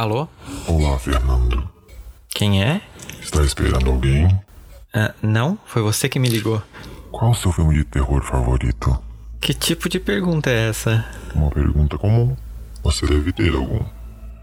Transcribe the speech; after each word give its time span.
Alô? 0.00 0.26
Olá, 0.66 0.98
Fernando. 0.98 1.68
Quem 2.30 2.64
é? 2.64 2.80
Está 3.20 3.42
esperando 3.42 3.90
alguém? 3.90 4.34
Ah, 4.94 5.12
não, 5.20 5.58
foi 5.66 5.82
você 5.82 6.08
que 6.08 6.18
me 6.18 6.26
ligou. 6.26 6.62
Qual 7.12 7.32
o 7.32 7.34
seu 7.34 7.52
filme 7.52 7.74
de 7.74 7.84
terror 7.84 8.22
favorito? 8.22 8.98
Que 9.42 9.52
tipo 9.52 9.90
de 9.90 10.00
pergunta 10.00 10.48
é 10.48 10.70
essa? 10.70 11.04
Uma 11.34 11.50
pergunta 11.50 11.98
comum. 11.98 12.34
Você 12.82 13.06
deve 13.06 13.30
ter 13.30 13.54
algum. 13.54 13.84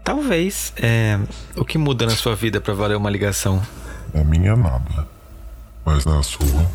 Talvez. 0.04 0.72
É. 0.76 1.18
O 1.56 1.64
que 1.64 1.76
muda 1.76 2.06
na 2.06 2.14
sua 2.14 2.36
vida 2.36 2.60
para 2.60 2.72
valer 2.72 2.96
uma 2.96 3.10
ligação? 3.10 3.60
Na 4.14 4.22
minha, 4.22 4.54
nada. 4.54 5.08
Mas 5.84 6.04
na 6.04 6.22
sua, 6.22 6.70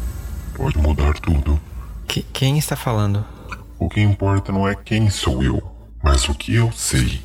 pode 0.55 0.77
mudar 0.77 1.13
tudo. 1.21 1.57
Que, 2.05 2.21
quem 2.21 2.57
está 2.57 2.75
falando? 2.75 3.23
O 3.79 3.87
que 3.87 4.01
importa 4.01 4.51
não 4.51 4.67
é 4.67 4.75
quem 4.75 5.09
sou 5.09 5.41
eu, 5.41 5.63
mas 6.03 6.27
o 6.27 6.35
que 6.35 6.55
eu 6.55 6.69
sei. 6.73 7.21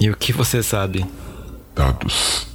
E 0.00 0.10
o 0.10 0.16
que 0.16 0.32
você 0.32 0.62
sabe? 0.62 1.06
Dados. 1.74 2.46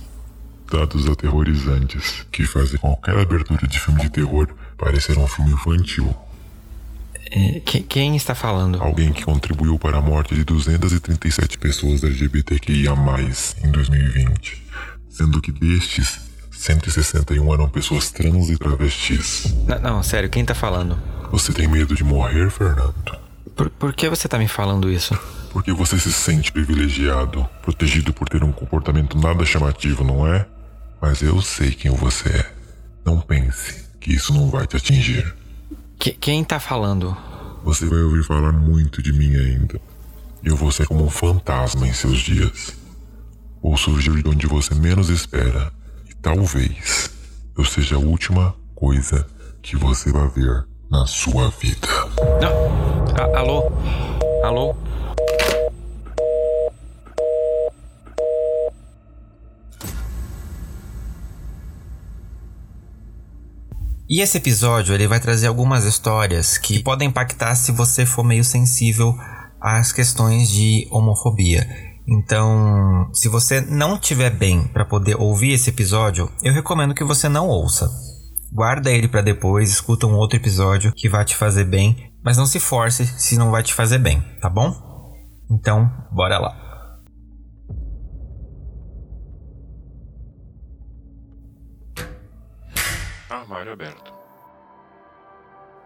Dados 0.72 1.08
aterrorizantes 1.08 2.26
que 2.32 2.46
fazem 2.46 2.78
qualquer 2.78 3.18
abertura 3.18 3.68
de 3.68 3.80
filme 3.80 4.02
de 4.02 4.10
terror 4.10 4.48
parecer 4.78 5.18
um 5.18 5.28
filme 5.28 5.52
infantil. 5.52 6.16
É, 7.32 7.60
que, 7.60 7.82
quem 7.82 8.16
está 8.16 8.34
falando? 8.34 8.82
Alguém 8.82 9.12
que 9.12 9.24
contribuiu 9.24 9.78
para 9.78 9.98
a 9.98 10.02
morte 10.02 10.36
de 10.36 10.44
237 10.44 11.58
pessoas 11.58 12.04
LGBTQIA+, 12.04 12.94
em 13.64 13.72
2020. 13.72 14.64
Sendo 15.10 15.42
que 15.42 15.52
destes, 15.52 16.20
161 16.52 17.54
eram 17.54 17.70
pessoas 17.70 18.12
trans 18.12 18.50
e 18.50 18.58
travestis. 18.58 19.54
Não, 19.68 19.80
não, 19.80 20.04
sério, 20.04 20.30
quem 20.30 20.42
está 20.42 20.56
falando? 20.56 20.98
Você 21.32 21.52
tem 21.52 21.68
medo 21.68 21.96
de 21.96 22.04
morrer, 22.04 22.50
Fernando? 22.50 23.18
Por, 23.56 23.70
por 23.72 23.94
que 23.94 24.10
você 24.10 24.28
está 24.28 24.38
me 24.38 24.48
falando 24.48 24.90
isso? 24.90 25.18
Porque 25.58 25.74
você 25.74 25.98
se 25.98 26.14
sente 26.14 26.52
privilegiado, 26.52 27.44
protegido 27.64 28.14
por 28.14 28.30
ter 28.30 28.44
um 28.44 28.52
comportamento 28.52 29.18
nada 29.18 29.44
chamativo, 29.44 30.04
não 30.04 30.28
é? 30.32 30.46
Mas 31.02 31.24
eu 31.24 31.42
sei 31.42 31.72
quem 31.72 31.90
você 31.90 32.30
é. 32.30 32.54
Não 33.04 33.20
pense 33.20 33.84
que 34.00 34.14
isso 34.14 34.32
não 34.32 34.52
vai 34.52 34.68
te 34.68 34.78
atingir. 34.78 35.36
Que, 35.98 36.12
quem 36.12 36.44
tá 36.44 36.60
falando? 36.60 37.18
Você 37.64 37.88
vai 37.88 37.98
ouvir 38.04 38.24
falar 38.24 38.52
muito 38.52 39.02
de 39.02 39.12
mim 39.12 39.36
ainda. 39.36 39.82
Eu 40.44 40.56
vou 40.56 40.72
ser 40.72 40.86
como 40.86 41.04
um 41.04 41.10
fantasma 41.10 41.88
em 41.88 41.94
seus 41.94 42.20
dias. 42.20 42.78
Vou 43.60 43.76
surgir 43.76 44.22
de 44.22 44.30
onde 44.30 44.46
você 44.46 44.76
menos 44.76 45.10
espera. 45.10 45.74
E 46.08 46.14
talvez 46.14 47.10
eu 47.58 47.66
seja 47.66 47.96
a 47.96 48.00
última 48.00 48.54
coisa 48.76 49.26
que 49.64 49.76
você 49.76 50.12
vai 50.12 50.30
ver 50.30 50.68
na 50.88 51.08
sua 51.08 51.50
vida. 51.50 51.88
Não. 52.40 53.18
A, 53.20 53.40
alô? 53.40 53.72
Alô? 54.44 54.76
E 64.10 64.22
esse 64.22 64.38
episódio 64.38 64.96
ele 64.96 65.08
vai 65.08 65.20
trazer 65.20 65.48
algumas 65.48 65.84
histórias 65.84 66.58
que 66.58 66.82
podem 66.82 67.10
impactar 67.10 67.56
se 67.56 67.74
você 67.74 68.06
for 68.06 68.24
meio 68.24 68.44
sensível 68.44 69.14
às 69.60 69.92
questões 69.92 70.50
de 70.50 70.88
homofobia. 70.90 71.68
Então, 72.08 73.10
se 73.14 73.28
você 73.28 73.60
não 73.60 74.00
tiver 74.00 74.30
bem 74.30 74.64
para 74.68 74.86
poder 74.86 75.16
ouvir 75.20 75.52
esse 75.52 75.70
episódio, 75.70 76.32
eu 76.42 76.54
recomendo 76.54 76.94
que 76.94 77.04
você 77.04 77.28
não 77.28 77.50
ouça. 77.50 77.92
Guarda 78.54 78.90
ele 78.90 79.10
para 79.10 79.22
depois, 79.22 79.70
escuta 79.70 80.08
um 80.08 80.16
outro 80.16 80.38
episódio 80.38 80.94
que 80.94 81.10
vai 81.10 81.26
te 81.26 81.36
fazer 81.36 81.66
bem, 81.66 82.14
mas 82.24 82.38
não 82.38 82.46
se 82.46 82.62
force 82.62 83.06
se 83.06 83.38
não 83.38 83.52
vai 83.52 83.62
te 83.62 83.74
fazer 83.74 83.98
bem, 83.98 84.24
tá 84.42 84.50
bom? 84.50 84.74
Então, 85.52 85.92
bora 86.14 86.40
lá. 86.40 86.67
Aberto. 93.72 94.17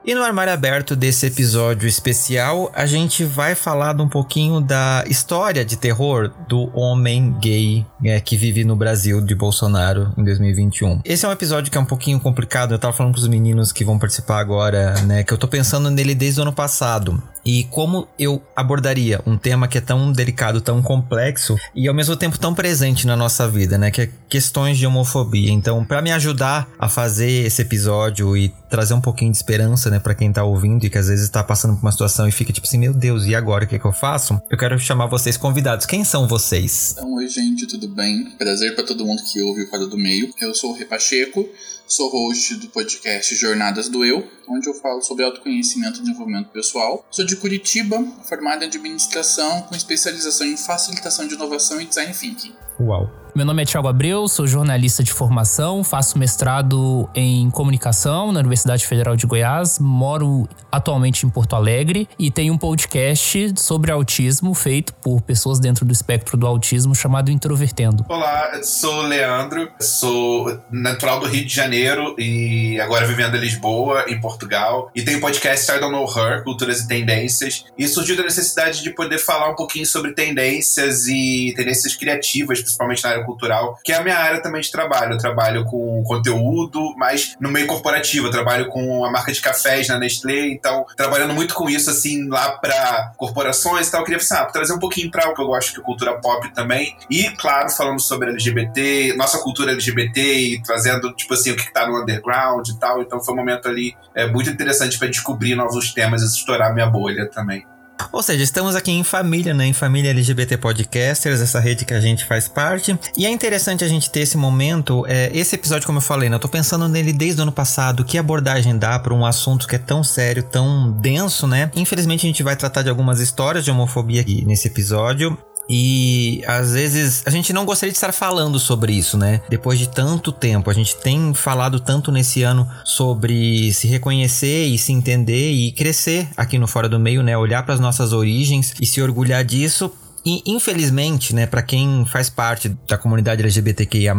E 0.04 0.16
no 0.16 0.24
armário 0.24 0.52
aberto 0.52 0.96
desse 0.96 1.28
episódio 1.28 1.88
especial, 1.88 2.72
a 2.74 2.88
gente 2.88 3.24
vai 3.24 3.54
falar 3.54 4.00
um 4.02 4.10
pouquinho 4.10 4.60
da 4.60 5.04
história 5.08 5.64
de 5.64 5.78
terror 5.78 6.32
do 6.50 6.72
homem 6.76 7.38
gay 7.40 7.86
é, 8.04 8.20
que 8.20 8.36
vive 8.36 8.64
no 8.64 8.76
Brasil 8.76 9.22
de 9.22 9.36
Bolsonaro 9.36 10.12
em 10.18 10.24
2021. 10.24 11.02
Esse 11.06 11.24
é 11.24 11.30
um 11.30 11.32
episódio 11.32 11.72
que 11.72 11.78
é 11.78 11.82
um 11.82 11.86
pouquinho 11.86 12.20
complicado, 12.20 12.74
eu 12.74 12.80
tava 12.80 12.94
falando 12.94 13.14
pros 13.14 13.28
meninos 13.28 13.72
que 13.72 13.86
vão 13.86 14.00
participar 14.00 14.40
agora, 14.40 15.00
né, 15.02 15.24
que 15.24 15.32
eu 15.32 15.38
tô 15.38 15.48
pensando 15.48 15.92
nele 15.92 16.16
desde 16.16 16.40
o 16.40 16.44
ano 16.44 16.54
passado. 16.54 17.22
E 17.46 17.64
como 17.66 18.08
eu 18.20 18.42
abordaria 18.56 19.20
um 19.26 19.38
tema 19.38 19.68
que 19.68 19.78
é 19.78 19.82
tão 19.82 20.12
delicado, 20.12 20.62
tão 20.62 20.82
complexo 20.82 21.58
e 21.76 21.88
ao 21.88 21.94
mesmo 21.94 22.16
tempo 22.16 22.38
tão 22.38 22.54
presente 22.54 23.08
na 23.08 23.16
nossa 23.16 23.48
vida, 23.48 23.78
né? 23.78 23.90
Que 23.90 24.02
é 24.02 24.10
questões 24.30 24.78
de 24.78 24.86
homofobia. 24.86 25.52
Então, 25.52 25.84
para 25.84 26.02
me 26.02 26.12
ajudar 26.12 26.68
a 26.78 26.88
fazer 26.88 27.46
esse 27.46 27.62
episódio 27.62 28.38
e 28.38 28.54
trazer 28.70 28.94
um 28.94 29.02
pouquinho 29.02 29.32
de 29.32 29.38
esperança, 29.38 29.90
né, 29.91 30.00
para 30.00 30.16
quem 30.16 30.31
tá 30.31 30.44
ouvindo 30.44 30.85
e 30.85 30.90
que 30.90 30.97
às 30.97 31.07
vezes 31.07 31.29
tá 31.29 31.44
passando 31.44 31.75
por 31.75 31.81
uma 31.81 31.91
situação 31.91 32.28
e 32.28 32.31
fica 32.31 32.52
tipo 32.52 32.66
assim, 32.66 32.78
meu 32.78 32.94
Deus, 32.94 33.25
e 33.25 33.35
agora 33.35 33.66
o 33.66 33.68
que, 33.68 33.75
é 33.75 33.79
que 33.79 33.85
eu 33.85 33.91
faço? 33.91 34.41
Eu 34.50 34.57
quero 34.57 34.79
chamar 34.79 35.06
vocês 35.06 35.38
convidados. 35.38 35.85
Quem 35.85 36.03
são 36.03 36.28
vocês? 36.28 36.94
Então, 36.94 37.13
oi, 37.13 37.28
gente, 37.28 37.68
tudo 37.68 37.88
bem? 37.88 38.31
Prazer 38.38 38.74
para 38.74 38.84
todo 38.84 39.06
mundo 39.06 39.22
que 39.24 39.41
ouve 39.41 39.63
o 39.63 39.69
Fada 39.69 39.85
do 39.85 39.97
Meio. 39.97 40.34
Eu 40.41 40.56
sou 40.56 40.72
o 40.72 40.74
Rê 40.74 40.85
Pacheco, 40.85 41.47
sou 41.88 42.09
host 42.09 42.56
do 42.56 42.68
podcast 42.69 43.35
Jornadas 43.35 43.90
do 43.90 44.06
Eu, 44.06 44.28
onde 44.47 44.68
eu 44.68 44.74
falo 44.74 45.02
sobre 45.02 45.25
autoconhecimento 45.25 46.00
e 46.00 46.02
desenvolvimento 46.02 46.50
pessoal. 46.50 47.06
Sou 47.12 47.25
de 47.25 47.35
Curitiba, 47.35 48.02
formado 48.28 48.63
em 48.63 48.68
administração, 48.68 49.63
com 49.63 49.75
especialização 49.75 50.47
em 50.47 50.58
facilitação 50.58 51.28
de 51.28 51.35
inovação 51.35 51.81
e 51.81 51.85
design 51.85 52.13
thinking. 52.13 52.53
Uau. 52.81 53.22
Meu 53.34 53.46
nome 53.46 53.64
é 53.64 53.66
Thiago 53.66 53.88
Abreu, 53.88 54.28
sou 54.28 54.46
jornalista 54.46 55.02
de 55.02 55.14
formação, 55.14 55.86
faço 55.86 56.19
mestrado 56.19 57.09
em 57.16 57.50
comunicação 57.50 58.30
na 58.30 58.42
Universidade 58.42 58.86
Federal 58.86 59.16
de 59.16 59.25
Goiás, 59.25 59.80
moro 59.80 60.50
atualmente 60.69 61.25
em 61.25 61.30
Porto 61.30 61.56
Alegre 61.56 62.09
e 62.20 62.30
tenho 62.30 62.53
um 62.53 62.58
podcast 62.58 63.53
sobre 63.56 63.90
autismo 63.90 64.53
feito 64.53 64.94
por 64.96 65.22
pessoas 65.22 65.62
dentro 65.62 65.86
do 65.86 65.94
espectro 65.94 66.36
do 66.36 66.46
autismo 66.46 66.94
chamado 66.94 67.31
Introvertendo. 67.31 68.06
Olá, 68.09 68.52
eu 68.53 68.66
sou 68.66 68.96
o 68.96 69.08
Leandro, 69.08 69.72
sou 69.80 70.59
natural 70.70 71.22
do 71.22 71.28
Rio 71.28 71.46
de 71.46 71.53
Janeiro 71.53 72.14
e 72.20 72.81
agora 72.81 73.08
vivendo 73.08 73.38
em 73.38 73.40
Lisboa, 73.40 74.08
em 74.09 74.20
Portugal. 74.20 74.91
E 74.94 75.03
tenho 75.03 75.20
o 75.20 75.22
podcast 75.22 75.72
I 75.72 75.80
Don't 75.80 75.94
Know 75.94 76.06
Her, 76.06 76.44
Culturas 76.44 76.81
e 76.81 76.88
Tendências. 76.88 77.64
E 77.78 77.88
surgiu 77.88 78.18
da 78.18 78.24
necessidade 78.24 78.84
de 78.84 78.90
poder 78.90 79.20
falar 79.20 79.50
um 79.50 79.56
pouquinho 79.56 79.86
sobre 79.86 80.14
tendências 80.14 81.08
e 81.08 81.53
tendências 81.56 81.96
criativas, 81.96 82.62
principalmente 82.72 83.04
na 83.04 83.09
área 83.12 83.24
cultural, 83.24 83.78
que 83.84 83.92
é 83.92 83.96
a 83.96 84.04
minha 84.04 84.18
área 84.18 84.42
também 84.42 84.62
de 84.62 84.72
trabalho. 84.72 85.14
Eu 85.14 85.18
trabalho 85.18 85.66
com 85.66 86.04
conteúdo, 86.04 86.94
mas 86.98 87.36
no 87.40 87.50
meio 87.50 87.68
corporativo. 87.68 88.28
Eu 88.28 88.32
trabalho 88.32 88.68
com 88.68 89.06
a 89.06 89.12
marca 89.12 89.32
de 89.32 89.42
cafés 89.42 89.88
na 89.88 89.98
Nestlé, 89.98 90.48
então 90.48 90.86
trabalhando 90.96 91.34
muito 91.34 91.53
com 91.53 91.70
isso, 91.70 91.90
assim, 91.90 92.28
lá 92.28 92.52
para 92.52 93.14
corporações 93.18 93.88
e 93.88 93.91
tal. 93.91 94.02
Eu 94.02 94.06
queria 94.06 94.22
ah, 94.32 94.46
trazer 94.46 94.73
um 94.73 94.79
pouquinho 94.79 95.12
para 95.12 95.29
o 95.29 95.34
que 95.34 95.41
eu 95.41 95.47
gosto, 95.47 95.73
que 95.73 95.79
é 95.79 95.84
cultura 95.84 96.20
pop 96.20 96.53
também. 96.53 96.96
E, 97.09 97.29
claro, 97.32 97.70
falando 97.70 98.00
sobre 98.00 98.29
LGBT, 98.29 99.16
nossa 99.16 99.40
cultura 99.40 99.72
LGBT 99.72 100.22
e 100.22 100.62
trazendo, 100.64 101.14
tipo 101.14 101.34
assim, 101.34 101.52
o 101.52 101.56
que 101.56 101.72
tá 101.72 101.88
no 101.88 102.02
underground 102.02 102.68
e 102.68 102.79
tal. 102.79 103.02
Então 103.02 103.20
foi 103.20 103.34
um 103.34 103.38
momento 103.38 103.68
ali 103.68 103.96
é, 104.16 104.28
muito 104.28 104.50
interessante 104.50 104.97
para 104.97 105.08
descobrir 105.08 105.56
novos 105.56 105.94
temas 105.94 106.22
e 106.22 106.26
estourar 106.26 106.73
minha 106.73 106.88
bolha 106.88 107.29
também. 107.29 107.66
Ou 108.12 108.24
seja, 108.24 108.44
estamos 108.44 108.76
aqui 108.76 108.92
em 108.92 109.03
família, 109.03 109.53
né? 109.53 109.66
Em 109.66 109.74
família 109.74 110.12
LGBT 110.12 110.58
Podcasters, 110.58 111.42
essa 111.42 111.59
rede 111.59 111.86
que 111.86 111.94
a 111.94 112.00
gente 112.00 112.26
faz 112.26 112.48
parte. 112.48 112.98
E 113.18 113.26
é 113.26 113.30
interessante 113.30 113.84
a 113.84 113.88
gente 113.88 114.09
ter 114.09 114.22
esse 114.22 114.38
momento. 114.38 115.06
É, 115.08 115.30
esse 115.34 115.56
episódio, 115.56 115.86
como 115.86 115.98
eu 115.98 116.02
falei, 116.03 116.30
né? 116.30 116.36
Eu 116.36 116.40
tô 116.40 116.48
pensando 116.48 116.88
nele 116.88 117.14
desde 117.14 117.40
o 117.40 117.44
ano 117.44 117.52
passado. 117.52 118.03
Que 118.03 118.18
abordagem 118.18 118.78
dá 118.78 118.98
para 119.00 119.14
um 119.14 119.26
assunto 119.26 119.68
que 119.68 119.76
é 119.76 119.80
tão 119.80 120.03
sério, 120.03 120.44
tão 120.44 120.92
denso, 120.92 121.48
né? 121.48 121.70
Infelizmente, 121.76 122.26
a 122.26 122.30
gente 122.30 122.44
vai 122.44 122.56
tratar 122.56 122.82
de 122.82 122.90
algumas 122.90 123.20
histórias 123.20 123.66
de 123.66 123.72
homofobia 123.72 124.22
aqui 124.22 124.46
nesse 124.46 124.68
episódio. 124.68 125.38
E 125.73 126.44
às 126.46 126.73
vezes 126.73 127.23
a 127.26 127.29
gente 127.29 127.53
não 127.53 127.64
gostaria 127.64 127.91
de 127.91 127.97
estar 127.97 128.12
falando 128.12 128.59
sobre 128.59 128.91
isso, 128.91 129.18
né? 129.18 129.41
Depois 129.50 129.79
de 129.79 129.88
tanto 129.88 130.32
tempo, 130.32 130.70
a 130.70 130.73
gente 130.73 130.97
tem 130.97 131.34
falado 131.34 131.79
tanto 131.79 132.12
nesse 132.12 132.44
ano 132.44 132.68
sobre 132.84 133.72
se 133.72 133.88
reconhecer 133.88 134.66
e 134.66 134.78
se 134.78 134.91
entender 134.91 135.52
e 135.52 135.72
crescer 135.72 136.28
aqui 136.35 136.58
no 136.58 136.68
Fora 136.68 136.90
do 136.90 137.00
Meio, 137.00 137.23
né? 137.23 137.38
Olhar 137.38 137.64
para 137.64 137.73
as 137.73 137.79
nossas 137.79 138.12
origens 138.12 138.73
e 138.82 138.85
se 138.85 139.02
orgulhar 139.02 139.46
disso 139.46 139.90
e 140.26 140.41
infelizmente, 140.46 141.34
né, 141.34 141.46
para 141.46 141.62
quem 141.62 142.06
faz 142.06 142.29
parte 142.29 142.70
da 142.88 142.97
comunidade 142.97 143.41
LGBTQIA+, 143.41 144.16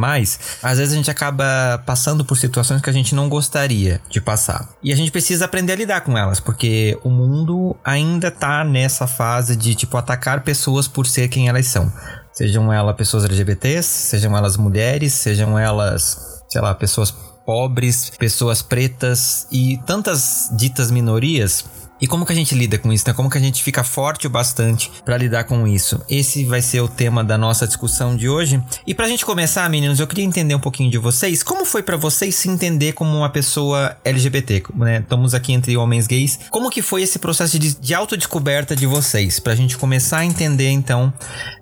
às 0.62 0.78
vezes 0.78 0.92
a 0.92 0.96
gente 0.96 1.10
acaba 1.10 1.82
passando 1.86 2.24
por 2.24 2.36
situações 2.36 2.82
que 2.82 2.90
a 2.90 2.92
gente 2.92 3.14
não 3.14 3.28
gostaria 3.28 4.00
de 4.10 4.20
passar. 4.20 4.68
E 4.82 4.92
a 4.92 4.96
gente 4.96 5.10
precisa 5.10 5.44
aprender 5.44 5.72
a 5.72 5.76
lidar 5.76 6.00
com 6.02 6.16
elas, 6.18 6.40
porque 6.40 6.98
o 7.04 7.10
mundo 7.10 7.76
ainda 7.84 8.30
tá 8.30 8.64
nessa 8.64 9.06
fase 9.06 9.54
de 9.56 9.74
tipo 9.74 9.96
atacar 9.96 10.42
pessoas 10.42 10.88
por 10.88 11.06
ser 11.06 11.28
quem 11.28 11.48
elas 11.48 11.66
são. 11.66 11.92
Sejam 12.32 12.72
elas 12.72 12.96
pessoas 12.96 13.24
LGBTs, 13.24 13.86
sejam 13.86 14.36
elas 14.36 14.56
mulheres, 14.56 15.12
sejam 15.12 15.58
elas, 15.58 16.42
sei 16.48 16.60
lá, 16.60 16.74
pessoas 16.74 17.14
pobres, 17.44 18.10
pessoas 18.18 18.62
pretas 18.62 19.46
e 19.50 19.78
tantas 19.86 20.48
ditas 20.56 20.90
minorias 20.90 21.64
e 22.02 22.08
como 22.08 22.26
que 22.26 22.32
a 22.32 22.34
gente 22.34 22.52
lida 22.56 22.76
com 22.78 22.92
isso, 22.92 23.04
né? 23.06 23.14
Como 23.14 23.30
que 23.30 23.38
a 23.38 23.40
gente 23.40 23.62
fica 23.62 23.84
forte 23.84 24.26
o 24.26 24.30
bastante 24.30 24.90
para 25.04 25.16
lidar 25.16 25.44
com 25.44 25.68
isso? 25.68 26.02
Esse 26.10 26.44
vai 26.44 26.60
ser 26.60 26.80
o 26.80 26.88
tema 26.88 27.22
da 27.22 27.38
nossa 27.38 27.64
discussão 27.64 28.16
de 28.16 28.28
hoje. 28.28 28.60
E 28.84 28.92
pra 28.92 29.06
gente 29.06 29.24
começar, 29.24 29.70
meninos, 29.70 30.00
eu 30.00 30.06
queria 30.08 30.24
entender 30.24 30.52
um 30.52 30.58
pouquinho 30.58 30.90
de 30.90 30.98
vocês. 30.98 31.44
Como 31.44 31.64
foi 31.64 31.80
para 31.80 31.96
vocês 31.96 32.34
se 32.34 32.48
entender 32.48 32.92
como 32.94 33.16
uma 33.16 33.30
pessoa 33.30 33.96
LGBT, 34.04 34.64
né? 34.74 34.98
Estamos 34.98 35.32
aqui 35.32 35.52
entre 35.52 35.76
homens 35.76 36.08
gays. 36.08 36.40
Como 36.50 36.70
que 36.70 36.82
foi 36.82 37.02
esse 37.02 37.20
processo 37.20 37.56
de, 37.56 37.78
de 37.78 37.94
autodescoberta 37.94 38.74
de 38.74 38.84
vocês? 38.84 39.38
Pra 39.38 39.54
gente 39.54 39.78
começar 39.78 40.18
a 40.18 40.24
entender, 40.24 40.70
então, 40.70 41.12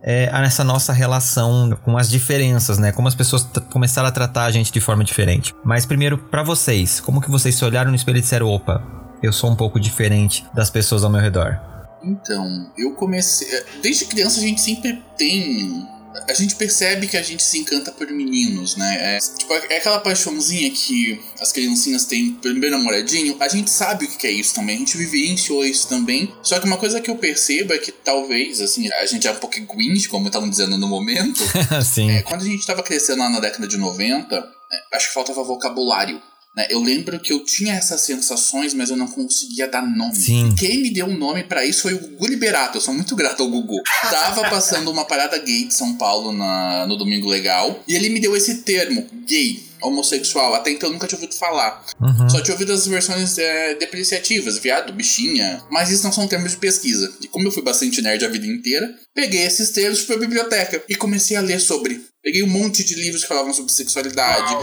é, 0.02 0.30
essa 0.42 0.64
nossa 0.64 0.90
relação 0.90 1.78
com 1.84 1.98
as 1.98 2.08
diferenças, 2.08 2.78
né? 2.78 2.92
Como 2.92 3.06
as 3.06 3.14
pessoas 3.14 3.46
começaram 3.70 4.08
a 4.08 4.12
tratar 4.12 4.44
a 4.44 4.50
gente 4.50 4.72
de 4.72 4.80
forma 4.80 5.04
diferente. 5.04 5.54
Mas 5.62 5.84
primeiro, 5.84 6.16
para 6.16 6.42
vocês, 6.42 6.98
como 6.98 7.20
que 7.20 7.30
vocês 7.30 7.54
se 7.54 7.62
olharam 7.62 7.90
no 7.90 7.96
espelho 7.96 8.16
e 8.16 8.22
disseram, 8.22 8.46
opa, 8.46 8.99
eu 9.22 9.32
sou 9.32 9.50
um 9.50 9.56
pouco 9.56 9.78
diferente 9.78 10.46
das 10.54 10.70
pessoas 10.70 11.04
ao 11.04 11.10
meu 11.10 11.20
redor? 11.20 11.60
Então, 12.02 12.72
eu 12.76 12.92
comecei. 12.92 13.48
Desde 13.82 14.06
criança 14.06 14.40
a 14.40 14.42
gente 14.42 14.60
sempre 14.60 15.02
tem. 15.16 15.86
A 16.28 16.32
gente 16.32 16.56
percebe 16.56 17.06
que 17.06 17.16
a 17.16 17.22
gente 17.22 17.42
se 17.42 17.58
encanta 17.58 17.92
por 17.92 18.10
meninos, 18.10 18.74
né? 18.74 19.16
É, 19.16 19.18
tipo, 19.18 19.52
é 19.52 19.76
aquela 19.76 20.00
paixãozinha 20.00 20.68
que 20.70 21.20
as 21.40 21.52
criancinhas 21.52 22.04
têm 22.04 22.32
pelo 22.32 22.54
primeiro 22.54 22.76
namoradinho. 22.76 23.36
A 23.38 23.46
gente 23.46 23.70
sabe 23.70 24.06
o 24.06 24.08
que 24.08 24.26
é 24.26 24.30
isso 24.30 24.54
também, 24.54 24.76
a 24.76 24.78
gente 24.80 24.96
vivenciou 24.96 25.64
isso 25.64 25.88
também. 25.88 26.32
Só 26.42 26.58
que 26.58 26.66
uma 26.66 26.78
coisa 26.78 27.00
que 27.00 27.10
eu 27.10 27.16
percebo 27.16 27.72
é 27.72 27.78
que 27.78 27.92
talvez, 27.92 28.60
assim, 28.60 28.90
a 28.92 29.06
gente 29.06 29.28
é 29.28 29.30
um 29.30 29.36
pouco 29.36 29.56
grinch, 29.60 30.08
como 30.08 30.26
estavam 30.26 30.50
dizendo 30.50 30.76
no 30.76 30.88
momento. 30.88 31.40
Sim. 31.84 32.10
É, 32.10 32.22
quando 32.22 32.42
a 32.42 32.46
gente 32.46 32.66
tava 32.66 32.82
crescendo 32.82 33.20
lá 33.20 33.30
na 33.30 33.38
década 33.38 33.68
de 33.68 33.76
90, 33.76 34.34
é, 34.34 34.96
acho 34.96 35.08
que 35.08 35.14
faltava 35.14 35.44
vocabulário 35.44 36.20
né? 36.54 36.66
Eu 36.68 36.80
lembro 36.82 37.18
que 37.20 37.32
eu 37.32 37.44
tinha 37.44 37.74
essas 37.74 38.00
sensações, 38.00 38.74
mas 38.74 38.90
eu 38.90 38.96
não 38.96 39.06
conseguia 39.06 39.68
dar 39.68 39.82
nome. 39.82 40.16
Sim. 40.16 40.54
Quem 40.58 40.82
me 40.82 40.90
deu 40.90 41.06
um 41.06 41.16
nome 41.16 41.44
para 41.44 41.64
isso 41.64 41.82
foi 41.82 41.94
o 41.94 41.98
Gugu 41.98 42.26
Liberato. 42.26 42.76
Eu 42.76 42.80
sou 42.80 42.92
muito 42.92 43.14
grato 43.14 43.42
ao 43.42 43.48
Gugu. 43.48 43.80
Tava 44.10 44.48
passando 44.50 44.90
uma 44.90 45.04
parada 45.04 45.38
gay 45.38 45.66
de 45.66 45.74
São 45.74 45.96
Paulo 45.96 46.32
na, 46.32 46.86
no 46.86 46.96
Domingo 46.96 47.28
Legal. 47.28 47.82
E 47.86 47.94
ele 47.94 48.08
me 48.08 48.18
deu 48.18 48.36
esse 48.36 48.62
termo, 48.62 49.06
gay 49.26 49.70
homossexual. 49.80 50.54
Até 50.54 50.70
então 50.70 50.88
eu 50.88 50.92
nunca 50.92 51.06
tinha 51.06 51.18
ouvido 51.18 51.34
falar. 51.34 51.84
Uhum. 52.00 52.28
Só 52.28 52.40
tinha 52.40 52.54
ouvido 52.54 52.72
as 52.72 52.86
versões 52.86 53.38
é, 53.38 53.74
depreciativas, 53.74 54.58
viado, 54.58 54.92
bichinha. 54.92 55.62
Mas 55.70 55.90
isso 55.90 56.04
não 56.04 56.12
são 56.12 56.26
termos 56.26 56.52
de 56.52 56.58
pesquisa. 56.58 57.12
E 57.22 57.28
como 57.28 57.46
eu 57.46 57.52
fui 57.52 57.62
bastante 57.62 58.02
nerd 58.02 58.24
a 58.24 58.28
vida 58.28 58.46
inteira, 58.46 58.92
peguei 59.14 59.42
esses 59.42 59.70
termos, 59.70 60.00
fui 60.00 60.16
pra 60.16 60.26
biblioteca 60.26 60.82
e 60.88 60.94
comecei 60.94 61.36
a 61.36 61.40
ler 61.40 61.60
sobre. 61.60 62.04
Peguei 62.22 62.42
um 62.42 62.48
monte 62.48 62.84
de 62.84 62.94
livros 62.96 63.22
que 63.22 63.28
falavam 63.28 63.52
sobre 63.54 63.72
sexualidade. 63.72 64.54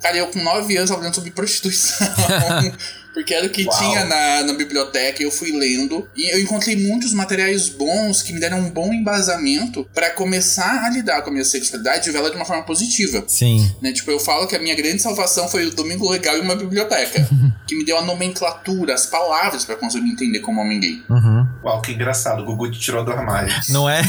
Cara, 0.00 0.16
eu 0.16 0.28
com 0.28 0.42
9 0.42 0.76
anos 0.76 0.90
tava 0.90 1.02
lendo 1.02 1.14
sobre 1.14 1.30
prostituição. 1.30 2.06
porque 3.12 3.34
era 3.34 3.46
o 3.46 3.50
que 3.50 3.64
Uau. 3.64 3.78
tinha 3.78 4.04
na, 4.04 4.42
na 4.44 4.52
biblioteca, 4.54 5.22
eu 5.22 5.30
fui 5.30 5.52
lendo. 5.52 6.08
E 6.16 6.32
eu 6.32 6.40
encontrei 6.40 6.76
muitos 6.76 7.12
materiais 7.12 7.68
bons 7.68 8.22
que 8.22 8.32
me 8.32 8.40
deram 8.40 8.60
um 8.60 8.70
bom 8.70 8.92
embasamento 8.92 9.86
para 9.94 10.10
começar 10.10 10.84
a 10.84 10.90
lidar 10.90 11.22
com 11.22 11.30
a 11.30 11.32
minha 11.32 11.44
sexualidade 11.44 12.08
e 12.08 12.12
vê-la 12.12 12.30
de 12.30 12.36
uma 12.36 12.44
forma 12.44 12.62
positiva. 12.62 13.24
Sim. 13.26 13.74
Né? 13.82 13.92
Tipo, 13.92 14.10
eu 14.10 14.20
falo 14.20 14.46
que 14.46 14.56
a 14.56 14.58
minha 14.58 14.74
grande 14.74 15.02
salvação 15.02 15.48
foi 15.48 15.66
o 15.66 15.74
Domingo 15.74 16.08
Legal 16.08 16.36
e 16.36 16.40
uma 16.40 16.54
biblioteca. 16.54 17.28
que 17.66 17.74
me 17.76 17.84
deu 17.84 17.98
a 17.98 18.02
nomenclatura, 18.02 18.94
as 18.94 19.06
palavras 19.06 19.64
para 19.64 19.76
conseguir 19.76 20.10
entender 20.10 20.40
como 20.40 20.60
homem 20.60 20.80
gay. 20.80 21.02
Uhum. 21.08 21.46
Uau, 21.64 21.80
que 21.80 21.92
engraçado. 21.92 22.42
O 22.42 22.44
Gugu 22.44 22.70
te 22.70 22.80
tirou 22.80 23.04
do 23.04 23.12
armário. 23.12 23.52
Não 23.68 23.88
é? 23.88 24.02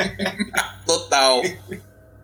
Total. 0.86 1.42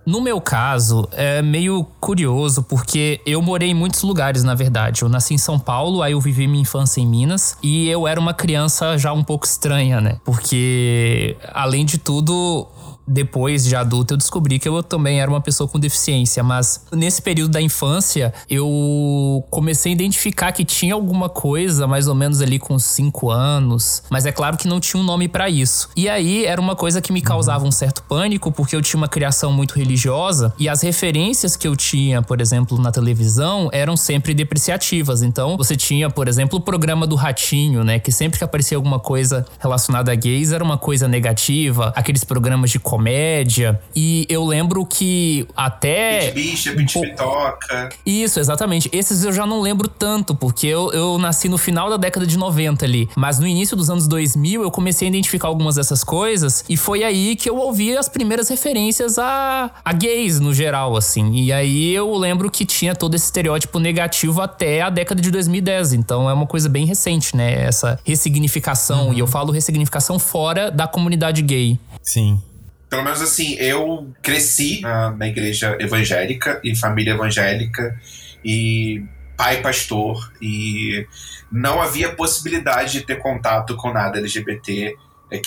No 0.06 0.20
meu 0.20 0.40
caso, 0.40 1.08
é 1.12 1.40
meio 1.40 1.86
curioso 1.98 2.62
porque 2.62 3.20
eu 3.24 3.40
morei 3.40 3.70
em 3.70 3.74
muitos 3.74 4.02
lugares, 4.02 4.42
na 4.42 4.54
verdade. 4.54 5.02
Eu 5.02 5.08
nasci 5.08 5.34
em 5.34 5.38
São 5.38 5.58
Paulo, 5.58 6.02
aí 6.02 6.12
eu 6.12 6.20
vivi 6.20 6.46
minha 6.46 6.62
infância 6.62 7.00
em 7.00 7.06
Minas 7.06 7.56
e 7.62 7.88
eu 7.88 8.06
era 8.06 8.20
uma 8.20 8.34
criança 8.34 8.98
já 8.98 9.12
um 9.12 9.24
pouco 9.24 9.46
estranha, 9.46 10.00
né? 10.00 10.18
Porque, 10.24 11.36
além 11.52 11.86
de 11.86 11.96
tudo, 11.96 12.66
depois 13.06 13.64
de 13.64 13.76
adulto 13.76 14.14
eu 14.14 14.18
descobri 14.18 14.58
que 14.58 14.68
eu 14.68 14.82
também 14.82 15.20
era 15.20 15.30
uma 15.30 15.40
pessoa 15.40 15.68
com 15.68 15.78
deficiência, 15.78 16.42
mas 16.42 16.84
nesse 16.92 17.20
período 17.20 17.52
da 17.52 17.60
infância 17.60 18.32
eu 18.48 19.44
comecei 19.50 19.92
a 19.92 19.94
identificar 19.94 20.52
que 20.52 20.64
tinha 20.64 20.94
alguma 20.94 21.28
coisa 21.28 21.86
mais 21.86 22.08
ou 22.08 22.14
menos 22.14 22.40
ali 22.40 22.58
com 22.58 22.78
5 22.78 23.30
anos, 23.30 24.02
mas 24.10 24.26
é 24.26 24.32
claro 24.32 24.56
que 24.56 24.66
não 24.66 24.80
tinha 24.80 25.00
um 25.00 25.04
nome 25.04 25.28
para 25.28 25.48
isso. 25.48 25.88
E 25.96 26.08
aí 26.08 26.44
era 26.44 26.60
uma 26.60 26.76
coisa 26.76 27.00
que 27.00 27.12
me 27.12 27.20
causava 27.20 27.64
um 27.64 27.72
certo 27.72 28.02
pânico 28.02 28.50
porque 28.50 28.74
eu 28.74 28.82
tinha 28.82 28.98
uma 28.98 29.08
criação 29.08 29.52
muito 29.52 29.74
religiosa. 29.74 30.52
E 30.58 30.68
as 30.68 30.82
referências 30.82 31.56
que 31.56 31.66
eu 31.66 31.76
tinha, 31.76 32.22
por 32.22 32.40
exemplo, 32.40 32.78
na 32.78 32.90
televisão 32.90 33.68
eram 33.72 33.96
sempre 33.96 34.34
depreciativas. 34.34 35.22
Então, 35.22 35.56
você 35.56 35.76
tinha, 35.76 36.10
por 36.10 36.28
exemplo, 36.28 36.58
o 36.58 36.62
programa 36.62 37.06
do 37.06 37.14
Ratinho, 37.14 37.84
né, 37.84 37.98
que 37.98 38.12
sempre 38.12 38.38
que 38.38 38.44
aparecia 38.44 38.76
alguma 38.76 38.98
coisa 38.98 39.44
relacionada 39.58 40.12
a 40.12 40.14
gays 40.14 40.52
era 40.52 40.62
uma 40.62 40.78
coisa 40.78 41.08
negativa, 41.08 41.92
aqueles 41.96 42.24
programas 42.24 42.70
de 42.70 42.78
comédia. 42.94 43.80
E 43.94 44.24
eu 44.28 44.44
lembro 44.44 44.86
que 44.86 45.48
até. 45.56 46.30
Bicha, 46.30 46.72
pitoca. 46.72 47.88
Isso, 48.06 48.38
exatamente. 48.38 48.88
Esses 48.92 49.24
eu 49.24 49.32
já 49.32 49.44
não 49.44 49.60
lembro 49.60 49.88
tanto, 49.88 50.32
porque 50.32 50.68
eu, 50.68 50.92
eu 50.92 51.18
nasci 51.18 51.48
no 51.48 51.58
final 51.58 51.90
da 51.90 51.96
década 51.96 52.24
de 52.24 52.38
90 52.38 52.84
ali. 52.84 53.08
Mas 53.16 53.40
no 53.40 53.48
início 53.48 53.76
dos 53.76 53.90
anos 53.90 54.06
2000 54.06 54.62
eu 54.62 54.70
comecei 54.70 55.08
a 55.08 55.10
identificar 55.10 55.48
algumas 55.48 55.74
dessas 55.74 56.04
coisas. 56.04 56.64
E 56.68 56.76
foi 56.76 57.02
aí 57.02 57.34
que 57.34 57.50
eu 57.50 57.56
ouvi 57.56 57.96
as 57.96 58.08
primeiras 58.08 58.48
referências 58.48 59.18
a, 59.18 59.72
a 59.84 59.92
gays 59.92 60.38
no 60.38 60.54
geral, 60.54 60.96
assim. 60.96 61.32
E 61.32 61.52
aí 61.52 61.92
eu 61.92 62.14
lembro 62.16 62.48
que 62.48 62.64
tinha 62.64 62.94
todo 62.94 63.16
esse 63.16 63.24
estereótipo 63.24 63.80
negativo 63.80 64.40
até 64.40 64.82
a 64.82 64.90
década 64.90 65.20
de 65.20 65.32
2010. 65.32 65.94
Então 65.94 66.30
é 66.30 66.32
uma 66.32 66.46
coisa 66.46 66.68
bem 66.68 66.86
recente, 66.86 67.36
né? 67.36 67.64
Essa 67.64 67.98
ressignificação. 68.04 69.08
Uhum. 69.08 69.14
E 69.14 69.18
eu 69.18 69.26
falo 69.26 69.50
ressignificação 69.50 70.16
fora 70.16 70.70
da 70.70 70.86
comunidade 70.86 71.42
gay. 71.42 71.76
Sim. 72.00 72.40
Pelo 72.88 73.02
menos 73.02 73.20
assim, 73.20 73.54
eu 73.54 74.12
cresci 74.22 74.80
na, 74.80 75.10
na 75.10 75.26
igreja 75.26 75.76
evangélica 75.80 76.60
e 76.62 76.76
família 76.76 77.12
evangélica 77.12 77.98
e 78.44 79.02
pai 79.36 79.60
pastor 79.60 80.32
e 80.40 81.06
não 81.50 81.80
havia 81.80 82.14
possibilidade 82.14 82.92
de 82.92 83.00
ter 83.02 83.16
contato 83.16 83.76
com 83.76 83.92
nada 83.92 84.18
LGBT, 84.18 84.96
é 85.30 85.40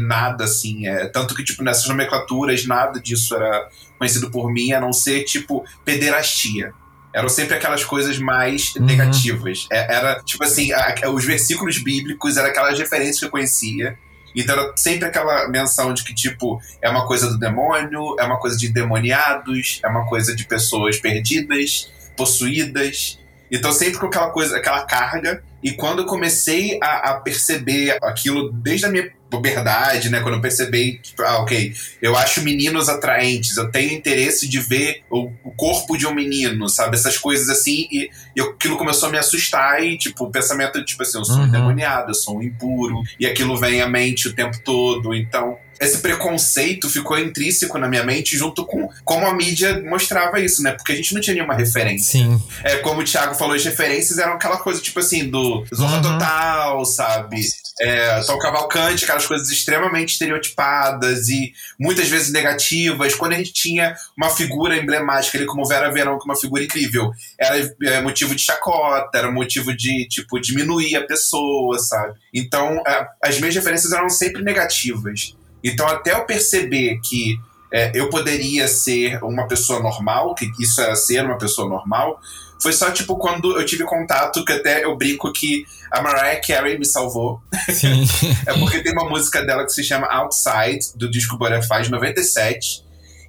nada 0.00 0.44
assim, 0.44 0.86
é, 0.86 1.06
tanto 1.06 1.34
que 1.34 1.42
tipo 1.42 1.62
nessas 1.62 1.86
nomenclaturas 1.88 2.66
nada 2.66 3.00
disso 3.00 3.34
era 3.34 3.68
conhecido 3.98 4.30
por 4.30 4.52
mim, 4.52 4.72
a 4.72 4.80
não 4.80 4.92
ser 4.92 5.24
tipo 5.24 5.64
pederastia. 5.84 6.72
Eram 7.12 7.28
sempre 7.28 7.54
aquelas 7.54 7.84
coisas 7.84 8.18
mais 8.18 8.74
uhum. 8.74 8.84
negativas. 8.84 9.66
É, 9.70 9.94
era 9.94 10.20
tipo 10.22 10.42
assim, 10.42 10.72
a, 10.72 10.94
os 11.10 11.24
versículos 11.24 11.78
bíblicos 11.78 12.36
eram 12.36 12.48
aquelas 12.48 12.78
referências 12.78 13.20
que 13.20 13.24
eu 13.24 13.30
conhecia 13.30 13.96
então 14.34 14.58
era 14.58 14.72
sempre 14.76 15.06
aquela 15.06 15.48
menção 15.48 15.94
de 15.94 16.02
que, 16.02 16.14
tipo, 16.14 16.60
é 16.82 16.90
uma 16.90 17.06
coisa 17.06 17.28
do 17.28 17.38
demônio, 17.38 18.16
é 18.18 18.24
uma 18.24 18.38
coisa 18.38 18.56
de 18.56 18.68
demoniados, 18.68 19.80
é 19.82 19.88
uma 19.88 20.06
coisa 20.06 20.34
de 20.34 20.44
pessoas 20.44 20.98
perdidas, 20.98 21.92
possuídas. 22.16 23.18
Então 23.50 23.72
sempre 23.72 23.98
com 23.98 24.06
aquela 24.06 24.30
coisa, 24.30 24.56
aquela 24.56 24.82
carga. 24.82 25.42
E 25.64 25.72
quando 25.72 26.00
eu 26.00 26.04
comecei 26.04 26.78
a, 26.82 27.12
a 27.12 27.14
perceber 27.14 27.96
aquilo 28.02 28.52
desde 28.52 28.84
a 28.84 28.90
minha 28.90 29.10
puberdade, 29.30 30.10
né? 30.10 30.20
Quando 30.20 30.34
eu 30.34 30.40
percebi, 30.40 30.98
tipo, 31.02 31.22
ah, 31.22 31.38
ok, 31.38 31.72
eu 32.00 32.16
acho 32.16 32.42
meninos 32.42 32.88
atraentes, 32.88 33.56
eu 33.56 33.70
tenho 33.70 33.92
interesse 33.92 34.48
de 34.48 34.60
ver 34.60 35.02
o, 35.10 35.30
o 35.42 35.50
corpo 35.52 35.96
de 35.96 36.06
um 36.06 36.14
menino, 36.14 36.68
sabe? 36.68 36.96
Essas 36.96 37.18
coisas 37.18 37.48
assim, 37.48 37.88
e, 37.90 38.10
e 38.36 38.40
aquilo 38.40 38.76
começou 38.76 39.08
a 39.08 39.12
me 39.12 39.18
assustar 39.18 39.82
e, 39.82 39.98
tipo, 39.98 40.24
o 40.24 40.30
pensamento, 40.30 40.84
tipo 40.84 41.02
assim, 41.02 41.18
eu 41.18 41.24
sou 41.24 41.36
uhum. 41.36 41.46
endemoniado, 41.46 42.10
eu 42.10 42.14
sou 42.14 42.38
um 42.38 42.42
impuro, 42.42 43.02
e 43.18 43.26
aquilo 43.26 43.58
vem 43.58 43.80
à 43.80 43.88
mente 43.88 44.28
o 44.28 44.34
tempo 44.34 44.58
todo, 44.62 45.14
então 45.14 45.58
esse 45.80 45.98
preconceito 45.98 46.88
ficou 46.88 47.18
intrínseco 47.18 47.78
na 47.78 47.88
minha 47.88 48.04
mente 48.04 48.36
junto 48.36 48.64
com 48.64 48.88
como 49.04 49.26
a 49.26 49.34
mídia 49.34 49.82
mostrava 49.82 50.40
isso, 50.40 50.62
né? 50.62 50.72
Porque 50.72 50.92
a 50.92 50.94
gente 50.96 51.12
não 51.12 51.20
tinha 51.20 51.34
nenhuma 51.34 51.54
referência. 51.54 52.20
Sim. 52.20 52.40
É, 52.62 52.76
como 52.76 53.00
o 53.00 53.04
Thiago 53.04 53.34
falou, 53.34 53.54
as 53.54 53.64
referências 53.64 54.18
eram 54.18 54.34
aquela 54.34 54.58
coisa, 54.58 54.80
tipo 54.80 54.98
assim, 55.00 55.28
do 55.28 55.53
Zorra 55.74 55.96
Uhum. 55.96 56.02
Total, 56.02 56.84
sabe? 56.84 57.40
É, 57.80 58.20
Tom 58.20 58.38
Cavalcante, 58.38 59.04
aquelas 59.04 59.26
coisas 59.26 59.50
extremamente 59.50 60.12
estereotipadas 60.12 61.28
e 61.28 61.52
muitas 61.78 62.08
vezes 62.08 62.32
negativas. 62.32 63.14
Quando 63.14 63.32
a 63.32 63.36
gente 63.36 63.52
tinha 63.52 63.94
uma 64.16 64.30
figura 64.30 64.76
emblemática 64.76 65.36
ali, 65.36 65.46
como 65.46 65.66
Vera 65.66 65.92
Verão, 65.92 66.18
que 66.18 66.28
é 66.28 66.30
uma 66.30 66.40
figura 66.40 66.62
incrível, 66.62 67.10
era 67.38 67.74
é, 67.82 68.00
motivo 68.00 68.34
de 68.34 68.42
chacota, 68.42 69.18
era 69.18 69.30
motivo 69.30 69.76
de, 69.76 70.06
tipo, 70.08 70.40
diminuir 70.40 70.96
a 70.96 71.06
pessoa, 71.06 71.78
sabe? 71.78 72.14
Então, 72.32 72.82
é, 72.86 73.08
as 73.22 73.38
minhas 73.40 73.54
referências 73.54 73.92
eram 73.92 74.08
sempre 74.08 74.42
negativas. 74.42 75.34
Então, 75.62 75.86
até 75.88 76.12
eu 76.12 76.24
perceber 76.24 77.00
que 77.02 77.36
é, 77.72 77.90
eu 77.92 78.08
poderia 78.08 78.68
ser 78.68 79.18
uma 79.24 79.48
pessoa 79.48 79.80
normal, 79.80 80.32
que 80.36 80.48
isso 80.60 80.80
era 80.80 80.94
ser 80.94 81.24
uma 81.24 81.36
pessoa 81.36 81.68
normal, 81.68 82.20
foi 82.64 82.72
só, 82.72 82.90
tipo, 82.90 83.18
quando 83.18 83.60
eu 83.60 83.66
tive 83.66 83.84
contato, 83.84 84.42
que 84.42 84.50
até 84.50 84.86
eu 84.86 84.96
brinco 84.96 85.30
que 85.30 85.66
a 85.90 86.00
Mariah 86.00 86.40
Carey 86.40 86.78
me 86.78 86.86
salvou. 86.86 87.42
Sim. 87.68 88.06
É 88.46 88.58
porque 88.58 88.82
tem 88.82 88.92
uma 88.92 89.06
música 89.06 89.44
dela 89.44 89.66
que 89.66 89.72
se 89.72 89.84
chama 89.84 90.06
Outside, 90.06 90.96
do 90.96 91.10
disco 91.10 91.36
Butterfly 91.36 91.82
de 91.82 91.90
97. 91.90 92.82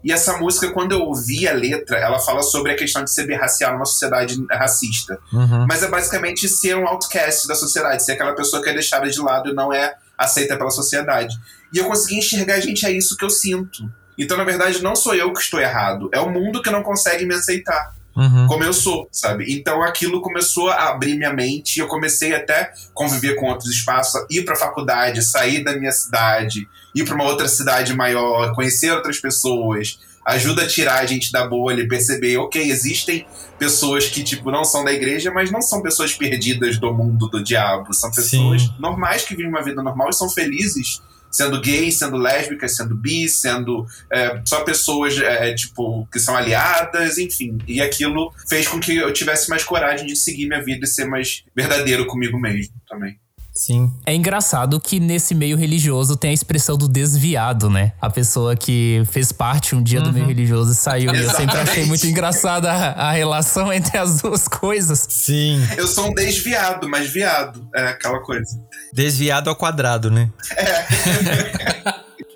E 0.05 0.11
essa 0.13 0.37
música, 0.37 0.71
quando 0.71 0.93
eu 0.93 1.01
ouvi 1.01 1.45
a 1.49 1.51
letra, 1.51 1.97
ela 1.97 2.17
fala 2.17 2.43
sobre 2.43 2.71
a 2.71 2.77
questão 2.77 3.03
de 3.03 3.11
ser 3.11 3.27
birracial 3.27 3.73
numa 3.73 3.85
sociedade 3.85 4.37
racista. 4.49 5.19
Uhum. 5.33 5.65
Mas 5.67 5.83
é 5.83 5.89
basicamente 5.89 6.47
ser 6.47 6.77
um 6.77 6.87
outcast 6.87 7.45
da 7.45 7.55
sociedade, 7.55 8.05
ser 8.05 8.13
aquela 8.13 8.33
pessoa 8.33 8.63
que 8.63 8.69
é 8.69 8.73
deixada 8.73 9.09
de 9.09 9.19
lado 9.19 9.49
e 9.49 9.53
não 9.53 9.73
é 9.73 9.95
aceita 10.17 10.55
pela 10.55 10.71
sociedade. 10.71 11.35
E 11.73 11.77
eu 11.77 11.85
consegui 11.85 12.19
enxergar, 12.19 12.61
gente, 12.61 12.85
é 12.85 12.91
isso 12.91 13.17
que 13.17 13.25
eu 13.25 13.29
sinto. 13.29 13.83
Então, 14.17 14.37
na 14.37 14.45
verdade, 14.45 14.81
não 14.81 14.95
sou 14.95 15.13
eu 15.13 15.33
que 15.33 15.41
estou 15.41 15.59
errado, 15.59 16.09
é 16.13 16.21
o 16.21 16.29
mundo 16.29 16.61
que 16.61 16.71
não 16.71 16.81
consegue 16.81 17.25
me 17.25 17.35
aceitar 17.35 17.93
Uhum. 18.15 18.47
como 18.47 18.63
eu 18.63 18.73
sou, 18.73 19.09
sabe? 19.11 19.45
Então 19.49 19.83
aquilo 19.83 20.21
começou 20.21 20.69
a 20.69 20.89
abrir 20.89 21.17
minha 21.17 21.33
mente, 21.33 21.79
eu 21.79 21.87
comecei 21.87 22.33
até 22.33 22.71
conviver 22.93 23.35
com 23.35 23.47
outros 23.47 23.69
espaços, 23.69 24.25
ir 24.29 24.45
para 24.45 24.55
faculdade, 24.55 25.21
sair 25.21 25.63
da 25.63 25.77
minha 25.77 25.91
cidade, 25.91 26.67
ir 26.95 27.03
para 27.03 27.13
uma 27.13 27.25
outra 27.25 27.47
cidade 27.49 27.93
maior, 27.93 28.55
conhecer 28.55 28.91
outras 28.91 29.19
pessoas, 29.19 29.99
ajuda 30.25 30.63
a 30.63 30.67
tirar 30.67 31.01
a 31.01 31.05
gente 31.05 31.31
da 31.31 31.45
bolha 31.45 31.81
e 31.81 31.87
perceber, 31.87 32.37
OK, 32.37 32.61
existem 32.61 33.27
pessoas 33.59 34.07
que 34.07 34.23
tipo 34.23 34.49
não 34.49 34.63
são 34.63 34.83
da 34.83 34.93
igreja, 34.93 35.31
mas 35.31 35.51
não 35.51 35.61
são 35.61 35.81
pessoas 35.81 36.13
perdidas 36.13 36.77
do 36.77 36.93
mundo 36.93 37.27
do 37.27 37.43
diabo, 37.43 37.93
são 37.93 38.09
pessoas 38.11 38.61
Sim. 38.61 38.73
normais 38.79 39.23
que 39.23 39.35
vivem 39.35 39.51
uma 39.51 39.63
vida 39.63 39.83
normal 39.83 40.09
e 40.09 40.13
são 40.13 40.29
felizes 40.29 41.01
sendo 41.35 41.59
gays, 41.59 41.99
sendo 41.99 42.15
lésbicas, 42.15 42.77
sendo 42.77 42.95
bis, 42.95 43.35
sendo 43.35 43.85
é, 44.09 44.41
só 44.45 44.61
pessoas 44.61 45.17
é, 45.17 45.53
tipo 45.53 46.07
que 46.09 46.17
são 46.17 46.33
aliadas, 46.33 47.17
enfim. 47.17 47.57
E 47.67 47.81
aquilo 47.81 48.33
fez 48.47 48.69
com 48.69 48.79
que 48.79 48.95
eu 48.95 49.11
tivesse 49.11 49.49
mais 49.49 49.61
coragem 49.61 50.07
de 50.07 50.15
seguir 50.15 50.47
minha 50.47 50.63
vida 50.63 50.85
e 50.85 50.87
ser 50.87 51.03
mais 51.03 51.43
verdadeiro 51.53 52.07
comigo 52.07 52.39
mesmo 52.39 52.73
também. 52.87 53.19
Sim. 53.55 53.89
É 54.05 54.13
engraçado 54.13 54.79
que 54.81 54.99
nesse 54.99 55.33
meio 55.33 55.55
religioso 55.55 56.17
tem 56.17 56.31
a 56.31 56.33
expressão 56.33 56.77
do 56.77 56.89
desviado, 56.89 57.69
né? 57.69 57.93
A 58.01 58.09
pessoa 58.09 58.53
que 58.53 59.01
fez 59.09 59.31
parte 59.31 59.73
um 59.73 59.81
dia 59.81 60.01
do 60.01 60.11
meio 60.11 60.25
religioso 60.25 60.73
e 60.73 60.75
saiu. 60.75 61.15
E 61.15 61.19
eu 61.19 61.29
sempre 61.29 61.43
achei 61.43 61.61
Exatamente. 61.61 61.87
muito 61.87 62.05
engraçada 62.05 62.69
a, 62.69 63.07
a 63.07 63.11
relação 63.11 63.71
entre 63.73 63.97
as 63.97 64.21
duas 64.21 64.45
coisas. 64.47 65.05
Sim. 65.09 65.65
Eu 65.77 65.87
sou 65.87 66.09
um 66.09 66.13
desviado, 66.13 66.89
mas 66.89 67.09
viado. 67.09 67.65
É 67.73 67.87
aquela 67.87 68.19
coisa. 68.19 68.45
Desviado 68.93 69.49
ao 69.49 69.55
quadrado, 69.55 70.11
né? 70.11 70.29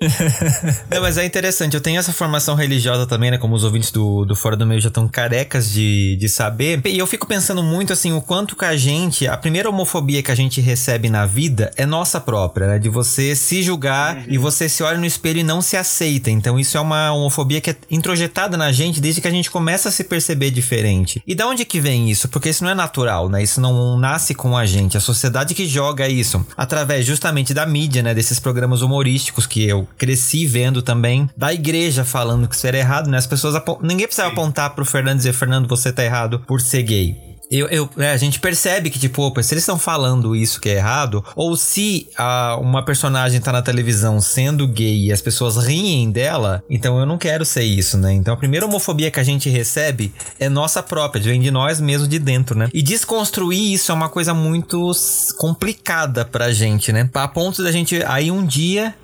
Não, 0.90 1.02
mas 1.02 1.18
é 1.18 1.26
interessante. 1.26 1.74
Eu 1.74 1.80
tenho 1.80 1.98
essa 1.98 2.12
formação 2.12 2.54
religiosa 2.54 3.06
também, 3.06 3.30
né? 3.30 3.36
Como 3.36 3.54
os 3.54 3.64
ouvintes 3.64 3.90
do, 3.90 4.24
do 4.24 4.34
Fora 4.34 4.56
do 4.56 4.66
Meio 4.66 4.80
já 4.80 4.88
estão 4.88 5.06
carecas 5.06 5.70
de, 5.70 6.16
de 6.16 6.28
saber. 6.28 6.80
E 6.86 6.98
eu 6.98 7.06
fico 7.06 7.26
pensando 7.26 7.62
muito, 7.62 7.92
assim, 7.92 8.12
o 8.12 8.22
quanto 8.22 8.56
que 8.56 8.64
a 8.64 8.76
gente... 8.76 9.26
A 9.26 9.36
primeira 9.36 9.68
homofobia 9.68 10.22
que 10.22 10.30
a 10.30 10.34
gente 10.34 10.60
recebe 10.60 11.10
na 11.10 11.26
vida 11.26 11.70
é 11.76 11.84
nossa 11.84 12.18
própria, 12.18 12.66
né? 12.66 12.78
De 12.78 12.88
você 12.88 13.36
se 13.36 13.62
julgar 13.62 14.24
e 14.26 14.38
você 14.38 14.70
se 14.70 14.82
olha 14.82 14.96
no 14.96 15.04
espelho 15.04 15.40
e 15.40 15.44
não 15.44 15.60
se 15.60 15.76
aceita. 15.76 16.30
Então 16.30 16.58
isso 16.58 16.78
é 16.78 16.80
uma 16.80 17.12
homofobia 17.12 17.60
que 17.60 17.70
é 17.70 17.76
introjetada 17.90 18.56
na 18.56 18.72
gente 18.72 19.00
desde 19.00 19.20
que 19.20 19.28
a 19.28 19.30
gente 19.30 19.50
começa 19.50 19.90
a 19.90 19.92
se 19.92 20.04
perceber 20.04 20.50
diferente. 20.50 21.22
E 21.26 21.34
da 21.34 21.46
onde 21.46 21.64
que 21.66 21.78
vem 21.78 22.10
isso? 22.10 22.26
Porque 22.28 22.48
isso 22.48 22.64
não 22.64 22.70
é 22.70 22.74
natural, 22.74 23.28
né? 23.28 23.42
Isso 23.42 23.60
não 23.60 23.98
nasce 23.98 24.34
com 24.34 24.56
a 24.56 24.64
gente. 24.64 24.96
A 24.96 25.00
sociedade 25.00 25.54
que 25.54 25.66
joga 25.66 26.08
isso 26.08 26.44
através 26.56 27.04
justamente 27.04 27.52
da 27.52 27.66
mídia, 27.66 28.02
né? 28.02 28.14
Desses 28.14 28.40
programas 28.40 28.80
humorísticos 28.80 29.46
que 29.46 29.62
eu 29.68 29.86
cresci 29.98 30.46
vendo 30.46 30.82
também. 30.82 31.28
Da 31.36 31.52
igreja 31.52 32.04
falando 32.04 32.48
que 32.48 32.54
isso 32.54 32.66
era 32.66 32.78
errado, 32.78 33.08
né? 33.08 33.18
As 33.18 33.26
pessoas... 33.26 33.60
Ninguém 33.82 34.06
precisava 34.06 34.30
apontar 34.32 34.74
pro 34.74 34.84
Fernando 34.84 35.14
e 35.14 35.18
dizer, 35.18 35.32
Fernando, 35.32 35.68
você 35.68 35.92
tá 35.92 36.04
errado 36.04 36.40
por 36.46 36.60
ser 36.60 36.82
gay. 36.82 37.16
Eu, 37.50 37.66
eu- 37.66 37.90
é, 37.98 38.12
a 38.12 38.16
gente 38.16 38.38
percebe 38.38 38.90
que, 38.90 38.98
tipo, 39.00 39.22
opa, 39.22 39.42
se 39.42 39.52
eles 39.52 39.62
estão 39.64 39.76
falando 39.76 40.36
isso 40.36 40.60
que 40.60 40.68
é 40.68 40.76
errado, 40.76 41.24
ou 41.34 41.56
se 41.56 42.06
ah, 42.16 42.56
uma 42.60 42.84
personagem 42.84 43.40
tá 43.40 43.50
na 43.50 43.60
televisão 43.60 44.20
sendo 44.20 44.68
gay 44.68 45.06
e 45.06 45.12
as 45.12 45.20
pessoas 45.20 45.56
riem 45.56 46.12
dela, 46.12 46.62
então 46.70 47.00
eu 47.00 47.04
não 47.04 47.18
quero 47.18 47.44
ser 47.44 47.64
isso, 47.64 47.98
né? 47.98 48.12
Então 48.12 48.32
a 48.32 48.36
primeira 48.36 48.66
homofobia 48.66 49.10
que 49.10 49.18
a 49.18 49.24
gente 49.24 49.50
recebe 49.50 50.12
é 50.38 50.48
nossa 50.48 50.80
própria, 50.80 51.20
vem 51.20 51.40
de 51.40 51.50
nós 51.50 51.80
mesmos 51.80 52.08
de 52.08 52.20
dentro, 52.20 52.56
né? 52.56 52.68
E 52.72 52.82
desconstruir 52.82 53.72
isso 53.72 53.90
é 53.90 53.94
uma 53.96 54.08
coisa 54.08 54.32
muito 54.32 54.92
complicada 55.36 56.24
pra 56.24 56.52
gente, 56.52 56.92
né? 56.92 57.10
A 57.14 57.26
ponto 57.26 57.64
da 57.64 57.72
gente 57.72 58.00
aí 58.06 58.30
um 58.30 58.46
dia 58.46 58.94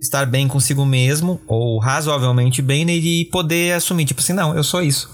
estar 0.00 0.26
bem 0.26 0.48
consigo 0.48 0.84
mesmo, 0.84 1.40
ou 1.46 1.78
razoavelmente 1.78 2.62
bem, 2.62 2.84
né, 2.84 2.92
e 2.94 3.24
poder 3.26 3.74
assumir, 3.74 4.04
tipo 4.04 4.20
assim, 4.20 4.32
não, 4.32 4.54
eu 4.56 4.64
sou 4.64 4.82
isso. 4.82 5.08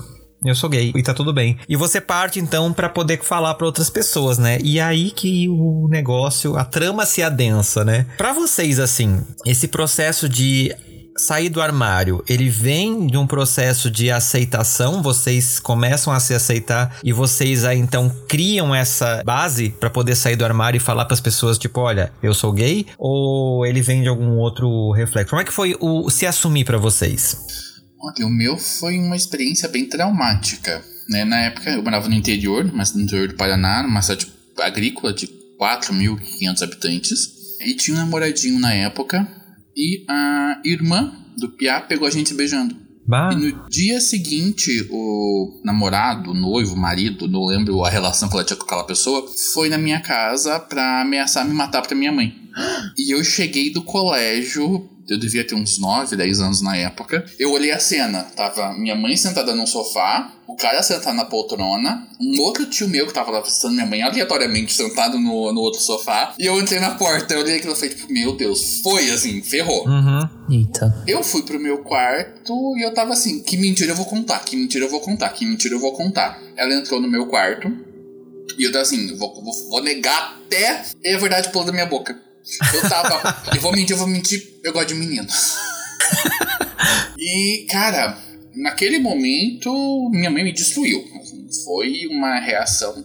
Eu 0.44 0.54
sou 0.54 0.68
gay 0.68 0.92
e 0.94 1.02
tá 1.02 1.14
tudo 1.14 1.32
bem. 1.32 1.58
E 1.68 1.74
você 1.74 2.00
parte 2.00 2.38
então 2.38 2.72
pra 2.72 2.88
poder 2.88 3.20
falar 3.22 3.54
pra 3.54 3.66
outras 3.66 3.88
pessoas, 3.88 4.38
né? 4.38 4.58
E 4.62 4.78
aí 4.78 5.10
que 5.10 5.48
o 5.48 5.88
negócio, 5.88 6.56
a 6.56 6.64
trama 6.64 7.06
se 7.06 7.22
adensa, 7.22 7.84
né? 7.84 8.06
Pra 8.18 8.32
vocês 8.32 8.78
assim, 8.78 9.22
esse 9.44 9.66
processo 9.66 10.28
de 10.28 10.72
sair 11.16 11.48
do 11.48 11.60
armário, 11.60 12.22
ele 12.28 12.48
vem 12.48 13.06
de 13.06 13.16
um 13.16 13.26
processo 13.26 13.90
de 13.90 14.10
aceitação, 14.10 15.02
vocês 15.02 15.58
começam 15.58 16.12
a 16.12 16.20
se 16.20 16.34
aceitar 16.34 16.98
e 17.02 17.12
vocês 17.12 17.64
aí 17.64 17.78
então 17.78 18.14
criam 18.28 18.74
essa 18.74 19.22
base 19.24 19.70
pra 19.70 19.90
poder 19.90 20.14
sair 20.14 20.36
do 20.36 20.44
armário 20.44 20.78
e 20.78 20.80
falar 20.80 21.04
pras 21.04 21.20
pessoas 21.20 21.58
tipo, 21.58 21.80
olha, 21.80 22.12
eu 22.22 22.34
sou 22.34 22.52
gay, 22.52 22.86
ou 22.98 23.64
ele 23.66 23.80
vem 23.80 24.02
de 24.02 24.08
algum 24.08 24.36
outro 24.38 24.92
reflexo? 24.92 25.30
Como 25.30 25.42
é 25.42 25.44
que 25.44 25.52
foi 25.52 25.76
o 25.80 26.10
se 26.10 26.26
assumir 26.26 26.64
pra 26.64 26.78
vocês? 26.78 27.36
Olha, 28.00 28.26
o 28.26 28.30
meu 28.30 28.58
foi 28.58 28.98
uma 28.98 29.16
experiência 29.16 29.68
bem 29.68 29.88
traumática. 29.88 30.82
Né? 31.08 31.24
Na 31.24 31.40
época 31.42 31.70
eu 31.70 31.82
morava 31.82 32.08
no 32.08 32.14
interior, 32.14 32.70
mas 32.72 32.94
no 32.94 33.02
interior 33.02 33.28
do 33.28 33.34
Paraná, 33.34 33.82
numa 33.82 34.02
cidade 34.02 34.26
agrícola 34.58 35.12
de 35.12 35.28
4.500 35.58 36.62
habitantes. 36.62 37.36
E 37.60 37.74
tinha 37.74 37.96
um 37.96 38.00
namoradinho 38.00 38.60
na 38.60 38.72
época. 38.74 39.26
E 39.76 40.04
a 40.08 40.60
irmã 40.64 41.12
do 41.36 41.50
Piá 41.50 41.80
pegou 41.80 42.08
a 42.08 42.10
gente 42.10 42.30
se 42.30 42.34
beijando. 42.34 42.74
Bah. 43.06 43.30
E 43.32 43.36
no 43.36 43.68
dia 43.68 44.00
seguinte, 44.00 44.88
o 44.90 45.60
namorado, 45.62 46.32
o 46.32 46.34
noivo, 46.34 46.74
o 46.74 46.78
marido, 46.78 47.28
não 47.28 47.44
lembro 47.44 47.84
a 47.84 47.90
relação 47.90 48.28
que 48.28 48.34
ela 48.34 48.44
tinha 48.44 48.56
com 48.56 48.64
aquela 48.64 48.84
pessoa, 48.84 49.24
foi 49.54 49.68
na 49.68 49.78
minha 49.78 50.00
casa 50.00 50.58
pra 50.58 51.02
ameaçar 51.02 51.46
me 51.46 51.54
matar 51.54 51.82
pra 51.82 51.94
minha 51.94 52.10
mãe. 52.10 52.34
E 52.96 53.14
eu 53.14 53.22
cheguei 53.22 53.70
do 53.70 53.82
colégio, 53.82 54.88
eu 55.08 55.18
devia 55.18 55.46
ter 55.46 55.54
uns 55.54 55.78
9, 55.78 56.16
10 56.16 56.40
anos 56.40 56.62
na 56.62 56.76
época. 56.76 57.24
Eu 57.38 57.52
olhei 57.52 57.70
a 57.70 57.78
cena, 57.78 58.22
tava 58.22 58.72
minha 58.72 58.94
mãe 58.94 59.16
sentada 59.16 59.54
num 59.54 59.66
sofá, 59.66 60.32
o 60.46 60.56
cara 60.56 60.82
sentado 60.82 61.14
na 61.14 61.24
poltrona, 61.24 62.08
um 62.20 62.40
outro 62.40 62.64
tio 62.66 62.88
meu 62.88 63.06
que 63.06 63.12
tava 63.12 63.30
lá 63.30 63.40
visitando 63.40 63.74
minha 63.74 63.86
mãe 63.86 64.02
aleatoriamente 64.02 64.72
sentado 64.72 65.18
no, 65.18 65.52
no 65.52 65.60
outro 65.60 65.80
sofá, 65.80 66.34
e 66.38 66.46
eu 66.46 66.58
entrei 66.58 66.80
na 66.80 66.94
porta, 66.94 67.34
eu 67.34 67.40
olhei 67.40 67.56
aquilo 67.56 67.74
e 67.74 67.76
falei, 67.76 67.94
tipo, 67.94 68.12
meu 68.12 68.36
Deus, 68.36 68.80
foi 68.82 69.10
assim, 69.10 69.42
ferrou. 69.42 69.86
Uhum. 69.86 70.28
Eita. 70.50 71.04
Eu 71.06 71.22
fui 71.22 71.42
pro 71.42 71.60
meu 71.60 71.78
quarto 71.78 72.52
e 72.78 72.82
eu 72.84 72.94
tava 72.94 73.12
assim, 73.12 73.42
que 73.42 73.56
mentira 73.56 73.92
eu 73.92 73.96
vou 73.96 74.06
contar, 74.06 74.40
que 74.40 74.56
mentira 74.56 74.84
eu 74.84 74.90
vou 74.90 75.00
contar, 75.00 75.28
que 75.30 75.44
mentira 75.44 75.74
eu 75.74 75.80
vou 75.80 75.92
contar. 75.92 76.40
Ela 76.56 76.74
entrou 76.74 77.00
no 77.00 77.08
meu 77.08 77.26
quarto 77.26 77.70
e 78.58 78.64
eu 78.64 78.72
tava 78.72 78.82
assim, 78.82 79.14
vou, 79.16 79.34
vou, 79.42 79.68
vou 79.70 79.82
negar 79.82 80.40
até 80.46 80.84
a 81.14 81.18
verdade 81.18 81.50
pula 81.50 81.66
da 81.66 81.72
minha 81.72 81.86
boca. 81.86 82.25
Eu 82.74 82.88
tava, 82.88 83.42
eu 83.54 83.60
vou 83.60 83.72
mentir, 83.72 83.92
eu 83.94 83.98
vou 83.98 84.06
mentir, 84.06 84.60
eu 84.62 84.72
gosto 84.72 84.88
de 84.88 84.94
menino. 84.94 85.26
e, 87.18 87.66
cara, 87.70 88.16
naquele 88.54 88.98
momento, 88.98 90.08
minha 90.12 90.30
mãe 90.30 90.44
me 90.44 90.52
destruiu. 90.52 91.04
Foi 91.64 92.06
uma 92.08 92.38
reação 92.38 93.04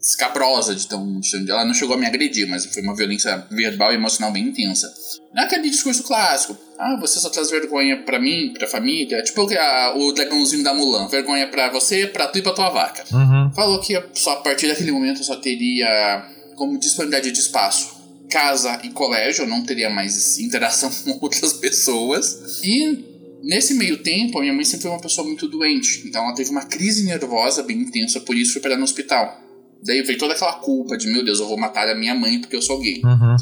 escabrosa 0.00 0.74
de 0.74 0.86
tão. 0.86 1.20
Ela 1.48 1.64
não 1.64 1.72
chegou 1.74 1.96
a 1.96 1.98
me 1.98 2.06
agredir, 2.06 2.46
mas 2.46 2.66
foi 2.66 2.82
uma 2.82 2.94
violência 2.94 3.36
verbal 3.50 3.90
e 3.92 3.94
emocional 3.94 4.30
bem 4.32 4.44
intensa. 4.48 4.92
Naquele 5.32 5.70
discurso 5.70 6.02
clássico. 6.02 6.56
Ah, 6.78 6.96
você 7.00 7.18
só 7.18 7.30
traz 7.30 7.50
vergonha 7.50 8.02
pra 8.02 8.20
mim, 8.20 8.52
pra 8.56 8.68
família. 8.68 9.22
Tipo 9.22 9.48
a- 9.56 9.94
o 9.96 10.12
dragãozinho 10.12 10.62
da 10.62 10.74
Mulan. 10.74 11.08
Vergonha 11.08 11.46
pra 11.48 11.70
você, 11.70 12.06
pra 12.06 12.26
tu 12.28 12.38
e 12.38 12.42
pra 12.42 12.52
tua 12.52 12.68
vaca. 12.70 13.04
Uhum. 13.12 13.50
Falou 13.54 13.80
que 13.80 14.00
só 14.12 14.32
a 14.32 14.36
partir 14.36 14.68
daquele 14.68 14.92
momento 14.92 15.18
eu 15.20 15.24
só 15.24 15.36
teria 15.36 16.28
como 16.56 16.78
disponibilidade 16.78 17.32
de 17.32 17.38
espaço 17.40 17.93
casa 18.34 18.80
e 18.82 18.90
colégio, 18.90 19.44
eu 19.44 19.48
não 19.48 19.62
teria 19.62 19.88
mais 19.88 20.38
interação 20.38 20.90
com 21.04 21.24
outras 21.24 21.52
pessoas. 21.52 22.60
E 22.64 23.38
nesse 23.44 23.74
meio 23.74 23.98
tempo, 23.98 24.38
a 24.38 24.40
minha 24.40 24.52
mãe 24.52 24.64
sempre 24.64 24.82
foi 24.82 24.90
uma 24.90 25.00
pessoa 25.00 25.24
muito 25.24 25.46
doente, 25.46 26.02
então 26.04 26.24
ela 26.24 26.34
teve 26.34 26.50
uma 26.50 26.64
crise 26.64 27.04
nervosa 27.04 27.62
bem 27.62 27.78
intensa, 27.78 28.18
por 28.20 28.36
isso 28.36 28.54
foi 28.54 28.62
parar 28.62 28.76
no 28.76 28.82
hospital. 28.82 29.40
Daí 29.84 30.02
veio 30.02 30.18
toda 30.18 30.32
aquela 30.32 30.54
culpa 30.54 30.96
de, 30.96 31.06
meu 31.06 31.24
Deus, 31.24 31.38
eu 31.38 31.46
vou 31.46 31.56
matar 31.56 31.88
a 31.88 31.94
minha 31.94 32.14
mãe 32.14 32.40
porque 32.40 32.56
eu 32.56 32.62
sou 32.62 32.80
gay. 32.80 33.00
Uhum. 33.04 33.36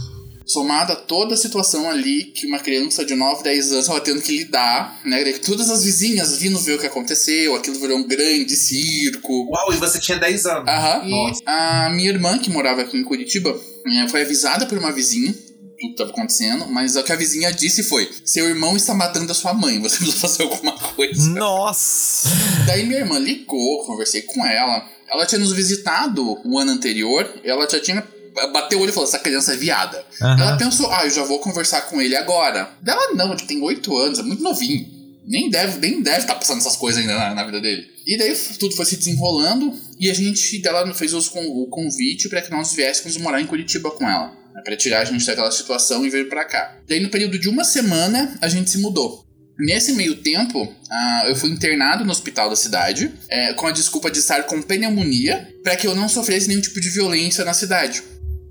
Somada 0.52 0.92
a 0.92 0.96
toda 0.96 1.34
a 1.34 1.36
situação 1.36 1.88
ali 1.88 2.24
que 2.24 2.46
uma 2.46 2.58
criança 2.58 3.04
de 3.04 3.14
9, 3.14 3.42
10 3.42 3.72
anos 3.72 3.84
estava 3.84 4.00
tendo 4.00 4.20
que 4.20 4.36
lidar, 4.36 5.00
né? 5.04 5.24
Todas 5.38 5.70
as 5.70 5.82
vizinhas 5.82 6.36
vindo 6.36 6.58
ver 6.58 6.74
o 6.74 6.78
que 6.78 6.86
aconteceu, 6.86 7.54
aquilo 7.54 7.78
virou 7.78 7.98
um 7.98 8.06
grande 8.06 8.54
circo. 8.54 9.48
Uau, 9.50 9.72
e 9.72 9.76
você 9.76 9.98
tinha 9.98 10.18
10 10.18 10.46
anos. 10.46 10.68
Aham. 10.68 11.08
Nossa. 11.08 11.40
E 11.42 11.44
a 11.46 11.90
minha 11.90 12.10
irmã, 12.10 12.38
que 12.38 12.50
morava 12.50 12.82
aqui 12.82 12.98
em 12.98 13.04
Curitiba, 13.04 13.58
eh, 13.86 14.08
foi 14.08 14.22
avisada 14.22 14.66
por 14.66 14.76
uma 14.76 14.92
vizinha 14.92 15.32
do 15.32 15.76
que 15.76 15.86
estava 15.86 16.10
acontecendo, 16.10 16.66
mas 16.68 16.96
o 16.96 17.02
que 17.02 17.12
a 17.12 17.16
vizinha 17.16 17.50
disse 17.50 17.82
foi: 17.82 18.08
seu 18.24 18.46
irmão 18.48 18.76
está 18.76 18.94
matando 18.94 19.32
a 19.32 19.34
sua 19.34 19.54
mãe, 19.54 19.80
você 19.80 19.96
precisa 20.04 20.16
fazer 20.18 20.42
alguma 20.42 20.72
coisa. 20.72 21.30
Nossa! 21.30 22.28
Daí 22.66 22.84
minha 22.84 23.00
irmã 23.00 23.18
ligou, 23.18 23.84
conversei 23.86 24.22
com 24.22 24.44
ela. 24.44 24.86
Ela 25.08 25.26
tinha 25.26 25.38
nos 25.38 25.52
visitado 25.52 26.38
o 26.44 26.58
ano 26.58 26.72
anterior, 26.72 27.28
ela 27.44 27.68
já 27.68 27.80
tinha. 27.80 28.06
Bateu 28.52 28.78
o 28.78 28.82
olho 28.82 28.90
e 28.90 28.92
falou: 28.92 29.08
essa 29.08 29.18
criança 29.18 29.52
é 29.54 29.56
viada. 29.56 30.04
Aham. 30.20 30.40
Ela 30.40 30.56
pensou: 30.56 30.90
ah, 30.90 31.04
eu 31.04 31.10
já 31.10 31.24
vou 31.24 31.38
conversar 31.38 31.82
com 31.82 32.00
ele 32.00 32.16
agora. 32.16 32.70
Dela 32.80 33.14
não, 33.14 33.32
ele 33.32 33.42
tem 33.42 33.60
8 33.60 33.96
anos, 33.96 34.18
é 34.18 34.22
muito 34.22 34.42
novinho. 34.42 34.86
Nem 35.24 35.48
deve 35.48 35.78
nem 35.78 36.02
deve 36.02 36.18
estar 36.18 36.34
passando 36.34 36.58
essas 36.58 36.76
coisas 36.76 37.00
ainda 37.00 37.14
na, 37.14 37.34
na 37.34 37.44
vida 37.44 37.60
dele. 37.60 37.86
E 38.06 38.18
daí 38.18 38.34
tudo 38.58 38.74
foi 38.74 38.84
se 38.84 38.96
desenrolando 38.96 39.72
e 40.00 40.10
a 40.10 40.14
gente 40.14 40.60
dela 40.60 40.92
fez 40.94 41.14
os 41.14 41.28
o 41.32 41.68
convite 41.68 42.28
para 42.28 42.42
que 42.42 42.50
nós 42.50 42.72
viéssemos 42.72 43.16
morar 43.18 43.40
em 43.40 43.46
Curitiba 43.46 43.90
com 43.92 44.08
ela. 44.08 44.28
né, 44.52 44.62
Pra 44.64 44.76
tirar 44.76 45.00
a 45.00 45.04
gente 45.04 45.24
daquela 45.24 45.50
situação 45.52 46.04
e 46.04 46.10
vir 46.10 46.28
pra 46.28 46.44
cá. 46.44 46.76
Daí, 46.88 46.98
no 46.98 47.08
período 47.08 47.38
de 47.38 47.48
uma 47.48 47.62
semana, 47.62 48.36
a 48.40 48.48
gente 48.48 48.68
se 48.70 48.78
mudou. 48.78 49.24
Nesse 49.58 49.92
meio 49.92 50.16
tempo, 50.16 50.74
ah, 50.90 51.24
eu 51.28 51.36
fui 51.36 51.50
internado 51.50 52.04
no 52.04 52.10
hospital 52.10 52.50
da 52.50 52.56
cidade, 52.56 53.12
é, 53.28 53.52
com 53.52 53.66
a 53.66 53.70
desculpa 53.70 54.10
de 54.10 54.18
estar 54.18 54.42
com 54.44 54.60
pneumonia, 54.60 55.54
para 55.62 55.76
que 55.76 55.86
eu 55.86 55.94
não 55.94 56.08
sofresse 56.08 56.48
nenhum 56.48 56.60
tipo 56.60 56.80
de 56.80 56.90
violência 56.90 57.44
na 57.44 57.54
cidade. 57.54 58.02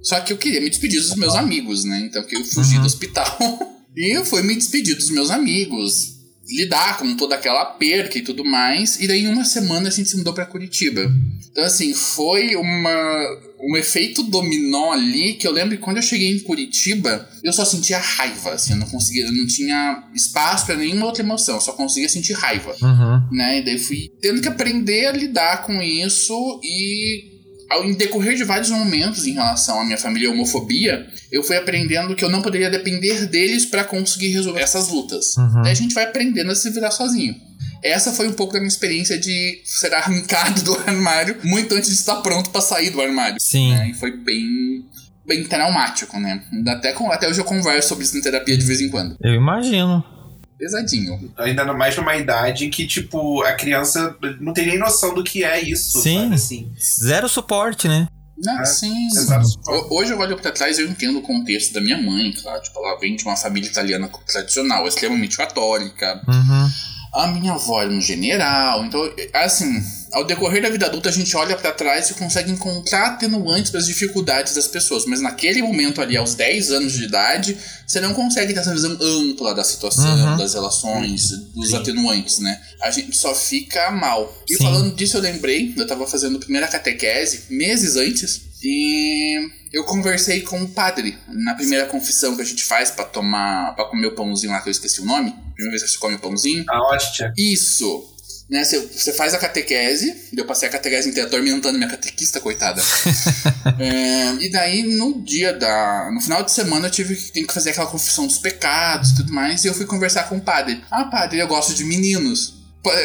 Só 0.04 0.20
que 0.22 0.34
eu 0.34 0.38
queria 0.38 0.62
me 0.62 0.70
despedir 0.70 1.00
dos 1.00 1.16
meus 1.16 1.36
amigos, 1.36 1.84
né? 1.84 2.08
Então 2.10 2.24
que 2.24 2.36
eu 2.36 2.44
fugi 2.44 2.78
do 2.80 2.86
hospital. 2.86 3.38
e 3.96 4.16
eu 4.16 4.26
fui 4.26 4.42
me 4.42 4.56
despedir 4.56 4.96
dos 4.96 5.10
meus 5.10 5.30
amigos, 5.30 6.16
lidar 6.48 6.98
com 6.98 7.16
toda 7.16 7.36
aquela 7.36 7.66
perca 7.66 8.18
e 8.18 8.22
tudo 8.22 8.44
mais. 8.44 9.00
E 9.00 9.08
daí, 9.08 9.24
em 9.24 9.28
uma 9.28 9.46
semana, 9.46 9.88
a 9.88 9.92
gente 9.92 10.10
se 10.10 10.18
mudou 10.18 10.34
para 10.34 10.46
Curitiba. 10.46 11.10
Então, 11.52 11.64
assim, 11.64 11.94
foi 11.94 12.56
uma, 12.56 13.40
um 13.60 13.78
efeito 13.78 14.24
dominó 14.24 14.92
ali 14.92 15.34
que 15.34 15.46
eu 15.48 15.52
lembro 15.52 15.76
que 15.78 15.84
quando 15.84 15.98
eu 15.98 16.04
cheguei 16.04 16.32
em 16.32 16.40
Curitiba, 16.40 17.30
eu 17.44 17.52
só 17.54 17.64
sentia 17.66 18.00
raiva, 18.00 18.54
assim, 18.54 18.72
eu 18.74 18.80
não 18.80 18.88
conseguia, 18.90 19.26
eu 19.26 19.34
não 19.34 19.46
tinha 19.46 20.10
espaço 20.16 20.66
para 20.66 20.78
nenhuma 20.78 21.06
outra 21.06 21.22
emoção, 21.24 21.56
eu 21.56 21.62
só 21.62 21.74
conseguia 21.74 22.08
sentir 22.10 22.34
raiva, 22.34 22.74
Uhum. 22.82 23.36
né? 23.36 23.60
E 23.60 23.66
daí 23.66 23.78
fui 23.78 24.10
tendo 24.22 24.42
que 24.42 24.48
aprender 24.48 25.08
a 25.08 25.12
lidar 25.12 25.64
com 25.66 25.82
isso 25.82 26.60
e 26.64 27.41
ao 27.72 27.86
em 27.86 27.94
decorrer 27.94 28.36
de 28.36 28.44
vários 28.44 28.70
momentos 28.70 29.26
em 29.26 29.34
relação 29.34 29.80
à 29.80 29.86
minha 29.86 29.98
família 29.98 30.28
e 30.28 30.32
homofobia, 30.32 31.08
eu 31.32 31.42
fui 31.44 31.56
aprendendo 31.56 32.16
que 32.16 32.24
eu 32.24 32.30
não 32.30 32.42
poderia 32.42 32.70
depender 32.70 33.28
deles 33.28 33.66
para 33.66 33.84
conseguir 33.84 34.30
resolver 34.30 34.62
essas 34.62 34.90
lutas. 34.90 35.36
Uhum. 35.38 35.62
Daí 35.64 35.72
a 35.72 35.76
gente 35.76 35.94
vai 35.94 36.04
aprendendo 36.04 36.52
a 36.52 36.56
se 36.56 36.70
virar 36.70 36.92
sozinho. 36.92 37.36
Essa 37.84 38.12
foi 38.12 38.28
um 38.28 38.34
pouco 38.34 38.54
da 38.54 38.60
minha 38.60 38.68
experiência 38.68 39.18
de 39.18 39.62
ser 39.64 39.94
arrancado 39.94 40.62
do 40.64 40.76
armário 40.76 41.38
muito 41.44 41.74
antes 41.76 41.90
de 41.90 41.96
estar 41.96 42.18
pronto 42.18 42.50
para 42.50 42.62
sair 42.62 42.90
do 42.90 43.02
armário. 43.02 43.38
Sim. 43.40 43.72
né? 43.72 43.90
E 43.90 43.94
foi 43.94 44.16
bem 44.18 44.86
bem 45.26 45.44
traumático, 45.46 46.20
né? 46.20 46.44
Até, 46.68 46.94
até 46.94 47.30
hoje 47.30 47.40
eu 47.40 47.46
converso 47.46 47.90
sobre 47.90 48.04
isso 48.04 48.18
na 48.18 48.24
terapia 48.24 48.58
de 48.58 48.66
vez 48.66 48.82
em 48.82 48.90
quando. 48.90 49.16
Eu 49.22 49.34
imagino. 49.34 50.04
Pesadinho. 50.62 51.34
Ainda 51.40 51.66
mais 51.74 51.98
numa 51.98 52.16
idade 52.16 52.70
que, 52.70 52.86
tipo, 52.86 53.42
a 53.42 53.54
criança 53.54 54.16
não 54.40 54.54
tem 54.54 54.68
nem 54.68 54.78
noção 54.78 55.12
do 55.16 55.24
que 55.24 55.44
é 55.44 55.60
isso. 55.60 56.00
Sim. 56.04 56.22
sabe, 56.22 56.36
assim. 56.36 56.72
Zero 57.04 57.28
suporte, 57.28 57.88
né? 57.88 58.08
Não, 58.38 58.62
É, 58.62 58.66
sim. 58.66 59.08
exato. 59.08 59.48
Ho- 59.68 59.98
Hoje 59.98 60.12
eu 60.14 60.20
olho 60.20 60.38
pra 60.40 60.52
trás 60.52 60.78
e 60.78 60.82
eu 60.82 60.88
entendo 60.88 61.18
o 61.18 61.22
contexto 61.24 61.74
da 61.74 61.82
minha 61.82 62.00
mãe, 62.00 62.32
claro. 62.32 62.62
Tipo, 62.62 62.78
ela 62.80 63.00
vem 63.00 63.16
de 63.16 63.24
uma 63.24 63.36
família 63.36 63.68
italiana 63.70 64.08
tradicional, 64.32 64.88
extremamente 64.88 65.36
católica. 65.36 66.22
Uhum. 66.28 66.70
A 67.14 67.28
minha 67.28 67.54
avó 67.54 67.82
era 67.82 67.90
um 67.92 68.00
general. 68.02 68.86
Então, 68.86 69.02
assim, 69.34 69.84
ao 70.14 70.24
decorrer 70.26 70.62
da 70.62 70.70
vida 70.70 70.86
adulta, 70.86 71.10
a 71.10 71.12
gente 71.12 71.36
olha 71.36 71.56
pra 71.56 71.72
trás 71.72 72.10
e 72.10 72.14
consegue 72.16 72.52
encontrar 72.52 73.08
atenuantes 73.14 73.72
para 73.72 73.80
as 73.80 73.86
dificuldades 73.88 74.54
das 74.56 74.68
pessoas. 74.68 75.06
Mas 75.06 75.22
naquele 75.22 75.62
momento 75.62 76.02
ali, 76.02 76.18
aos 76.18 76.36
10 76.36 76.72
anos 76.72 76.94
de 76.94 77.04
idade, 77.06 77.58
você 77.88 78.00
não 78.00 78.14
consegue 78.14 78.54
ter 78.54 78.60
essa 78.60 78.74
visão 78.74 78.98
ampla 79.02 79.54
da 79.56 79.64
situação, 79.64 80.32
Uhum. 80.32 80.38
das 80.38 80.54
relações, 80.54 81.30
dos 81.54 81.74
atenuantes, 81.74 82.40
né? 82.40 82.62
A 82.82 82.92
gente 82.92 83.16
só 83.18 83.34
fica 83.34 83.92
mal. 83.92 84.34
E 84.50 84.56
Sim. 84.56 84.64
falando 84.64 84.96
disso, 84.96 85.18
eu 85.18 85.22
lembrei, 85.22 85.74
eu 85.78 85.88
tava 85.88 86.06
fazendo 86.08 86.38
a 86.38 86.40
primeira 86.40 86.68
catequese 86.68 87.44
meses 87.50 87.96
antes. 87.96 88.50
E 88.64 89.40
eu 89.74 89.84
conversei 89.86 90.42
com 90.42 90.62
o 90.62 90.68
padre 90.70 91.18
na 91.28 91.56
primeira 91.56 91.86
confissão 91.88 92.36
que 92.36 92.42
a 92.42 92.46
gente 92.46 92.64
faz 92.64 92.92
pra 92.92 93.04
tomar, 93.06 93.74
para 93.76 93.86
comer 93.86 94.08
o 94.08 94.12
pãozinho 94.16 94.52
lá 94.54 94.62
que 94.62 94.70
eu 94.70 94.72
esqueci 94.72 95.02
o 95.02 95.06
nome. 95.06 95.32
Primeira 95.56 95.72
vez 95.72 95.84
que 95.84 95.90
você 95.90 95.98
come 95.98 96.16
o 96.16 96.20
pãozinho. 96.20 96.64
A 96.70 96.80
hóstia. 96.94 97.34
Isso. 97.38 98.11
Né, 98.52 98.66
você, 98.66 98.80
você 98.80 99.14
faz 99.14 99.34
a 99.34 99.38
catequese, 99.38 100.14
eu 100.36 100.46
passei 100.46 100.68
a 100.68 100.72
catequese 100.72 101.08
inteira 101.08 101.26
atormentando 101.26 101.78
minha 101.78 101.90
catequista, 101.90 102.42
coitada. 102.42 102.82
É, 103.80 104.34
e 104.44 104.50
daí, 104.50 104.84
no 104.84 105.22
dia 105.22 105.54
da. 105.54 106.10
No 106.12 106.20
final 106.20 106.44
de 106.44 106.52
semana, 106.52 106.88
eu 106.88 106.92
tive 106.92 107.16
que, 107.16 107.44
que 107.44 107.54
fazer 107.54 107.70
aquela 107.70 107.88
confissão 107.88 108.26
dos 108.26 108.40
pecados 108.40 109.12
e 109.12 109.16
tudo 109.16 109.32
mais. 109.32 109.64
E 109.64 109.68
eu 109.68 109.74
fui 109.74 109.86
conversar 109.86 110.24
com 110.24 110.38
o 110.38 110.42
padre. 110.42 110.84
Ah, 110.90 111.06
padre, 111.06 111.40
eu 111.40 111.48
gosto 111.48 111.74
de 111.74 111.84
meninos. 111.84 112.56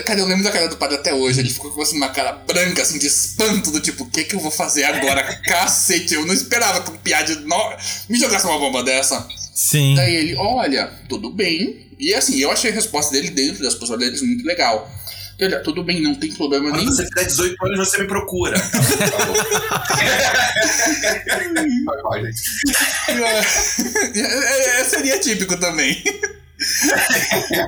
Cara, 0.04 0.18
eu 0.18 0.26
lembro 0.26 0.42
da 0.42 0.50
cara 0.50 0.68
do 0.68 0.76
padre 0.76 0.96
até 0.96 1.14
hoje. 1.14 1.40
Ele 1.40 1.50
ficou 1.50 1.70
com 1.70 1.82
assim, 1.82 1.96
uma 1.96 2.08
cara 2.08 2.32
branca, 2.32 2.82
assim, 2.82 2.98
de 2.98 3.06
espanto, 3.06 3.70
do 3.70 3.80
tipo, 3.80 4.04
o 4.04 4.10
que 4.10 4.24
que 4.24 4.34
eu 4.34 4.40
vou 4.40 4.50
fazer 4.50 4.84
agora? 4.84 5.22
Cacete, 5.44 6.14
eu 6.14 6.24
não 6.26 6.34
esperava 6.34 6.82
que 6.82 6.90
um 6.90 6.96
piá 6.96 7.22
de. 7.22 7.36
No... 7.40 7.76
Me 8.08 8.18
jogasse 8.18 8.46
uma 8.46 8.58
bomba 8.58 8.82
dessa. 8.82 9.26
Sim. 9.54 9.94
Daí 9.94 10.14
ele, 10.14 10.34
olha, 10.36 10.90
tudo 11.08 11.30
bem. 11.30 11.86
E 11.98 12.14
assim, 12.14 12.38
eu 12.38 12.50
achei 12.50 12.70
a 12.70 12.74
resposta 12.74 13.12
dele 13.12 13.30
dentro 13.30 13.62
das 13.62 13.74
possibilidades 13.74 14.22
muito 14.22 14.44
legal. 14.44 14.90
Ele, 15.38 15.54
"Ah, 15.54 15.60
tudo 15.60 15.82
bem, 15.84 16.00
não 16.02 16.14
tem 16.14 16.32
problema 16.32 16.70
Quando 16.70 16.78
nenhum. 16.80 16.92
você 16.92 17.04
fizer 17.06 17.24
18 17.26 17.66
anos, 17.66 17.78
você 17.78 17.98
me 17.98 18.06
procura. 18.08 18.56
Vai, 21.84 22.02
vai, 22.02 22.24
gente. 22.24 22.42
É, 24.18 24.80
é, 24.80 24.84
seria 24.84 25.18
típico 25.20 25.56
também. 25.58 26.02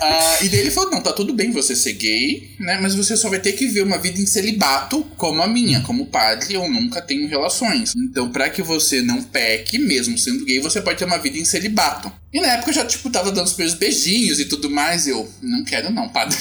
Ah, 0.03 0.39
e 0.43 0.49
daí 0.49 0.61
ele 0.61 0.71
falou: 0.71 0.91
não, 0.91 1.03
tá 1.03 1.13
tudo 1.13 1.33
bem 1.35 1.53
você 1.53 1.77
ser 1.77 1.93
gay, 1.93 2.55
né? 2.59 2.79
Mas 2.81 2.95
você 2.95 3.17
só 3.17 3.29
vai 3.29 3.39
ter 3.39 3.53
que 3.53 3.67
ver 3.67 3.83
uma 3.83 3.99
vida 3.99 4.19
em 4.21 4.27
celibato 4.27 5.05
como 5.17 5.43
a 5.43 5.47
minha. 5.47 5.83
Como 5.83 6.07
padre, 6.07 6.55
eu 6.55 6.69
nunca 6.71 7.03
tenho 7.03 7.29
relações. 7.29 7.93
Então, 7.97 8.31
pra 8.31 8.49
que 8.49 8.63
você 8.63 9.03
não 9.03 9.23
peque, 9.23 9.79
mesmo 9.79 10.17
sendo 10.19 10.45
gay, 10.45 10.59
você 10.61 10.81
pode 10.81 10.99
ter 10.99 11.05
uma 11.05 11.19
vida 11.19 11.37
em 11.39 11.45
celibato. 11.45 12.11
E 12.33 12.41
na 12.41 12.49
época 12.49 12.71
eu 12.71 12.75
já, 12.75 12.85
tipo, 12.85 13.11
tava 13.11 13.31
dando 13.31 13.47
os 13.47 13.57
meus 13.57 13.75
beijinhos 13.75 14.41
e 14.41 14.47
tudo 14.47 14.71
mais. 14.71 15.07
E 15.07 15.11
eu, 15.11 15.31
não 15.43 15.65
quero, 15.65 15.91
não, 15.91 16.09
padre. 16.09 16.37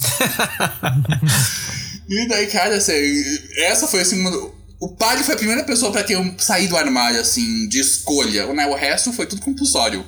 e 2.08 2.28
daí, 2.28 2.46
cara, 2.46 2.76
assim, 2.76 2.92
essa 3.58 3.86
foi 3.86 4.00
assim. 4.00 4.24
O 4.80 4.88
padre 4.88 5.24
foi 5.24 5.34
a 5.34 5.38
primeira 5.38 5.62
pessoa 5.64 5.92
pra 5.92 6.02
quem 6.02 6.16
eu 6.16 6.34
saí 6.38 6.66
do 6.66 6.76
armário, 6.76 7.20
assim, 7.20 7.68
de 7.68 7.78
escolha. 7.78 8.52
Né? 8.52 8.66
O 8.66 8.74
resto 8.74 9.12
foi 9.12 9.26
tudo 9.26 9.42
compulsório. 9.42 10.04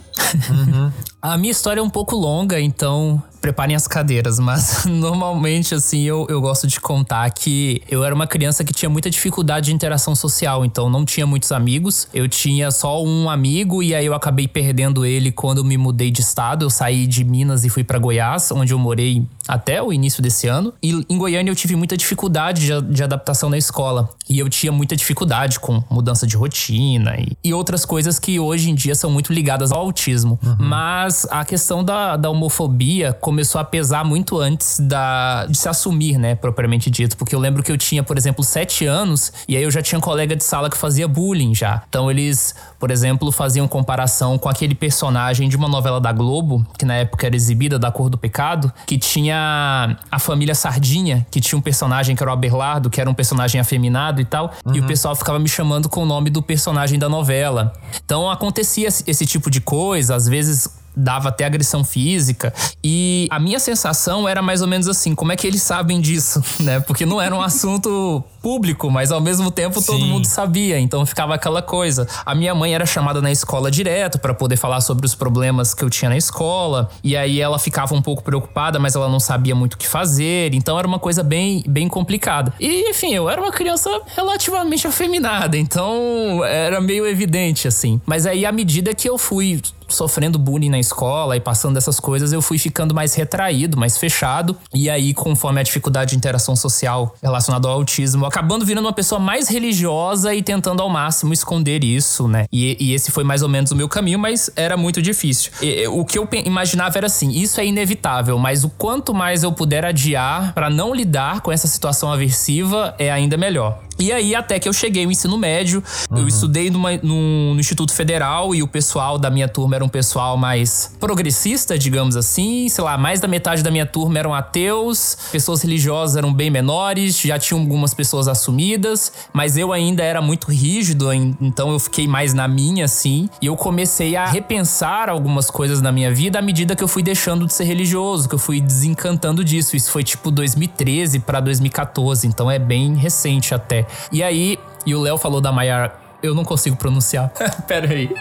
A 1.21 1.37
minha 1.37 1.51
história 1.51 1.81
é 1.81 1.83
um 1.83 1.91
pouco 1.91 2.17
longa, 2.17 2.59
então 2.59 3.23
preparem 3.43 3.75
as 3.75 3.89
cadeiras, 3.89 4.39
mas 4.39 4.87
normalmente, 4.87 5.75
assim, 5.75 6.03
eu, 6.03 6.27
eu 6.31 6.41
gosto 6.41 6.67
de 6.67 6.81
contar 6.81 7.29
que 7.31 7.83
eu 7.89 8.05
era 8.05 8.15
uma 8.15 8.27
criança 8.27 8.65
que 8.65 8.73
tinha 8.73 8.89
muita 8.89 9.11
dificuldade 9.11 9.67
de 9.67 9.75
interação 9.75 10.15
social, 10.15 10.65
então 10.65 10.89
não 10.89 11.05
tinha 11.05 11.27
muitos 11.27 11.51
amigos. 11.53 12.09
Eu 12.15 12.29
tinha 12.29 12.71
só 12.71 13.05
um 13.05 13.29
amigo 13.29 13.83
e 13.83 13.95
aí 13.95 14.07
eu 14.07 14.15
acabei 14.15 14.47
perdendo 14.47 15.05
ele 15.05 15.33
quando 15.33 15.65
me 15.65 15.77
mudei 15.77 16.11
de 16.11 16.23
estado. 16.23 16.65
Eu 16.65 16.71
saí 16.71 17.07
de 17.07 17.25
Minas 17.25 17.65
e 17.65 17.69
fui 17.69 17.83
pra 17.83 17.99
Goiás, 17.99 18.51
onde 18.53 18.73
eu 18.73 18.79
morei 18.79 19.27
até 19.47 19.83
o 19.83 19.93
início 19.93 20.23
desse 20.23 20.49
ano. 20.49 20.73
E 20.83 21.05
em 21.09 21.19
Goiânia 21.19 21.51
eu 21.51 21.57
tive 21.57 21.77
muita 21.77 21.97
dificuldade 21.97 22.67
de, 22.67 22.83
de 22.83 23.03
adaptação 23.03 23.51
na 23.51 23.59
escola. 23.59 24.11
E 24.29 24.39
eu 24.39 24.49
tinha 24.49 24.73
muita 24.73 24.97
dificuldade 24.97 25.59
com 25.59 25.83
mudança 25.91 26.27
de 26.27 26.37
rotina 26.37 27.17
e, 27.19 27.37
e 27.43 27.55
outras 27.55 27.85
coisas 27.85 28.19
que 28.19 28.39
hoje 28.39 28.71
em 28.71 28.75
dia 28.75 28.95
são 28.95 29.11
muito 29.11 29.33
ligadas 29.33 29.73
ao 29.73 29.81
autismo. 29.81 30.39
Mas 30.59 31.27
a 31.31 31.45
questão 31.45 31.85
da, 31.85 32.17
da 32.17 32.31
homofobia 32.31 33.13
começou 33.13 33.61
a 33.61 33.65
pesar 33.65 34.05
muito 34.05 34.39
antes 34.39 34.79
da, 34.81 35.47
de 35.47 35.59
se 35.59 35.69
assumir, 35.69 36.19
né, 36.19 36.35
propriamente 36.35 36.91
dito. 36.91 37.17
Porque 37.17 37.35
eu 37.35 37.41
lembro 37.41 37.63
que 37.63 37.73
eu 37.73 37.79
tinha, 37.79 38.03
por 38.03 38.17
exemplo, 38.17 38.45
sete 38.45 38.87
anos 38.87 39.33
e 39.49 39.57
aí 39.57 39.63
eu 39.63 39.71
já 39.71 39.83
tinha 39.83 39.99
um 39.99 40.03
colega 40.03 40.37
de 40.37 40.45
sala 40.45 40.71
que 40.71 40.77
fazia 40.77 41.09
bullying 41.09 41.55
já. 41.55 41.83
Então 41.89 42.11
eles, 42.11 42.55
por 42.79 42.91
exemplo, 42.91 43.31
faziam 43.33 43.67
comparação 43.67 44.39
com 44.39 44.49
aquele 44.49 44.75
personagem 44.75 45.49
de 45.49 45.57
uma 45.57 45.69
novela 45.69 46.01
da 46.01 46.13
Globo, 46.13 46.65
que 46.79 46.85
na 46.85 46.95
época 46.95 47.27
era 47.27 47.37
exibida, 47.37 47.79
da 47.79 47.91
Cor 47.91 48.09
do 48.09 48.19
Pecado, 48.19 48.73
que 48.87 48.99
tinha 48.99 49.32
a 49.33 50.19
família 50.19 50.55
Sardinha, 50.55 51.27
que 51.31 51.41
tinha 51.41 51.59
um 51.59 51.63
personagem 51.63 52.15
que 52.17 52.23
era 52.23 52.31
o 52.31 52.33
Aberlardo, 52.35 52.89
que 52.91 53.01
era 53.01 53.09
um 53.09 53.15
personagem 53.15 53.61
afeminado 53.61 54.21
e 54.21 54.25
tal. 54.25 54.53
E 54.73 54.81
o 54.81 54.87
pessoal 54.87 55.15
ficava 55.17 55.39
me 55.39 55.49
chamando 55.49 55.89
com 55.89 56.03
o 56.03 56.07
nome 56.07 56.31
do 56.31 56.43
personagem 56.43 56.99
da 56.99 57.09
novela. 57.09 57.73
Então 58.05 58.31
acontecia 58.31 58.89
esse- 58.89 59.05
esse 59.07 59.27
tipo 59.27 59.51
de 59.51 59.61
coisa, 59.61 60.15
às 60.15 60.27
vezes 60.29 60.69
dava 60.97 61.29
até 61.29 61.45
agressão 61.45 61.85
física. 61.85 62.53
E 62.83 63.27
a 63.31 63.39
minha 63.39 63.59
sensação 63.59 64.29
era 64.29 64.43
mais 64.43 64.63
ou 64.63 64.69
menos 64.69 64.89
assim: 64.89 65.15
como 65.15 65.33
é 65.33 65.37
que 65.37 65.47
eles 65.47 65.63
sabem 65.63 66.01
disso, 66.01 66.43
né? 66.61 66.81
Porque 66.81 67.07
não 67.07 67.21
era 67.21 67.35
um 67.35 67.43
assunto 67.43 68.23
público, 68.43 68.91
mas 68.91 69.13
ao 69.13 69.21
mesmo 69.21 69.51
tempo 69.51 69.81
Sim. 69.81 69.87
todo 69.87 70.05
mundo 70.05 70.27
sabia, 70.27 70.79
então 70.79 71.07
ficava 71.07 71.35
aquela 71.35 71.63
coisa. 71.63 72.09
A 72.27 72.35
minha 72.35 72.55
mãe 72.55 72.75
era 72.75 72.85
chamada 72.85 73.23
na 73.23 73.31
escola 73.31 73.71
direto 73.71 74.19
para 74.19 74.35
poder 74.35 74.57
falar 74.57 74.81
sobre 74.81 75.07
os 75.07 75.15
problemas 75.15 75.73
que 75.73 75.85
eu 75.85 75.89
tinha 75.89 76.09
na 76.09 76.17
escola, 76.17 76.91
e 77.05 77.17
aí 77.17 77.41
ela 77.41 77.59
ficava 77.59 77.95
um 77.95 78.03
pouco 78.03 78.23
preocupada, 78.23 78.81
mas 78.81 78.97
ela 78.97 79.09
não 79.09 79.21
sabia 79.21 79.55
muito 79.55 79.75
o 79.75 79.79
que 79.79 79.87
fazer, 79.87 80.53
então 80.55 80.77
era 80.77 80.89
uma 80.89 80.99
coisa 80.99 81.23
bem, 81.23 81.63
bem 81.69 81.89
complicada. 81.89 82.53
E 82.59 82.91
enfim, 82.91 83.15
eu 83.15 83.31
era 83.31 83.41
uma 83.41 83.53
criança 83.53 83.89
relativamente 84.17 84.87
afeminada, 84.87 85.57
então 85.57 86.45
era 86.45 86.81
meio 86.81 87.07
evidente 87.07 87.69
assim. 87.69 88.01
Mas 88.05 88.27
aí 88.27 88.45
à 88.45 88.51
medida 88.51 88.93
que 88.93 89.09
eu 89.09 89.17
fui 89.17 89.63
sofrendo 89.93 90.39
bullying 90.39 90.71
na 90.71 90.79
escola 90.79 91.37
e 91.37 91.41
passando 91.41 91.75
dessas 91.75 92.01
coisas, 92.01 92.33
eu 92.33 92.43
fui 92.43 92.59
ficando 92.59 92.95
mais 92.95 93.15
retraído, 93.15 93.77
mais 93.77 93.97
fechado. 93.99 94.57
E 94.75 94.89
aí, 94.89 95.15
conforme 95.15 95.61
a 95.61 95.63
dificuldade 95.63 96.11
de 96.11 96.17
interação 96.17 96.57
social 96.57 97.15
relacionada 97.23 97.69
ao 97.69 97.75
autismo, 97.75 98.27
acabando 98.27 98.65
virando 98.65 98.87
uma 98.87 98.93
pessoa 98.93 99.19
mais 99.19 99.49
religiosa 99.49 100.35
e 100.35 100.43
tentando 100.43 100.83
ao 100.83 100.89
máximo 100.89 101.33
esconder 101.33 101.85
isso, 101.85 102.29
né? 102.29 102.47
E, 102.53 102.77
e 102.81 102.95
esse 102.95 103.11
foi 103.11 103.25
mais 103.25 103.43
ou 103.43 103.49
menos 103.49 103.71
o 103.71 103.77
meu 103.77 103.89
caminho, 103.89 104.19
mas 104.19 104.51
era 104.57 104.77
muito 104.77 105.01
difícil. 105.01 105.53
E, 105.61 105.87
o 105.89 106.05
que 106.05 106.19
eu 106.19 106.29
imaginava 106.45 106.99
era 106.99 107.07
assim: 107.07 107.31
isso 107.31 107.61
é 107.61 107.67
inevitável, 107.67 108.39
mas 108.39 108.65
o 108.65 108.69
quanto 108.71 109.15
mais 109.15 109.43
eu 109.43 109.53
puder 109.53 109.85
adiar 109.85 110.53
para 110.55 110.71
não 110.71 110.95
lidar 110.95 111.41
com 111.41 111.53
essa 111.53 111.69
situação 111.69 112.13
aversiva 112.13 112.95
é 112.99 113.11
ainda 113.11 113.37
melhor. 113.37 113.79
E 114.03 114.11
aí, 114.11 114.35
até 114.35 114.59
que 114.59 114.69
eu 114.69 114.73
cheguei 114.73 115.07
no 115.07 115.13
ensino 115.13 115.39
médio, 115.39 115.81
uhum. 116.11 116.19
eu 116.19 116.27
estudei 116.27 116.71
numa, 116.71 116.97
no, 116.97 117.55
no, 117.55 117.61
Instituto 117.61 117.95
Federal 117.95 118.53
e 118.53 118.61
o 118.61 118.67
pessoal 118.67 119.17
da 119.17 119.31
minha 119.31 119.47
turma 119.47 119.77
era 119.77 119.85
um 119.85 119.89
pessoal 119.89 120.37
mais 120.37 120.93
progressista, 120.99 121.79
digamos 121.79 122.17
assim. 122.17 122.69
Sei 122.69 122.83
lá, 122.83 122.99
mais 122.99 123.21
da 123.21 123.29
metade 123.29 123.63
da 123.63 123.71
minha 123.71 123.87
turma 123.87 124.19
eram 124.19 124.35
ateus, 124.35 125.17
pessoas 125.31 125.63
religiosas 125.63 126.17
eram 126.17 126.35
bem 126.35 126.51
menores, 126.51 127.17
já 127.21 127.39
tinham 127.39 127.61
algumas 127.61 127.95
pessoas 127.95 128.27
assumidas, 128.27 129.13
mas 129.33 129.57
eu 129.57 129.73
ainda 129.73 130.03
era 130.03 130.21
muito 130.21 130.51
rígido, 130.51 131.13
então 131.13 131.71
eu 131.71 131.79
fiquei 131.79 132.09
mais 132.09 132.35
na 132.35 132.49
minha, 132.49 132.87
assim. 132.87 133.29
E 133.41 133.47
eu 133.47 133.57
comecei 133.57 134.17
a 134.17 134.27
repensar 134.27 135.09
algumas 135.09 135.49
coisas 135.49 135.81
na 135.81 135.93
minha 135.93 136.13
vida 136.13 136.41
à 136.41 136.43
medida 136.43 136.75
que 136.75 136.83
eu 136.83 136.89
fui 136.89 137.05
deixando 137.05 137.47
de 137.47 137.55
ser 137.55 137.65
religioso, 137.65 138.29
que 138.29 138.35
eu 138.35 138.39
fui 138.39 138.61
desencantando 138.61 139.45
disso. 139.45 139.77
Isso 139.77 139.93
foi 139.93 140.03
tipo 140.03 140.29
2013 140.29 141.21
para 141.21 141.39
2014, 141.39 142.27
então 142.27 142.51
é 142.51 142.59
bem 142.59 142.97
recente 142.97 143.55
até. 143.55 143.87
E 144.11 144.23
aí, 144.23 144.59
e 144.87 144.95
o 144.95 145.01
Léo 145.01 145.19
falou 145.19 145.41
da 145.41 145.53
Mayara. 145.53 145.95
Eu 146.23 146.35
não 146.35 146.45
consigo 146.45 146.77
pronunciar. 146.77 147.31
Pera 147.67 147.93
aí. 147.93 148.15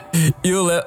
E 0.43 0.53
o 0.53 0.65
Léo. 0.65 0.83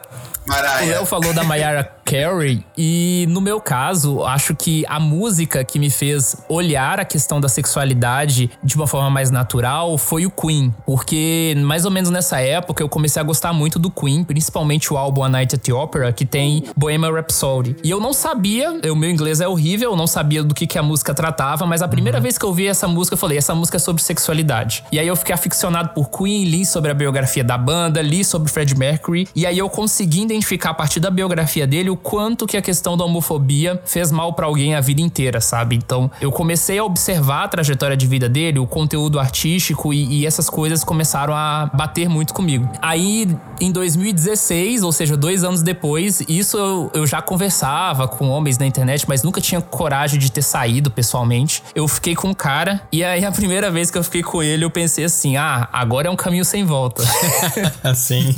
O 0.48 0.86
Léo 0.86 1.06
falou 1.06 1.32
da 1.32 1.44
Mayara 1.44 1.93
Carey 2.04 2.64
e 2.76 3.26
no 3.28 3.40
meu 3.40 3.60
caso, 3.60 4.22
acho 4.24 4.54
que 4.54 4.84
a 4.88 5.00
música 5.00 5.64
que 5.64 5.78
me 5.78 5.90
fez 5.90 6.36
olhar 6.48 7.00
a 7.00 7.04
questão 7.04 7.40
da 7.40 7.48
sexualidade 7.48 8.50
de 8.62 8.76
uma 8.76 8.86
forma 8.86 9.10
mais 9.10 9.30
natural 9.30 9.96
foi 9.96 10.26
o 10.26 10.30
Queen, 10.30 10.74
porque 10.84 11.54
mais 11.58 11.84
ou 11.84 11.90
menos 11.90 12.10
nessa 12.10 12.40
época 12.40 12.82
eu 12.82 12.88
comecei 12.88 13.20
a 13.20 13.24
gostar 13.24 13.52
muito 13.52 13.78
do 13.78 13.90
Queen, 13.90 14.24
principalmente 14.24 14.92
o 14.92 14.96
álbum 14.96 15.22
A 15.22 15.28
Night 15.28 15.54
at 15.54 15.62
the 15.62 15.72
Opera, 15.72 16.12
que 16.12 16.26
tem 16.26 16.64
Bohemian 16.76 17.12
Rhapsody. 17.12 17.76
E 17.82 17.90
eu 17.90 18.00
não 18.00 18.12
sabia, 18.12 18.70
o 18.90 18.96
meu 18.96 19.10
inglês 19.10 19.40
é 19.40 19.48
horrível, 19.48 19.90
eu 19.92 19.96
não 19.96 20.06
sabia 20.06 20.42
do 20.42 20.54
que, 20.54 20.66
que 20.66 20.78
a 20.78 20.82
música 20.82 21.14
tratava, 21.14 21.66
mas 21.66 21.82
a 21.82 21.88
primeira 21.88 22.18
uhum. 22.18 22.22
vez 22.22 22.36
que 22.36 22.44
eu 22.44 22.52
vi 22.52 22.66
essa 22.66 22.86
música 22.86 23.14
eu 23.14 23.18
falei, 23.18 23.38
essa 23.38 23.54
música 23.54 23.76
é 23.76 23.80
sobre 23.80 24.02
sexualidade. 24.02 24.84
E 24.92 24.98
aí 24.98 25.06
eu 25.06 25.16
fiquei 25.16 25.34
aficionado 25.34 25.90
por 25.90 26.10
Queen, 26.10 26.44
li 26.44 26.66
sobre 26.66 26.90
a 26.90 26.94
biografia 26.94 27.44
da 27.44 27.56
banda, 27.56 28.02
li 28.02 28.24
sobre 28.24 28.50
Fred 28.50 28.76
Mercury, 28.76 29.28
e 29.34 29.46
aí 29.46 29.58
eu 29.58 29.68
consegui 29.68 30.22
identificar 30.22 30.70
a 30.70 30.74
partir 30.74 31.00
da 31.00 31.10
biografia 31.10 31.66
dele 31.66 31.93
o 31.94 31.96
quanto 31.96 32.46
que 32.46 32.56
a 32.56 32.62
questão 32.62 32.96
da 32.96 33.04
homofobia 33.04 33.80
fez 33.84 34.10
mal 34.10 34.32
para 34.32 34.46
alguém 34.46 34.74
a 34.74 34.80
vida 34.80 35.00
inteira, 35.00 35.40
sabe? 35.40 35.76
Então, 35.76 36.10
eu 36.20 36.32
comecei 36.32 36.76
a 36.78 36.84
observar 36.84 37.44
a 37.44 37.48
trajetória 37.48 37.96
de 37.96 38.06
vida 38.06 38.28
dele, 38.28 38.58
o 38.58 38.66
conteúdo 38.66 39.20
artístico 39.20 39.94
e, 39.94 40.20
e 40.20 40.26
essas 40.26 40.50
coisas 40.50 40.82
começaram 40.82 41.34
a 41.34 41.70
bater 41.72 42.08
muito 42.08 42.34
comigo. 42.34 42.68
Aí, 42.82 43.28
em 43.60 43.70
2016, 43.70 44.82
ou 44.82 44.90
seja, 44.90 45.16
dois 45.16 45.44
anos 45.44 45.62
depois, 45.62 46.20
isso 46.28 46.58
eu, 46.58 46.90
eu 46.92 47.06
já 47.06 47.22
conversava 47.22 48.08
com 48.08 48.28
homens 48.28 48.58
na 48.58 48.66
internet, 48.66 49.04
mas 49.08 49.22
nunca 49.22 49.40
tinha 49.40 49.60
coragem 49.60 50.18
de 50.18 50.32
ter 50.32 50.42
saído 50.42 50.90
pessoalmente. 50.90 51.62
Eu 51.74 51.86
fiquei 51.86 52.16
com 52.16 52.28
um 52.28 52.34
cara 52.34 52.82
e 52.90 53.04
aí 53.04 53.24
a 53.24 53.30
primeira 53.30 53.70
vez 53.70 53.88
que 53.88 53.96
eu 53.96 54.02
fiquei 54.02 54.22
com 54.22 54.42
ele, 54.42 54.64
eu 54.64 54.70
pensei 54.70 55.04
assim: 55.04 55.36
ah, 55.36 55.68
agora 55.72 56.08
é 56.08 56.10
um 56.10 56.16
caminho 56.16 56.44
sem 56.44 56.64
volta. 56.64 57.04
assim. 57.84 58.34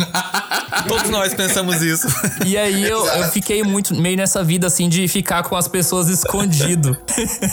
Todos 0.87 1.09
nós 1.11 1.33
pensamos 1.33 1.81
isso. 1.81 2.07
E 2.45 2.57
aí 2.57 2.85
eu, 2.85 3.07
eu 3.07 3.25
fiquei 3.47 3.63
muito 3.63 3.95
meio 3.95 4.17
nessa 4.17 4.43
vida 4.43 4.67
assim 4.67 4.89
de 4.89 5.07
ficar 5.07 5.45
com 5.45 5.55
as 5.55 5.69
pessoas 5.69 6.09
escondido. 6.09 6.97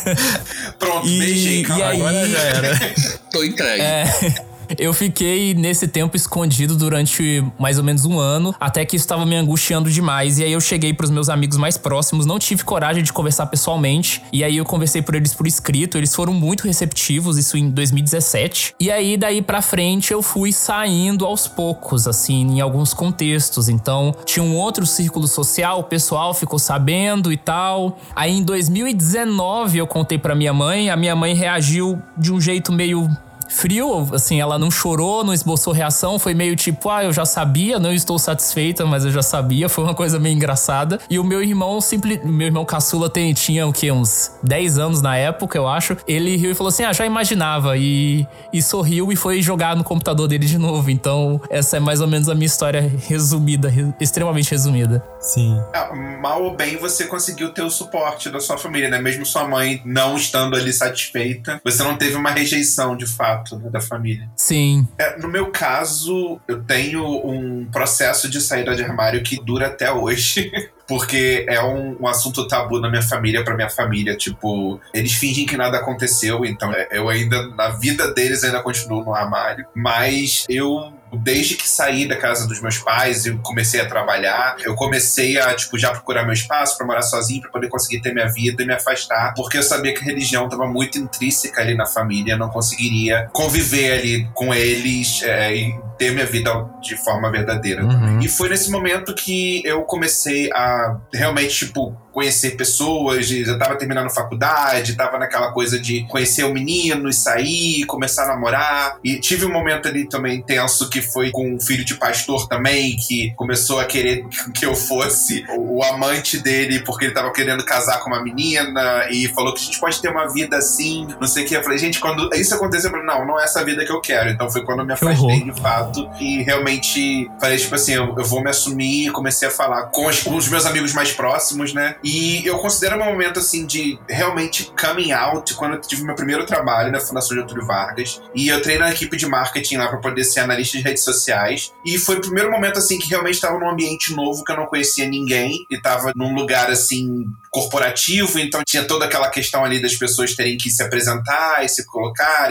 Pronto, 0.79 1.07
e, 1.07 1.19
beijinho, 1.19 1.77
e 1.77 1.83
aí, 1.83 2.01
agora 2.01 2.27
já 2.27 2.39
era. 2.39 2.79
Tô 3.31 3.43
entregue. 3.43 3.81
É. 3.81 4.43
Eu 4.77 4.93
fiquei 4.93 5.53
nesse 5.53 5.87
tempo 5.87 6.15
escondido 6.15 6.75
durante 6.75 7.43
mais 7.59 7.77
ou 7.77 7.83
menos 7.83 8.05
um 8.05 8.19
ano, 8.19 8.55
até 8.59 8.85
que 8.85 8.95
isso 8.95 9.05
estava 9.05 9.25
me 9.25 9.35
angustiando 9.35 9.89
demais. 9.89 10.39
E 10.39 10.43
aí 10.43 10.51
eu 10.51 10.61
cheguei 10.61 10.93
para 10.93 11.05
os 11.05 11.11
meus 11.11 11.29
amigos 11.29 11.57
mais 11.57 11.77
próximos, 11.77 12.25
não 12.25 12.39
tive 12.39 12.63
coragem 12.63 13.03
de 13.03 13.13
conversar 13.13 13.45
pessoalmente. 13.47 14.21
E 14.31 14.43
aí 14.43 14.57
eu 14.57 14.65
conversei 14.65 15.01
por 15.01 15.15
eles 15.15 15.33
por 15.33 15.47
escrito, 15.47 15.97
eles 15.97 16.13
foram 16.13 16.33
muito 16.33 16.65
receptivos, 16.65 17.37
isso 17.37 17.57
em 17.57 17.69
2017. 17.69 18.75
E 18.79 18.91
aí 18.91 19.17
daí 19.17 19.41
para 19.41 19.61
frente 19.61 20.11
eu 20.11 20.21
fui 20.21 20.51
saindo 20.51 21.25
aos 21.25 21.47
poucos, 21.47 22.07
assim, 22.07 22.57
em 22.57 22.61
alguns 22.61 22.93
contextos. 22.93 23.69
Então, 23.69 24.13
tinha 24.25 24.43
um 24.43 24.55
outro 24.55 24.85
círculo 24.85 25.27
social, 25.27 25.79
o 25.79 25.83
pessoal 25.83 26.33
ficou 26.33 26.59
sabendo 26.59 27.31
e 27.31 27.37
tal. 27.37 27.99
Aí 28.15 28.31
em 28.31 28.43
2019 28.43 29.77
eu 29.77 29.87
contei 29.87 30.17
para 30.17 30.35
minha 30.35 30.53
mãe, 30.53 30.89
a 30.89 30.95
minha 30.95 31.15
mãe 31.15 31.33
reagiu 31.33 32.01
de 32.17 32.31
um 32.31 32.39
jeito 32.39 32.71
meio 32.71 33.09
frio, 33.53 34.09
assim, 34.13 34.41
ela 34.41 34.57
não 34.57 34.69
chorou, 34.69 35.23
não 35.23 35.33
esboçou 35.33 35.73
reação, 35.73 36.17
foi 36.17 36.33
meio 36.33 36.55
tipo, 36.55 36.89
ah, 36.89 37.03
eu 37.03 37.13
já 37.13 37.25
sabia, 37.25 37.79
não 37.79 37.93
estou 37.93 38.17
satisfeita, 38.17 38.85
mas 38.85 39.05
eu 39.05 39.11
já 39.11 39.21
sabia, 39.21 39.67
foi 39.69 39.83
uma 39.83 39.95
coisa 39.95 40.19
meio 40.19 40.35
engraçada. 40.35 40.99
E 41.09 41.19
o 41.19 41.23
meu 41.23 41.41
irmão, 41.41 41.79
simples, 41.79 42.19
meu 42.23 42.47
irmão 42.47 42.65
caçula 42.65 43.09
tem, 43.09 43.33
tinha 43.33 43.65
o 43.67 43.73
quê, 43.73 43.91
uns 43.91 44.31
10 44.43 44.77
anos 44.77 45.01
na 45.01 45.15
época, 45.15 45.57
eu 45.57 45.67
acho. 45.67 45.95
Ele 46.07 46.35
riu 46.35 46.51
e 46.51 46.55
falou 46.55 46.69
assim: 46.69 46.83
"Ah, 46.83 46.93
já 46.93 47.05
imaginava" 47.05 47.77
e, 47.77 48.25
e 48.51 48.61
sorriu 48.61 49.11
e 49.11 49.15
foi 49.15 49.41
jogar 49.41 49.75
no 49.75 49.83
computador 49.83 50.27
dele 50.27 50.45
de 50.45 50.57
novo. 50.57 50.89
Então, 50.89 51.39
essa 51.49 51.77
é 51.77 51.79
mais 51.79 52.01
ou 52.01 52.07
menos 52.07 52.27
a 52.29 52.35
minha 52.35 52.45
história 52.45 52.91
resumida, 53.07 53.71
extremamente 53.99 54.51
resumida. 54.51 55.03
Sim. 55.19 55.61
É, 55.73 55.93
mal 56.19 56.43
ou 56.43 56.55
bem 56.55 56.77
você 56.77 57.05
conseguiu 57.05 57.53
ter 57.53 57.61
o 57.61 57.69
suporte 57.69 58.29
da 58.29 58.39
sua 58.39 58.57
família, 58.57 58.89
né? 58.89 58.99
Mesmo 58.99 59.25
sua 59.25 59.47
mãe 59.47 59.81
não 59.85 60.15
estando 60.15 60.55
ali 60.55 60.73
satisfeita, 60.73 61.61
você 61.63 61.83
não 61.83 61.95
teve 61.97 62.15
uma 62.15 62.31
rejeição 62.31 62.95
de 62.95 63.05
fato 63.05 63.42
né, 63.51 63.69
da 63.69 63.81
família. 63.81 64.29
Sim. 64.35 64.87
É, 64.97 65.17
no 65.19 65.27
meu 65.27 65.51
caso, 65.51 66.39
eu 66.47 66.63
tenho 66.63 67.03
um 67.03 67.65
processo 67.71 68.29
de 68.29 68.41
saída 68.41 68.75
de 68.75 68.83
armário 68.83 69.23
que 69.23 69.43
dura 69.43 69.67
até 69.67 69.91
hoje. 69.91 70.51
porque 70.87 71.45
é 71.47 71.63
um, 71.63 71.97
um, 72.01 72.07
assunto 72.07 72.47
tabu 72.47 72.79
na 72.79 72.89
minha 72.89 73.01
família, 73.01 73.43
pra 73.43 73.55
minha 73.55 73.69
família. 73.69 74.15
Tipo, 74.17 74.79
eles 74.93 75.13
fingem 75.13 75.45
que 75.45 75.57
nada 75.57 75.77
aconteceu, 75.77 76.45
então 76.45 76.71
é, 76.73 76.87
eu 76.91 77.09
ainda, 77.09 77.47
na 77.55 77.69
vida 77.69 78.13
deles, 78.13 78.43
ainda 78.43 78.61
continuo 78.61 79.03
no 79.03 79.13
armário. 79.13 79.65
Mas 79.73 80.45
eu 80.49 80.93
desde 81.17 81.55
que 81.55 81.67
saí 81.67 82.07
da 82.07 82.15
casa 82.15 82.47
dos 82.47 82.61
meus 82.61 82.77
pais 82.77 83.25
e 83.25 83.35
comecei 83.37 83.79
a 83.79 83.85
trabalhar, 83.85 84.55
eu 84.59 84.75
comecei 84.75 85.39
a, 85.39 85.53
tipo, 85.55 85.77
já 85.77 85.91
procurar 85.91 86.23
meu 86.23 86.33
espaço 86.33 86.77
para 86.77 86.85
morar 86.85 87.01
sozinho, 87.01 87.41
para 87.41 87.51
poder 87.51 87.69
conseguir 87.69 88.01
ter 88.01 88.13
minha 88.13 88.27
vida 88.27 88.63
e 88.63 88.65
me 88.65 88.73
afastar, 88.73 89.33
porque 89.35 89.57
eu 89.57 89.63
sabia 89.63 89.93
que 89.93 90.01
a 90.01 90.03
religião 90.03 90.45
estava 90.45 90.67
muito 90.67 90.97
intrínseca 90.97 91.61
ali 91.61 91.75
na 91.75 91.85
família, 91.85 92.37
não 92.37 92.49
conseguiria 92.49 93.29
conviver 93.31 93.99
ali 93.99 94.29
com 94.33 94.53
eles 94.53 95.21
é, 95.23 95.55
e 95.55 95.79
ter 96.03 96.11
minha 96.11 96.25
vida 96.25 96.51
de 96.81 96.97
forma 96.97 97.31
verdadeira. 97.31 97.85
Uhum. 97.85 98.19
E 98.19 98.27
foi 98.27 98.49
nesse 98.49 98.69
momento 98.69 99.15
que 99.15 99.61
eu 99.65 99.83
comecei 99.83 100.51
a 100.51 100.99
realmente, 101.13 101.65
tipo, 101.65 101.95
conhecer 102.13 102.51
pessoas, 102.51 103.27
já 103.27 103.57
tava 103.57 103.75
terminando 103.75 104.09
faculdade, 104.09 104.95
tava 104.95 105.17
naquela 105.17 105.51
coisa 105.51 105.79
de 105.79 106.05
conhecer 106.07 106.43
o 106.43 106.53
menino 106.53 107.09
e 107.09 107.13
sair, 107.13 107.85
começar 107.85 108.25
a 108.25 108.27
namorar. 108.27 108.99
E 109.03 109.19
tive 109.19 109.45
um 109.45 109.51
momento 109.51 109.87
ali 109.87 110.07
também 110.07 110.41
tenso 110.41 110.89
que 110.89 111.01
foi 111.01 111.31
com 111.31 111.55
um 111.55 111.59
filho 111.59 111.83
de 111.83 111.95
pastor 111.95 112.47
também, 112.47 112.95
que 112.95 113.33
começou 113.35 113.79
a 113.79 113.85
querer 113.85 114.23
que 114.53 114.65
eu 114.65 114.75
fosse 114.75 115.43
o 115.57 115.83
amante 115.83 116.37
dele 116.37 116.81
porque 116.81 117.05
ele 117.05 117.13
tava 117.13 117.31
querendo 117.33 117.65
casar 117.65 117.99
com 118.01 118.11
uma 118.11 118.21
menina 118.21 119.07
e 119.09 119.27
falou 119.29 119.53
que 119.53 119.61
a 119.61 119.63
gente 119.63 119.79
pode 119.79 119.99
ter 119.99 120.09
uma 120.09 120.31
vida 120.31 120.57
assim, 120.57 121.07
não 121.19 121.27
sei 121.27 121.43
o 121.43 121.47
que. 121.47 121.55
Eu 121.55 121.63
falei, 121.63 121.79
gente, 121.79 121.99
quando 121.99 122.29
isso 122.35 122.53
aconteceu, 122.53 122.91
eu 122.91 122.97
falei, 122.97 123.07
não, 123.07 123.25
não 123.25 123.39
é 123.39 123.45
essa 123.45 123.65
vida 123.65 123.83
que 123.83 123.91
eu 123.91 123.99
quero. 123.99 124.29
Então 124.29 124.49
foi 124.51 124.63
quando 124.63 124.79
eu 124.79 124.85
me 124.85 124.93
afastei 124.93 125.43
de 125.43 125.59
fato 125.59 125.92
e 126.19 126.43
realmente 126.43 127.29
falei, 127.39 127.57
tipo 127.57 127.75
assim, 127.75 127.93
eu, 127.93 128.15
eu 128.17 128.25
vou 128.25 128.41
me 128.41 128.49
assumir 128.49 129.11
comecei 129.13 129.47
a 129.47 129.51
falar 129.51 129.83
com 129.87 130.07
os, 130.07 130.21
com 130.21 130.35
os, 130.35 130.49
meus 130.49 130.65
amigos 130.65 130.93
mais 130.93 131.11
próximos, 131.11 131.73
né? 131.73 131.95
E 132.03 132.45
eu 132.45 132.57
considero 132.59 132.97
um 132.97 133.05
momento, 133.05 133.39
assim, 133.39 133.65
de 133.65 133.97
realmente 134.09 134.71
coming 134.79 135.11
out 135.11 135.53
quando 135.53 135.75
eu 135.75 135.81
tive 135.81 136.03
meu 136.03 136.15
primeiro 136.15 136.45
trabalho 136.45 136.91
na 136.91 136.99
Fundação 136.99 137.37
Getúlio 137.37 137.65
Vargas. 137.65 138.21
E 138.35 138.49
eu 138.49 138.61
treino 138.61 138.81
na 138.81 138.91
equipe 138.91 139.15
de 139.15 139.25
marketing 139.25 139.77
lá 139.77 139.87
para 139.87 139.99
poder 139.99 140.23
ser 140.23 140.41
analista 140.41 140.77
de 140.77 140.83
redes 140.83 141.03
sociais. 141.03 141.71
E 141.85 141.97
foi 141.97 142.17
o 142.17 142.21
primeiro 142.21 142.51
momento, 142.51 142.79
assim, 142.79 142.99
que 142.99 143.09
realmente 143.09 143.35
estava 143.35 143.57
num 143.57 143.69
ambiente 143.69 144.13
novo 144.13 144.43
que 144.43 144.51
eu 144.51 144.57
não 144.57 144.65
conhecia 144.65 145.07
ninguém 145.07 145.65
e 145.69 145.79
tava 145.79 146.11
num 146.15 146.33
lugar, 146.33 146.69
assim, 146.69 147.25
corporativo, 147.49 148.39
então 148.39 148.63
tinha 148.65 148.83
toda 148.83 149.05
aquela 149.05 149.29
questão 149.29 149.63
ali 149.63 149.79
das 149.79 149.95
pessoas 149.95 150.35
terem 150.35 150.57
que 150.57 150.71
se 150.71 150.81
apresentar 150.81 151.63
e 151.63 151.69
se 151.69 151.83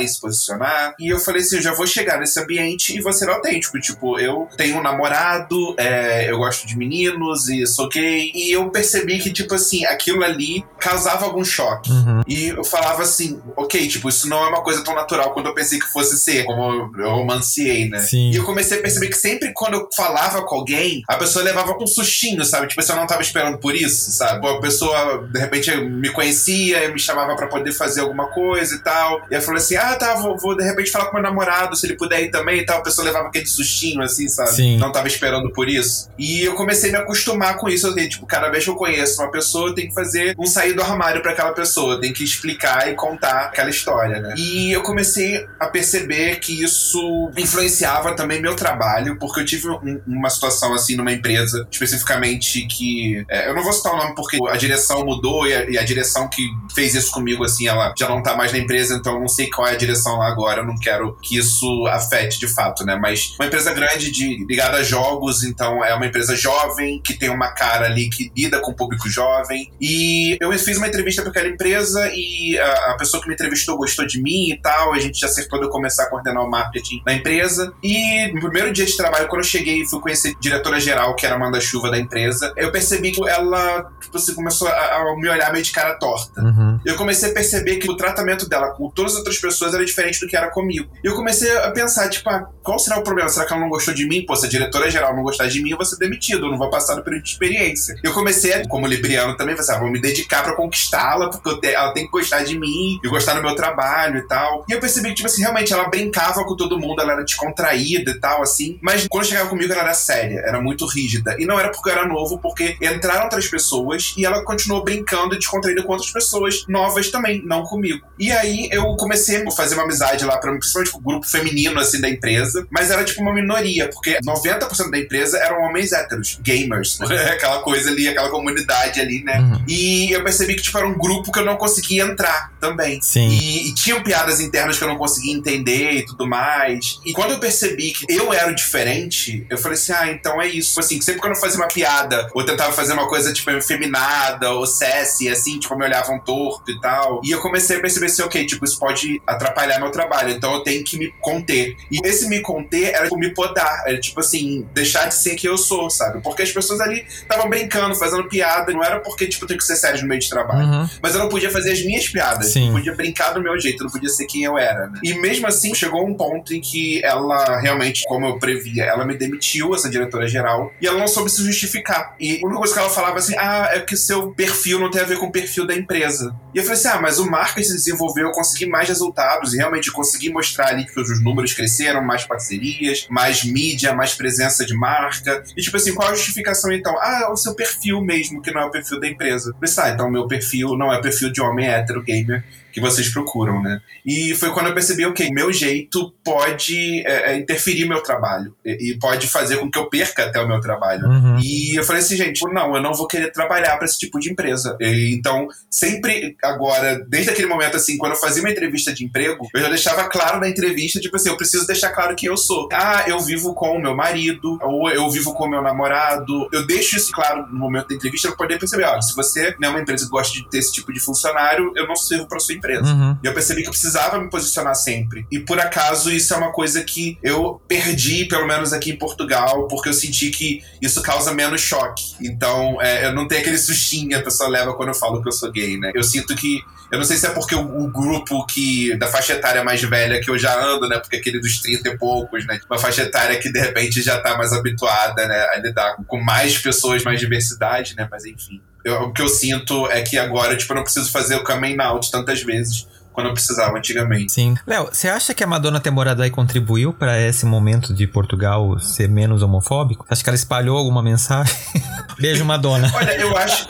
e 0.00 0.08
se 0.08 0.20
posicionar. 0.20 0.94
E 0.98 1.12
eu 1.12 1.18
falei 1.18 1.42
assim, 1.42 1.56
eu 1.56 1.62
já 1.62 1.74
vou 1.74 1.86
chegar 1.86 2.18
nesse 2.18 2.38
ambiente 2.38 2.96
e 2.96 3.00
vou 3.00 3.12
ser 3.24 3.30
autêntico. 3.30 3.80
Tipo, 3.80 4.18
eu 4.18 4.48
tenho 4.56 4.78
um 4.78 4.82
namorado, 4.82 5.74
é, 5.78 6.30
eu 6.30 6.38
gosto 6.38 6.66
de 6.66 6.76
meninos 6.76 7.48
e 7.48 7.66
sou 7.66 7.88
gay. 7.88 8.30
E 8.34 8.52
eu 8.52 8.70
percebi 8.70 9.18
que, 9.18 9.32
tipo 9.32 9.54
assim, 9.54 9.84
aquilo 9.84 10.22
ali 10.24 10.64
causava 10.78 11.24
algum 11.24 11.44
choque. 11.44 11.90
Uhum. 11.90 12.22
E 12.26 12.48
eu 12.48 12.64
falava 12.64 13.02
assim, 13.02 13.40
ok, 13.56 13.86
tipo, 13.88 14.08
isso 14.08 14.28
não 14.28 14.44
é 14.44 14.48
uma 14.48 14.62
coisa 14.62 14.84
tão 14.84 14.94
natural 14.94 15.32
quando 15.32 15.46
eu 15.46 15.54
pensei 15.54 15.78
que 15.78 15.86
fosse 15.86 16.18
ser, 16.18 16.44
como 16.44 16.90
eu 16.98 17.10
romanciei, 17.10 17.88
né? 17.88 17.98
Sim. 18.00 18.30
E 18.30 18.36
eu 18.36 18.44
comecei 18.44 18.78
a 18.78 18.82
perceber 18.82 19.08
que 19.08 19.16
sempre 19.16 19.52
quando 19.54 19.74
eu 19.74 19.88
falava 19.94 20.42
com 20.42 20.56
alguém, 20.56 21.02
a 21.08 21.16
pessoa 21.16 21.44
levava 21.44 21.76
um 21.80 21.86
sustinho, 21.86 22.44
sabe? 22.44 22.68
Tipo, 22.68 22.82
eu 22.82 22.96
não 22.96 23.06
tava 23.06 23.22
esperando 23.22 23.58
por 23.58 23.74
isso, 23.74 24.10
sabe? 24.12 24.46
A 24.46 24.60
pessoa 24.60 24.82
pessoa, 24.82 25.28
de 25.30 25.38
repente, 25.38 25.76
me 25.76 26.10
conhecia, 26.10 26.88
me 26.92 26.98
chamava 26.98 27.36
para 27.36 27.46
poder 27.46 27.72
fazer 27.72 28.00
alguma 28.00 28.26
coisa 28.28 28.74
e 28.74 28.78
tal. 28.78 29.22
E 29.30 29.34
eu 29.34 29.42
falei 29.42 29.60
assim: 29.60 29.76
ah, 29.76 29.94
tá, 29.96 30.14
vou, 30.14 30.36
vou, 30.36 30.56
de 30.56 30.64
repente 30.64 30.90
falar 30.90 31.06
com 31.06 31.14
meu 31.14 31.22
namorado, 31.22 31.76
se 31.76 31.86
ele 31.86 31.96
puder 31.96 32.22
ir 32.22 32.30
também 32.30 32.60
e 32.60 32.66
tal. 32.66 32.78
A 32.78 32.82
pessoa 32.82 33.04
levava 33.12 33.28
aquele 33.28 33.46
sustinho, 33.46 34.02
assim, 34.02 34.28
sabe? 34.28 34.50
Sim. 34.50 34.78
Não 34.78 34.92
tava 34.92 35.06
esperando 35.06 35.50
por 35.52 35.68
isso. 35.68 36.08
E 36.18 36.42
eu 36.42 36.54
comecei 36.54 36.90
a 36.90 36.92
me 36.92 36.98
acostumar 36.98 37.56
com 37.56 37.68
isso. 37.68 37.86
Eu, 37.86 38.08
tipo, 38.08 38.26
cada 38.26 38.50
vez 38.50 38.64
que 38.64 38.70
eu 38.70 38.76
conheço 38.76 39.22
uma 39.22 39.30
pessoa, 39.30 39.70
eu 39.70 39.74
tenho 39.74 39.88
que 39.88 39.94
fazer 39.94 40.34
um 40.38 40.46
sair 40.46 40.72
do 40.72 40.82
armário 40.82 41.22
para 41.22 41.32
aquela 41.32 41.52
pessoa. 41.52 42.00
Tem 42.00 42.12
que 42.12 42.24
explicar 42.24 42.90
e 42.90 42.94
contar 42.94 43.46
aquela 43.46 43.70
história, 43.70 44.20
né? 44.20 44.34
E 44.36 44.72
eu 44.72 44.82
comecei 44.82 45.46
a 45.58 45.68
perceber 45.68 46.36
que 46.40 46.62
isso 46.62 47.30
influenciava 47.36 48.14
também 48.14 48.40
meu 48.40 48.54
trabalho, 48.54 49.16
porque 49.18 49.40
eu 49.40 49.44
tive 49.44 49.68
um, 49.68 50.00
uma 50.06 50.30
situação 50.30 50.74
assim 50.74 50.96
numa 50.96 51.12
empresa, 51.12 51.66
especificamente 51.70 52.66
que. 52.66 53.24
É, 53.28 53.48
eu 53.48 53.54
não 53.54 53.62
vou 53.62 53.72
citar 53.72 53.94
o 53.94 53.96
nome 53.96 54.14
porque 54.14 54.38
a 54.48 54.56
direção 54.56 54.82
direção 54.82 55.04
mudou 55.04 55.46
e 55.46 55.54
a, 55.54 55.70
e 55.70 55.78
a, 55.78 55.84
direção 55.84 56.28
que 56.28 56.42
fez 56.74 56.94
isso 56.94 57.10
comigo, 57.12 57.44
assim, 57.44 57.66
ela 57.68 57.94
já 57.96 58.08
não 58.08 58.22
tá 58.22 58.36
mais 58.36 58.52
na 58.52 58.58
empresa, 58.58 58.94
então 58.94 59.14
eu 59.14 59.20
não 59.20 59.28
sei 59.28 59.48
qual 59.48 59.68
é 59.68 59.72
a 59.72 59.76
direção 59.76 60.18
lá 60.18 60.28
agora. 60.28 60.60
Eu 60.60 60.66
não 60.66 60.78
quero 60.78 61.16
que 61.22 61.38
isso 61.38 61.86
afete 61.86 62.38
de 62.38 62.48
fato, 62.48 62.84
né? 62.84 62.96
Mas 63.02 63.34
uma 63.38 63.46
empresa 63.46 63.74
grande 63.74 64.12
de, 64.12 64.46
ligada 64.46 64.78
a 64.78 64.82
jogos, 64.84 65.42
então 65.42 65.84
é 65.84 65.92
uma 65.92 66.06
empresa 66.06 66.36
jovem, 66.36 67.02
que 67.02 67.14
tem 67.14 67.28
uma 67.28 67.48
cara 67.48 67.86
ali 67.86 68.08
que 68.08 68.30
lida 68.36 68.60
com 68.60 68.70
o 68.70 68.74
público 68.74 69.08
jovem. 69.08 69.72
E 69.80 70.38
eu 70.40 70.52
fiz 70.56 70.76
uma 70.78 70.86
entrevista 70.86 71.22
para 71.22 71.32
aquela 71.32 71.48
empresa 71.48 72.08
e 72.14 72.56
a, 72.58 72.92
a, 72.92 72.96
pessoa 72.96 73.20
que 73.20 73.28
me 73.28 73.34
entrevistou 73.34 73.76
gostou 73.76 74.06
de 74.06 74.22
mim 74.22 74.50
e 74.50 74.60
tal. 74.62 74.94
A 74.94 75.00
gente 75.00 75.18
já 75.18 75.26
acertou 75.26 75.58
de 75.58 75.66
eu 75.66 75.70
começar 75.70 76.04
a 76.04 76.10
coordenar 76.10 76.44
o 76.44 76.48
marketing 76.48 77.02
na 77.04 77.14
empresa. 77.14 77.72
E 77.82 78.32
no 78.32 78.40
primeiro 78.40 78.72
dia 78.72 78.86
de 78.86 78.96
trabalho, 78.96 79.26
quando 79.26 79.42
eu 79.42 79.48
cheguei 79.48 79.82
e 79.82 79.86
fui 79.86 80.00
conhecer 80.00 80.34
a 80.36 80.40
diretora 80.40 80.78
geral, 80.78 81.16
que 81.16 81.26
era 81.26 81.34
a 81.34 81.38
Amanda 81.38 81.60
Chuva 81.60 81.90
da 81.90 81.98
empresa, 81.98 82.52
eu 82.56 82.70
percebi 82.70 83.10
que 83.10 83.28
ela, 83.28 83.90
tipo 84.00 84.16
assim, 84.16 84.34
começou 84.34 84.68
a 84.68 84.92
a, 84.92 85.16
me 85.16 85.28
olhar 85.28 85.52
meio 85.52 85.64
de 85.64 85.72
cara 85.72 85.94
torta. 85.94 86.40
Uhum. 86.40 86.80
Eu 86.84 86.96
comecei 86.96 87.30
a 87.30 87.34
perceber 87.34 87.76
que 87.76 87.90
o 87.90 87.96
tratamento 87.96 88.48
dela 88.48 88.70
com 88.70 88.90
todas 88.90 89.12
as 89.12 89.18
outras 89.18 89.38
pessoas 89.38 89.74
era 89.74 89.84
diferente 89.84 90.20
do 90.20 90.26
que 90.26 90.36
era 90.36 90.50
comigo. 90.50 90.90
E 91.02 91.06
eu 91.06 91.14
comecei 91.14 91.50
a 91.58 91.70
pensar, 91.70 92.08
tipo, 92.08 92.28
ah, 92.28 92.46
qual 92.62 92.78
será 92.78 92.91
o 92.96 93.02
problema? 93.02 93.28
Será 93.28 93.46
que 93.46 93.52
ela 93.52 93.62
não 93.62 93.68
gostou 93.68 93.94
de 93.94 94.06
mim? 94.06 94.24
Pô, 94.26 94.36
se 94.36 94.46
a 94.46 94.48
diretora 94.48 94.90
geral 94.90 95.14
não 95.14 95.22
gostar 95.22 95.46
de 95.46 95.62
mim, 95.62 95.70
eu 95.70 95.76
vou 95.76 95.86
ser 95.86 95.96
demitido, 95.96 96.46
eu 96.46 96.50
não 96.50 96.58
vou 96.58 96.70
passar 96.70 96.94
do 96.94 97.02
período 97.02 97.24
de 97.24 97.30
experiência. 97.30 97.96
Eu 98.02 98.12
comecei, 98.12 98.66
como 98.66 98.86
libriano 98.86 99.36
também, 99.36 99.56
pensar, 99.56 99.76
ah, 99.76 99.80
vou 99.80 99.90
me 99.90 100.00
dedicar 100.00 100.42
para 100.42 100.54
conquistá-la, 100.54 101.30
porque 101.30 101.60
te, 101.60 101.74
ela 101.74 101.92
tem 101.92 102.04
que 102.04 102.10
gostar 102.10 102.42
de 102.42 102.58
mim 102.58 103.00
e 103.02 103.08
gostar 103.08 103.34
do 103.34 103.42
meu 103.42 103.54
trabalho 103.54 104.18
e 104.18 104.26
tal. 104.26 104.64
E 104.68 104.72
eu 104.72 104.80
percebi 104.80 105.08
que, 105.08 105.16
tipo 105.16 105.28
assim, 105.28 105.42
realmente 105.42 105.72
ela 105.72 105.88
brincava 105.88 106.44
com 106.44 106.56
todo 106.56 106.78
mundo, 106.78 107.00
ela 107.00 107.12
era 107.12 107.24
descontraída 107.24 108.10
e 108.10 108.20
tal, 108.20 108.42
assim. 108.42 108.78
Mas 108.82 109.06
quando 109.08 109.26
chegava 109.26 109.48
comigo, 109.48 109.72
ela 109.72 109.82
era 109.82 109.94
séria, 109.94 110.40
era 110.40 110.60
muito 110.60 110.86
rígida. 110.86 111.36
E 111.38 111.46
não 111.46 111.58
era 111.58 111.70
porque 111.70 111.88
eu 111.88 111.92
era 111.92 112.06
novo, 112.06 112.38
porque 112.38 112.76
entraram 112.80 113.24
outras 113.24 113.46
pessoas 113.46 114.14
e 114.16 114.24
ela 114.24 114.44
continuou 114.44 114.82
brincando 114.82 115.34
e 115.34 115.38
descontraída 115.38 115.82
com 115.82 115.92
outras 115.92 116.10
pessoas 116.10 116.64
novas 116.68 117.10
também, 117.10 117.42
não 117.44 117.62
comigo. 117.62 118.06
E 118.18 118.30
aí 118.30 118.68
eu 118.70 118.96
comecei 118.96 119.42
a 119.46 119.50
fazer 119.50 119.74
uma 119.74 119.84
amizade 119.84 120.24
lá, 120.24 120.36
pra, 120.38 120.52
principalmente 120.52 120.92
com 120.92 120.98
o 120.98 121.02
grupo 121.02 121.26
feminino, 121.26 121.78
assim, 121.78 122.00
da 122.00 122.08
empresa, 122.08 122.66
mas 122.70 122.81
era 122.90 123.04
tipo 123.04 123.20
uma 123.22 123.32
minoria, 123.32 123.88
porque 123.88 124.18
90% 124.20 124.90
da 124.90 124.98
empresa 124.98 125.38
eram 125.38 125.62
homens 125.62 125.92
héteros, 125.92 126.38
gamers, 126.42 126.98
aquela 127.30 127.60
coisa 127.62 127.90
ali, 127.90 128.08
aquela 128.08 128.30
comunidade 128.30 129.00
ali, 129.00 129.22
né? 129.22 129.40
Uhum. 129.40 129.64
E 129.68 130.12
eu 130.12 130.22
percebi 130.22 130.54
que, 130.54 130.62
tipo, 130.62 130.78
era 130.78 130.86
um 130.86 130.96
grupo 130.96 131.30
que 131.32 131.38
eu 131.38 131.44
não 131.44 131.56
conseguia 131.56 132.04
entrar 132.04 132.52
também. 132.60 133.00
Sim. 133.02 133.28
E, 133.28 133.68
e 133.68 133.74
tinham 133.74 134.02
piadas 134.02 134.40
internas 134.40 134.78
que 134.78 134.84
eu 134.84 134.88
não 134.88 134.96
conseguia 134.96 135.32
entender 135.32 135.92
e 135.92 136.06
tudo 136.06 136.26
mais. 136.26 137.00
E 137.04 137.12
quando 137.12 137.32
eu 137.32 137.38
percebi 137.38 137.92
que 137.92 138.06
eu 138.08 138.32
era 138.32 138.50
o 138.50 138.54
diferente, 138.54 139.46
eu 139.50 139.58
falei 139.58 139.76
assim, 139.76 139.92
ah, 139.92 140.10
então 140.10 140.40
é 140.40 140.48
isso. 140.48 140.78
Assim, 140.78 141.00
sempre 141.00 141.20
quando 141.20 141.34
eu 141.34 141.40
fazia 141.40 141.58
uma 141.58 141.68
piada, 141.68 142.28
ou 142.34 142.44
tentava 142.44 142.72
fazer 142.72 142.92
uma 142.92 143.08
coisa, 143.08 143.32
tipo, 143.32 143.50
efeminada, 143.50 144.52
ou 144.52 144.66
sassy, 144.66 145.28
assim, 145.28 145.58
tipo, 145.58 145.76
me 145.76 145.84
olhavam 145.84 146.18
torto 146.18 146.70
e 146.70 146.80
tal. 146.80 147.20
E 147.24 147.30
eu 147.30 147.40
comecei 147.40 147.76
a 147.76 147.80
perceber 147.80 148.06
assim, 148.06 148.22
ok, 148.22 148.46
tipo, 148.46 148.64
isso 148.64 148.78
pode 148.78 149.20
atrapalhar 149.26 149.78
meu 149.78 149.90
trabalho, 149.90 150.30
então 150.30 150.54
eu 150.54 150.60
tenho 150.60 150.84
que 150.84 150.98
me 150.98 151.12
conter. 151.20 151.76
E 151.90 152.00
esse 152.06 152.28
me 152.28 152.40
conter 152.40 152.71
era 152.76 153.04
tipo, 153.04 153.18
me 153.18 153.32
podar, 153.32 153.84
era 153.86 153.98
tipo 153.98 154.20
assim, 154.20 154.66
deixar 154.72 155.06
de 155.08 155.14
ser 155.14 155.34
quem 155.34 155.50
eu 155.50 155.58
sou, 155.58 155.90
sabe? 155.90 156.20
Porque 156.22 156.42
as 156.42 156.52
pessoas 156.52 156.80
ali 156.80 157.04
estavam 157.08 157.48
brincando, 157.48 157.94
fazendo 157.94 158.28
piada, 158.28 158.72
não 158.72 158.82
era 158.82 159.00
porque, 159.00 159.26
tipo, 159.26 159.44
eu 159.44 159.48
tenho 159.48 159.58
que 159.58 159.66
ser 159.66 159.76
sério 159.76 160.00
no 160.02 160.08
meio 160.08 160.20
de 160.20 160.28
trabalho. 160.28 160.66
Uhum. 160.66 160.88
Mas 161.02 161.14
eu 161.14 161.20
não 161.20 161.28
podia 161.28 161.50
fazer 161.50 161.72
as 161.72 161.84
minhas 161.84 162.08
piadas, 162.08 162.52
Sim. 162.52 162.68
eu 162.68 162.72
podia 162.72 162.94
brincar 162.94 163.32
do 163.32 163.42
meu 163.42 163.58
jeito, 163.58 163.82
eu 163.82 163.84
não 163.84 163.92
podia 163.92 164.08
ser 164.08 164.26
quem 164.26 164.44
eu 164.44 164.58
era, 164.58 164.86
né? 164.88 165.00
E 165.02 165.14
mesmo 165.14 165.46
assim, 165.46 165.74
chegou 165.74 166.06
um 166.06 166.14
ponto 166.14 166.54
em 166.54 166.60
que 166.60 167.04
ela 167.04 167.60
realmente, 167.60 168.04
como 168.06 168.26
eu 168.26 168.38
previa, 168.38 168.84
ela 168.84 169.04
me 169.04 169.16
demitiu, 169.16 169.74
essa 169.74 169.90
diretora 169.90 170.26
geral, 170.26 170.72
e 170.80 170.86
ela 170.86 170.98
não 170.98 171.08
soube 171.08 171.30
se 171.30 171.44
justificar. 171.44 172.14
E 172.18 172.40
a 172.42 172.46
única 172.46 172.58
coisa 172.58 172.74
que 172.74 172.78
ela 172.78 172.90
falava 172.90 173.18
assim, 173.18 173.34
ah, 173.38 173.70
é 173.72 173.80
que 173.80 173.96
seu 173.96 174.32
perfil 174.32 174.78
não 174.78 174.90
tem 174.90 175.00
a 175.00 175.04
ver 175.04 175.18
com 175.18 175.26
o 175.26 175.32
perfil 175.32 175.66
da 175.66 175.74
empresa. 175.74 176.34
E 176.54 176.58
eu 176.58 176.62
falei 176.62 176.78
assim: 176.78 176.88
ah, 176.88 177.00
mas 177.00 177.18
o 177.18 177.28
marketing 177.28 177.68
se 177.68 177.74
desenvolveu, 177.74 178.26
eu 178.26 178.32
consegui 178.32 178.66
mais 178.66 178.88
resultados 178.88 179.54
e 179.54 179.56
realmente 179.56 179.90
consegui 179.90 180.30
mostrar 180.30 180.68
ali 180.68 180.84
que 180.84 181.00
os 181.00 181.22
números 181.22 181.54
cresceram, 181.54 182.02
mais 182.02 182.24
parcerias, 182.24 182.61
mais 183.08 183.44
mídia, 183.44 183.94
mais 183.94 184.14
presença 184.14 184.64
de 184.64 184.74
marca. 184.74 185.42
E 185.56 185.62
tipo 185.62 185.76
assim, 185.76 185.94
qual 185.94 186.08
a 186.08 186.14
justificação 186.14 186.72
então? 186.72 186.94
Ah, 186.98 187.30
o 187.30 187.36
seu 187.36 187.54
perfil 187.54 188.00
mesmo, 188.00 188.40
que 188.40 188.50
não 188.50 188.62
é 188.62 188.64
o 188.64 188.70
perfil 188.70 189.00
da 189.00 189.08
empresa. 189.08 189.54
Falei, 189.60 189.92
ah, 189.92 189.94
então 189.94 190.10
meu 190.10 190.26
perfil 190.26 190.76
não 190.76 190.92
é 190.92 191.00
perfil 191.00 191.30
de 191.30 191.40
homem 191.40 191.66
hétero 191.68 192.02
gamer 192.02 192.44
que 192.72 192.80
vocês 192.80 193.08
procuram, 193.08 193.62
né? 193.62 193.80
E 194.04 194.34
foi 194.34 194.50
quando 194.50 194.68
eu 194.68 194.74
percebi, 194.74 195.04
ok, 195.04 195.30
meu 195.30 195.52
jeito 195.52 196.12
pode 196.24 197.06
é, 197.06 197.32
é 197.32 197.38
interferir 197.38 197.86
meu 197.86 198.02
trabalho 198.02 198.54
e, 198.64 198.92
e, 198.92 198.98
pode 198.98 199.26
fazer 199.26 199.58
com 199.58 199.70
que 199.70 199.78
eu 199.78 199.88
perca 199.88 200.24
até 200.24 200.40
o 200.40 200.48
meu 200.48 200.60
trabalho. 200.60 201.06
Uhum. 201.06 201.38
E 201.42 201.78
eu 201.78 201.84
falei 201.84 202.02
assim, 202.02 202.16
gente, 202.16 202.40
não, 202.52 202.74
eu 202.74 202.82
não 202.82 202.94
vou 202.94 203.06
querer 203.06 203.30
trabalhar 203.30 203.76
para 203.76 203.84
esse 203.84 203.98
tipo 203.98 204.18
de 204.18 204.30
empresa. 204.30 204.76
E, 204.80 205.14
então, 205.14 205.46
sempre 205.70 206.36
agora, 206.42 207.04
desde 207.08 207.30
aquele 207.30 207.46
momento 207.46 207.76
assim, 207.76 207.98
quando 207.98 208.12
eu 208.12 208.18
fazia 208.18 208.42
uma 208.42 208.50
entrevista 208.50 208.92
de 208.92 209.04
emprego, 209.04 209.46
eu 209.54 209.60
já 209.60 209.68
deixava 209.68 210.04
claro 210.08 210.40
na 210.40 210.48
entrevista, 210.48 211.00
tipo 211.00 211.16
assim, 211.16 211.28
eu 211.28 211.36
preciso 211.36 211.66
deixar 211.66 211.90
claro 211.90 212.16
quem 212.16 212.28
eu 212.28 212.36
sou. 212.36 212.68
Ah, 212.72 213.04
eu 213.06 213.20
vivo 213.20 213.54
com 213.54 213.76
o 213.76 213.80
meu 213.80 213.94
marido, 213.94 214.58
ou 214.62 214.90
eu 214.90 215.10
vivo 215.10 215.34
com 215.34 215.44
o 215.44 215.50
meu 215.50 215.62
namorado. 215.62 216.48
Eu 216.52 216.66
deixo 216.66 216.96
isso 216.96 217.12
claro 217.12 217.46
no 217.52 217.58
momento 217.58 217.88
da 217.88 217.94
entrevista 217.94 218.28
para 218.28 218.36
poder 218.36 218.58
perceber, 218.58 218.84
ó, 218.84 219.00
se 219.00 219.14
você 219.14 219.54
não 219.60 219.68
é 219.68 219.70
uma 219.72 219.80
empresa 219.80 220.04
que 220.04 220.10
gosta 220.10 220.32
de 220.32 220.48
ter 220.48 220.58
esse 220.58 220.72
tipo 220.72 220.92
de 220.92 221.00
funcionário, 221.00 221.72
eu 221.76 221.86
não 221.86 221.96
sirvo 221.96 222.26
para 222.26 222.40
sua 222.40 222.54
empresa. 222.54 222.61
Uhum. 222.88 223.16
E 223.22 223.26
eu 223.26 223.34
percebi 223.34 223.62
que 223.62 223.68
eu 223.68 223.72
precisava 223.72 224.18
me 224.18 224.30
posicionar 224.30 224.74
sempre. 224.74 225.26
E 225.30 225.40
por 225.40 225.58
acaso 225.58 226.10
isso 226.10 226.32
é 226.32 226.36
uma 226.36 226.52
coisa 226.52 226.82
que 226.82 227.18
eu 227.22 227.60
perdi, 227.66 228.24
pelo 228.26 228.46
menos 228.46 228.72
aqui 228.72 228.92
em 228.92 228.96
Portugal, 228.96 229.66
porque 229.68 229.88
eu 229.88 229.94
senti 229.94 230.30
que 230.30 230.62
isso 230.80 231.02
causa 231.02 231.34
menos 231.34 231.60
choque. 231.60 232.14
Então, 232.20 232.80
é, 232.80 233.06
eu 233.06 233.14
não 233.14 233.26
tenho 233.26 233.40
aquele 233.40 233.58
sustinho 233.58 234.08
que 234.08 234.14
a 234.14 234.22
pessoa 234.22 234.48
leva 234.48 234.74
quando 234.74 234.90
eu 234.90 234.94
falo 234.94 235.22
que 235.22 235.28
eu 235.28 235.32
sou 235.32 235.50
gay, 235.50 235.78
né? 235.78 235.90
Eu 235.94 236.04
sinto 236.04 236.34
que. 236.34 236.60
Eu 236.92 236.98
não 236.98 237.04
sei 237.04 237.16
se 237.16 237.26
é 237.26 237.30
porque 237.30 237.54
o, 237.54 237.84
o 237.84 237.90
grupo 237.90 238.46
que 238.46 238.94
da 238.98 239.06
faixa 239.06 239.32
etária 239.32 239.64
mais 239.64 239.82
velha 239.82 240.20
que 240.20 240.30
eu 240.30 240.38
já 240.38 240.54
ando, 240.62 240.86
né? 240.88 240.98
Porque 240.98 241.16
aquele 241.16 241.40
dos 241.40 241.58
30 241.60 241.88
e 241.88 241.98
poucos, 241.98 242.46
né? 242.46 242.60
Uma 242.70 242.78
faixa 242.78 243.02
etária 243.02 243.38
que 243.38 243.50
de 243.50 243.58
repente 243.58 244.02
já 244.02 244.20
tá 244.20 244.36
mais 244.36 244.52
habituada, 244.52 245.26
né? 245.26 245.46
A 245.54 245.56
lidar 245.56 245.96
com 246.06 246.20
mais 246.20 246.58
pessoas, 246.58 247.02
mais 247.02 247.18
diversidade, 247.18 247.94
né? 247.96 248.06
Mas 248.10 248.24
enfim 248.26 248.60
eu, 248.84 249.02
o 249.02 249.12
que 249.12 249.22
eu 249.22 249.28
sinto 249.28 249.86
é 249.90 250.02
que 250.02 250.18
agora, 250.18 250.56
tipo, 250.56 250.72
eu 250.72 250.76
não 250.76 250.82
preciso 250.82 251.10
fazer 251.10 251.36
o 251.36 251.44
coming 251.44 251.80
out 251.80 252.10
tantas 252.10 252.42
vezes 252.42 252.86
quando 253.12 253.26
eu 253.26 253.34
precisava 253.34 253.76
antigamente. 253.76 254.32
Sim. 254.32 254.54
Léo, 254.66 254.88
você 254.90 255.08
acha 255.08 255.34
que 255.34 255.44
a 255.44 255.46
Madonna 255.46 255.78
ter 255.78 255.90
morado 255.90 256.22
aí 256.22 256.30
contribuiu 256.30 256.92
para 256.92 257.20
esse 257.20 257.44
momento 257.44 257.92
de 257.92 258.06
Portugal 258.06 258.78
ser 258.78 259.08
menos 259.08 259.42
homofóbico? 259.42 260.06
Acho 260.08 260.24
que 260.24 260.30
ela 260.30 260.36
espalhou 260.36 260.78
alguma 260.78 261.02
mensagem? 261.02 261.54
Beijo, 262.18 262.44
Madonna. 262.44 262.90
Olha, 262.94 263.14
eu 263.16 263.36
acho. 263.36 263.66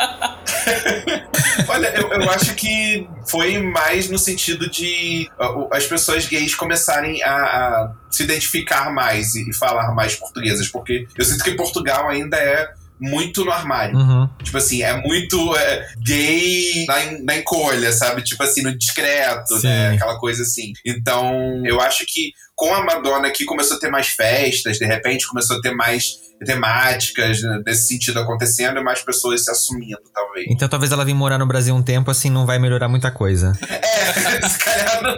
Olha, 1.68 1.88
eu, 1.88 2.08
eu 2.12 2.30
acho 2.30 2.54
que 2.54 3.06
foi 3.26 3.58
mais 3.58 4.08
no 4.08 4.18
sentido 4.18 4.68
de 4.70 5.30
as 5.70 5.86
pessoas 5.86 6.26
gays 6.26 6.54
começarem 6.54 7.22
a, 7.22 7.34
a 7.34 7.92
se 8.10 8.22
identificar 8.22 8.92
mais 8.92 9.34
e, 9.34 9.48
e 9.48 9.54
falar 9.54 9.94
mais 9.94 10.14
portuguesas, 10.14 10.68
porque 10.68 11.06
eu 11.16 11.24
sinto 11.24 11.44
que 11.44 11.52
Portugal 11.52 12.08
ainda 12.08 12.36
é 12.36 12.70
muito 13.02 13.44
no 13.44 13.50
armário. 13.50 13.96
Uhum. 13.96 14.28
Tipo 14.44 14.58
assim, 14.58 14.82
é 14.82 14.96
muito 14.96 15.56
é, 15.56 15.88
gay 15.98 16.86
na, 16.86 17.24
na 17.24 17.36
encolha, 17.36 17.90
sabe? 17.92 18.22
Tipo 18.22 18.44
assim, 18.44 18.62
no 18.62 18.76
discreto, 18.78 19.58
Sim. 19.58 19.66
né? 19.66 19.94
Aquela 19.94 20.16
coisa 20.18 20.42
assim. 20.42 20.72
Então, 20.86 21.60
eu 21.66 21.80
acho 21.80 22.06
que 22.06 22.32
com 22.54 22.72
a 22.72 22.84
Madonna 22.84 23.26
aqui 23.26 23.44
começou 23.44 23.76
a 23.76 23.80
ter 23.80 23.90
mais 23.90 24.06
festas, 24.06 24.78
de 24.78 24.86
repente 24.86 25.26
começou 25.26 25.58
a 25.58 25.60
ter 25.60 25.74
mais 25.74 26.21
temáticas 26.44 27.42
né, 27.42 27.62
nesse 27.66 27.88
sentido 27.88 28.20
acontecendo 28.20 28.78
e 28.78 28.82
mais 28.82 29.02
pessoas 29.02 29.44
se 29.44 29.50
assumindo, 29.50 30.00
talvez. 30.12 30.46
Então 30.50 30.68
talvez 30.68 30.92
ela 30.92 31.04
vir 31.04 31.14
morar 31.14 31.38
no 31.38 31.46
Brasil 31.46 31.74
um 31.74 31.82
tempo, 31.82 32.10
assim, 32.10 32.30
não 32.30 32.46
vai 32.46 32.58
melhorar 32.58 32.88
muita 32.88 33.10
coisa. 33.10 33.52
É, 33.68 34.42
se 34.48 34.58
calhar 34.58 35.02
não. 35.02 35.16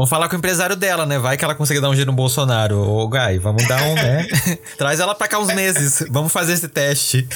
Vamos 0.00 0.08
falar 0.08 0.30
com 0.30 0.34
o 0.36 0.38
empresário 0.38 0.74
dela, 0.76 1.04
né? 1.04 1.18
Vai 1.18 1.36
que 1.36 1.44
ela 1.44 1.54
consegue 1.54 1.78
dar 1.78 1.90
um 1.90 1.94
giro 1.94 2.10
no 2.10 2.16
Bolsonaro. 2.16 2.78
Ô, 2.80 3.06
Gai, 3.06 3.38
vamos 3.38 3.68
dar 3.68 3.82
um, 3.82 3.94
né? 3.94 4.26
Traz 4.78 4.98
ela 4.98 5.14
pra 5.14 5.28
cá 5.28 5.38
uns 5.38 5.48
meses. 5.48 6.02
Vamos 6.10 6.32
fazer 6.32 6.54
esse 6.54 6.68
teste. 6.68 7.28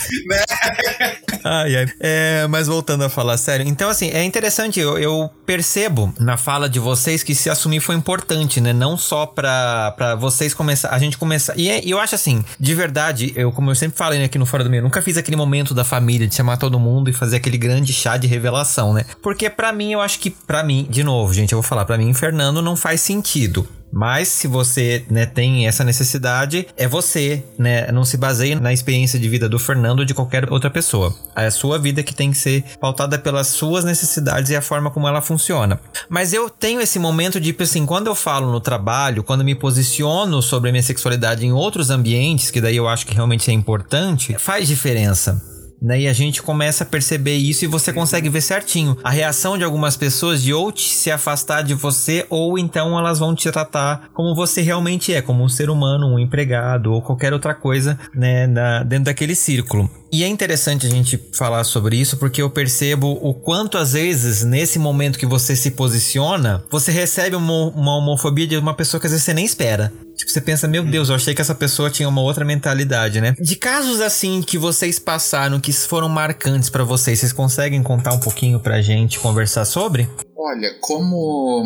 Ai, 1.45 1.77
ai. 1.77 1.87
É, 2.01 2.47
mas 2.49 2.67
voltando 2.67 3.05
a 3.05 3.11
falar 3.11 3.37
sério. 3.37 3.69
Então, 3.69 3.91
assim, 3.91 4.09
é 4.09 4.25
interessante. 4.25 4.81
Eu, 4.81 4.99
eu 4.99 5.31
percebo 5.45 6.15
na 6.19 6.39
fala 6.39 6.67
de 6.67 6.79
vocês 6.79 7.23
que 7.23 7.35
se 7.35 7.51
assumir 7.51 7.81
foi 7.81 7.97
importante, 7.97 8.63
né? 8.63 8.73
Não 8.73 8.97
só 8.97 9.27
pra, 9.27 9.93
pra 9.95 10.15
vocês 10.15 10.55
começar. 10.55 10.89
A 10.89 10.99
gente 10.99 11.19
começar. 11.19 11.53
E, 11.59 11.69
é- 11.69 11.83
eu 11.85 12.01
acho 12.01 12.15
assim, 12.15 12.43
de 12.59 12.75
verdade, 12.75 13.31
eu, 13.37 13.53
como 13.53 13.71
eu 13.71 13.75
sempre 13.75 13.99
falei 13.99 14.19
né, 14.19 14.25
aqui 14.25 14.39
no 14.39 14.47
Fora 14.47 14.65
do 14.65 14.71
Meio, 14.71 14.83
nunca 14.83 15.03
fiz 15.03 15.19
aquele 15.19 15.37
momento 15.37 15.75
da 15.75 15.85
família 15.85 16.27
de 16.27 16.35
chamar 16.35 16.57
todo 16.57 16.81
mundo 16.81 17.11
e 17.11 17.13
fazer 17.13 17.37
aquele 17.37 17.59
grande 17.59 17.93
chá 17.93 18.17
de 18.17 18.27
revelação, 18.27 18.95
né? 18.95 19.05
Porque 19.23 19.51
pra 19.51 19.71
mim, 19.71 19.93
eu 19.93 20.01
acho 20.01 20.19
que, 20.19 20.31
pra 20.31 20.63
mim, 20.63 20.87
de 20.89 21.05
novo, 21.05 21.35
gente, 21.35 21.53
eu 21.53 21.61
vou 21.61 21.63
falar, 21.69 21.85
pra 21.85 21.99
mim, 21.99 22.15
Fernando 22.15 22.54
não 22.63 22.77
faz 22.77 23.01
sentido. 23.01 23.67
Mas 23.95 24.27
se 24.27 24.49
você 24.49 25.05
né, 25.09 25.25
tem 25.25 25.69
essa 25.69 25.85
necessidade, 25.85 26.67
é 26.77 26.89
você, 26.89 27.45
né? 27.57 27.93
Não 27.93 28.05
se 28.05 28.17
baseie 28.17 28.57
na 28.57 28.73
experiência 28.73 29.21
de 29.21 29.29
vida 29.29 29.49
do 29.49 29.57
Fernando 29.57 30.01
ou 30.01 30.05
de 30.05 30.13
qualquer 30.13 30.53
outra 30.53 30.69
pessoa. 30.69 31.15
É 31.37 31.47
a 31.47 31.51
sua 31.51 31.79
vida 31.79 32.03
que 32.03 32.13
tem 32.13 32.33
que 32.33 32.37
ser 32.37 32.65
pautada 32.81 33.17
pelas 33.17 33.47
suas 33.47 33.85
necessidades 33.85 34.51
e 34.51 34.57
a 34.57 34.61
forma 34.61 34.91
como 34.91 35.07
ela 35.07 35.23
funciona. 35.23 35.79
Mas 36.09 36.33
eu 36.33 36.51
tenho 36.51 36.81
esse 36.81 36.99
momento 36.99 37.39
de, 37.39 37.53
tipo 37.53 37.63
assim, 37.63 37.87
quando 37.87 38.09
eu 38.09 38.17
falo 38.17 38.51
no 38.51 38.61
trabalho, 38.61 39.23
quando 39.23 39.45
me 39.45 39.55
posiciono 39.55 40.43
sobre 40.43 40.71
a 40.71 40.73
minha 40.73 40.83
sexualidade 40.83 41.47
em 41.47 41.53
outros 41.53 41.89
ambientes, 41.89 42.51
que 42.51 42.61
daí 42.61 42.77
eu 42.77 42.89
acho 42.89 43.07
que 43.07 43.15
realmente 43.15 43.49
é 43.49 43.55
importante, 43.55 44.37
faz 44.41 44.67
diferença 44.67 45.54
né? 45.85 46.01
E 46.01 46.09
a 46.09 46.13
gente 46.13 46.43
começa 46.43 46.83
a 46.83 46.87
perceber 46.87 47.37
isso 47.37 47.65
e 47.65 47.69
você 47.69 47.93
consegue 47.93 48.29
ver 48.29 48.41
certinho 48.41 48.97
a 49.05 49.11
reação 49.11 49.59
de 49.59 49.63
algumas 49.63 49.97
pessoas 49.97 50.43
de 50.43 50.53
ou 50.53 50.73
se 50.77 51.11
afastar 51.11 51.63
de 51.63 51.75
você 51.75 52.27
ou 52.31 52.59
então 52.59 52.99
elas 52.99 53.19
vão 53.19 53.35
te 53.35 53.51
tratar 53.53 54.09
como 54.15 54.35
você 54.35 54.63
realmente 54.63 55.13
é, 55.13 55.21
como 55.21 55.45
um 55.45 55.49
ser 55.49 55.69
humano, 55.69 56.07
um 56.07 56.19
empregado 56.19 56.93
ou 56.93 57.03
qualquer 57.03 57.33
outra 57.33 57.55
coisa, 57.55 57.99
né, 58.15 58.47
na- 58.47 58.83
dentro 58.83 59.05
daquele 59.05 59.35
círculo. 59.35 59.89
E 60.11 60.23
é 60.23 60.29
interessante 60.29 60.87
a 60.87 60.91
gente 60.91 61.21
falar 61.37 61.65
sobre 61.65 61.97
isso 61.97 62.17
porque 62.17 62.41
eu 62.41 62.49
percebo 62.49 63.19
o 63.21 63.35
quanto 63.35 63.77
às 63.77 63.93
vezes 63.93 64.45
nesse 64.45 64.79
momento 64.79 65.19
que 65.19 65.27
você 65.27 65.55
se 65.57 65.73
posiciona, 65.73 66.65
você 66.71 66.91
recebe 66.93 67.37
uma, 67.37 67.67
uma 67.71 67.97
homofobia 67.97 68.47
de 68.47 68.57
uma 68.57 68.75
pessoa 68.75 69.01
que 69.01 69.07
às 69.07 69.13
vezes 69.13 69.25
você 69.25 69.35
nem 69.35 69.45
espera. 69.45 69.93
Tipo, 70.17 70.31
você 70.31 70.41
pensa, 70.41 70.69
meu 70.69 70.85
Deus, 70.85 71.09
eu 71.09 71.15
achei 71.15 71.35
que 71.35 71.41
essa 71.41 71.55
pessoa 71.55 71.91
tinha 71.91 72.09
uma 72.09 72.23
outra 72.23 72.45
mentalidade, 72.45 73.21
né? 73.21 73.35
De 73.41 73.57
casos 73.57 74.01
assim 74.01 74.43
que 74.43 74.57
vocês 74.57 74.99
passaram, 74.99 75.61
que 75.61 75.73
foram 75.73 76.09
marcantes 76.09 76.71
pra 76.71 76.85
vocês, 76.85 77.19
vocês 77.19 77.33
conseguem 77.33 77.83
contar 77.83 78.13
um 78.13 78.21
pouquinho 78.21 78.61
pra 78.61 78.81
gente 78.81 79.19
conversar 79.19 79.65
sobre? 79.65 80.09
Olha, 80.37 80.75
como 80.81 81.65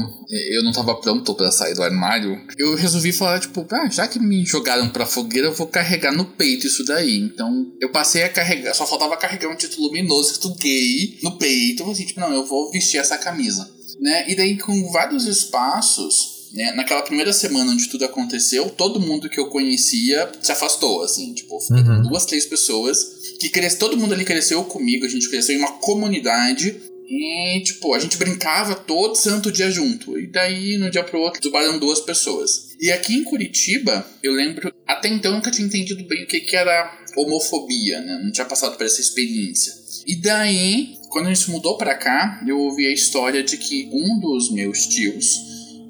eu 0.52 0.62
não 0.62 0.72
tava 0.72 0.94
pronto 1.00 1.34
pra 1.34 1.50
sair 1.50 1.74
do 1.74 1.82
armário, 1.82 2.40
eu 2.56 2.76
resolvi 2.76 3.12
falar, 3.12 3.40
tipo, 3.40 3.66
ah, 3.72 3.88
já 3.90 4.06
que 4.06 4.20
me 4.20 4.44
jogaram 4.46 4.88
pra 4.88 5.04
fogueira, 5.04 5.48
eu 5.48 5.54
vou 5.54 5.66
carregar 5.66 6.12
no 6.12 6.24
peito 6.24 6.66
isso 6.66 6.84
daí. 6.84 7.18
Então, 7.18 7.66
eu 7.80 7.90
passei 7.90 8.22
a 8.22 8.28
carregar, 8.28 8.72
só 8.74 8.86
faltava 8.86 9.16
carregar 9.16 9.48
um 9.48 9.56
título 9.56 9.88
luminoso 9.88 10.32
escrito 10.32 10.54
gay 10.56 11.18
no 11.24 11.36
peito. 11.36 11.82
Eu 11.82 11.86
falei, 11.86 12.06
tipo, 12.06 12.20
não, 12.20 12.32
eu 12.32 12.46
vou 12.46 12.70
vestir 12.70 12.98
essa 12.98 13.18
camisa. 13.18 13.68
Né? 14.00 14.30
E 14.30 14.36
daí, 14.36 14.56
com 14.56 14.92
vários 14.92 15.26
espaços, 15.26 16.37
né? 16.52 16.72
Naquela 16.72 17.02
primeira 17.02 17.32
semana 17.32 17.72
onde 17.72 17.88
tudo 17.88 18.04
aconteceu, 18.04 18.70
todo 18.70 19.00
mundo 19.00 19.28
que 19.28 19.38
eu 19.38 19.48
conhecia 19.48 20.30
se 20.40 20.52
afastou, 20.52 21.02
assim, 21.02 21.32
tipo, 21.34 21.58
Uhum. 21.70 22.02
duas, 22.08 22.24
três 22.26 22.46
pessoas 22.46 23.18
que 23.40 23.48
cres... 23.48 23.74
todo 23.76 23.96
mundo 23.96 24.14
ali 24.14 24.24
cresceu 24.24 24.64
comigo, 24.64 25.04
a 25.04 25.08
gente 25.08 25.28
cresceu 25.28 25.56
em 25.56 25.58
uma 25.58 25.72
comunidade 25.78 26.76
e, 27.10 27.62
tipo, 27.64 27.94
a 27.94 27.98
gente 27.98 28.18
brincava 28.18 28.74
todo 28.74 29.14
santo 29.14 29.50
dia 29.50 29.70
junto. 29.70 30.18
E 30.18 30.26
daí, 30.26 30.76
no 30.76 30.90
dia 30.90 31.02
pro 31.02 31.20
outro, 31.20 31.42
zubaram 31.42 31.78
duas 31.78 32.00
pessoas. 32.00 32.76
E 32.80 32.90
aqui 32.90 33.14
em 33.14 33.24
Curitiba, 33.24 34.06
eu 34.22 34.32
lembro, 34.32 34.72
até 34.86 35.08
então 35.08 35.30
eu 35.30 35.36
nunca 35.36 35.50
tinha 35.50 35.66
entendido 35.66 36.04
bem 36.04 36.24
o 36.24 36.26
que, 36.26 36.40
que 36.40 36.54
era 36.54 36.98
homofobia, 37.16 38.00
né? 38.00 38.20
Não 38.22 38.30
tinha 38.30 38.44
passado 38.44 38.76
por 38.76 38.84
essa 38.84 39.00
experiência. 39.00 39.72
E 40.06 40.16
daí, 40.16 40.96
quando 41.10 41.28
a 41.28 41.34
gente 41.34 41.50
mudou 41.50 41.76
pra 41.78 41.94
cá, 41.94 42.42
eu 42.46 42.58
ouvi 42.58 42.86
a 42.86 42.92
história 42.92 43.42
de 43.42 43.56
que 43.56 43.88
um 43.92 44.20
dos 44.20 44.50
meus 44.52 44.86
tios, 44.86 45.38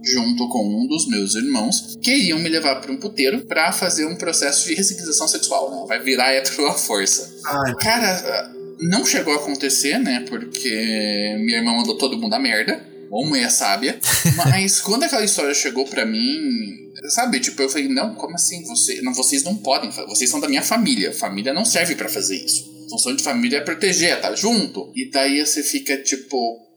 junto 0.03 0.49
com 0.49 0.67
um 0.67 0.87
dos 0.87 1.07
meus 1.09 1.35
irmãos, 1.35 1.97
queriam 2.01 2.39
me 2.39 2.49
levar 2.49 2.77
para 2.77 2.93
um 2.93 2.97
puteiro 2.97 3.41
pra 3.47 3.73
fazer 3.73 4.07
um 4.07 4.17
processo 4.17 4.67
de 4.67 4.75
ressignização 4.75 5.29
sexual, 5.29 5.71
né? 5.71 5.85
Vai 5.89 6.01
virar 6.01 6.33
hétero 6.33 6.67
à 6.67 6.75
força. 6.75 7.35
Ai, 7.45 7.75
Cara, 7.77 8.53
não 8.81 9.05
chegou 9.05 9.35
a 9.35 9.37
acontecer, 9.37 9.99
né? 9.99 10.25
Porque 10.29 11.37
minha 11.41 11.59
irmã 11.59 11.73
mandou 11.73 11.97
todo 11.97 12.19
mundo 12.19 12.35
a 12.35 12.39
merda. 12.39 12.87
Ou 13.11 13.27
mulher 13.27 13.51
sábia. 13.51 13.99
Mas 14.37 14.81
quando 14.81 15.05
aquela 15.05 15.25
história 15.25 15.55
chegou 15.55 15.87
pra 15.87 16.05
mim, 16.05 16.93
sabe? 17.09 17.41
Tipo, 17.41 17.63
eu 17.63 17.71
falei, 17.71 17.89
não, 17.89 18.15
como 18.15 18.35
assim? 18.35 18.63
Você, 18.65 19.01
não, 19.03 19.15
vocês 19.15 19.43
não 19.43 19.57
podem. 19.57 19.91
Vocês 19.91 20.29
são 20.29 20.41
da 20.41 20.49
minha 20.49 20.63
família. 20.63 21.13
Família 21.13 21.55
não 21.55 21.65
serve 21.65 21.95
pra 21.95 22.09
fazer 22.09 22.37
isso. 22.37 22.87
Função 22.91 23.15
de 23.15 23.23
família 23.23 23.59
é 23.59 23.61
proteger, 23.61 24.21
tá 24.21 24.35
junto. 24.35 24.93
E 24.95 25.11
daí 25.11 25.45
você 25.45 25.63
fica, 25.63 25.97
tipo. 25.99 26.68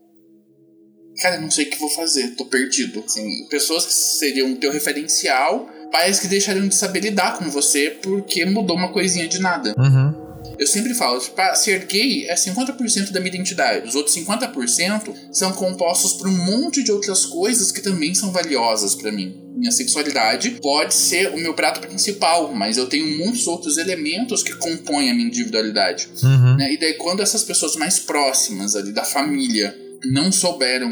Cara, 1.22 1.36
eu 1.36 1.42
não 1.42 1.52
sei 1.52 1.66
o 1.66 1.70
que 1.70 1.80
vou 1.80 1.90
fazer, 1.90 2.30
tô 2.32 2.46
perdido. 2.46 3.04
Assim, 3.06 3.46
pessoas 3.48 3.86
que 3.86 3.94
seriam 3.94 4.56
teu 4.56 4.72
referencial, 4.72 5.70
pais 5.92 6.20
que 6.20 6.28
deixariam 6.28 6.68
de 6.68 6.74
saber 6.74 7.02
lidar 7.02 7.38
com 7.38 7.50
você 7.50 7.92
porque 8.02 8.44
mudou 8.46 8.76
uma 8.76 8.92
coisinha 8.92 9.28
de 9.28 9.40
nada. 9.40 9.76
Uhum. 9.78 10.32
Eu 10.58 10.68
sempre 10.68 10.94
falo, 10.94 11.20
tipo, 11.20 11.40
ah, 11.42 11.56
ser 11.56 11.86
gay 11.86 12.28
é 12.28 12.36
50% 12.36 13.12
da 13.12 13.20
minha 13.20 13.34
identidade. 13.34 13.88
Os 13.88 13.96
outros 13.96 14.16
50% 14.16 15.14
são 15.32 15.52
compostos 15.54 16.14
por 16.14 16.28
um 16.28 16.38
monte 16.38 16.84
de 16.84 16.92
outras 16.92 17.26
coisas 17.26 17.72
que 17.72 17.82
também 17.82 18.14
são 18.14 18.32
valiosas 18.32 18.94
pra 18.94 19.12
mim. 19.12 19.42
Minha 19.56 19.72
sexualidade 19.72 20.60
pode 20.62 20.94
ser 20.94 21.34
o 21.34 21.38
meu 21.38 21.54
prato 21.54 21.82
principal, 21.82 22.54
mas 22.54 22.78
eu 22.78 22.88
tenho 22.88 23.18
muitos 23.18 23.48
outros 23.48 23.78
elementos 23.78 24.44
que 24.44 24.54
compõem 24.56 25.10
a 25.10 25.14
minha 25.14 25.28
individualidade. 25.28 26.10
Uhum. 26.24 26.58
né? 26.58 26.74
E 26.74 26.80
daí, 26.80 26.94
quando 26.94 27.22
essas 27.22 27.44
pessoas 27.44 27.76
mais 27.76 28.00
próximas 28.00 28.76
ali 28.76 28.92
da 28.92 29.04
família 29.04 29.76
não 30.06 30.32
souberam 30.32 30.90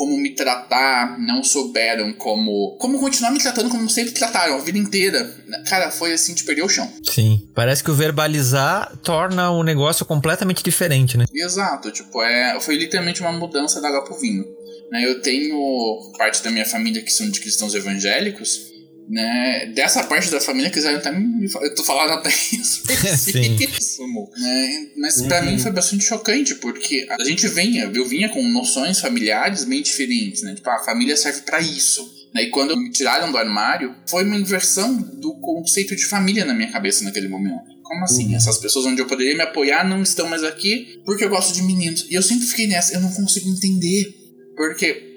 como 0.00 0.16
me 0.16 0.34
tratar, 0.34 1.18
não 1.18 1.44
souberam 1.44 2.10
como. 2.14 2.76
como 2.80 2.98
continuar 2.98 3.30
me 3.30 3.38
tratando 3.38 3.68
como 3.68 3.88
sempre 3.90 4.12
trataram 4.12 4.54
a 4.54 4.58
vida 4.58 4.78
inteira, 4.78 5.30
cara, 5.68 5.90
foi 5.90 6.14
assim 6.14 6.32
de 6.32 6.42
perder 6.44 6.62
o 6.62 6.68
chão. 6.70 6.90
Sim. 7.04 7.46
Parece 7.54 7.84
que 7.84 7.90
o 7.90 7.94
verbalizar 7.94 8.96
torna 9.02 9.50
o 9.50 9.62
negócio 9.62 10.06
completamente 10.06 10.62
diferente, 10.62 11.18
né? 11.18 11.26
Exato, 11.34 11.90
tipo, 11.90 12.22
é, 12.22 12.58
foi 12.60 12.76
literalmente 12.76 13.20
uma 13.20 13.32
mudança 13.32 13.78
da 13.80 13.88
água 13.88 14.04
pro 14.04 14.18
vinho. 14.18 14.44
Né, 14.90 15.04
eu 15.04 15.20
tenho 15.20 16.12
parte 16.18 16.42
da 16.42 16.50
minha 16.50 16.66
família 16.66 17.02
que 17.02 17.12
são 17.12 17.28
de 17.30 17.38
cristãos 17.38 17.74
evangélicos, 17.74 18.69
né? 19.10 19.66
Dessa 19.74 20.04
parte 20.04 20.30
da 20.30 20.40
família 20.40 20.70
quiseram 20.70 20.98
até 20.98 21.10
me 21.10 21.50
Eu 21.60 21.74
tô 21.74 21.82
falando 21.82 22.12
até 22.12 22.30
isso. 22.52 22.82
né? 24.38 24.86
Mas 24.96 25.20
pra 25.22 25.42
mim 25.42 25.58
foi 25.58 25.72
bastante 25.72 26.04
chocante, 26.04 26.54
porque 26.56 27.06
a 27.10 27.24
gente 27.24 27.46
vinha, 27.48 27.90
eu 27.92 28.06
vinha 28.06 28.28
com 28.28 28.42
noções 28.42 29.00
familiares 29.00 29.64
bem 29.64 29.82
diferentes, 29.82 30.42
né? 30.42 30.54
Tipo, 30.54 30.70
a 30.70 30.84
família 30.84 31.16
serve 31.16 31.40
pra 31.42 31.60
isso. 31.60 32.08
Né? 32.32 32.44
E 32.44 32.50
quando 32.50 32.76
me 32.76 32.90
tiraram 32.90 33.32
do 33.32 33.36
armário, 33.36 33.94
foi 34.08 34.24
uma 34.24 34.36
inversão 34.36 34.96
do 34.96 35.34
conceito 35.40 35.96
de 35.96 36.06
família 36.06 36.44
na 36.44 36.54
minha 36.54 36.70
cabeça 36.70 37.02
naquele 37.02 37.26
momento. 37.26 37.80
Como 37.82 38.04
assim? 38.04 38.36
Essas 38.36 38.58
pessoas 38.58 38.86
onde 38.86 39.02
eu 39.02 39.06
poderia 39.06 39.34
me 39.34 39.42
apoiar 39.42 39.88
não 39.88 40.00
estão 40.00 40.28
mais 40.28 40.44
aqui 40.44 41.00
porque 41.04 41.24
eu 41.24 41.28
gosto 41.28 41.52
de 41.52 41.62
meninos. 41.64 42.06
E 42.08 42.14
eu 42.14 42.22
sempre 42.22 42.46
fiquei 42.46 42.68
nessa, 42.68 42.94
eu 42.94 43.00
não 43.00 43.10
consigo 43.12 43.48
entender. 43.48 44.14
Porque, 44.56 45.09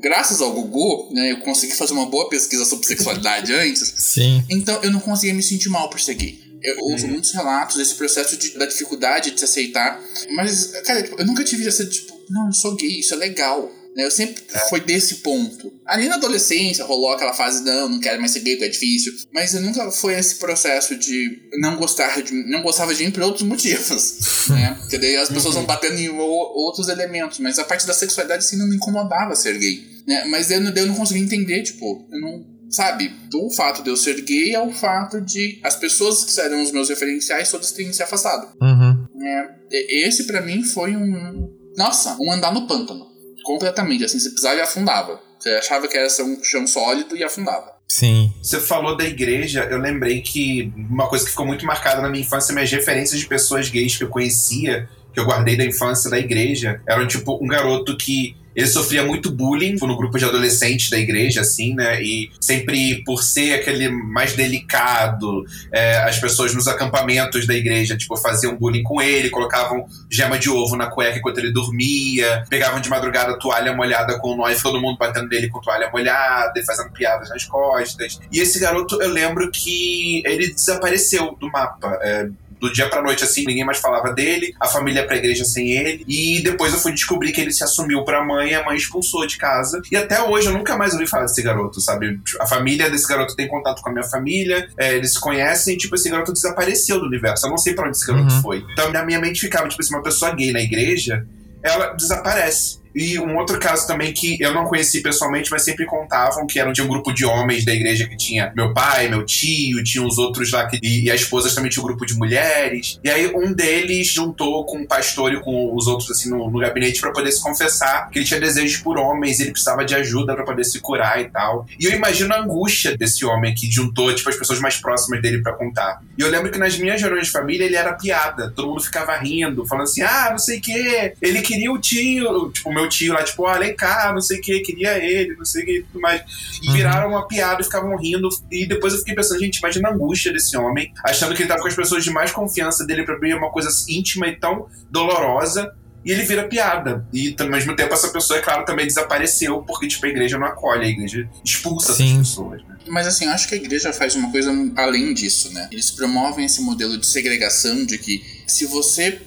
graças 0.00 0.40
ao 0.40 0.52
Gugu, 0.52 1.12
né, 1.12 1.32
eu 1.32 1.40
consegui 1.40 1.74
fazer 1.74 1.92
uma 1.92 2.06
boa 2.06 2.28
pesquisa 2.28 2.64
sobre 2.64 2.86
sexualidade 2.86 3.52
antes. 3.52 3.92
Sim. 3.96 4.44
Então 4.48 4.82
eu 4.82 4.90
não 4.90 5.00
conseguia 5.00 5.34
me 5.34 5.42
sentir 5.42 5.68
mal 5.68 5.88
por 5.88 6.00
ser 6.00 6.14
gay. 6.14 6.38
Eu 6.62 6.76
ouço 6.80 7.08
muitos 7.08 7.32
relatos 7.32 7.76
desse 7.76 7.94
processo 7.94 8.36
de, 8.36 8.58
da 8.58 8.66
dificuldade 8.66 9.30
de 9.30 9.38
se 9.38 9.44
aceitar. 9.44 9.98
Mas, 10.32 10.66
cara, 10.84 11.02
tipo, 11.02 11.18
eu 11.18 11.26
nunca 11.26 11.42
tive 11.42 11.66
essa, 11.66 11.86
tipo, 11.86 12.12
não, 12.28 12.48
eu 12.48 12.52
sou 12.52 12.76
gay, 12.76 13.00
isso 13.00 13.14
é 13.14 13.16
legal. 13.16 13.70
Né? 13.96 14.04
Eu 14.04 14.10
sempre 14.10 14.42
foi 14.68 14.80
desse 14.80 15.16
ponto. 15.16 15.72
Ali 15.84 16.08
na 16.08 16.14
adolescência 16.14 16.84
rolou 16.84 17.12
aquela 17.12 17.32
fase, 17.32 17.64
não, 17.64 17.88
não 17.88 18.00
quero 18.00 18.20
mais 18.20 18.32
ser 18.32 18.40
gay, 18.40 18.62
é 18.62 18.68
difícil. 18.68 19.12
Mas 19.32 19.54
eu 19.54 19.60
nunca 19.60 19.90
foi 19.90 20.14
esse 20.14 20.36
processo 20.36 20.96
de 20.96 21.48
não 21.60 21.76
gostar 21.76 22.22
de 22.22 22.32
não 22.48 22.62
gostava 22.62 22.94
de 22.94 23.04
mim 23.04 23.10
por 23.10 23.22
outros 23.22 23.46
motivos. 23.46 24.48
né? 24.48 24.76
Porque 24.80 24.98
daí 24.98 25.16
as 25.16 25.28
pessoas 25.28 25.54
vão 25.54 25.64
batendo 25.64 25.98
em 25.98 26.08
outros 26.08 26.88
elementos. 26.88 27.38
Mas 27.38 27.58
a 27.58 27.64
parte 27.64 27.86
da 27.86 27.92
sexualidade 27.92 28.44
assim 28.44 28.56
não 28.56 28.68
me 28.68 28.76
incomodava 28.76 29.34
ser 29.34 29.58
gay. 29.58 29.84
Né? 30.06 30.24
Mas 30.26 30.50
eu, 30.50 30.60
eu 30.60 30.86
não 30.86 30.94
conseguia 30.94 31.22
entender, 31.22 31.62
tipo, 31.62 32.06
eu 32.10 32.20
não. 32.20 32.60
Sabe, 32.70 33.12
o 33.34 33.50
fato 33.50 33.82
de 33.82 33.90
eu 33.90 33.96
ser 33.96 34.20
gay 34.20 34.54
é 34.54 34.60
o 34.60 34.70
fato 34.70 35.20
de 35.20 35.58
as 35.60 35.74
pessoas 35.74 36.22
que 36.22 36.30
serão 36.30 36.62
os 36.62 36.70
meus 36.70 36.88
referenciais 36.88 37.50
todas 37.50 37.72
terem 37.72 37.92
se 37.92 38.00
afastado. 38.00 38.46
Uhum. 38.62 39.06
É, 39.20 40.06
esse 40.06 40.22
para 40.22 40.40
mim 40.40 40.62
foi 40.62 40.94
um. 40.94 41.50
Nossa, 41.76 42.16
um 42.20 42.32
andar 42.32 42.54
no 42.54 42.68
pântano 42.68 43.10
completamente. 43.42 44.04
Assim, 44.04 44.18
você 44.18 44.30
pisava 44.30 44.56
e 44.56 44.60
afundava. 44.60 45.20
Você 45.38 45.50
achava 45.50 45.88
que 45.88 45.96
era 45.96 46.06
um 46.22 46.42
chão 46.42 46.66
sólido 46.66 47.16
e 47.16 47.24
afundava. 47.24 47.72
Sim. 47.88 48.32
Você 48.40 48.60
falou 48.60 48.96
da 48.96 49.04
igreja, 49.04 49.66
eu 49.70 49.78
lembrei 49.78 50.20
que 50.20 50.72
uma 50.76 51.08
coisa 51.08 51.24
que 51.24 51.30
ficou 51.30 51.46
muito 51.46 51.66
marcada 51.66 52.00
na 52.00 52.08
minha 52.08 52.22
infância, 52.22 52.54
minhas 52.54 52.70
referências 52.70 53.18
de 53.18 53.26
pessoas 53.26 53.68
gays 53.68 53.96
que 53.96 54.04
eu 54.04 54.08
conhecia, 54.08 54.88
que 55.12 55.18
eu 55.18 55.24
guardei 55.24 55.56
da 55.56 55.64
infância 55.64 56.08
da 56.08 56.18
igreja, 56.18 56.80
eram 56.86 57.06
tipo 57.06 57.42
um 57.42 57.48
garoto 57.48 57.96
que 57.96 58.36
ele 58.54 58.66
sofria 58.66 59.04
muito 59.04 59.30
bullying 59.30 59.76
no 59.80 59.96
grupo 59.96 60.18
de 60.18 60.24
adolescentes 60.24 60.90
da 60.90 60.98
igreja, 60.98 61.40
assim, 61.40 61.74
né? 61.74 62.02
E 62.02 62.30
sempre 62.40 63.02
por 63.04 63.22
ser 63.22 63.54
aquele 63.54 63.88
mais 63.88 64.34
delicado, 64.34 65.44
é, 65.72 65.98
as 65.98 66.18
pessoas 66.18 66.54
nos 66.54 66.68
acampamentos 66.68 67.46
da 67.46 67.54
igreja, 67.54 67.96
tipo, 67.96 68.16
faziam 68.16 68.56
bullying 68.56 68.82
com 68.82 69.00
ele, 69.00 69.30
colocavam 69.30 69.86
gema 70.10 70.38
de 70.38 70.50
ovo 70.50 70.76
na 70.76 70.86
cueca 70.86 71.18
enquanto 71.18 71.38
ele 71.38 71.52
dormia, 71.52 72.44
pegavam 72.48 72.80
de 72.80 72.88
madrugada 72.88 73.38
toalha 73.38 73.74
molhada 73.74 74.18
com 74.18 74.36
nós, 74.36 74.62
todo 74.62 74.80
mundo 74.80 74.98
batendo 74.98 75.28
nele 75.28 75.48
com 75.48 75.60
toalha 75.60 75.90
molhada 75.90 76.52
e 76.56 76.64
fazendo 76.64 76.90
piadas 76.92 77.28
nas 77.28 77.44
costas. 77.44 78.20
E 78.32 78.40
esse 78.40 78.58
garoto, 78.58 79.00
eu 79.00 79.10
lembro 79.10 79.50
que 79.50 80.22
ele 80.26 80.52
desapareceu 80.52 81.36
do 81.38 81.50
mapa. 81.50 81.98
É, 82.02 82.28
do 82.60 82.72
dia 82.72 82.88
pra 82.88 83.02
noite, 83.02 83.24
assim, 83.24 83.44
ninguém 83.46 83.64
mais 83.64 83.78
falava 83.78 84.12
dele, 84.12 84.54
a 84.60 84.66
família 84.66 85.06
pra 85.06 85.16
igreja 85.16 85.44
sem 85.44 85.70
ele. 85.70 86.04
E 86.06 86.40
depois 86.42 86.72
eu 86.72 86.78
fui 86.78 86.92
descobrir 86.92 87.32
que 87.32 87.40
ele 87.40 87.52
se 87.52 87.64
assumiu 87.64 88.04
pra 88.04 88.24
mãe, 88.24 88.54
a 88.54 88.64
mãe 88.64 88.76
expulsou 88.76 89.26
de 89.26 89.36
casa. 89.36 89.80
E 89.90 89.96
até 89.96 90.22
hoje 90.22 90.48
eu 90.48 90.52
nunca 90.52 90.76
mais 90.76 90.92
ouvi 90.92 91.06
falar 91.06 91.24
desse 91.24 91.42
garoto, 91.42 91.80
sabe? 91.80 92.20
A 92.40 92.46
família 92.46 92.90
desse 92.90 93.08
garoto 93.08 93.34
tem 93.34 93.48
contato 93.48 93.82
com 93.82 93.88
a 93.88 93.92
minha 93.92 94.04
família, 94.04 94.68
é, 94.76 94.94
eles 94.94 95.14
se 95.14 95.20
conhecem, 95.20 95.76
tipo, 95.76 95.94
esse 95.94 96.10
garoto 96.10 96.32
desapareceu 96.32 97.00
do 97.00 97.06
universo. 97.06 97.46
Eu 97.46 97.50
não 97.50 97.58
sei 97.58 97.74
pra 97.74 97.86
onde 97.86 97.96
esse 97.96 98.06
garoto 98.06 98.34
uhum. 98.34 98.42
foi. 98.42 98.64
Então 98.72 98.92
na 98.92 99.04
minha 99.04 99.20
mente 99.20 99.40
ficava, 99.40 99.68
tipo 99.68 99.82
assim, 99.82 99.94
uma 99.94 100.02
pessoa 100.02 100.34
gay 100.34 100.52
na 100.52 100.60
igreja, 100.60 101.26
ela 101.62 101.94
desaparece. 101.94 102.79
E 102.94 103.18
um 103.18 103.36
outro 103.36 103.58
caso 103.58 103.86
também 103.86 104.12
que 104.12 104.36
eu 104.40 104.52
não 104.52 104.64
conheci 104.64 105.00
pessoalmente, 105.00 105.50
mas 105.50 105.62
sempre 105.62 105.86
contavam 105.86 106.46
que 106.46 106.58
era 106.58 106.72
de 106.72 106.82
um 106.82 106.88
grupo 106.88 107.12
de 107.12 107.24
homens 107.24 107.64
da 107.64 107.72
igreja 107.72 108.06
que 108.06 108.16
tinha 108.16 108.52
meu 108.54 108.74
pai, 108.74 109.08
meu 109.08 109.24
tio, 109.24 109.82
tinha 109.84 110.04
os 110.04 110.18
outros 110.18 110.50
lá 110.52 110.66
que, 110.66 110.78
e, 110.82 111.04
e 111.04 111.10
as 111.10 111.20
esposas 111.20 111.54
também 111.54 111.70
tinham 111.70 111.84
um 111.84 111.88
grupo 111.88 112.04
de 112.04 112.14
mulheres. 112.14 112.98
E 113.02 113.10
aí 113.10 113.32
um 113.34 113.52
deles 113.52 114.08
juntou 114.08 114.64
com 114.64 114.78
o 114.78 114.86
pastor 114.86 115.32
e 115.32 115.40
com 115.40 115.74
os 115.74 115.86
outros 115.86 116.10
assim 116.10 116.30
no, 116.30 116.50
no 116.50 116.58
gabinete 116.58 117.00
para 117.00 117.12
poder 117.12 117.30
se 117.32 117.42
confessar 117.42 118.10
que 118.10 118.18
ele 118.18 118.26
tinha 118.26 118.40
desejos 118.40 118.78
por 118.78 118.98
homens, 118.98 119.40
ele 119.40 119.52
precisava 119.52 119.84
de 119.84 119.94
ajuda 119.94 120.34
para 120.34 120.44
poder 120.44 120.64
se 120.64 120.80
curar 120.80 121.20
e 121.20 121.28
tal. 121.28 121.66
E 121.78 121.84
eu 121.84 121.92
imagino 121.92 122.34
a 122.34 122.40
angústia 122.40 122.96
desse 122.96 123.24
homem 123.24 123.54
que 123.54 123.70
juntou 123.70 124.12
tipo 124.14 124.28
as 124.28 124.36
pessoas 124.36 124.60
mais 124.60 124.76
próximas 124.76 125.22
dele 125.22 125.42
para 125.42 125.52
contar. 125.52 126.02
E 126.18 126.22
eu 126.22 126.30
lembro 126.30 126.50
que 126.50 126.58
nas 126.58 126.78
minhas 126.78 127.00
reuniões 127.00 127.26
de 127.26 127.32
família 127.32 127.64
ele 127.64 127.76
era 127.76 127.92
piada, 127.92 128.50
todo 128.50 128.68
mundo 128.68 128.82
ficava 128.82 129.16
rindo, 129.16 129.66
falando 129.66 129.84
assim: 129.84 130.02
"Ah, 130.02 130.28
não 130.30 130.38
sei 130.38 130.58
o 130.58 130.60
quê, 130.60 131.14
ele 131.20 131.40
queria 131.40 131.70
o 131.70 131.78
tio, 131.78 132.50
tipo 132.50 132.72
meu 132.80 132.88
tio 132.88 133.12
lá, 133.12 133.22
tipo, 133.22 133.42
olha 133.42 133.72
cá, 133.74 134.12
não 134.12 134.20
sei 134.20 134.38
o 134.38 134.40
que, 134.40 134.60
queria 134.60 134.98
ele, 134.98 135.36
não 135.36 135.44
sei 135.44 135.62
o 135.62 135.66
que 135.66 135.82
tudo 135.82 136.00
mais. 136.00 136.22
E 136.62 136.68
uhum. 136.68 136.74
viraram 136.74 137.10
uma 137.10 137.26
piada 137.26 137.60
e 137.60 137.64
ficavam 137.64 137.96
rindo. 137.96 138.28
E 138.50 138.66
depois 138.66 138.92
eu 138.92 138.98
fiquei 139.00 139.14
pensando, 139.14 139.40
gente, 139.40 139.58
imagina 139.58 139.88
a 139.88 139.92
angústia 139.92 140.32
desse 140.32 140.56
homem, 140.56 140.92
achando 141.04 141.34
que 141.34 141.42
ele 141.42 141.48
tava 141.48 141.62
com 141.62 141.68
as 141.68 141.74
pessoas 141.74 142.04
de 142.04 142.10
mais 142.10 142.30
confiança 142.30 142.86
dele 142.86 143.04
pra 143.04 143.14
abrir 143.14 143.34
uma 143.34 143.50
coisa 143.50 143.70
íntima 143.88 144.26
e 144.28 144.36
tão 144.36 144.66
dolorosa. 144.90 145.72
E 146.02 146.10
ele 146.10 146.22
vira 146.22 146.44
piada. 146.44 147.06
E 147.12 147.36
ao 147.38 147.48
mesmo 147.48 147.76
tempo 147.76 147.92
essa 147.92 148.08
pessoa, 148.08 148.38
é 148.38 148.42
claro, 148.42 148.64
também 148.64 148.86
desapareceu, 148.86 149.62
porque 149.62 149.86
tipo, 149.86 150.06
a 150.06 150.08
igreja 150.08 150.38
não 150.38 150.46
acolhe, 150.46 150.86
a 150.86 150.88
igreja 150.88 151.28
expulsa 151.44 151.92
Sim. 151.92 152.14
essas 152.14 152.28
pessoas. 152.30 152.62
Né? 152.62 152.76
Mas 152.88 153.06
assim, 153.06 153.26
eu 153.26 153.32
acho 153.32 153.46
que 153.46 153.54
a 153.54 153.58
igreja 153.58 153.92
faz 153.92 154.14
uma 154.14 154.30
coisa 154.30 154.50
além 154.76 155.12
disso, 155.12 155.52
né? 155.52 155.68
Eles 155.70 155.90
promovem 155.90 156.46
esse 156.46 156.62
modelo 156.62 156.96
de 156.96 157.06
segregação 157.06 157.84
de 157.84 157.98
que 157.98 158.24
se 158.46 158.64
você 158.64 159.20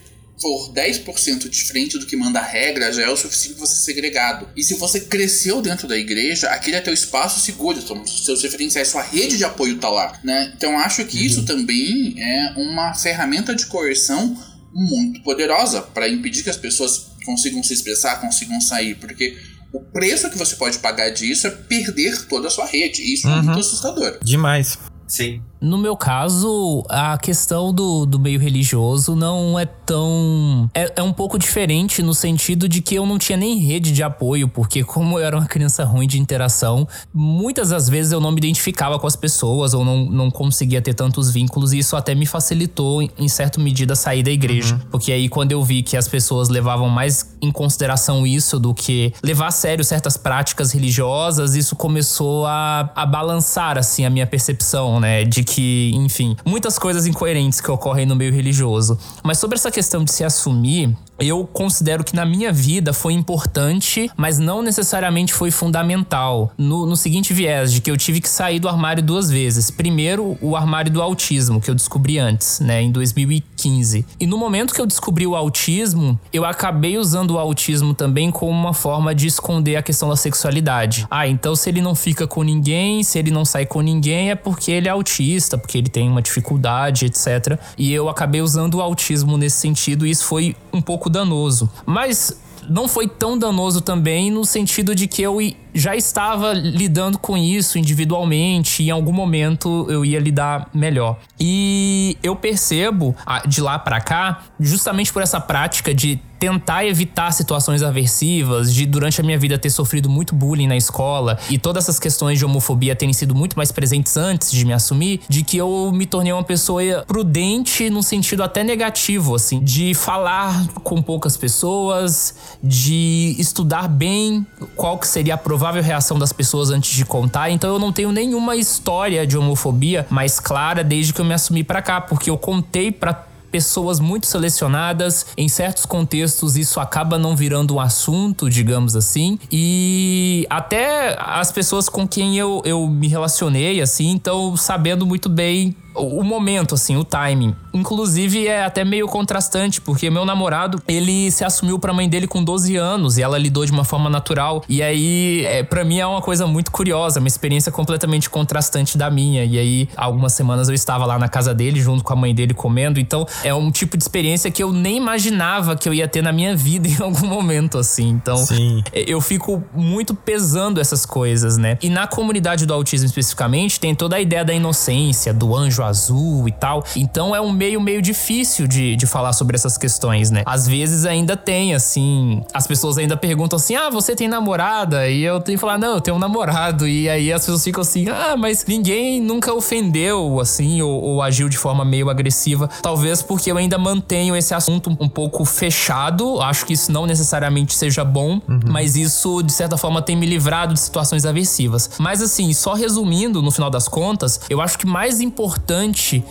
for 0.43 0.73
10% 0.73 1.49
diferente 1.49 1.97
do 1.97 2.05
que 2.05 2.17
manda 2.17 2.39
a 2.39 2.43
regra, 2.43 2.91
já 2.91 3.03
é 3.03 3.09
o 3.09 3.15
suficiente 3.15 3.55
para 3.55 3.65
você 3.65 3.77
ser 3.77 3.85
segregado. 3.85 4.49
E 4.57 4.61
se 4.61 4.73
você 4.75 4.99
cresceu 4.99 5.61
dentro 5.61 5.87
da 5.87 5.97
igreja, 5.97 6.49
aquele 6.49 6.75
é 6.75 6.81
teu 6.81 6.93
espaço 6.93 7.39
seguro, 7.39 7.79
então, 7.79 8.05
seus 8.05 8.43
referenciais, 8.43 8.89
sua 8.89 9.01
rede 9.01 9.37
de 9.37 9.45
apoio 9.45 9.77
tá 9.77 9.89
lá, 9.89 10.19
né? 10.21 10.51
Então 10.57 10.77
acho 10.77 11.05
que 11.05 11.17
uhum. 11.17 11.23
isso 11.23 11.45
também 11.45 12.15
é 12.17 12.53
uma 12.57 12.93
ferramenta 12.93 13.55
de 13.55 13.65
coerção 13.67 14.37
muito 14.73 15.23
poderosa 15.23 15.81
para 15.81 16.09
impedir 16.09 16.43
que 16.43 16.49
as 16.49 16.57
pessoas 16.57 17.13
consigam 17.25 17.63
se 17.63 17.73
expressar, 17.73 18.19
consigam 18.19 18.59
sair, 18.59 18.95
porque 18.95 19.37
o 19.71 19.79
preço 19.79 20.29
que 20.29 20.37
você 20.37 20.57
pode 20.57 20.79
pagar 20.79 21.09
disso 21.11 21.47
é 21.47 21.51
perder 21.51 22.25
toda 22.25 22.47
a 22.49 22.51
sua 22.51 22.65
rede. 22.65 23.01
E 23.01 23.13
isso 23.13 23.27
uhum. 23.27 23.39
é 23.39 23.41
muito 23.41 23.59
assustador. 23.59 24.19
Demais. 24.21 24.77
Sim. 25.07 25.41
No 25.63 25.77
meu 25.77 25.95
caso, 25.95 26.83
a 26.89 27.17
questão 27.17 27.73
do, 27.73 28.05
do 28.05 28.19
meio 28.19 28.37
religioso 28.37 29.15
não 29.15 29.57
é 29.57 29.65
tão. 29.65 30.69
É, 30.73 30.91
é, 30.97 31.01
um 31.01 31.13
pouco 31.13 31.39
diferente 31.39 32.03
no 32.03 32.13
sentido 32.13 32.67
de 32.67 32.81
que 32.81 32.95
eu 32.95 33.05
não 33.05 33.17
tinha 33.17 33.37
nem 33.37 33.57
rede 33.59 33.93
de 33.93 34.03
apoio, 34.03 34.49
porque, 34.49 34.83
como 34.83 35.17
eu 35.17 35.25
era 35.25 35.37
uma 35.37 35.45
criança 35.45 35.85
ruim 35.85 36.05
de 36.05 36.19
interação, 36.19 36.85
muitas 37.13 37.69
das 37.69 37.87
vezes 37.87 38.11
eu 38.11 38.19
não 38.19 38.31
me 38.31 38.39
identificava 38.39 38.99
com 38.99 39.07
as 39.07 39.15
pessoas 39.15 39.73
ou 39.73 39.85
não, 39.85 40.05
não 40.05 40.29
conseguia 40.29 40.81
ter 40.81 40.93
tantos 40.93 41.31
vínculos, 41.31 41.71
e 41.71 41.77
isso 41.77 41.95
até 41.95 42.13
me 42.13 42.25
facilitou, 42.25 43.01
em 43.01 43.27
certa 43.29 43.61
medida, 43.61 43.95
sair 43.95 44.21
da 44.21 44.31
igreja. 44.31 44.75
Uhum. 44.75 44.81
Porque 44.91 45.13
aí, 45.13 45.29
quando 45.29 45.53
eu 45.53 45.63
vi 45.63 45.81
que 45.81 45.95
as 45.95 46.09
pessoas 46.09 46.49
levavam 46.49 46.89
mais 46.89 47.37
em 47.41 47.53
consideração 47.53 48.27
isso 48.27 48.59
do 48.59 48.73
que 48.73 49.13
levar 49.23 49.47
a 49.47 49.51
sério 49.51 49.85
certas 49.85 50.17
práticas 50.17 50.73
religiosas, 50.73 51.55
isso 51.55 51.73
começou 51.73 52.45
a, 52.45 52.91
a 52.93 53.05
balançar, 53.05 53.77
assim, 53.77 54.03
a 54.03 54.09
minha 54.09 54.27
percepção, 54.27 54.99
né? 54.99 55.23
De 55.23 55.41
que 55.41 55.52
que, 55.53 55.91
enfim, 55.93 56.35
muitas 56.43 56.79
coisas 56.79 57.05
incoerentes 57.05 57.61
que 57.61 57.69
ocorrem 57.69 58.07
no 58.07 58.15
meio 58.15 58.33
religioso. 58.33 58.97
Mas 59.23 59.37
sobre 59.37 59.55
essa 59.55 59.69
questão 59.69 60.03
de 60.03 60.11
se 60.11 60.23
assumir, 60.23 60.97
eu 61.19 61.45
considero 61.45 62.03
que 62.03 62.15
na 62.15 62.25
minha 62.25 62.51
vida 62.51 62.93
foi 62.93 63.13
importante, 63.13 64.09
mas 64.17 64.39
não 64.39 64.61
necessariamente 64.61 65.33
foi 65.33 65.51
fundamental. 65.51 66.51
No, 66.57 66.85
no, 66.85 66.95
seguinte 66.95 67.33
viés, 67.33 67.71
de 67.71 67.81
que 67.81 67.91
eu 67.91 67.97
tive 67.97 68.21
que 68.21 68.29
sair 68.29 68.59
do 68.59 68.67
armário 68.67 69.03
duas 69.03 69.29
vezes. 69.29 69.69
Primeiro, 69.69 70.37
o 70.41 70.55
armário 70.55 70.91
do 70.91 71.01
autismo, 71.01 71.61
que 71.61 71.69
eu 71.69 71.75
descobri 71.75 72.17
antes, 72.17 72.59
né, 72.59 72.81
em 72.81 72.91
2015. 72.91 74.05
E 74.19 74.25
no 74.25 74.37
momento 74.37 74.73
que 74.73 74.81
eu 74.81 74.85
descobri 74.85 75.27
o 75.27 75.35
autismo, 75.35 76.19
eu 76.31 76.45
acabei 76.45 76.97
usando 76.97 77.31
o 77.31 77.39
autismo 77.39 77.93
também 77.93 78.31
como 78.31 78.51
uma 78.51 78.73
forma 78.73 79.13
de 79.13 79.27
esconder 79.27 79.75
a 79.75 79.83
questão 79.83 80.09
da 80.09 80.15
sexualidade. 80.15 81.05
Ah, 81.09 81.27
então 81.27 81.55
se 81.55 81.69
ele 81.69 81.81
não 81.81 81.95
fica 81.95 82.27
com 82.27 82.43
ninguém, 82.43 83.03
se 83.03 83.19
ele 83.19 83.31
não 83.31 83.45
sai 83.45 83.65
com 83.65 83.81
ninguém, 83.81 84.31
é 84.31 84.35
porque 84.35 84.71
ele 84.71 84.87
é 84.87 84.91
autista, 84.91 85.57
porque 85.57 85.77
ele 85.77 85.89
tem 85.89 86.09
uma 86.09 86.21
dificuldade, 86.21 87.05
etc. 87.05 87.59
E 87.77 87.91
eu 87.91 88.09
acabei 88.09 88.41
usando 88.41 88.75
o 88.75 88.81
autismo 88.81 89.37
nesse 89.37 89.57
sentido, 89.57 90.05
e 90.05 90.11
isso 90.11 90.25
foi 90.25 90.55
um 90.71 90.81
pouco 90.81 91.02
pouco 91.03 91.09
danoso. 91.09 91.69
Mas 91.85 92.39
não 92.69 92.87
foi 92.87 93.07
tão 93.07 93.37
danoso 93.37 93.81
também 93.81 94.31
no 94.31 94.45
sentido 94.45 94.95
de 94.95 95.07
que 95.07 95.21
eu 95.21 95.39
já 95.73 95.95
estava 95.95 96.53
lidando 96.53 97.17
com 97.17 97.37
isso 97.37 97.77
individualmente 97.77 98.83
e 98.83 98.87
em 98.87 98.91
algum 98.91 99.11
momento 99.11 99.87
eu 99.89 100.05
ia 100.05 100.19
lidar 100.19 100.69
melhor. 100.73 101.19
E 101.39 102.17
eu 102.23 102.35
percebo 102.35 103.15
de 103.47 103.61
lá 103.61 103.77
para 103.79 103.99
cá, 103.99 104.43
justamente 104.59 105.11
por 105.11 105.21
essa 105.21 105.39
prática 105.39 105.93
de 105.93 106.19
tentar 106.43 106.85
evitar 106.85 107.31
situações 107.31 107.81
aversivas, 107.81 108.73
de 108.73 108.85
durante 108.85 109.21
a 109.21 109.23
minha 109.23 109.39
vida 109.39 109.57
ter 109.57 109.69
sofrido 109.69 110.09
muito 110.09 110.35
bullying 110.35 110.67
na 110.67 110.75
escola 110.75 111.39
e 111.49 111.57
todas 111.57 111.85
essas 111.85 111.97
questões 111.97 112.37
de 112.37 112.43
homofobia 112.43 112.93
terem 112.97 113.13
sido 113.13 113.33
muito 113.33 113.55
mais 113.55 113.71
presentes 113.71 114.17
antes 114.17 114.51
de 114.51 114.65
me 114.65 114.73
assumir, 114.73 115.21
de 115.29 115.41
que 115.41 115.55
eu 115.55 115.89
me 115.93 116.05
tornei 116.05 116.33
uma 116.33 116.43
pessoa 116.43 116.83
prudente 117.07 117.89
no 117.89 118.03
sentido 118.03 118.43
até 118.43 118.61
negativo, 118.61 119.35
assim, 119.35 119.63
de 119.63 119.93
falar 119.93 120.67
com 120.83 121.01
poucas 121.01 121.37
pessoas, 121.37 122.35
de 122.61 123.37
estudar 123.39 123.87
bem 123.87 124.45
qual 124.75 124.97
que 124.97 125.07
seria 125.07 125.35
a 125.35 125.37
provável 125.63 125.81
reação 125.81 126.19
das 126.19 126.33
pessoas 126.33 126.69
antes 126.71 126.93
de 126.93 127.05
contar. 127.05 127.49
Então 127.49 127.71
eu 127.71 127.79
não 127.79 127.93
tenho 127.93 128.11
nenhuma 128.11 128.57
história 128.57 129.25
de 129.25 129.37
homofobia 129.37 130.05
mais 130.09 130.37
clara 130.37 130.83
desde 130.83 131.13
que 131.13 131.21
eu 131.21 131.25
me 131.25 131.33
assumi 131.33 131.63
para 131.63 131.81
cá, 131.81 132.01
porque 132.01 132.29
eu 132.29 132.37
contei 132.37 132.91
para 132.91 133.13
pessoas 133.49 133.97
muito 134.01 134.25
selecionadas. 134.25 135.27
Em 135.37 135.47
certos 135.47 135.85
contextos, 135.85 136.57
isso 136.57 136.81
acaba 136.81 137.17
não 137.17 137.33
virando 137.33 137.75
um 137.75 137.79
assunto, 137.79 138.49
digamos 138.49 138.93
assim. 138.93 139.39
E 139.49 140.45
até 140.49 141.15
as 141.17 141.49
pessoas 141.49 141.87
com 141.87 142.05
quem 142.05 142.37
eu, 142.37 142.61
eu 142.65 142.85
me 142.85 143.07
relacionei, 143.07 143.79
assim, 143.79 144.09
então 144.09 144.57
sabendo 144.57 145.05
muito 145.05 145.29
bem 145.29 145.73
o, 145.95 146.23
momento, 146.23 146.75
assim, 146.75 146.97
o 146.97 147.03
timing. 147.03 147.55
Inclusive, 147.73 148.47
é 148.47 148.63
até 148.63 148.83
meio 148.83 149.07
contrastante, 149.07 149.81
porque 149.81 150.09
meu 150.09 150.25
namorado, 150.25 150.81
ele 150.87 151.31
se 151.31 151.43
assumiu 151.43 151.79
pra 151.79 151.93
mãe 151.93 152.07
dele 152.09 152.27
com 152.27 152.43
12 152.43 152.75
anos 152.75 153.17
e 153.17 153.21
ela 153.21 153.37
lidou 153.37 153.65
de 153.65 153.71
uma 153.71 153.83
forma 153.83 154.09
natural. 154.09 154.63
E 154.67 154.81
aí, 154.81 155.45
é, 155.45 155.63
para 155.63 155.83
mim, 155.83 155.99
é 155.99 156.05
uma 156.05 156.21
coisa 156.21 156.47
muito 156.47 156.71
curiosa, 156.71 157.19
uma 157.19 157.27
experiência 157.27 157.71
completamente 157.71 158.29
contrastante 158.29 158.97
da 158.97 159.09
minha. 159.09 159.45
E 159.45 159.57
aí, 159.57 159.89
algumas 159.95 160.33
semanas 160.33 160.67
eu 160.69 160.75
estava 160.75 161.05
lá 161.05 161.19
na 161.19 161.29
casa 161.29 161.53
dele, 161.53 161.79
junto 161.79 162.03
com 162.03 162.13
a 162.13 162.15
mãe 162.15 162.33
dele 162.33 162.53
comendo. 162.53 162.99
Então, 162.99 163.25
é 163.43 163.53
um 163.53 163.71
tipo 163.71 163.97
de 163.97 164.03
experiência 164.03 164.49
que 164.51 164.63
eu 164.63 164.71
nem 164.71 164.97
imaginava 164.97 165.75
que 165.75 165.87
eu 165.87 165.93
ia 165.93 166.07
ter 166.07 166.21
na 166.21 166.31
minha 166.31 166.55
vida 166.57 166.87
em 166.87 167.01
algum 167.01 167.27
momento, 167.27 167.77
assim. 167.77 168.09
Então, 168.09 168.37
Sim. 168.37 168.83
eu 168.93 169.21
fico 169.21 169.63
muito 169.73 170.13
pesando 170.13 170.79
essas 170.79 171.05
coisas, 171.05 171.57
né? 171.57 171.77
E 171.81 171.89
na 171.89 172.07
comunidade 172.07 172.65
do 172.65 172.73
autismo 172.73 173.05
especificamente, 173.05 173.79
tem 173.79 173.93
toda 173.93 174.15
a 174.15 174.21
ideia 174.21 174.43
da 174.43 174.53
inocência, 174.53 175.33
do 175.33 175.55
anjo 175.55 175.82
azul 175.83 176.47
e 176.47 176.51
tal. 176.51 176.83
Então, 176.95 177.35
é 177.35 177.41
um 177.41 177.51
meio 177.51 177.79
meio 177.81 178.01
difícil 178.01 178.67
de, 178.67 178.95
de 178.95 179.05
falar 179.05 179.33
sobre 179.33 179.55
essas 179.55 179.77
questões, 179.77 180.31
né? 180.31 180.43
Às 180.45 180.67
vezes 180.67 181.05
ainda 181.05 181.35
tem, 181.35 181.73
assim, 181.75 182.41
as 182.53 182.65
pessoas 182.67 182.97
ainda 182.97 183.17
perguntam 183.17 183.57
assim: 183.57 183.75
ah, 183.75 183.89
você 183.89 184.15
tem 184.15 184.27
namorada? 184.27 185.07
E 185.07 185.23
eu 185.23 185.39
tenho 185.39 185.57
que 185.57 185.61
falar: 185.61 185.77
não, 185.77 185.95
eu 185.95 186.01
tenho 186.01 186.17
um 186.17 186.19
namorado. 186.19 186.87
E 186.87 187.09
aí 187.09 187.31
as 187.31 187.41
pessoas 187.41 187.63
ficam 187.63 187.81
assim: 187.81 188.07
ah, 188.09 188.35
mas 188.37 188.65
ninguém 188.65 189.21
nunca 189.21 189.53
ofendeu, 189.53 190.39
assim, 190.39 190.81
ou, 190.81 191.01
ou 191.01 191.21
agiu 191.21 191.49
de 191.49 191.57
forma 191.57 191.83
meio 191.83 192.09
agressiva. 192.09 192.69
Talvez 192.81 193.21
porque 193.21 193.51
eu 193.51 193.57
ainda 193.57 193.77
mantenho 193.77 194.35
esse 194.35 194.53
assunto 194.53 194.89
um 194.99 195.09
pouco 195.09 195.45
fechado. 195.45 196.41
Acho 196.41 196.65
que 196.65 196.73
isso 196.73 196.91
não 196.91 197.05
necessariamente 197.05 197.75
seja 197.75 198.03
bom, 198.03 198.41
mas 198.65 198.95
isso, 198.95 199.41
de 199.41 199.51
certa 199.51 199.77
forma, 199.77 200.01
tem 200.01 200.15
me 200.15 200.25
livrado 200.25 200.73
de 200.73 200.79
situações 200.79 201.25
aversivas. 201.25 201.89
Mas, 201.97 202.21
assim, 202.21 202.53
só 202.53 202.73
resumindo, 202.73 203.41
no 203.41 203.51
final 203.51 203.69
das 203.69 203.87
contas, 203.87 204.39
eu 204.49 204.61
acho 204.61 204.77
que 204.77 204.85
mais 204.85 205.21
importante 205.21 205.72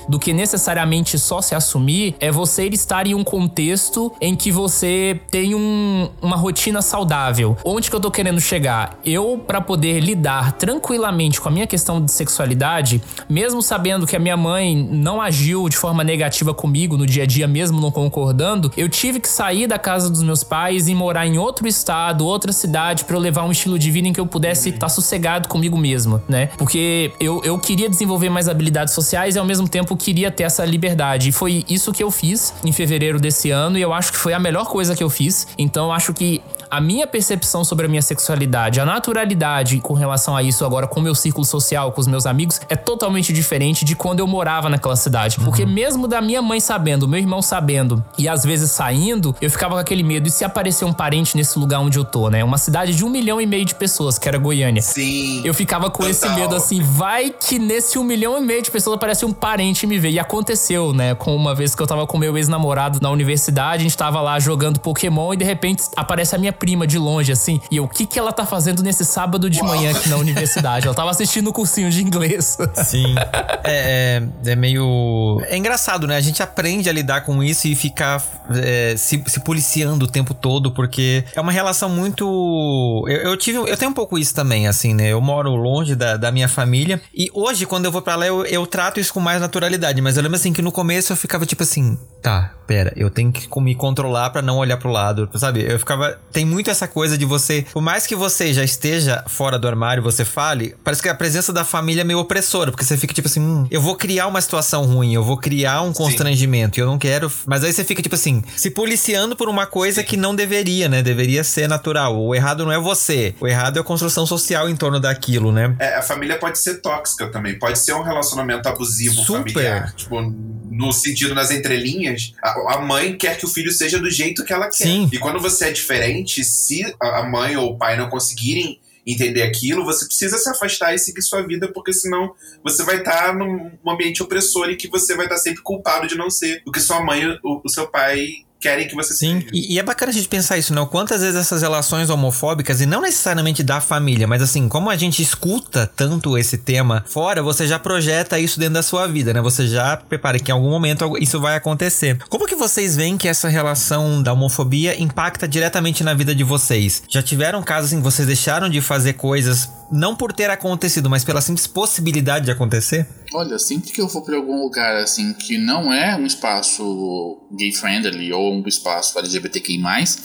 do 0.09 0.18
que 0.18 0.32
necessariamente 0.32 1.18
só 1.18 1.40
se 1.40 1.55
assumir 1.55 2.14
é 2.20 2.30
você 2.30 2.66
estar 2.66 3.07
em 3.07 3.14
um 3.14 3.24
contexto 3.24 4.12
em 4.20 4.34
que 4.36 4.51
você 4.51 5.20
tem 5.30 5.55
um, 5.55 6.09
uma 6.20 6.36
rotina 6.36 6.82
saudável. 6.82 7.57
Onde 7.64 7.90
que 7.90 7.97
eu 7.97 8.01
tô 8.01 8.11
querendo 8.11 8.40
chegar? 8.40 8.99
Eu, 9.05 9.43
para 9.47 9.61
poder 9.61 10.01
lidar 10.01 10.53
tranquilamente 10.53 11.40
com 11.40 11.49
a 11.49 11.53
minha 11.53 11.66
questão 11.66 12.05
de 12.05 12.11
sexualidade, 12.11 13.03
mesmo 13.28 13.62
sabendo 13.62 14.07
que 14.07 14.16
a 14.16 14.18
minha 14.18 14.36
mãe 14.36 14.76
não 14.76 15.20
agiu 15.20 15.68
de 15.68 15.76
forma 15.76 16.05
negativa 16.05 16.55
comigo 16.55 16.97
no 16.97 17.07
dia 17.07 17.24
a 17.24 17.26
dia, 17.26 17.47
mesmo 17.47 17.80
não 17.80 17.90
concordando, 17.90 18.70
eu 18.76 18.88
tive 18.88 19.20
que 19.20 19.28
sair 19.28 19.66
da 19.66 19.78
casa 19.78 20.09
dos 20.11 20.22
meus 20.22 20.45
pais 20.45 20.88
e 20.88 20.95
morar 20.95 21.26
em 21.26 21.38
outro 21.38 21.66
estado, 21.66 22.26
outra 22.26 22.53
cidade, 22.53 23.05
para 23.05 23.16
eu 23.16 23.20
levar 23.20 23.45
um 23.45 23.51
estilo 23.51 23.78
de 23.78 23.90
vida 23.90 24.09
em 24.09 24.12
que 24.12 24.20
eu 24.20 24.26
pudesse 24.26 24.70
estar 24.70 24.88
sossegado 24.88 25.49
comigo 25.49 25.76
mesmo, 25.76 26.22
né? 26.28 26.49
Porque 26.59 27.12
eu, 27.18 27.40
eu 27.45 27.59
queria 27.59 27.88
desenvolver 27.88 28.28
mais 28.28 28.49
habilidades 28.49 28.95
sociais 28.95 29.32
e 29.37 29.39
ao 29.39 29.45
mesmo 29.45 29.68
tempo 29.68 29.97
queria 29.97 30.30
ter 30.30 30.45
essa 30.45 30.64
liberdade. 30.64 31.28
E 31.28 31.33
foi 31.33 31.64
isso 31.68 31.93
que 31.93 32.03
eu 32.03 32.11
fiz 32.11 32.55
em 32.64 32.72
fevereiro 32.72 33.18
desse 33.20 33.51
ano 33.51 33.78
e 33.78 33.83
eu 33.83 33.93
acho 33.93 34.12
que 34.12 34.18
foi 34.18 34.33
a 34.33 34.39
melhor 34.39 34.66
coisa 34.66 34.95
que 34.95 35.03
eu 35.03 35.11
fiz. 35.11 35.49
Então 35.59 35.93
acho 35.93 36.12
que 36.12 36.43
a 36.73 36.81
minha 36.81 37.07
percepção 37.07 37.62
sobre 37.62 37.85
a 37.85 37.89
minha 37.89 38.01
sexualidade, 38.01 38.81
a 38.81 38.87
naturalidade 38.87 39.79
com 39.79 39.93
relação 39.93 40.35
a 40.35 40.43
isso 40.43 40.64
agora 40.64 40.87
com 40.87 41.01
o 41.01 41.03
meu 41.03 41.14
círculo 41.14 41.45
social, 41.45 41.93
com 41.93 42.01
os 42.01 42.07
meus 42.07 42.25
amigos, 42.25 42.62
é 42.66 42.75
totalmente 42.75 43.31
diferente 43.31 43.85
de 43.85 43.95
quando 43.95 44.20
eu 44.20 44.27
morava 44.27 44.70
naquela 44.70 44.97
cidade. 44.97 45.37
Porque 45.37 45.66
mesmo 45.66 46.09
da 46.09 46.23
minha 46.23 46.41
mãe 46.41 46.61
sabendo, 46.61 47.07
meu 47.07 47.20
irmão 47.20 47.43
sabendo 47.43 48.03
e 48.16 48.27
às 48.27 48.43
vezes 48.43 48.70
saindo, 48.70 49.37
eu 49.39 49.51
ficava 49.51 49.75
com 49.75 49.81
aquele 49.81 50.03
medo. 50.03 50.27
E 50.27 50.31
se 50.31 50.47
aparecer 50.47 50.87
um 50.87 50.95
parente 50.95 51.37
nesse 51.37 51.59
lugar 51.59 51.79
onde 51.79 51.99
eu 51.99 52.07
tô, 52.07 52.31
né? 52.31 52.43
Uma 52.43 52.57
cidade 52.57 52.97
de 52.97 53.05
um 53.05 53.11
milhão 53.11 53.39
e 53.39 53.45
meio 53.45 53.66
de 53.66 53.75
pessoas, 53.75 54.18
que 54.18 54.27
era 54.27 54.39
Goiânia. 54.39 54.81
Sim. 54.81 55.43
Eu 55.45 55.53
ficava 55.53 55.91
com 55.91 56.07
esse 56.07 56.23
Total. 56.23 56.39
medo 56.39 56.55
assim, 56.57 56.81
vai 56.81 57.29
que 57.29 57.59
nesse 57.59 57.99
um 57.99 58.05
milhão 58.05 58.39
e 58.39 58.41
meio 58.41 58.62
de 58.62 58.70
pessoas 58.70 58.97
aparece 58.97 59.27
um 59.27 59.33
parente 59.33 59.87
me 59.87 59.99
ver. 59.99 60.12
E 60.12 60.18
aconteceu, 60.18 60.95
né? 60.95 61.14
Com 61.14 61.37
uma 61.37 61.55
vez 61.55 61.75
que 61.75 61.83
eu 61.83 61.87
tava 61.87 62.07
com 62.07 62.16
meu 62.16 62.35
ex-namorado 62.39 62.99
na 63.03 63.11
universidade, 63.11 63.83
a 63.83 63.85
gente 63.85 63.97
tava 63.97 64.23
lá 64.23 64.41
jogando 64.41 64.81
Pokémon 64.81 65.35
e 65.35 65.37
de 65.37 65.45
repente 65.45 65.83
aparece 65.95 66.35
a 66.35 66.39
minha 66.39 66.62
prima 66.63 66.87
de 66.87 66.97
longe, 66.97 67.33
assim. 67.33 67.61
E 67.73 67.81
o 67.81 67.89
que 67.89 68.07
que 68.07 68.17
ela 68.17 68.33
tá 68.33 68.47
fazendo 68.47 68.85
nesse 68.85 69.05
sábado 69.05 69.51
de 69.51 69.61
manhã 69.65 69.91
aqui 69.91 70.09
na 70.09 70.17
universidade? 70.17 70.87
Ela 70.87 70.95
tava 70.95 71.11
assistindo 71.11 71.49
o 71.49 71.53
cursinho 71.53 71.91
de 71.91 72.01
inglês. 72.01 72.57
Sim. 72.85 73.17
É, 73.65 74.23
é, 74.47 74.53
é 74.53 74.55
meio. 74.55 75.43
É 75.49 75.57
engraçado, 75.57 76.07
né? 76.07 76.17
A 76.17 76.21
gente 76.21 76.41
aprende 76.41 76.89
a 76.89 76.93
lidar 76.93 77.23
com 77.23 77.43
isso 77.43 77.67
e 77.67 77.75
ficar 77.75 78.23
é, 78.51 78.95
se, 78.97 79.21
se 79.27 79.41
policiando 79.41 80.05
o 80.05 80.09
tempo 80.09 80.35
todo, 80.35 80.71
porque 80.71 81.25
é 81.35 81.41
uma 81.41 81.51
relação 81.51 81.89
muito. 81.89 83.05
Eu, 83.09 83.31
eu 83.31 83.37
tive. 83.37 83.59
Eu 83.59 83.77
tenho 83.77 83.91
um 83.91 83.95
pouco 83.95 84.17
isso 84.17 84.33
também, 84.33 84.69
assim, 84.69 84.95
né? 84.95 85.09
Eu 85.09 85.21
moro 85.21 85.51
longe 85.57 85.97
da, 85.97 86.17
da 86.17 86.31
minha 86.31 86.47
família. 86.47 87.03
E 87.13 87.29
hoje, 87.35 87.67
quando 87.67 87.87
eu 87.87 87.91
vou 87.91 88.03
pra 88.03 88.15
lá, 88.15 88.25
eu, 88.25 88.47
eu 88.47 88.65
trato 88.69 89.01
isso 89.01 89.13
com 89.13 89.19
mais 89.19 89.41
naturalidade. 89.41 90.01
Mas 90.01 90.17
eu 90.17 90.23
lembro 90.23 90.37
assim 90.37 90.53
que 90.53 90.63
no 90.63 90.71
começo 90.71 91.13
eu 91.13 91.17
ficava 91.17 91.45
tipo 91.45 91.65
assim, 91.65 91.99
tá, 92.23 92.55
pera, 92.69 92.93
eu 92.95 93.11
tenho 93.11 93.33
que 93.33 93.49
me 93.61 93.75
controlar 93.75 94.31
pra 94.31 94.41
não 94.41 94.59
olhar 94.59 94.77
pro 94.77 94.91
lado. 94.91 95.29
Sabe? 95.35 95.65
Eu 95.69 95.77
ficava. 95.77 96.17
Tem 96.31 96.51
muito 96.53 96.70
essa 96.70 96.86
coisa 96.86 97.16
de 97.16 97.24
você. 97.24 97.66
Por 97.72 97.82
mais 97.82 98.07
que 98.07 98.14
você 98.14 98.53
já 98.53 98.62
esteja 98.62 99.24
fora 99.26 99.59
do 99.59 99.66
armário, 99.66 100.03
você 100.03 100.24
fale, 100.24 100.74
parece 100.84 101.03
que 101.03 101.09
a 101.09 101.14
presença 101.14 101.53
da 101.53 101.64
família 101.64 102.03
é 102.03 102.05
meio 102.05 102.18
opressora, 102.18 102.70
porque 102.70 102.84
você 102.84 102.96
fica 102.96 103.14
tipo 103.14 103.28
assim, 103.28 103.40
hum, 103.40 103.66
eu 103.70 103.80
vou 103.80 103.96
criar 103.96 104.26
uma 104.26 104.40
situação 104.40 104.84
ruim, 104.84 105.14
eu 105.14 105.24
vou 105.24 105.36
criar 105.36 105.82
um 105.82 105.92
constrangimento, 105.92 106.78
e 106.78 106.80
eu 106.80 106.86
não 106.86 106.98
quero. 106.98 107.30
Mas 107.46 107.64
aí 107.64 107.72
você 107.72 107.84
fica 107.84 108.03
tipo 108.03 108.14
assim, 108.14 108.42
se 108.57 108.70
policiando 108.70 109.36
por 109.36 109.48
uma 109.48 109.66
coisa 109.66 110.03
que 110.03 110.16
não 110.16 110.34
deveria, 110.34 110.88
né? 110.88 111.03
Deveria 111.03 111.44
ser 111.44 111.68
natural. 111.68 112.20
O 112.20 112.34
errado 112.34 112.64
não 112.64 112.72
é 112.72 112.78
você, 112.78 113.34
o 113.40 113.46
errado 113.46 113.76
é 113.76 113.80
a 113.80 113.84
construção 113.84 114.26
social 114.26 114.68
em 114.68 114.76
torno 114.76 115.00
daquilo, 115.00 115.53
né? 115.53 115.74
É, 115.78 115.96
a 115.96 116.03
família 116.03 116.38
pode 116.38 116.59
ser 116.59 116.80
tóxica 116.80 117.28
também. 117.28 117.59
Pode 117.59 117.78
ser 117.78 117.92
um 117.94 118.03
relacionamento 118.03 118.68
abusivo 118.68 119.22
Super. 119.22 119.53
familiar. 119.53 119.92
Tipo, 119.94 120.34
no 120.73 120.91
sentido, 120.91 121.35
nas 121.35 121.51
entrelinhas, 121.51 122.33
a, 122.43 122.77
a 122.77 122.81
mãe 122.81 123.14
quer 123.16 123.37
que 123.37 123.45
o 123.45 123.49
filho 123.49 123.70
seja 123.70 123.99
do 123.99 124.11
jeito 124.11 124.45
que 124.45 124.53
ela 124.53 124.66
quer. 124.66 124.85
Sim. 124.85 125.09
E 125.12 125.18
quando 125.18 125.39
você 125.39 125.66
é 125.66 125.70
diferente, 125.70 126.43
se 126.43 126.83
a 127.01 127.23
mãe 127.25 127.57
ou 127.57 127.73
o 127.73 127.79
pai 127.79 127.97
não 127.97 128.09
conseguirem 128.09 128.81
entender 129.07 129.43
aquilo, 129.43 129.85
você 129.85 130.07
precisa 130.07 130.39
se 130.39 130.49
afastar 130.49 130.95
e 130.95 130.99
seguir 130.99 131.23
sua 131.23 131.43
vida, 131.43 131.70
porque 131.73 131.93
senão 131.93 132.35
você 132.62 132.85
vai 132.85 132.99
estar 132.99 133.35
num 133.35 133.70
ambiente 133.87 134.23
opressor 134.23 134.70
e 134.70 134.77
que 134.77 134.89
você 134.89 135.14
vai 135.14 135.27
estar 135.27 135.39
sempre 135.39 135.62
culpado 135.62 136.07
de 136.07 136.16
não 136.16 136.31
ser 136.31 136.62
o 136.66 136.73
que 136.73 136.81
sua 136.81 137.05
mãe 137.05 137.27
o, 137.43 137.61
o 137.64 137.68
seu 137.68 137.89
pai 137.89 138.29
querem 138.63 138.87
que 138.87 138.95
você 138.95 139.13
Sim, 139.13 139.45
e, 139.53 139.75
e 139.75 139.79
é 139.79 139.83
bacana 139.83 140.11
a 140.11 140.15
gente 140.15 140.29
pensar 140.29 140.57
isso, 140.57 140.73
não? 140.73 140.87
Quantas 140.87 141.21
vezes 141.21 141.37
essas 141.37 141.63
relações 141.63 142.09
homofóbicas, 142.09 142.81
e 142.81 142.87
não 142.87 143.03
necessariamente 143.03 143.63
da 143.63 143.81
família, 143.81 144.27
mas 144.27 144.41
assim, 144.41 144.69
como 144.69 144.89
a 144.89 144.97
gente 144.97 145.21
escuta 145.21 145.91
tanto 145.97 146.39
esse 146.39 146.57
tema 146.57 147.05
fora, 147.09 147.43
você 147.43 147.67
já 147.67 147.79
projeta 147.79 148.39
isso 148.39 148.61
dentro 148.61 148.75
da 148.75 148.83
sua 148.83 149.09
vida, 149.09 149.35
né? 149.35 149.41
Você 149.41 149.67
já 149.67 149.97
prepara 149.97 150.39
que 150.39 150.51
em 150.51 150.55
algum 150.55 150.71
momento 150.71 151.19
isso 151.19 151.41
vai 151.41 151.57
acontecer. 151.57 152.19
Como 152.29 152.47
que 152.47 152.55
vocês 152.55 152.95
veem 152.95 153.19
que 153.19 153.27
essa 153.27 153.49
relação 153.49 154.23
da 154.23 154.33
homofobia 154.33 155.01
impacta 155.01 155.49
diretamente 155.49 156.05
na 156.05 156.15
vida 156.15 156.35
de 156.35 156.45
vocês? 156.45 157.03
Já 157.09 157.23
tiveram 157.23 157.63
casos 157.63 157.93
em 157.93 157.97
que 157.97 158.05
vocês 158.05 158.27
deixaram 158.27 158.69
de 158.69 158.81
fazer 158.81 159.15
coisas 159.15 159.69
não 159.93 160.16
por 160.16 160.32
ter 160.32 160.51
acontecido, 160.51 161.11
mas 161.11 161.22
pela 161.22 161.40
simples 161.40 161.66
possibilidade 161.66 162.47
de 162.47 162.51
acontecer? 162.51 163.07
Olha, 163.32 163.59
sempre 163.59 163.93
que 163.93 164.01
eu 164.01 164.09
vou 164.09 164.22
pra 164.22 164.36
algum 164.36 164.62
lugar 164.62 164.97
assim 164.97 165.32
que 165.34 165.59
não 165.59 165.93
é 165.93 166.16
um 166.16 166.26
espaço 166.26 167.43
gay 167.53 167.72
friendly 167.72 168.32
ou 168.32 168.55
um 168.55 168.66
espaço 168.66 169.18
LGBTQI, 169.18 169.82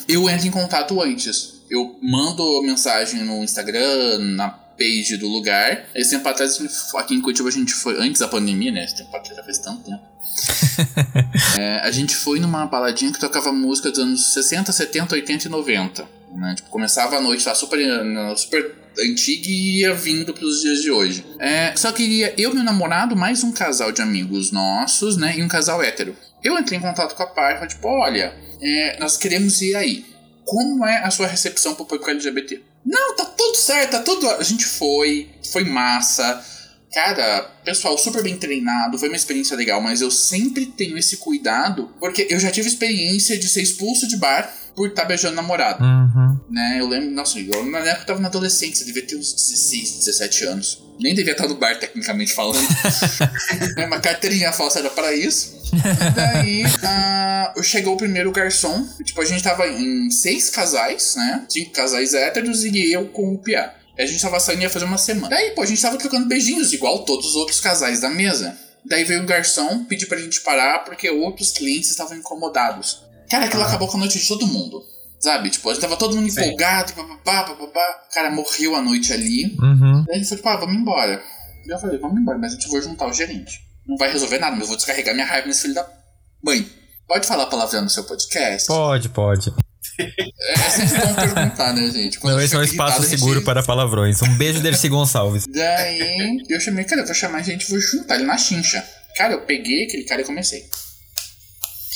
eu 0.08 0.28
entro 0.28 0.46
em 0.46 0.50
contato 0.50 1.00
antes. 1.00 1.58
Eu 1.70 1.98
mando 2.02 2.62
mensagem 2.62 3.22
no 3.24 3.44
Instagram, 3.44 4.18
na 4.36 4.48
page 4.48 5.16
do 5.18 5.28
lugar. 5.28 5.86
Esse 5.94 6.12
tempo 6.12 6.28
atrás, 6.28 6.58
aqui 6.94 7.14
em 7.14 7.20
Curitiba, 7.20 7.48
a 7.48 7.52
gente 7.52 7.74
foi. 7.74 8.00
Antes 8.00 8.20
da 8.20 8.28
pandemia, 8.28 8.72
né? 8.72 8.84
Esse 8.84 8.96
tempo 8.96 9.14
atrás 9.14 9.36
já 9.36 9.42
faz 9.42 9.58
tanto 9.58 9.82
tempo. 9.82 10.02
É, 11.58 11.80
a 11.80 11.90
gente 11.90 12.14
foi 12.14 12.38
numa 12.38 12.64
baladinha 12.66 13.12
que 13.12 13.18
tocava 13.18 13.50
música 13.52 13.90
dos 13.90 13.98
anos 13.98 14.32
60, 14.32 14.70
70, 14.70 15.14
80 15.16 15.48
e 15.48 15.50
90. 15.50 16.08
Né? 16.32 16.54
Tipo, 16.54 16.68
começava 16.68 17.16
a 17.16 17.20
noite, 17.20 17.44
tava 17.44 17.56
super, 17.56 17.78
super 18.36 18.77
antiga 19.00 19.48
e 19.48 19.80
ia 19.80 19.94
vindo 19.94 20.32
pros 20.34 20.60
dias 20.60 20.80
de 20.80 20.90
hoje. 20.90 21.24
É, 21.38 21.74
só 21.76 21.92
queria 21.92 22.34
eu, 22.36 22.52
meu 22.54 22.64
namorado, 22.64 23.16
mais 23.16 23.44
um 23.44 23.52
casal 23.52 23.92
de 23.92 24.02
amigos 24.02 24.50
nossos, 24.50 25.16
né? 25.16 25.34
E 25.36 25.42
um 25.42 25.48
casal 25.48 25.82
hétero. 25.82 26.16
Eu 26.42 26.58
entrei 26.58 26.78
em 26.78 26.82
contato 26.82 27.14
com 27.14 27.22
a 27.22 27.26
e 27.26 27.54
falei, 27.54 27.68
tipo, 27.68 27.88
olha, 27.88 28.34
é, 28.62 28.98
nós 29.00 29.16
queremos 29.16 29.60
ir 29.62 29.74
aí. 29.74 30.04
Como 30.44 30.86
é 30.86 31.04
a 31.04 31.10
sua 31.10 31.26
recepção 31.26 31.74
pro 31.74 31.84
público 31.84 32.10
LGBT? 32.10 32.62
Não, 32.84 33.16
tá 33.16 33.24
tudo 33.24 33.54
certo, 33.56 33.90
tá 33.92 34.00
tudo. 34.00 34.30
A 34.30 34.42
gente 34.42 34.64
foi, 34.64 35.28
foi 35.52 35.64
massa. 35.64 36.42
Cara, 36.92 37.42
pessoal 37.64 37.98
super 37.98 38.22
bem 38.22 38.38
treinado, 38.38 38.98
foi 38.98 39.08
uma 39.08 39.16
experiência 39.16 39.54
legal, 39.54 39.80
mas 39.80 40.00
eu 40.00 40.10
sempre 40.10 40.64
tenho 40.64 40.96
esse 40.96 41.18
cuidado, 41.18 41.92
porque 42.00 42.26
eu 42.30 42.40
já 42.40 42.50
tive 42.50 42.66
experiência 42.66 43.38
de 43.38 43.46
ser 43.46 43.62
expulso 43.62 44.08
de 44.08 44.16
bar 44.16 44.50
por 44.78 44.88
estar 44.88 45.06
beijando 45.06 45.34
namorado. 45.34 45.82
Uhum. 45.82 46.38
Né? 46.48 46.76
Eu 46.78 46.86
lembro, 46.86 47.10
nossa, 47.10 47.40
eu, 47.40 47.66
na 47.66 47.80
época 47.80 48.02
eu 48.02 48.06
tava 48.06 48.20
na 48.20 48.28
adolescência, 48.28 48.86
devia 48.86 49.04
ter 49.04 49.16
uns 49.16 49.32
16, 49.32 50.04
17 50.04 50.44
anos. 50.44 50.84
Nem 51.00 51.16
devia 51.16 51.32
estar 51.32 51.48
no 51.48 51.56
bar, 51.56 51.76
tecnicamente 51.80 52.32
falando. 52.32 52.64
uma 53.84 53.98
carteirinha 53.98 54.52
falsa 54.52 54.78
era 54.78 54.88
para 54.90 55.12
isso. 55.12 55.58
Daí, 56.14 56.62
ah, 56.84 57.52
chegou 57.60 57.94
o 57.94 57.96
primeiro 57.96 58.30
garçom. 58.30 58.86
Tipo, 59.02 59.20
a 59.20 59.24
gente 59.24 59.42
tava 59.42 59.66
em 59.66 60.10
seis 60.12 60.48
casais, 60.48 61.16
né? 61.16 61.44
Cinco 61.48 61.72
casais 61.72 62.14
héteros 62.14 62.64
e 62.64 62.92
eu 62.92 63.08
com 63.08 63.34
o 63.34 63.38
Pia. 63.38 63.72
A 63.98 64.06
gente 64.06 64.22
tava 64.22 64.38
saindo 64.38 64.60
e 64.60 64.62
ia 64.62 64.70
fazer 64.70 64.84
uma 64.84 64.98
semana. 64.98 65.28
Daí, 65.28 65.50
pô, 65.50 65.62
a 65.62 65.66
gente 65.66 65.82
tava 65.82 65.98
trocando 65.98 66.28
beijinhos, 66.28 66.72
igual 66.72 67.04
todos 67.04 67.26
os 67.26 67.34
outros 67.34 67.58
casais 67.58 68.00
da 68.00 68.10
mesa. 68.10 68.56
Daí 68.84 69.02
veio 69.02 69.22
um 69.22 69.26
garçom 69.26 69.84
pedir 69.84 70.06
pra 70.06 70.18
gente 70.18 70.40
parar 70.40 70.84
porque 70.84 71.10
outros 71.10 71.50
clientes 71.50 71.90
estavam 71.90 72.16
incomodados. 72.16 73.07
Cara, 73.30 73.44
aquilo 73.46 73.62
Ah. 73.62 73.66
acabou 73.66 73.88
com 73.88 73.96
a 73.96 74.00
noite 74.00 74.18
de 74.18 74.26
todo 74.28 74.46
mundo. 74.46 74.82
Sabe? 75.20 75.50
Tipo, 75.50 75.68
a 75.70 75.72
gente 75.72 75.80
tava 75.82 75.96
todo 75.96 76.14
mundo 76.14 76.30
Sim. 76.30 76.40
empolgado, 76.42 76.92
papapá, 76.92 77.42
papapá. 77.44 78.04
Cara, 78.14 78.30
morreu 78.30 78.76
a 78.76 78.82
noite 78.82 79.12
ali. 79.12 79.46
Uhum. 79.60 80.04
Daí 80.06 80.14
a 80.16 80.18
gente 80.18 80.28
falou, 80.28 80.36
tipo, 80.38 80.48
ah, 80.48 80.56
vamos 80.56 80.76
embora. 80.76 81.20
E 81.66 81.72
eu 81.72 81.78
falei, 81.80 81.98
vamos 81.98 82.20
embora, 82.20 82.38
mas 82.38 82.52
a 82.52 82.54
gente 82.54 82.70
vai 82.70 82.80
juntar 82.80 83.06
o 83.08 83.12
gerente. 83.12 83.60
Não 83.86 83.96
vai 83.96 84.12
resolver 84.12 84.38
nada, 84.38 84.52
mas 84.52 84.60
eu 84.62 84.66
vou 84.68 84.76
descarregar 84.76 85.14
minha 85.14 85.26
raiva 85.26 85.48
nesse 85.48 85.62
filho 85.62 85.74
da 85.74 85.84
mãe. 86.44 86.66
Pode 87.08 87.26
falar 87.26 87.46
palavrão 87.46 87.82
no 87.82 87.90
seu 87.90 88.04
podcast? 88.04 88.68
Pode, 88.68 89.08
pode. 89.08 89.52
É 89.98 90.70
sempre 90.70 90.98
bom 91.00 91.14
perguntar, 91.14 91.72
né, 91.72 91.90
gente? 91.90 92.20
Quando 92.20 92.34
Não, 92.36 92.40
esse 92.40 92.54
é 92.54 92.58
um 92.58 92.62
espaço 92.62 92.98
a 92.98 93.00
gente- 93.04 93.18
seguro 93.18 93.42
para 93.42 93.62
palavrões. 93.62 94.22
Um 94.22 94.36
beijo, 94.36 94.60
Dercy 94.60 94.88
Gonçalves. 94.88 95.46
Daí 95.52 96.38
eu 96.48 96.60
chamei, 96.60 96.84
cara, 96.84 97.00
eu 97.02 97.06
vou 97.06 97.14
chamar 97.14 97.38
a 97.38 97.42
gente 97.42 97.68
vou 97.68 97.80
juntar 97.80 98.14
ele 98.16 98.24
na 98.24 98.38
chincha. 98.38 98.84
Cara, 99.16 99.32
eu 99.34 99.40
peguei 99.40 99.84
aquele 99.86 100.04
cara 100.04 100.20
e 100.20 100.24
comecei. 100.24 100.64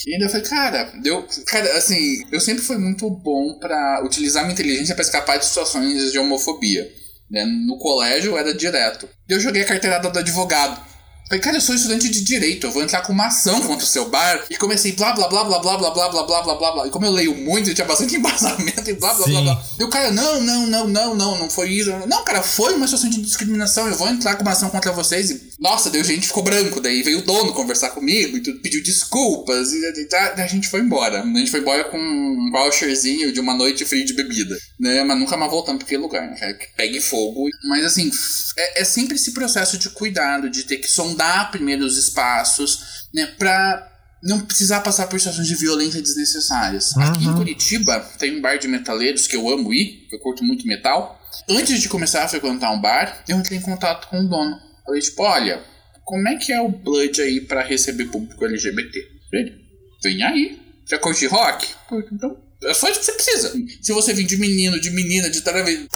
E 0.07 0.15
ainda 0.15 0.27
eu 0.27 0.31
falei, 0.31 0.47
cara, 0.47 0.93
deu. 1.03 1.27
Cara, 1.47 1.77
assim, 1.77 2.25
eu 2.31 2.41
sempre 2.41 2.63
fui 2.63 2.77
muito 2.77 3.09
bom 3.09 3.59
pra 3.59 4.03
utilizar 4.05 4.43
minha 4.43 4.55
inteligência 4.55 4.95
pra 4.95 5.05
escapar 5.05 5.39
de 5.39 5.47
situações 5.47 6.11
de 6.11 6.19
homofobia. 6.19 6.91
Né? 7.31 7.45
No 7.45 7.79
colégio 7.79 8.37
era 8.37 8.53
direto. 8.53 9.09
Eu 9.29 9.41
joguei 9.41 9.63
a 9.63 9.67
carteirada 9.67 10.11
do 10.11 10.19
advogado. 10.19 10.92
Falei, 11.33 11.41
cara, 11.41 11.57
eu 11.57 11.63
sou 11.63 11.75
estudante 11.75 12.11
de 12.11 12.21
direito, 12.21 12.67
eu 12.67 12.71
vou 12.71 12.83
entrar 12.83 13.01
com 13.01 13.11
uma 13.11 13.29
ação 13.29 13.59
contra 13.63 13.83
o 13.83 13.89
seu 13.89 14.07
bar. 14.11 14.45
E 14.51 14.57
comecei 14.59 14.93
blá 14.93 15.15
blá 15.15 15.27
blá 15.29 15.45
blá 15.45 15.59
blá 15.61 15.79
blá 15.79 15.91
blá 15.91 16.09
blá 16.11 16.23
blá 16.25 16.43
blá 16.43 16.55
blá 16.55 16.73
blá. 16.73 16.87
E 16.87 16.91
como 16.91 17.07
eu 17.07 17.11
leio 17.11 17.35
muito, 17.35 17.71
eu 17.71 17.75
tinha 17.75 17.87
bastante 17.87 18.17
embasamento 18.17 18.91
e 18.91 18.93
blá 18.93 19.15
blá 19.15 19.27
blá 19.27 19.39
Sim. 19.39 19.45
blá. 19.45 19.65
E 19.81 19.83
o 19.83 19.89
cara, 19.89 20.13
não, 20.13 20.43
não, 20.43 20.67
não, 20.67 20.89
não, 20.89 21.15
não, 21.15 21.39
não 21.39 21.49
foi 21.49 21.71
isso. 21.71 21.91
Não, 22.07 22.23
cara, 22.23 22.43
foi 22.43 22.75
uma 22.75 22.87
situação 22.87 23.09
de 23.09 23.23
discriminação, 23.23 23.89
eu 23.89 23.97
vou 23.97 24.11
entrar 24.11 24.37
com 24.37 24.43
uma 24.43 24.51
ação 24.51 24.69
contra 24.69 24.93
vocês. 24.93 25.31
E, 25.31 25.53
nossa, 25.59 25.89
a 25.89 26.03
gente 26.03 26.27
ficou 26.27 26.43
branco. 26.43 26.83
Daí 26.83 27.03
veio 27.03 27.21
o 27.21 27.23
dono 27.23 27.55
conversar 27.55 27.89
comigo 27.91 28.37
e 28.37 28.41
tudo, 28.41 28.61
pediu 28.61 28.83
desculpas. 28.83 29.73
E, 29.73 29.77
e, 29.79 30.09
e, 30.13 30.41
a 30.43 30.47
gente 30.47 30.69
foi 30.69 30.81
embora. 30.81 31.23
A 31.23 31.39
gente 31.39 31.51
foi 31.51 31.61
embora 31.61 31.85
com 31.85 31.97
um 31.97 32.51
voucherzinho 32.53 33.33
de 33.33 33.41
uma 33.41 33.55
noite 33.55 33.87
free 33.87 34.05
de 34.05 34.13
bebida. 34.13 34.55
Né? 34.79 35.03
Mas 35.03 35.19
nunca 35.19 35.39
mais 35.39 35.51
voltamos 35.51 35.79
pra 35.79 35.87
aquele 35.87 36.03
lugar, 36.03 36.29
né? 36.29 36.59
pegue 36.77 37.01
fogo. 37.01 37.49
Mas 37.71 37.87
assim, 37.87 38.11
é, 38.57 38.83
é 38.83 38.85
sempre 38.85 39.17
esse 39.17 39.33
processo 39.33 39.79
de 39.79 39.91
cuidado, 39.91 40.51
de 40.51 40.65
ter 40.65 40.79
que 40.79 40.91
sondar 40.91 41.51
primeiro 41.51 41.85
os 41.85 41.97
espaços, 41.97 43.07
né? 43.15 43.27
Pra 43.39 43.89
não 44.23 44.41
precisar 44.41 44.81
passar 44.81 45.09
por 45.09 45.19
situações 45.19 45.49
de 45.49 45.55
violência 45.57 46.01
desnecessárias. 46.01 46.97
Aqui 46.97 47.25
em 47.25 47.35
Curitiba 47.35 48.01
tem 48.19 48.37
um 48.37 48.41
bar 48.41 48.57
de 48.57 48.69
metaleiros 48.69 49.27
que 49.27 49.35
eu 49.35 49.49
amo 49.49 49.75
ir, 49.75 50.07
que 50.09 50.15
eu 50.15 50.21
curto 50.21 50.45
muito 50.45 50.67
metal. 50.67 51.21
Antes 51.49 51.81
de 51.81 51.89
começar 51.89 52.23
a 52.23 52.29
frequentar 52.29 52.71
um 52.71 52.81
bar, 52.81 53.25
eu 53.27 53.37
entrei 53.37 53.59
em 53.59 53.63
contato 53.63 54.09
com 54.09 54.21
o 54.21 54.29
dono. 54.29 54.61
Falei, 54.85 55.01
tipo, 55.01 55.23
olha, 55.23 55.63
como 56.05 56.29
é 56.29 56.37
que 56.37 56.53
é 56.53 56.61
o 56.61 56.69
Blood 56.69 57.21
aí 57.21 57.41
pra 57.41 57.63
receber 57.63 58.07
público 58.07 58.45
LGBT? 58.45 58.99
Ele, 59.33 59.55
vem 60.03 60.23
aí. 60.23 60.61
Já 60.89 60.99
curte 60.99 61.27
rock? 61.27 61.67
Então. 62.13 62.37
É 62.65 62.75
só 62.75 62.89
isso 62.89 63.01
que 63.01 63.07
você 63.07 63.13
precisa. 63.13 63.53
Se 63.81 63.93
você 63.93 64.13
vir 64.13 64.25
de 64.25 64.37
menino, 64.37 64.81
de 64.81 64.91
menina, 64.91 65.29
de 65.31 65.41
travesti. 65.41 65.89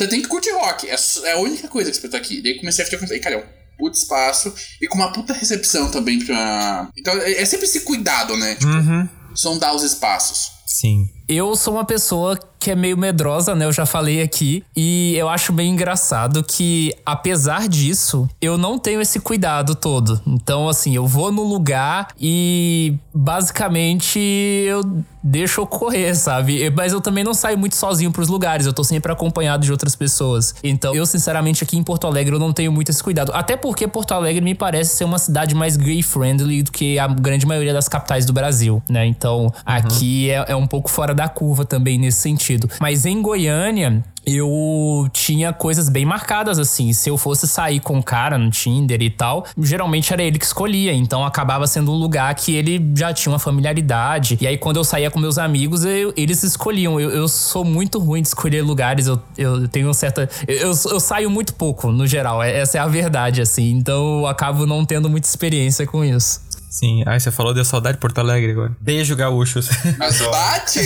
Você 0.00 0.08
tem 0.08 0.22
que 0.22 0.28
curtir 0.28 0.50
rock. 0.52 0.88
É, 0.88 0.96
é 1.24 1.32
a 1.32 1.38
única 1.38 1.68
coisa 1.68 1.90
que 1.90 1.96
você 1.98 2.08
tá 2.08 2.16
aqui. 2.16 2.40
Daí 2.40 2.56
comecei 2.58 2.82
a 2.82 2.88
ficar 2.88 2.98
com. 3.06 3.20
Cara, 3.20 3.34
é 3.34 3.38
um 3.38 3.44
puto 3.76 3.98
espaço 3.98 4.54
e 4.80 4.86
com 4.88 4.96
uma 4.96 5.12
puta 5.12 5.34
recepção 5.34 5.90
também 5.90 6.24
pra. 6.24 6.88
Então 6.96 7.12
é, 7.18 7.32
é 7.32 7.44
sempre 7.44 7.66
esse 7.66 7.80
cuidado, 7.80 8.34
né? 8.38 8.54
Tipo, 8.54 8.72
Uhum. 8.72 9.06
sondar 9.34 9.74
os 9.74 9.82
espaços. 9.82 10.52
Sim. 10.66 11.06
Eu 11.32 11.54
sou 11.54 11.74
uma 11.74 11.84
pessoa 11.84 12.36
que 12.60 12.70
é 12.70 12.74
meio 12.74 12.96
medrosa, 12.96 13.54
né? 13.54 13.64
Eu 13.64 13.72
já 13.72 13.86
falei 13.86 14.20
aqui. 14.20 14.62
E 14.76 15.14
eu 15.16 15.28
acho 15.28 15.52
bem 15.52 15.70
engraçado 15.70 16.44
que, 16.44 16.94
apesar 17.06 17.66
disso, 17.66 18.28
eu 18.40 18.58
não 18.58 18.78
tenho 18.78 19.00
esse 19.00 19.18
cuidado 19.18 19.74
todo. 19.74 20.20
Então, 20.26 20.68
assim, 20.68 20.94
eu 20.94 21.06
vou 21.06 21.32
no 21.32 21.42
lugar 21.42 22.08
e 22.20 22.94
basicamente 23.14 24.18
eu 24.18 24.82
deixo 25.22 25.62
ocorrer, 25.62 26.14
sabe? 26.16 26.70
Mas 26.70 26.92
eu 26.92 27.00
também 27.00 27.24
não 27.24 27.32
saio 27.32 27.56
muito 27.56 27.76
sozinho 27.76 28.12
pros 28.12 28.28
lugares. 28.28 28.66
Eu 28.66 28.72
tô 28.72 28.84
sempre 28.84 29.10
acompanhado 29.10 29.64
de 29.64 29.72
outras 29.72 29.96
pessoas. 29.96 30.54
Então, 30.62 30.94
eu, 30.94 31.06
sinceramente, 31.06 31.64
aqui 31.64 31.78
em 31.78 31.82
Porto 31.82 32.06
Alegre, 32.06 32.34
eu 32.34 32.38
não 32.38 32.52
tenho 32.52 32.70
muito 32.70 32.90
esse 32.90 33.02
cuidado. 33.02 33.32
Até 33.34 33.56
porque 33.56 33.88
Porto 33.88 34.12
Alegre 34.12 34.42
me 34.42 34.54
parece 34.54 34.96
ser 34.96 35.04
uma 35.04 35.18
cidade 35.18 35.54
mais 35.54 35.76
gay-friendly 35.78 36.62
do 36.62 36.72
que 36.72 36.98
a 36.98 37.06
grande 37.06 37.46
maioria 37.46 37.72
das 37.72 37.88
capitais 37.88 38.26
do 38.26 38.34
Brasil, 38.34 38.82
né? 38.88 39.06
Então, 39.06 39.52
aqui 39.64 40.30
é, 40.30 40.44
é 40.48 40.56
um 40.56 40.66
pouco 40.66 40.90
fora 40.90 41.14
da 41.14 41.19
curva 41.28 41.64
também 41.64 41.98
nesse 41.98 42.18
sentido. 42.20 42.68
Mas 42.80 43.04
em 43.06 43.20
Goiânia, 43.22 44.04
eu 44.26 45.08
tinha 45.12 45.52
coisas 45.52 45.88
bem 45.88 46.04
marcadas, 46.04 46.58
assim. 46.58 46.92
Se 46.92 47.08
eu 47.08 47.16
fosse 47.16 47.48
sair 47.48 47.80
com 47.80 47.96
um 47.98 48.02
cara 48.02 48.36
no 48.38 48.50
Tinder 48.50 49.00
e 49.02 49.10
tal, 49.10 49.46
geralmente 49.58 50.12
era 50.12 50.22
ele 50.22 50.38
que 50.38 50.44
escolhia. 50.44 50.92
Então 50.92 51.24
acabava 51.24 51.66
sendo 51.66 51.92
um 51.92 51.96
lugar 51.96 52.34
que 52.34 52.54
ele 52.54 52.92
já 52.94 53.12
tinha 53.12 53.32
uma 53.32 53.38
familiaridade. 53.38 54.38
E 54.40 54.46
aí, 54.46 54.56
quando 54.58 54.76
eu 54.76 54.84
saía 54.84 55.10
com 55.10 55.18
meus 55.18 55.38
amigos, 55.38 55.84
eu- 55.84 56.12
eles 56.16 56.42
escolhiam. 56.42 57.00
Eu, 57.00 57.10
eu 57.10 57.28
sou 57.28 57.64
muito 57.64 57.98
ruim 57.98 58.22
de 58.22 58.28
escolher 58.28 58.62
lugares. 58.62 59.06
Eu, 59.06 59.20
eu 59.38 59.68
tenho 59.68 59.92
certa. 59.94 60.28
Eu, 60.46 60.56
eu, 60.56 60.68
eu 60.90 61.00
saio 61.00 61.30
muito 61.30 61.54
pouco, 61.54 61.90
no 61.90 62.06
geral. 62.06 62.42
É- 62.42 62.58
Essa 62.60 62.78
é 62.78 62.80
a 62.80 62.86
verdade, 62.86 63.40
assim. 63.40 63.70
Então 63.72 64.20
eu 64.20 64.26
acabo 64.26 64.66
não 64.66 64.84
tendo 64.84 65.08
muita 65.08 65.26
experiência 65.26 65.86
com 65.86 66.04
isso. 66.04 66.40
Sim. 66.70 67.02
Ai, 67.04 67.18
você 67.18 67.32
falou 67.32 67.52
deu 67.52 67.64
saudade 67.64 67.96
de 67.96 68.00
Porto 68.00 68.18
Alegre 68.18 68.52
agora. 68.52 68.76
Beijo, 68.80 69.16
gaúchos. 69.16 69.68
Mas 69.98 70.20
bate! 70.20 70.80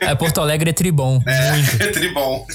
É, 0.00 0.14
Porto 0.14 0.40
Alegre 0.40 0.70
é 0.70 0.72
tribom. 0.72 1.20
É 1.26 1.86
tribom. 1.88 2.46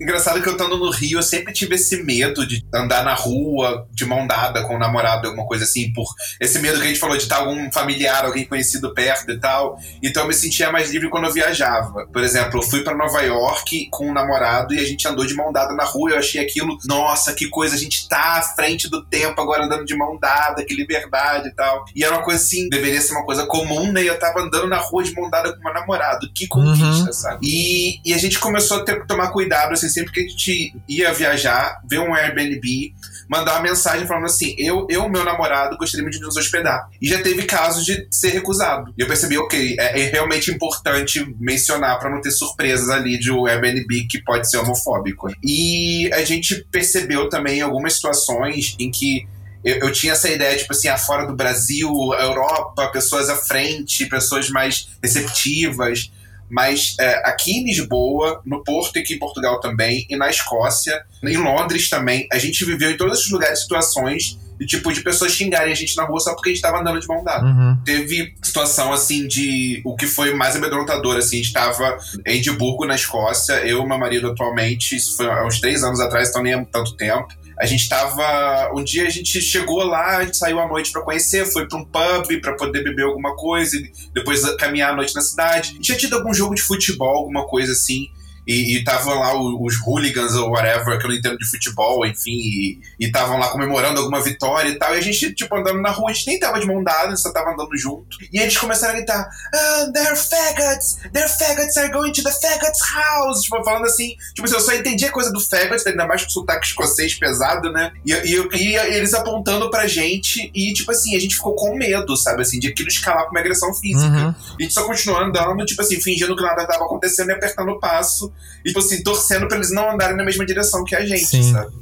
Engraçado 0.00 0.40
que 0.40 0.48
eu 0.48 0.52
estando 0.52 0.78
no 0.78 0.90
Rio, 0.90 1.18
eu 1.18 1.22
sempre 1.22 1.52
tive 1.52 1.74
esse 1.74 2.02
medo 2.02 2.46
de 2.46 2.64
andar 2.72 3.04
na 3.04 3.14
rua 3.14 3.86
de 3.90 4.04
mão 4.04 4.26
dada 4.26 4.62
com 4.62 4.76
o 4.76 4.78
namorado, 4.78 5.26
alguma 5.26 5.46
coisa 5.46 5.64
assim, 5.64 5.92
por 5.92 6.06
esse 6.40 6.60
medo 6.60 6.78
que 6.78 6.84
a 6.84 6.88
gente 6.88 7.00
falou 7.00 7.16
de 7.16 7.24
estar 7.24 7.38
algum 7.38 7.70
familiar, 7.72 8.24
alguém 8.24 8.44
conhecido 8.44 8.94
perto 8.94 9.32
e 9.32 9.40
tal. 9.40 9.76
Então 10.02 10.22
eu 10.22 10.28
me 10.28 10.34
sentia 10.34 10.70
mais 10.70 10.90
livre 10.90 11.10
quando 11.10 11.26
eu 11.26 11.32
viajava. 11.32 12.06
Por 12.06 12.22
exemplo, 12.22 12.60
eu 12.60 12.62
fui 12.62 12.82
pra 12.82 12.96
Nova 12.96 13.20
York 13.20 13.88
com 13.90 14.10
um 14.10 14.12
namorado 14.12 14.74
e 14.74 14.78
a 14.78 14.84
gente 14.84 15.08
andou 15.08 15.26
de 15.26 15.34
mão 15.34 15.52
dada 15.52 15.74
na 15.74 15.84
rua. 15.84 16.12
Eu 16.12 16.18
achei 16.18 16.40
aquilo, 16.40 16.78
nossa, 16.84 17.34
que 17.34 17.48
coisa, 17.48 17.74
a 17.74 17.78
gente 17.78 18.08
tá 18.08 18.38
à 18.38 18.42
frente 18.42 18.88
do 18.88 19.04
tempo 19.04 19.40
agora 19.40 19.64
andando 19.64 19.84
de 19.84 19.96
mão 19.96 20.16
dada, 20.20 20.64
que 20.64 20.74
liberdade 20.74 21.48
e 21.48 21.54
tal. 21.54 21.63
E 21.94 22.04
era 22.04 22.14
uma 22.14 22.22
coisa 22.24 22.42
assim, 22.42 22.68
deveria 22.68 23.00
ser 23.00 23.12
uma 23.12 23.24
coisa 23.24 23.46
comum, 23.46 23.92
né? 23.92 24.02
E 24.02 24.06
eu 24.06 24.18
tava 24.18 24.40
andando 24.40 24.68
na 24.68 24.78
rua 24.78 25.02
de 25.02 25.14
mão 25.14 25.30
dada 25.30 25.52
com 25.52 25.62
meu 25.62 25.74
namorado. 25.74 26.30
Que 26.34 26.46
conquista, 26.46 27.12
sabe? 27.12 27.38
E, 27.42 28.00
e 28.04 28.14
a 28.14 28.18
gente 28.18 28.38
começou 28.38 28.78
a 28.78 28.84
ter 28.84 29.00
que 29.00 29.06
tomar 29.06 29.30
cuidado, 29.30 29.72
assim, 29.72 29.88
sempre 29.88 30.12
que 30.12 30.20
a 30.20 30.28
gente 30.28 30.76
ia 30.88 31.12
viajar, 31.12 31.80
ver 31.88 31.98
um 31.98 32.14
Airbnb, 32.14 32.94
mandar 33.28 33.54
uma 33.54 33.62
mensagem 33.62 34.06
falando 34.06 34.26
assim: 34.26 34.54
eu 34.58 34.86
e 34.88 35.08
meu 35.08 35.24
namorado 35.24 35.76
gostaríamos 35.76 36.16
de 36.16 36.22
nos 36.22 36.36
hospedar. 36.36 36.88
E 37.00 37.08
já 37.08 37.22
teve 37.22 37.42
casos 37.44 37.84
de 37.84 38.06
ser 38.10 38.30
recusado. 38.30 38.92
E 38.96 39.02
eu 39.02 39.06
percebi, 39.06 39.38
ok, 39.38 39.76
é, 39.78 40.00
é 40.00 40.10
realmente 40.10 40.50
importante 40.50 41.24
mencionar 41.38 41.98
pra 41.98 42.10
não 42.10 42.20
ter 42.20 42.30
surpresas 42.30 42.90
ali 42.90 43.18
de 43.18 43.30
um 43.30 43.46
Airbnb 43.46 44.06
que 44.08 44.22
pode 44.22 44.50
ser 44.50 44.58
homofóbico. 44.58 45.28
E 45.42 46.10
a 46.12 46.24
gente 46.24 46.66
percebeu 46.70 47.28
também 47.28 47.60
algumas 47.60 47.94
situações 47.94 48.76
em 48.78 48.90
que 48.90 49.26
eu, 49.64 49.76
eu 49.76 49.92
tinha 49.92 50.12
essa 50.12 50.28
ideia, 50.28 50.56
tipo 50.56 50.72
assim, 50.72 50.88
ah, 50.88 50.98
fora 50.98 51.26
do 51.26 51.34
Brasil, 51.34 51.90
Europa, 52.18 52.88
pessoas 52.88 53.28
à 53.28 53.36
frente, 53.36 54.06
pessoas 54.06 54.50
mais 54.50 54.88
receptivas. 55.02 56.12
Mas 56.48 56.94
é, 57.00 57.28
aqui 57.28 57.52
em 57.52 57.64
Lisboa, 57.64 58.40
no 58.44 58.62
Porto 58.62 58.96
e 58.96 59.00
aqui 59.00 59.14
em 59.14 59.18
Portugal 59.18 59.58
também, 59.60 60.06
e 60.10 60.16
na 60.16 60.28
Escócia, 60.28 61.02
em 61.22 61.36
Londres 61.36 61.88
também, 61.88 62.28
a 62.30 62.38
gente 62.38 62.64
viveu 62.64 62.90
em 62.90 62.96
todos 62.96 63.18
esses 63.18 63.30
lugares 63.30 63.62
situações 63.62 64.38
de 64.58 64.66
tipo 64.66 64.92
de 64.92 65.00
pessoas 65.00 65.32
xingarem 65.32 65.72
a 65.72 65.74
gente 65.74 65.96
na 65.96 66.04
rua 66.04 66.20
só 66.20 66.32
porque 66.34 66.50
a 66.50 66.52
gente 66.52 66.62
tava 66.62 66.80
andando 66.80 67.00
de 67.00 67.08
mão 67.08 67.24
dada. 67.24 67.44
Uhum. 67.44 67.76
Teve 67.84 68.34
situação 68.42 68.92
assim 68.92 69.26
de 69.26 69.80
o 69.84 69.96
que 69.96 70.06
foi 70.06 70.32
mais 70.34 70.54
amedrontador, 70.54 71.16
assim, 71.16 71.40
a 71.40 71.42
gente 71.42 71.52
tava 71.52 71.98
em 72.24 72.38
Edimburgo, 72.38 72.86
na 72.86 72.94
Escócia, 72.94 73.54
eu 73.66 73.82
e 73.82 73.86
meu 73.86 73.98
marido 73.98 74.30
atualmente, 74.30 74.94
isso 74.94 75.16
foi 75.16 75.26
há 75.26 75.44
uns 75.44 75.60
três 75.60 75.82
anos 75.82 75.98
atrás, 75.98 76.28
então 76.28 76.42
nem 76.42 76.52
é 76.52 76.64
tanto 76.70 76.96
tempo. 76.96 77.28
A 77.58 77.66
gente 77.66 77.88
tava. 77.88 78.72
Um 78.74 78.82
dia 78.82 79.06
a 79.06 79.10
gente 79.10 79.40
chegou 79.40 79.84
lá, 79.84 80.18
a 80.18 80.24
gente 80.24 80.36
saiu 80.36 80.58
à 80.60 80.66
noite 80.66 80.90
pra 80.90 81.02
conhecer, 81.02 81.46
foi 81.46 81.68
pra 81.68 81.78
um 81.78 81.84
pub 81.84 82.40
pra 82.40 82.54
poder 82.54 82.82
beber 82.82 83.04
alguma 83.04 83.36
coisa, 83.36 83.76
e 83.76 83.92
depois 84.12 84.42
caminhar 84.56 84.92
à 84.92 84.96
noite 84.96 85.14
na 85.14 85.20
cidade. 85.20 85.78
Tinha 85.78 85.96
tido 85.96 86.16
algum 86.16 86.34
jogo 86.34 86.54
de 86.54 86.62
futebol, 86.62 87.16
alguma 87.16 87.46
coisa 87.46 87.72
assim. 87.72 88.08
E 88.46 88.78
estavam 88.78 89.14
lá 89.18 89.34
os 89.34 89.74
hooligans 89.86 90.34
ou 90.34 90.50
whatever, 90.50 90.98
que 90.98 91.06
eu 91.06 91.10
não 91.10 91.16
entendo 91.16 91.38
de 91.38 91.48
futebol, 91.48 92.04
enfim, 92.06 92.30
e 92.30 92.80
estavam 93.00 93.38
lá 93.38 93.48
comemorando 93.48 94.00
alguma 94.00 94.20
vitória 94.20 94.68
e 94.68 94.78
tal. 94.78 94.94
E 94.94 94.98
a 94.98 95.00
gente, 95.00 95.34
tipo, 95.34 95.54
andando 95.56 95.80
na 95.80 95.90
rua, 95.90 96.10
a 96.10 96.12
gente 96.12 96.26
nem 96.26 96.38
tava 96.38 96.60
de 96.60 96.66
mão 96.66 96.82
dada, 96.82 97.06
a 97.06 97.10
gente 97.10 97.20
só 97.20 97.32
tava 97.32 97.52
andando 97.52 97.76
junto. 97.76 98.18
E 98.32 98.38
eles 98.38 98.56
começaram 98.56 98.92
a 98.92 98.96
gritar: 98.96 99.28
ah, 99.54 99.90
they're 99.92 100.16
faggots! 100.16 100.98
Their 101.12 101.28
faggots 101.28 101.76
are 101.76 101.90
going 101.90 102.12
to 102.12 102.22
the 102.22 102.30
faggots 102.30 102.80
house! 102.94 103.42
Tipo, 103.42 103.62
falando 103.64 103.86
assim, 103.86 104.14
tipo 104.34 104.44
assim, 104.44 104.54
eu 104.54 104.60
só 104.60 104.74
entendi 104.74 105.06
a 105.06 105.12
coisa 105.12 105.32
do 105.32 105.40
faggots, 105.40 105.86
ainda 105.86 106.06
mais 106.06 106.24
com 106.24 106.30
sotaque 106.30 106.66
escocês 106.66 107.14
pesado, 107.14 107.70
né? 107.72 107.92
E, 108.04 108.12
e, 108.12 108.56
e 108.56 108.76
eles 108.76 109.14
apontando 109.14 109.70
pra 109.70 109.86
gente, 109.86 110.50
e 110.54 110.72
tipo 110.72 110.90
assim, 110.90 111.16
a 111.16 111.20
gente 111.20 111.36
ficou 111.36 111.54
com 111.54 111.76
medo, 111.76 112.16
sabe, 112.16 112.42
assim, 112.42 112.58
de 112.58 112.68
aquilo 112.68 112.88
escalar 112.88 113.22
pra 113.22 113.30
uma 113.30 113.40
agressão 113.40 113.72
física. 113.74 114.12
Uhum. 114.12 114.34
A 114.58 114.62
gente 114.62 114.74
só 114.74 114.84
continuou 114.84 115.20
andando, 115.20 115.64
tipo 115.64 115.80
assim, 115.80 116.00
fingindo 116.00 116.36
que 116.36 116.42
nada 116.42 116.66
tava 116.66 116.84
acontecendo 116.84 117.30
e 117.30 117.32
apertando 117.32 117.70
o 117.70 117.78
passo. 117.78 118.32
E, 118.64 118.68
tipo 118.68 118.78
assim, 118.78 119.02
torcendo 119.02 119.46
pra 119.46 119.56
eles 119.56 119.70
não 119.70 119.90
andarem 119.90 120.16
na 120.16 120.24
mesma 120.24 120.44
direção 120.46 120.84
que 120.84 120.94
a 120.94 121.04
gente, 121.04 121.26
Sim. 121.26 121.52
sabe? 121.52 121.72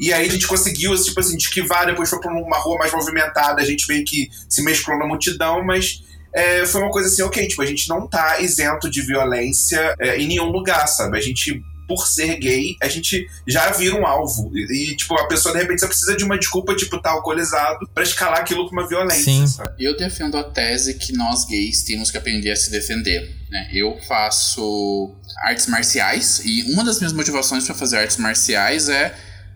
E 0.00 0.12
aí 0.12 0.26
a 0.26 0.30
gente 0.30 0.46
conseguiu, 0.46 0.94
tipo 1.00 1.20
assim, 1.20 1.36
esquivar, 1.36 1.86
depois 1.86 2.10
foi 2.10 2.20
pra 2.20 2.32
uma 2.32 2.58
rua 2.58 2.78
mais 2.78 2.92
movimentada, 2.92 3.60
a 3.60 3.64
gente 3.64 3.86
meio 3.86 4.04
que 4.04 4.30
se 4.48 4.62
mesclou 4.62 4.98
na 4.98 5.06
multidão, 5.06 5.62
mas 5.64 6.02
é, 6.34 6.64
foi 6.66 6.80
uma 6.80 6.90
coisa 6.90 7.08
assim, 7.08 7.22
ok, 7.22 7.46
tipo, 7.46 7.62
a 7.62 7.66
gente 7.66 7.88
não 7.88 8.08
tá 8.08 8.40
isento 8.40 8.90
de 8.90 9.02
violência 9.02 9.94
é, 10.00 10.18
em 10.18 10.26
nenhum 10.26 10.50
lugar, 10.50 10.86
sabe? 10.88 11.18
A 11.18 11.20
gente 11.20 11.62
por 11.86 12.06
ser 12.06 12.36
gay, 12.36 12.76
a 12.82 12.88
gente 12.88 13.26
já 13.46 13.70
vira 13.72 13.96
um 13.96 14.06
alvo. 14.06 14.50
E, 14.54 14.90
e, 14.90 14.96
tipo, 14.96 15.14
a 15.18 15.26
pessoa 15.26 15.54
de 15.54 15.60
repente 15.60 15.80
só 15.80 15.86
precisa 15.86 16.16
de 16.16 16.24
uma 16.24 16.38
desculpa, 16.38 16.74
tipo, 16.74 17.00
tá 17.00 17.10
alcoolizado, 17.10 17.88
pra 17.94 18.02
escalar 18.02 18.40
aquilo 18.40 18.68
com 18.68 18.72
uma 18.72 18.88
violência. 18.88 19.24
Sim. 19.24 19.46
Sabe? 19.46 19.72
Eu 19.78 19.96
defendo 19.96 20.36
a 20.36 20.44
tese 20.44 20.94
que 20.94 21.12
nós 21.12 21.44
gays 21.44 21.82
temos 21.82 22.10
que 22.10 22.18
aprender 22.18 22.50
a 22.50 22.56
se 22.56 22.70
defender. 22.70 23.36
Né? 23.50 23.68
Eu 23.72 23.98
faço 24.08 25.14
artes 25.44 25.66
marciais 25.66 26.40
e 26.44 26.62
uma 26.72 26.84
das 26.84 26.98
minhas 26.98 27.12
motivações 27.12 27.64
para 27.64 27.74
fazer 27.74 27.98
artes 27.98 28.16
marciais 28.16 28.88
é 28.88 29.14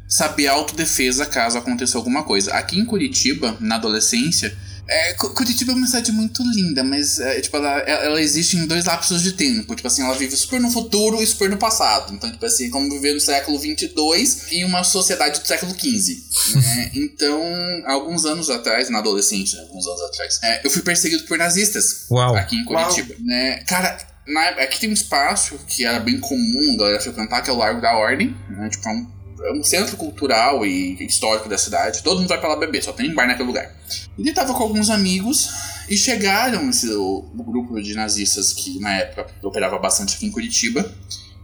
saber 0.08 0.46
autodefesa 0.46 1.26
caso 1.26 1.58
aconteça 1.58 1.96
alguma 1.96 2.22
coisa. 2.22 2.52
Aqui 2.52 2.78
em 2.78 2.84
Curitiba, 2.84 3.56
na 3.60 3.76
adolescência, 3.76 4.56
é, 4.89 5.14
Curitiba 5.14 5.72
é 5.72 5.74
uma 5.74 5.87
cidade 5.87 6.12
muito 6.12 6.43
linda, 6.43 6.84
mas 6.84 7.18
é, 7.18 7.41
tipo, 7.41 7.57
ela, 7.57 7.78
ela 7.80 8.20
existe 8.20 8.57
em 8.57 8.66
dois 8.66 8.84
lapsos 8.84 9.22
de 9.22 9.32
tempo. 9.32 9.74
Tipo 9.74 9.89
assim, 9.89 10.03
ela 10.03 10.14
vive 10.14 10.37
super 10.37 10.61
no 10.61 10.70
futuro 10.70 11.20
e 11.20 11.26
super 11.26 11.51
no 11.51 11.57
passado. 11.57 12.14
Então, 12.14 12.30
tipo 12.30 12.45
assim, 12.47 12.70
como 12.70 12.89
viver 12.91 13.14
no 13.14 13.20
século 13.20 13.59
22 13.59 14.53
em 14.53 14.64
uma 14.64 14.84
sociedade 14.84 15.41
do 15.41 15.47
século 15.47 15.74
15. 15.74 16.24
Né? 16.55 16.91
Então, 17.16 17.43
alguns 17.87 18.24
anos 18.24 18.51
atrás, 18.51 18.91
na 18.91 18.99
adolescência, 18.99 19.61
alguns 19.61 19.87
anos 19.87 20.01
atrás, 20.03 20.39
é, 20.43 20.66
eu 20.66 20.70
fui 20.70 20.82
perseguido 20.82 21.24
por 21.24 21.39
nazistas 21.39 22.07
Uau. 22.11 22.37
aqui 22.37 22.57
em 22.57 22.64
Curitiba. 22.64 23.14
Né? 23.24 23.64
Cara, 23.66 23.99
na, 24.26 24.49
aqui 24.49 24.80
tem 24.80 24.91
um 24.91 24.93
espaço 24.93 25.59
que 25.66 25.84
era 25.84 25.99
bem 25.99 26.18
comum 26.20 26.74
a 26.74 26.78
galera 26.78 27.01
frequentar, 27.01 27.43
que 27.43 27.51
é 27.51 27.53
o 27.53 27.57
Largo 27.57 27.80
da 27.80 27.97
Ordem. 27.97 28.37
Né? 28.51 28.68
Tipo, 28.68 28.89
é 28.89 28.93
um 28.93 29.15
é 29.47 29.53
um 29.53 29.62
centro 29.62 29.97
cultural 29.97 30.66
e 30.66 30.97
histórico 31.05 31.49
da 31.49 31.57
cidade. 31.57 32.03
Todo 32.03 32.18
mundo 32.18 32.28
vai 32.28 32.38
pra 32.38 32.49
lá 32.49 32.57
beber, 32.57 32.82
só 32.82 32.92
tem 32.92 33.14
bar 33.14 33.26
naquele 33.26 33.47
lugar. 33.47 33.74
Ele 34.18 34.32
tava 34.32 34.53
com 34.55 34.62
alguns 34.62 34.90
amigos 34.90 35.51
e 35.88 35.97
chegaram 35.97 36.68
esse, 36.68 36.88
o, 36.90 37.30
o, 37.36 37.44
grupo 37.44 37.80
de 37.80 37.94
nazistas 37.94 38.53
que 38.53 38.78
na 38.80 38.99
época 38.99 39.26
operava 39.42 39.78
bastante 39.78 40.16
aqui 40.16 40.26
em 40.26 40.30
Curitiba 40.30 40.92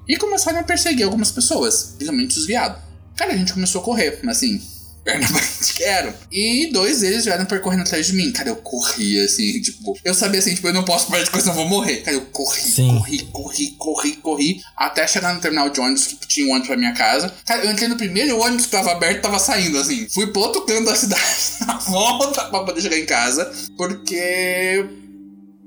e 0.08 0.16
começaram 0.16 0.58
a 0.58 0.64
perseguir 0.64 1.04
algumas 1.04 1.30
pessoas, 1.30 1.94
principalmente 1.96 2.36
os 2.36 2.46
viados. 2.46 2.82
Cara, 3.16 3.32
a 3.32 3.36
gente 3.36 3.52
começou 3.52 3.80
a 3.80 3.84
correr, 3.84 4.20
assim, 4.26 4.60
perna 5.04 5.26
frente, 5.28 5.74
quero. 5.74 6.14
E 6.30 6.70
dois 6.72 7.00
deles 7.00 7.24
vieram 7.24 7.44
percorrendo 7.44 7.82
atrás 7.82 8.06
de 8.06 8.14
mim. 8.14 8.32
Cara, 8.32 8.48
eu 8.48 8.56
corri, 8.56 9.20
assim, 9.20 9.60
tipo, 9.60 9.98
eu 10.04 10.14
sabia 10.14 10.40
assim, 10.40 10.54
tipo, 10.54 10.68
eu 10.68 10.72
não 10.72 10.84
posso 10.84 11.10
perder 11.10 11.30
coisa, 11.30 11.50
eu 11.50 11.54
vou 11.54 11.68
morrer. 11.68 11.98
Cara, 11.98 12.16
eu 12.16 12.26
corri, 12.26 12.60
Sim. 12.60 12.88
corri, 12.98 13.18
corri, 13.32 13.70
corri, 13.78 14.16
corri, 14.16 14.60
até 14.76 15.06
chegar 15.06 15.34
no 15.34 15.40
terminal 15.40 15.70
de 15.70 15.80
ônibus 15.80 16.06
que 16.06 16.26
tinha 16.28 16.46
um 16.46 16.50
ônibus 16.50 16.68
pra 16.68 16.76
minha 16.76 16.94
casa. 16.94 17.32
Cara, 17.46 17.64
eu 17.64 17.72
entrei 17.72 17.88
no 17.88 17.96
primeiro, 17.96 18.36
o 18.36 18.40
ônibus 18.40 18.66
que 18.66 18.72
tava 18.72 18.92
aberto 18.92 19.22
tava 19.22 19.38
saindo, 19.38 19.78
assim. 19.78 20.08
Fui 20.08 20.26
pro 20.28 20.42
outro 20.42 20.62
canto 20.62 20.84
da 20.84 20.94
cidade, 20.96 21.22
na 21.66 21.78
volta 21.78 22.44
pra 22.44 22.60
poder 22.64 22.80
chegar 22.80 22.98
em 22.98 23.06
casa, 23.06 23.50
porque 23.76 24.86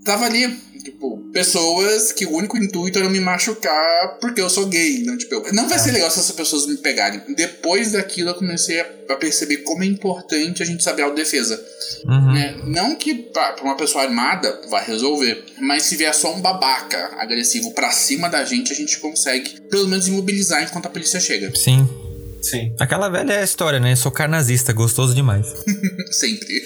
tava 0.03 0.25
ali 0.25 0.65
Tipo, 0.85 1.17
pessoas 1.33 2.11
que 2.11 2.27
o 2.27 2.35
único 2.35 2.55
intuito 2.55 2.99
era 2.99 3.09
me 3.09 3.19
machucar 3.19 4.19
porque 4.21 4.39
eu 4.39 4.47
sou 4.51 4.67
gay. 4.67 4.99
Né? 4.99 5.17
Tipo, 5.17 5.33
eu, 5.33 5.51
não 5.51 5.67
vai 5.67 5.79
ser 5.79 5.91
legal 5.91 6.11
se 6.11 6.19
essas 6.19 6.35
pessoas 6.35 6.67
me 6.67 6.77
pegarem. 6.77 7.23
Depois 7.35 7.93
daquilo 7.93 8.29
eu 8.29 8.35
comecei 8.35 8.79
a 8.79 9.15
perceber 9.15 9.57
como 9.57 9.83
é 9.83 9.87
importante 9.87 10.61
a 10.61 10.65
gente 10.65 10.83
saber 10.83 11.01
a 11.01 11.05
autodefesa. 11.05 11.59
Uhum. 12.05 12.33
Né? 12.33 12.55
Não 12.65 12.95
que 12.95 13.15
pra, 13.15 13.55
uma 13.63 13.75
pessoa 13.75 14.03
armada 14.03 14.61
vai 14.69 14.85
resolver, 14.85 15.43
mas 15.59 15.83
se 15.83 15.95
vier 15.95 16.13
só 16.13 16.35
um 16.35 16.39
babaca 16.39 17.15
agressivo 17.17 17.71
pra 17.71 17.89
cima 17.89 18.29
da 18.29 18.45
gente, 18.45 18.71
a 18.71 18.75
gente 18.75 18.99
consegue 18.99 19.61
pelo 19.61 19.87
menos 19.87 20.07
imobilizar 20.07 20.61
enquanto 20.61 20.85
a 20.85 20.89
polícia 20.89 21.19
chega. 21.19 21.51
Sim. 21.55 22.04
Sim. 22.45 22.75
Aquela 22.79 23.09
velha 23.09 23.41
história, 23.43 23.79
né? 23.79 23.95
Sou 23.95 24.11
carnazista, 24.11 24.71
gostoso 24.71 25.15
demais. 25.15 25.51
Sempre. 26.11 26.63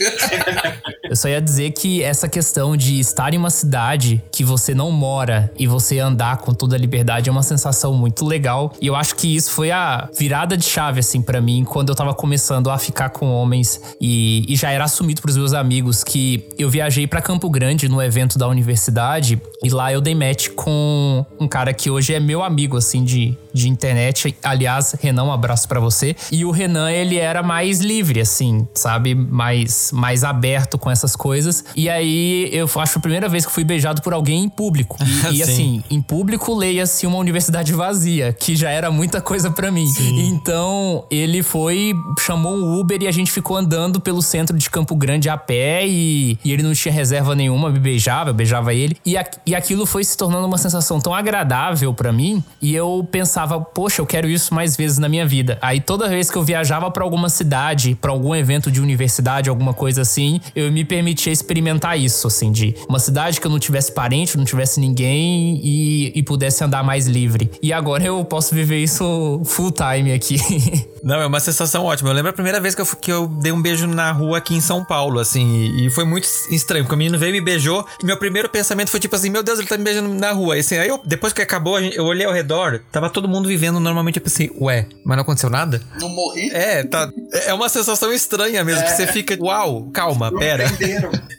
Eu 1.10 1.16
só 1.16 1.30
ia 1.30 1.42
dizer 1.42 1.72
que 1.72 2.04
essa 2.04 2.28
questão 2.28 2.76
de 2.76 3.00
estar 3.00 3.34
em 3.34 3.38
uma 3.38 3.50
cidade 3.50 4.22
que 4.30 4.44
você 4.44 4.76
não 4.76 4.92
mora 4.92 5.50
e 5.58 5.66
você 5.66 6.00
andar 6.00 6.38
com 6.38 6.54
toda 6.54 6.76
a 6.76 6.80
liberdade 6.80 7.30
é 7.30 7.32
uma 7.32 7.42
sensação 7.42 7.94
muito 7.94 8.26
legal. 8.26 8.74
E 8.82 8.88
eu 8.88 8.96
acho 8.96 9.16
que 9.16 9.34
isso 9.34 9.52
foi 9.52 9.72
a 9.72 10.10
virada 10.18 10.58
de 10.58 10.66
chave, 10.66 11.00
assim, 11.00 11.22
para 11.22 11.40
mim, 11.40 11.64
quando 11.64 11.90
eu 11.90 11.96
tava 11.96 12.14
começando 12.14 12.70
a 12.70 12.78
ficar 12.78 13.10
com 13.10 13.32
homens 13.32 13.82
e, 14.02 14.46
e 14.52 14.58
já 14.58 14.72
era 14.72 14.84
assumido 14.84 15.22
pros 15.22 15.38
meus 15.38 15.54
amigos 15.54 16.04
que 16.04 16.46
eu 16.58 16.70
viajei 16.70 17.08
para 17.08 17.22
Campo 17.22 17.50
Grande 17.50 17.88
no 17.88 18.02
evento 18.02 18.38
da 18.38 18.48
universidade 18.50 19.42
e 19.64 19.70
lá 19.70 19.94
eu 19.94 20.02
dei 20.02 20.14
match 20.14 20.50
com 20.50 21.26
um 21.40 21.48
cara 21.48 21.74
que 21.74 21.90
hoje 21.90 22.14
é 22.14 22.20
meu 22.20 22.44
amigo, 22.44 22.76
assim, 22.76 23.04
de, 23.04 23.38
de 23.54 23.70
internet. 23.70 24.36
Aliás, 24.44 24.94
Renan, 25.00 25.24
um 25.24 25.32
abraço 25.32 25.69
para 25.70 25.80
você. 25.80 26.16
E 26.32 26.44
o 26.44 26.52
Renan, 26.52 26.92
ele 26.92 27.18
era 27.18 27.42
mais 27.42 27.80
livre, 27.80 28.20
assim, 28.20 28.68
sabe? 28.74 29.16
Mais, 29.16 29.92
mais 29.94 30.24
aberto 30.24 30.78
com 30.78 30.92
essas 30.92 31.16
coisas. 31.16 31.64
E 31.76 31.88
aí, 31.88 32.50
eu 32.52 32.70
acho 32.76 32.98
a 32.98 33.02
primeira 33.02 33.30
vez 33.30 33.46
que 33.46 33.52
fui 33.52 33.64
beijado 33.64 34.02
por 34.02 34.14
alguém 34.14 34.44
em 34.44 34.50
público. 34.50 34.98
E, 35.32 35.38
e 35.38 35.44
assim, 35.44 35.84
em 35.90 36.02
público, 36.02 36.54
leia-se 36.54 37.06
uma 37.06 37.18
universidade 37.18 37.72
vazia, 37.74 38.34
que 38.34 38.56
já 38.56 38.70
era 38.70 38.92
muita 38.92 39.22
coisa 39.22 39.52
para 39.52 39.72
mim. 39.72 39.88
Sim. 39.88 40.28
Então, 40.28 41.06
ele 41.12 41.44
foi, 41.44 41.94
chamou 42.20 42.56
um 42.56 42.80
Uber 42.80 43.02
e 43.02 43.08
a 43.08 43.12
gente 43.12 43.32
ficou 43.32 43.56
andando 43.56 44.02
pelo 44.02 44.22
centro 44.22 44.58
de 44.58 44.70
Campo 44.70 44.96
Grande 44.96 45.30
a 45.30 45.38
pé. 45.38 45.88
E, 45.88 46.38
e 46.44 46.52
ele 46.52 46.64
não 46.64 46.74
tinha 46.74 46.94
reserva 46.94 47.36
nenhuma, 47.36 47.70
me 47.70 47.80
beijava, 47.80 48.32
eu 48.32 48.34
beijava 48.34 48.74
ele. 48.74 48.98
E, 49.06 49.16
a, 49.16 49.26
e 49.46 49.54
aquilo 49.54 49.86
foi 49.86 50.04
se 50.04 50.18
tornando 50.18 50.48
uma 50.48 50.58
sensação 50.58 51.00
tão 51.00 51.14
agradável 51.14 51.94
para 51.94 52.12
mim. 52.12 52.44
E 52.62 52.74
eu 52.74 53.08
pensava, 53.12 53.60
poxa, 53.62 54.02
eu 54.02 54.06
quero 54.06 54.28
isso 54.28 54.54
mais 54.54 54.76
vezes 54.76 54.98
na 54.98 55.08
minha 55.08 55.26
vida. 55.26 55.59
Aí 55.62 55.80
toda 55.80 56.08
vez 56.08 56.30
que 56.30 56.38
eu 56.38 56.44
viajava 56.44 56.90
para 56.92 57.04
alguma 57.04 57.30
cidade, 57.30 57.98
para 58.00 58.12
algum 58.12 58.36
evento 58.36 58.72
de 58.72 58.82
universidade, 58.82 59.50
alguma 59.50 59.74
coisa 59.74 60.02
assim, 60.02 60.40
eu 60.56 60.72
me 60.72 60.84
permitia 60.84 61.32
experimentar 61.32 62.00
isso, 62.00 62.28
assim, 62.28 62.52
de 62.52 62.76
uma 62.88 63.00
cidade 63.00 63.40
que 63.40 63.48
eu 63.48 63.52
não 63.52 63.60
tivesse 63.60 63.92
parente, 63.92 64.38
não 64.38 64.46
tivesse 64.46 64.80
ninguém 64.80 65.60
e, 65.64 66.12
e 66.16 66.24
pudesse 66.24 66.64
andar 66.64 66.84
mais 66.84 67.08
livre. 67.08 67.50
E 67.62 67.74
agora 67.74 68.04
eu 68.04 68.24
posso 68.24 68.54
viver 68.54 68.78
isso 68.78 69.42
full 69.46 69.72
time 69.72 70.14
aqui. 70.14 70.38
Não, 71.04 71.22
é 71.22 71.26
uma 71.26 71.40
sensação 71.40 71.86
ótima. 71.86 72.10
Eu 72.10 72.14
lembro 72.14 72.30
a 72.30 72.34
primeira 72.34 72.60
vez 72.60 72.76
que 72.76 72.82
eu, 72.82 72.86
que 72.86 73.12
eu 73.12 73.28
dei 73.28 73.52
um 73.52 73.62
beijo 73.62 73.88
na 73.88 74.12
rua 74.12 74.38
aqui 74.38 74.54
em 74.54 74.62
São 74.62 74.84
Paulo, 74.84 75.20
assim, 75.20 75.86
e, 75.86 75.90
foi 75.90 76.04
muito 76.04 76.28
estranho, 76.50 76.84
porque 76.84 76.96
o 76.96 76.98
menino 76.98 77.18
veio 77.18 77.30
e 77.30 77.40
me 77.40 77.42
beijou, 77.42 77.86
e 78.02 78.06
meu 78.06 78.18
primeiro 78.18 78.50
pensamento 78.50 78.90
foi 78.90 79.00
tipo 79.00 79.16
assim, 79.16 79.30
meu 79.30 79.44
Deus, 79.44 79.60
ele 79.60 79.68
tá 79.68 79.78
me 79.78 79.84
beijando 79.84 80.14
na 80.14 80.32
rua. 80.32 80.58
E 80.58 80.60
assim, 80.60 80.78
aí 80.78 80.90
eu, 80.90 81.00
depois 81.06 81.34
que 81.34 81.42
acabou, 81.42 81.80
eu 81.80 82.06
olhei 82.06 82.26
ao 82.26 82.34
redor, 82.34 82.82
tava 82.92 83.10
todo 83.10 83.28
mundo 83.28 83.48
vivendo 83.48 83.80
normalmente, 83.80 84.16
tipo 84.16 84.28
assim, 84.28 84.50
ué, 84.60 84.88
mas 85.06 85.16
não 85.18 85.22
aconteceu 85.22 85.49
nada? 85.50 85.82
Não 86.00 86.10
morri? 86.10 86.50
É, 86.52 86.84
tá. 86.84 87.12
É 87.46 87.54
uma 87.54 87.70
sensação 87.70 88.12
estranha 88.14 88.64
mesmo, 88.64 88.82
é. 88.82 88.86
que 88.86 88.92
você 88.92 89.08
fica, 89.08 89.38
uau, 89.42 89.90
calma, 89.92 90.32
não 90.32 90.40
pera. 90.40 90.64
É, 90.64 90.68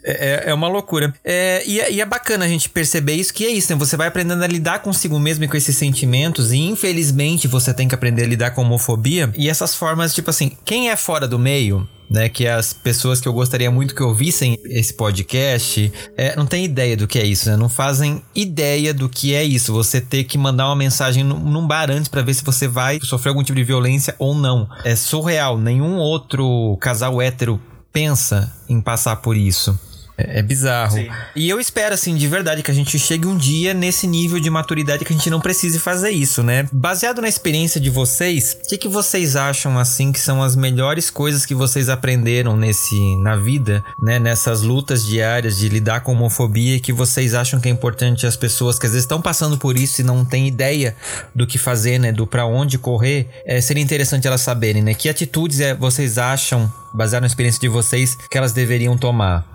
é, 0.03 0.43
é 0.47 0.53
uma 0.53 0.67
loucura. 0.67 1.13
É, 1.23 1.63
e, 1.65 1.79
é, 1.79 1.91
e 1.91 2.01
é 2.01 2.05
bacana 2.05 2.45
a 2.45 2.47
gente 2.47 2.69
perceber 2.69 3.13
isso, 3.13 3.33
que 3.33 3.45
é 3.45 3.49
isso, 3.49 3.71
né? 3.71 3.79
Você 3.79 3.97
vai 3.97 4.07
aprendendo 4.07 4.43
a 4.43 4.47
lidar 4.47 4.79
consigo 4.79 5.19
mesmo 5.19 5.43
e 5.43 5.47
com 5.47 5.57
esses 5.57 5.75
sentimentos, 5.75 6.51
e 6.51 6.57
infelizmente 6.57 7.47
você 7.47 7.73
tem 7.73 7.87
que 7.87 7.95
aprender 7.95 8.23
a 8.23 8.27
lidar 8.27 8.51
com 8.51 8.61
homofobia. 8.61 9.31
E 9.35 9.49
essas 9.49 9.75
formas, 9.75 10.13
tipo 10.13 10.29
assim, 10.29 10.51
quem 10.65 10.89
é 10.89 10.95
fora 10.95 11.27
do 11.27 11.39
meio, 11.39 11.87
né, 12.11 12.27
que 12.27 12.45
as 12.45 12.73
pessoas 12.73 13.21
que 13.21 13.27
eu 13.27 13.31
gostaria 13.31 13.71
muito 13.71 13.95
que 13.95 14.03
ouvissem 14.03 14.59
esse 14.65 14.93
podcast 14.93 15.91
é, 16.17 16.35
não 16.35 16.45
tem 16.45 16.65
ideia 16.65 16.97
do 16.97 17.07
que 17.07 17.17
é 17.17 17.25
isso, 17.25 17.49
né? 17.49 17.55
Não 17.55 17.69
fazem 17.69 18.21
ideia 18.35 18.93
do 18.93 19.07
que 19.07 19.33
é 19.33 19.43
isso. 19.45 19.71
Você 19.71 20.01
ter 20.01 20.25
que 20.25 20.37
mandar 20.37 20.67
uma 20.67 20.75
mensagem 20.75 21.23
num, 21.23 21.39
num 21.39 21.65
bar 21.65 21.89
antes 21.89 22.09
para 22.09 22.21
ver 22.21 22.33
se 22.33 22.43
você 22.43 22.67
vai 22.67 22.99
sofrer 23.01 23.29
algum 23.29 23.43
tipo 23.43 23.55
de 23.55 23.63
violência 23.63 24.13
ou 24.19 24.35
não. 24.35 24.67
É 24.83 24.93
surreal. 24.93 25.57
Nenhum 25.57 25.95
outro 25.95 26.77
casal 26.81 27.21
hétero 27.21 27.61
pensa 27.93 28.51
em 28.67 28.81
passar 28.81 29.15
por 29.17 29.37
isso. 29.37 29.79
É, 30.27 30.39
é 30.39 30.41
bizarro. 30.41 30.95
Sim. 30.95 31.09
E 31.35 31.49
eu 31.49 31.59
espero, 31.59 31.93
assim, 31.93 32.15
de 32.15 32.27
verdade, 32.27 32.61
que 32.63 32.71
a 32.71 32.73
gente 32.73 32.97
chegue 32.99 33.27
um 33.27 33.37
dia 33.37 33.73
nesse 33.73 34.07
nível 34.07 34.39
de 34.39 34.49
maturidade 34.49 35.05
que 35.05 35.13
a 35.13 35.15
gente 35.15 35.29
não 35.29 35.39
precise 35.39 35.79
fazer 35.79 36.11
isso, 36.11 36.43
né? 36.43 36.67
Baseado 36.71 37.21
na 37.21 37.27
experiência 37.27 37.79
de 37.79 37.89
vocês, 37.89 38.57
o 38.63 38.67
que, 38.67 38.77
que 38.77 38.87
vocês 38.87 39.35
acham, 39.35 39.77
assim, 39.77 40.11
que 40.11 40.19
são 40.19 40.43
as 40.43 40.55
melhores 40.55 41.09
coisas 41.09 41.45
que 41.45 41.55
vocês 41.55 41.89
aprenderam 41.89 42.55
nesse, 42.55 42.95
na 43.17 43.35
vida, 43.35 43.83
né? 44.01 44.19
Nessas 44.19 44.61
lutas 44.61 45.05
diárias 45.05 45.57
de 45.57 45.69
lidar 45.69 46.01
com 46.01 46.11
homofobia 46.11 46.79
que 46.79 46.93
vocês 46.93 47.33
acham 47.33 47.59
que 47.59 47.67
é 47.67 47.71
importante 47.71 48.27
as 48.27 48.35
pessoas 48.35 48.77
que 48.77 48.85
às 48.85 48.91
vezes 48.91 49.05
estão 49.05 49.21
passando 49.21 49.57
por 49.57 49.77
isso 49.77 50.01
e 50.01 50.03
não 50.03 50.23
têm 50.25 50.47
ideia 50.47 50.95
do 51.33 51.47
que 51.47 51.57
fazer, 51.57 51.99
né? 51.99 52.11
Do 52.11 52.27
para 52.27 52.45
onde 52.45 52.77
correr, 52.77 53.27
é, 53.45 53.59
seria 53.61 53.83
interessante 53.83 54.27
elas 54.27 54.41
saberem, 54.41 54.81
né? 54.81 54.93
Que 54.93 55.09
atitudes 55.09 55.59
é, 55.59 55.73
vocês 55.73 56.17
acham, 56.17 56.71
baseado 56.93 57.21
na 57.21 57.27
experiência 57.27 57.59
de 57.59 57.67
vocês, 57.67 58.17
que 58.29 58.37
elas 58.37 58.53
deveriam 58.53 58.97
tomar? 58.97 59.45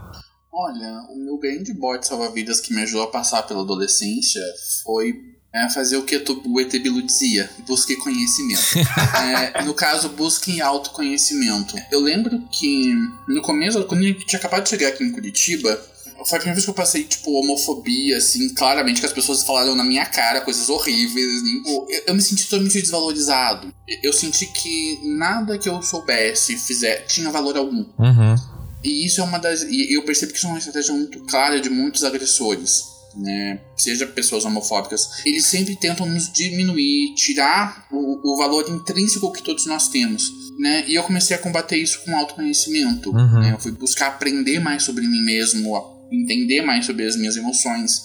Olha, 0.59 1.02
o 1.11 1.18
meu 1.18 1.36
grande 1.36 1.74
bote 1.74 2.07
salva-vidas 2.07 2.61
que 2.61 2.72
me 2.72 2.80
ajudou 2.80 3.02
a 3.02 3.11
passar 3.11 3.42
pela 3.42 3.61
adolescência 3.61 4.40
foi 4.82 5.12
é, 5.52 5.68
fazer 5.68 5.98
o 5.98 6.02
que 6.02 6.16
o 6.16 6.61
ET 6.61 6.72
Bilu 6.72 7.02
dizia: 7.02 7.50
busque 7.66 7.94
conhecimento. 7.96 8.62
é, 9.54 9.62
no 9.64 9.74
caso, 9.74 10.09
busque 10.09 10.59
autoconhecimento. 10.62 11.76
Eu 11.92 12.00
lembro 12.00 12.40
que 12.50 12.90
no 13.28 13.42
começo, 13.42 13.84
quando 13.84 14.04
eu 14.04 14.14
tinha 14.14 14.38
acabado 14.38 14.62
de 14.62 14.70
chegar 14.70 14.88
aqui 14.88 15.04
em 15.04 15.12
Curitiba, 15.12 15.78
foi 16.24 16.38
a 16.38 16.40
primeira 16.40 16.54
vez 16.54 16.64
que 16.64 16.70
eu 16.70 16.74
passei, 16.74 17.04
tipo, 17.04 17.32
homofobia, 17.32 18.16
assim, 18.16 18.54
claramente, 18.54 19.00
que 19.00 19.07
as 19.07 19.12
pessoas 19.12 19.42
falaram 19.42 19.74
na 19.74 19.84
minha 19.84 20.07
cara 20.07 20.40
coisas 20.40 20.70
horríveis. 20.70 21.26
Assim, 21.26 21.62
eu, 21.66 21.86
eu, 22.07 22.14
me 22.14 22.22
senti 22.22 22.44
totalmente 22.44 22.80
desvalorizado. 22.80 23.74
Eu 24.02 24.12
senti 24.14 24.46
que 24.46 25.00
nada 25.04 25.59
que 25.59 25.68
eu 25.68 25.82
soubesse, 25.82 26.57
fizer, 26.57 27.04
tinha 27.04 27.30
valor 27.30 27.59
algum. 27.59 27.84
Uhum. 27.98 28.55
E 28.83 29.07
isso 29.07 29.20
é 29.20 29.24
uma 29.24 29.39
das. 29.39 29.62
E 29.62 29.95
eu 29.95 30.03
percebo 30.05 30.33
que 30.33 30.39
isso 30.39 30.47
é 30.47 30.51
uma 30.51 30.59
estratégia 30.59 30.95
muito 30.95 31.20
clara 31.20 31.61
de 31.61 31.70
muitos 31.70 32.05
agressores. 32.05 32.97
Né, 33.18 33.61
seja 33.79 34.07
pessoas 34.07 34.45
homofóbicas, 34.45 35.24
eles 35.24 35.47
sempre 35.47 35.74
tentam 35.74 36.05
nos 36.05 36.31
diminuir, 36.31 37.14
tirar 37.14 37.87
o, 37.91 38.35
o 38.35 38.37
valor 38.37 38.68
intrínseco 38.68 39.33
que 39.33 39.43
todos 39.43 39.64
nós 39.64 39.89
temos. 39.89 40.31
Né? 40.59 40.85
E 40.87 40.95
eu 40.95 41.03
comecei 41.03 41.35
a 41.35 41.39
combater 41.39 41.79
isso 41.79 42.05
com 42.05 42.14
autoconhecimento. 42.14 43.09
Uhum. 43.11 43.41
Né? 43.41 43.53
Eu 43.55 43.59
fui 43.59 43.72
buscar 43.72 44.09
aprender 44.09 44.59
mais 44.59 44.83
sobre 44.83 45.07
mim 45.07 45.24
mesmo, 45.24 45.74
entender 46.12 46.61
mais 46.61 46.85
sobre 46.85 47.07
as 47.07 47.16
minhas 47.16 47.39
emoções, 47.39 48.03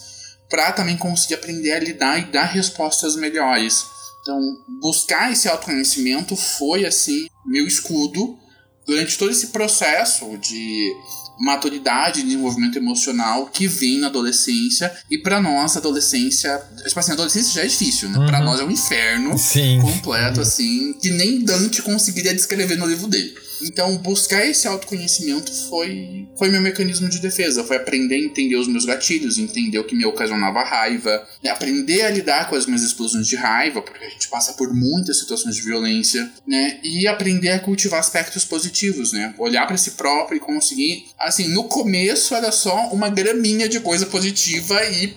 para 0.50 0.72
também 0.72 0.96
conseguir 0.96 1.34
aprender 1.34 1.74
a 1.74 1.80
lidar 1.80 2.18
e 2.18 2.32
dar 2.32 2.46
respostas 2.46 3.18
melhores. 3.18 3.86
Então, 4.22 4.40
buscar 4.82 5.32
esse 5.32 5.50
autoconhecimento 5.50 6.38
foi 6.38 6.86
assim 6.86 7.28
meu 7.46 7.68
escudo 7.68 8.38
durante 8.86 9.18
todo 9.18 9.32
esse 9.32 9.48
processo 9.48 10.38
de 10.38 10.94
maturidade, 11.40 12.22
desenvolvimento 12.22 12.78
emocional 12.78 13.48
que 13.48 13.68
vem 13.68 14.00
na 14.00 14.08
adolescência 14.08 14.92
e 15.10 15.18
para 15.18 15.42
nós 15.42 15.76
a 15.76 15.80
adolescência, 15.80 16.62
tipo 16.86 17.00
assim, 17.00 17.12
a 17.12 17.14
adolescência 17.16 17.54
já 17.54 17.62
é 17.62 17.68
difícil, 17.68 18.10
né? 18.10 18.20
Uhum. 18.20 18.26
Para 18.28 18.42
nós 18.42 18.60
é 18.60 18.64
um 18.64 18.70
inferno 18.70 19.38
Sim. 19.38 19.80
completo 19.82 20.40
assim, 20.40 20.94
que 20.94 21.10
nem 21.10 21.44
Dante 21.44 21.82
conseguiria 21.82 22.34
descrever 22.34 22.78
no 22.78 22.86
livro 22.86 23.08
dele. 23.08 23.34
Então, 23.64 23.98
buscar 23.98 24.46
esse 24.46 24.68
autoconhecimento 24.68 25.52
foi, 25.70 26.28
foi 26.38 26.50
meu 26.50 26.62
mecanismo 26.62 27.10
de 27.10 27.20
defesa. 27.20 27.64
Foi 27.64 27.78
aprender 27.78 28.16
a 28.16 28.20
entender 28.20 28.56
os 28.56 28.68
meus 28.68 28.86
gatilhos, 28.86 29.38
entender 29.38 29.80
o 29.80 29.84
que 29.84 29.96
me 29.96 30.06
ocasionava 30.06 30.64
raiva, 30.64 31.28
né? 31.44 31.50
aprender 31.50 32.02
a 32.04 32.10
lidar 32.10 32.50
com 32.50 32.56
as 32.56 32.66
minhas 32.66 32.84
explosões 32.84 33.28
de 33.28 33.36
raiva, 33.36 33.82
porque 33.82 34.04
a 34.04 34.10
gente 34.10 34.28
passa 34.30 34.54
por 34.54 34.74
muitas 34.74 35.20
situações 35.20 35.56
de 35.56 35.62
violência, 35.62 36.32
né? 36.48 36.80
E 36.84 37.08
aprender 37.08 37.50
a 37.50 37.60
cultivar 37.60 38.00
aspectos 38.00 38.46
positivos, 38.46 39.12
né? 39.14 39.34
Olhar 39.38 39.68
para 39.68 39.78
si 39.78 39.92
próprio 39.92 40.38
e 40.38 40.40
conseguir. 40.40 41.06
Assim, 41.20 41.48
no 41.50 41.66
começo 41.66 42.36
era 42.36 42.52
só 42.52 42.90
uma 42.92 43.10
graminha 43.10 43.68
de 43.68 43.80
coisa 43.80 44.06
positiva 44.06 44.84
e 44.86 45.14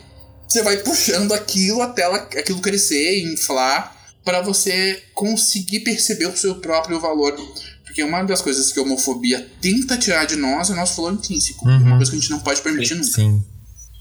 você 0.46 0.62
vai 0.62 0.76
puxando 0.78 1.32
aquilo 1.32 1.82
até 1.82 2.02
ela, 2.02 2.16
aquilo 2.16 2.60
crescer 2.60 3.18
e 3.18 3.32
inflar 3.32 3.94
para 4.24 4.40
você 4.40 5.02
conseguir 5.12 5.80
perceber 5.80 6.26
o 6.26 6.36
seu 6.36 6.56
próprio 6.56 7.00
valor. 7.00 7.36
Porque 7.94 8.02
uma 8.02 8.24
das 8.24 8.42
coisas 8.42 8.72
que 8.72 8.80
a 8.80 8.82
homofobia 8.82 9.48
tenta 9.60 9.96
tirar 9.96 10.24
de 10.24 10.34
nós 10.34 10.68
é 10.68 10.72
o 10.72 10.76
nosso 10.76 10.96
valor 10.96 11.14
intrínseco. 11.14 11.64
Uhum. 11.64 11.76
Uma 11.76 11.96
coisa 11.96 12.10
que 12.10 12.16
a 12.16 12.20
gente 12.20 12.30
não 12.32 12.40
pode 12.40 12.60
permitir 12.60 12.96
nunca. 12.96 13.12
Sim. 13.12 13.40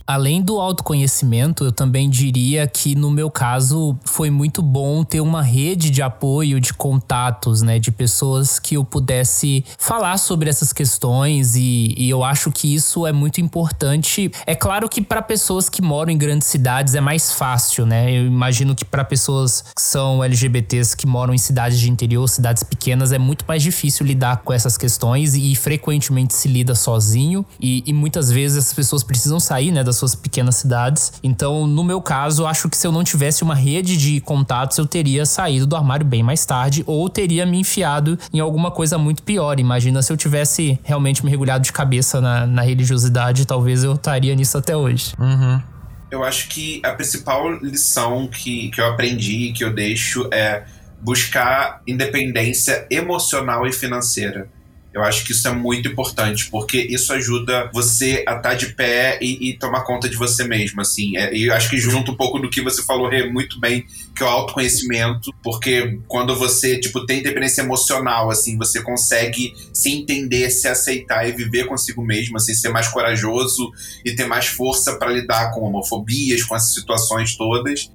Além 0.06 0.42
do 0.42 0.60
autoconhecimento, 0.60 1.64
eu 1.64 1.72
também 1.72 2.10
diria 2.10 2.66
que 2.66 2.94
no 2.94 3.10
meu 3.10 3.30
caso 3.30 3.96
foi 4.04 4.28
muito 4.28 4.60
bom 4.60 5.02
ter 5.02 5.20
uma 5.20 5.42
rede 5.42 5.88
de 5.88 6.02
apoio, 6.02 6.60
de 6.60 6.74
contatos, 6.74 7.62
né, 7.62 7.78
de 7.78 7.90
pessoas 7.90 8.58
que 8.58 8.76
eu 8.76 8.84
pudesse 8.84 9.64
falar 9.78 10.18
sobre 10.18 10.50
essas 10.50 10.74
questões 10.74 11.56
e, 11.56 11.94
e 11.96 12.10
eu 12.10 12.22
acho 12.22 12.52
que 12.52 12.74
isso 12.74 13.06
é 13.06 13.12
muito 13.12 13.40
importante. 13.40 14.30
É 14.46 14.54
claro 14.54 14.90
que 14.90 15.00
para 15.00 15.22
pessoas 15.22 15.70
que 15.70 15.80
moram 15.80 16.12
em 16.12 16.18
grandes 16.18 16.48
cidades 16.48 16.94
é 16.94 17.00
mais 17.00 17.32
fácil, 17.32 17.86
né? 17.86 18.12
Eu 18.12 18.26
imagino 18.26 18.74
que 18.74 18.84
para 18.84 19.04
pessoas 19.04 19.62
que 19.74 19.80
são 19.80 20.22
LGBTs 20.22 20.94
que 20.96 21.06
moram 21.06 21.32
em 21.32 21.38
cidades 21.38 21.80
de 21.80 21.90
interior, 21.90 22.28
cidades 22.28 22.62
pequenas, 22.62 23.10
é 23.10 23.18
muito 23.18 23.46
mais 23.48 23.62
difícil 23.62 24.04
lidar 24.04 24.42
com 24.42 24.52
essas 24.52 24.76
questões 24.76 25.34
e, 25.34 25.54
frequentemente 25.54 26.34
se 26.34 26.48
lida 26.48 26.74
sozinho 26.74 27.44
e, 27.60 27.82
e 27.86 27.92
muitas 27.92 28.30
vezes 28.30 28.58
as 28.58 28.74
pessoas 28.74 29.02
precisam 29.02 29.40
sair, 29.40 29.70
né, 29.70 29.82
das 29.94 29.98
suas 29.98 30.14
pequenas 30.14 30.56
cidades. 30.56 31.12
Então, 31.22 31.66
no 31.66 31.84
meu 31.84 32.02
caso, 32.02 32.46
acho 32.46 32.68
que 32.68 32.76
se 32.76 32.86
eu 32.86 32.92
não 32.92 33.04
tivesse 33.04 33.42
uma 33.42 33.54
rede 33.54 33.96
de 33.96 34.20
contatos, 34.20 34.76
eu 34.76 34.86
teria 34.86 35.24
saído 35.24 35.66
do 35.66 35.76
armário 35.76 36.04
bem 36.04 36.22
mais 36.22 36.44
tarde 36.44 36.82
ou 36.86 37.08
teria 37.08 37.46
me 37.46 37.60
enfiado 37.60 38.18
em 38.32 38.40
alguma 38.40 38.70
coisa 38.70 38.98
muito 38.98 39.22
pior. 39.22 39.60
Imagina 39.60 40.02
se 40.02 40.12
eu 40.12 40.16
tivesse 40.16 40.78
realmente 40.82 41.24
mergulhado 41.24 41.62
de 41.62 41.72
cabeça 41.72 42.20
na, 42.20 42.46
na 42.46 42.62
religiosidade, 42.62 43.46
talvez 43.46 43.84
eu 43.84 43.94
estaria 43.94 44.34
nisso 44.34 44.58
até 44.58 44.76
hoje. 44.76 45.14
Uhum. 45.18 45.62
Eu 46.10 46.24
acho 46.24 46.48
que 46.48 46.80
a 46.84 46.92
principal 46.92 47.50
lição 47.56 48.26
que, 48.28 48.70
que 48.70 48.80
eu 48.80 48.86
aprendi, 48.86 49.52
que 49.52 49.64
eu 49.64 49.72
deixo, 49.72 50.28
é 50.32 50.64
buscar 51.00 51.82
independência 51.86 52.86
emocional 52.90 53.66
e 53.66 53.72
financeira. 53.72 54.48
Eu 54.94 55.02
acho 55.02 55.24
que 55.24 55.32
isso 55.32 55.48
é 55.48 55.52
muito 55.52 55.88
importante, 55.88 56.48
porque 56.48 56.78
isso 56.78 57.12
ajuda 57.12 57.68
você 57.74 58.24
a 58.28 58.36
estar 58.36 58.40
tá 58.40 58.54
de 58.54 58.74
pé 58.74 59.18
e, 59.20 59.50
e 59.50 59.58
tomar 59.58 59.82
conta 59.82 60.08
de 60.08 60.16
você 60.16 60.44
mesmo, 60.44 60.80
assim. 60.80 61.16
É, 61.16 61.34
e 61.36 61.50
acho 61.50 61.68
que 61.68 61.78
junto 61.78 62.12
um 62.12 62.16
pouco 62.16 62.38
do 62.38 62.48
que 62.48 62.62
você 62.62 62.80
falou 62.84 63.10
muito 63.32 63.58
bem, 63.58 63.84
que 64.14 64.22
é 64.22 64.26
o 64.26 64.28
autoconhecimento, 64.28 65.34
porque 65.42 65.98
quando 66.06 66.36
você, 66.36 66.78
tipo, 66.78 67.04
tem 67.04 67.18
independência 67.18 67.62
emocional, 67.62 68.30
assim, 68.30 68.56
você 68.56 68.80
consegue 68.80 69.52
se 69.72 69.90
entender, 69.90 70.48
se 70.50 70.68
aceitar 70.68 71.28
e 71.28 71.32
viver 71.32 71.66
consigo 71.66 72.00
mesmo, 72.00 72.36
assim, 72.36 72.54
ser 72.54 72.68
mais 72.68 72.86
corajoso 72.86 73.72
e 74.04 74.14
ter 74.14 74.26
mais 74.26 74.46
força 74.46 74.96
para 74.96 75.10
lidar 75.10 75.50
com 75.50 75.62
homofobias, 75.62 76.44
com 76.44 76.54
essas 76.54 76.72
situações 76.72 77.36
todas. 77.36 77.90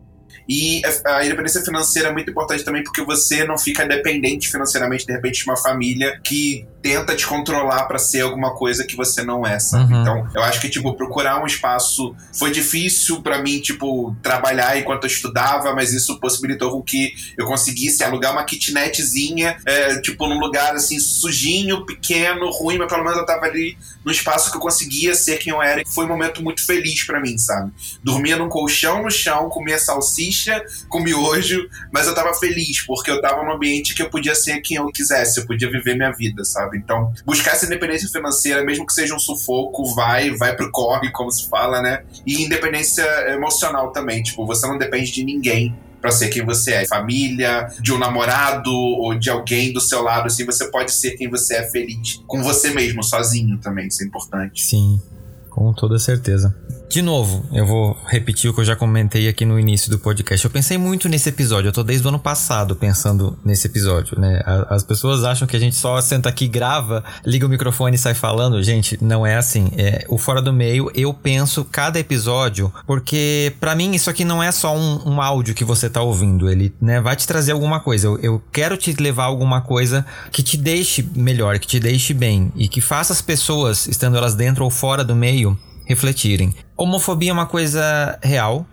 E 0.50 0.82
a 1.06 1.24
independência 1.24 1.62
financeira 1.62 2.10
é 2.10 2.12
muito 2.12 2.32
importante 2.32 2.64
também 2.64 2.84
porque 2.84 3.04
você 3.04 3.46
não 3.46 3.56
fica 3.56 3.86
dependente 3.86 4.50
financeiramente, 4.50 5.06
de 5.06 5.14
repente, 5.14 5.44
de 5.44 5.46
uma 5.46 5.56
família 5.56 6.20
que 6.24 6.66
tenta 6.82 7.16
te 7.16 7.28
controlar 7.28 7.84
para 7.86 8.00
ser 8.00 8.22
alguma 8.22 8.56
coisa 8.56 8.84
que 8.84 8.96
você 8.96 9.22
não 9.22 9.46
é, 9.46 9.60
sabe? 9.60 9.94
Uhum. 9.94 10.02
Então, 10.02 10.28
eu 10.34 10.42
acho 10.42 10.60
que, 10.60 10.70
tipo, 10.70 10.96
procurar 10.96 11.40
um 11.40 11.46
espaço 11.46 12.16
foi 12.34 12.52
difícil 12.52 13.22
para 13.22 13.40
mim, 13.42 13.60
tipo, 13.60 14.16
trabalhar 14.24 14.78
enquanto 14.78 15.04
eu 15.04 15.08
estudava, 15.10 15.74
mas 15.76 15.94
isso 15.94 16.20
possibilitou 16.20 16.72
com 16.72 16.82
que 16.82 17.14
eu 17.38 17.46
conseguisse 17.46 18.04
alugar 18.04 18.32
uma 18.32 18.44
kitnetzinha, 18.44 19.58
é, 19.66 20.02
tipo, 20.02 20.28
num 20.28 20.40
lugar 20.40 20.74
assim, 20.74 21.00
sujinho, 21.00 21.86
pequeno, 21.86 22.50
ruim, 22.50 22.78
mas 22.78 22.88
pelo 22.88 23.04
menos 23.04 23.20
eu 23.20 23.26
tava 23.26 23.46
ali 23.46 23.78
no 24.04 24.12
espaço 24.12 24.52
que 24.52 24.58
eu 24.58 24.62
conseguia 24.62 25.14
ser 25.14 25.38
quem 25.38 25.54
eu 25.54 25.62
era. 25.62 25.84
Foi 25.86 26.06
um 26.06 26.08
momento 26.08 26.42
muito 26.42 26.66
feliz 26.66 27.04
para 27.06 27.20
mim, 27.20 27.38
sabe? 27.38 27.72
Dormia 28.04 28.38
num 28.38 28.50
colchão 28.50 29.04
no 29.04 29.12
chão, 29.12 29.50
comia 29.50 29.78
salsicha 29.78 30.64
com 30.88 31.00
miojo, 31.00 31.68
mas 31.92 32.08
eu 32.08 32.16
tava 32.16 32.34
feliz, 32.34 32.82
porque 32.86 33.12
eu 33.12 33.22
tava 33.22 33.44
num 33.44 33.52
ambiente 33.52 33.94
que 33.94 34.02
eu 34.02 34.10
podia 34.10 34.36
ser 34.36 34.62
quem 34.62 34.78
eu 34.78 34.88
quisesse, 34.88 35.40
eu 35.40 35.46
podia 35.46 35.70
viver 35.70 35.96
minha 35.96 36.12
vida, 36.12 36.44
sabe? 36.44 36.78
Então, 36.78 37.14
buscar 37.26 37.52
essa 37.52 37.66
independência 37.66 38.10
financeira, 38.10 38.64
mesmo 38.64 38.86
que 38.86 38.94
seja 38.94 39.16
um 39.16 39.20
sufoco, 39.20 39.94
vai, 39.94 40.32
vai 40.32 40.56
pro 40.56 40.72
corre, 40.72 41.12
como 41.12 41.32
se 41.32 41.50
fala, 41.50 41.82
né? 41.82 42.04
E 42.26 42.44
independência 42.44 43.04
emocional 43.30 43.92
também, 43.92 44.24
tipo, 44.24 44.46
você 44.46 44.66
não 44.68 44.78
depende 44.78 45.12
de 45.12 45.24
ninguém 45.24 45.76
para 46.02 46.12
ser 46.12 46.30
quem 46.30 46.46
você 46.46 46.74
é. 46.74 46.86
Família, 46.86 47.68
de 47.80 47.94
um 47.94 47.98
namorado 47.98 48.72
ou 48.72 49.18
de 49.18 49.30
alguém 49.30 49.74
do 49.74 49.82
seu 49.82 50.02
lado, 50.02 50.28
assim, 50.28 50.46
você 50.46 50.70
pode 50.70 50.92
ser 50.92 51.12
quem 51.12 51.30
você 51.30 51.56
é 51.56 51.70
feliz. 51.70 52.22
Com 52.26 52.42
você 52.42 52.72
mesmo, 52.72 53.04
sozinho 53.04 53.58
também, 53.58 53.88
isso 53.88 54.04
é 54.04 54.06
importante. 54.06 54.64
Sim, 54.64 55.02
com 55.50 55.74
toda 55.74 56.00
certeza. 56.00 56.56
De 56.90 57.04
novo, 57.04 57.46
eu 57.54 57.68
vou 57.68 57.96
repetir 58.08 58.50
o 58.50 58.54
que 58.54 58.62
eu 58.62 58.66
já 58.66 58.76
comentei 58.76 59.30
aqui 59.30 59.46
no 59.46 59.60
início 59.60 59.92
do 59.92 60.00
podcast. 60.00 60.44
Eu 60.44 60.50
pensei 60.50 60.76
muito 60.76 61.08
nesse 61.08 61.30
episódio, 61.30 61.70
eu 61.70 61.72
tô 61.72 61.84
desde 61.84 62.04
o 62.04 62.10
ano 62.10 62.18
passado 62.18 62.76
pensando 62.76 63.38
nesse 63.46 63.68
episódio, 63.68 64.20
né? 64.20 64.42
As 64.68 64.84
pessoas 64.84 65.24
acham 65.24 65.48
que 65.48 65.56
a 65.56 65.60
gente 65.60 65.76
só 65.76 66.02
senta 66.02 66.30
aqui, 66.30 66.48
grava, 66.48 67.04
liga 67.24 67.46
o 67.46 67.50
microfone 67.50 67.96
e 67.96 68.00
sai 68.00 68.16
falando. 68.16 68.64
Gente, 68.64 68.98
não 69.04 69.24
é 69.24 69.36
assim. 69.36 69.70
É, 69.78 70.04
o 70.10 70.18
Fora 70.18 70.42
do 70.42 70.52
Meio, 70.52 70.90
eu 70.96 71.14
penso 71.14 71.64
cada 71.64 72.00
episódio, 72.00 72.74
porque 72.88 73.54
para 73.60 73.76
mim 73.76 73.94
isso 73.94 74.10
aqui 74.10 74.26
não 74.26 74.42
é 74.42 74.52
só 74.52 74.76
um, 74.76 75.12
um, 75.12 75.22
áudio 75.22 75.54
que 75.54 75.64
você 75.64 75.92
tá 75.92 76.02
ouvindo, 76.02 76.50
ele 76.50 76.74
né, 76.82 77.00
vai 77.00 77.16
te 77.16 77.28
trazer 77.28 77.52
alguma 77.52 77.80
coisa. 77.80 78.08
Eu, 78.08 78.18
eu 78.18 78.42
quero 78.52 78.76
te 78.76 78.94
levar 78.94 79.26
alguma 79.26 79.62
coisa 79.62 80.04
que 80.32 80.42
te 80.42 80.58
deixe 80.58 81.08
melhor, 81.16 81.60
que 81.60 81.68
te 81.68 81.80
deixe 81.80 82.16
bem 82.16 82.52
e 82.56 82.68
que 82.68 82.82
faça 82.82 83.14
as 83.14 83.22
pessoas, 83.22 83.86
estando 83.86 84.18
elas 84.18 84.34
dentro 84.34 84.64
ou 84.64 84.72
fora 84.72 85.04
do 85.04 85.16
meio, 85.16 85.56
refletirem. 85.90 86.54
Homofobia 86.78 87.32
é 87.32 87.34
uma 87.34 87.48
coisa 87.48 88.20
real, 88.22 88.66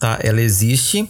tá? 0.00 0.18
Ela 0.22 0.40
existe, 0.40 1.08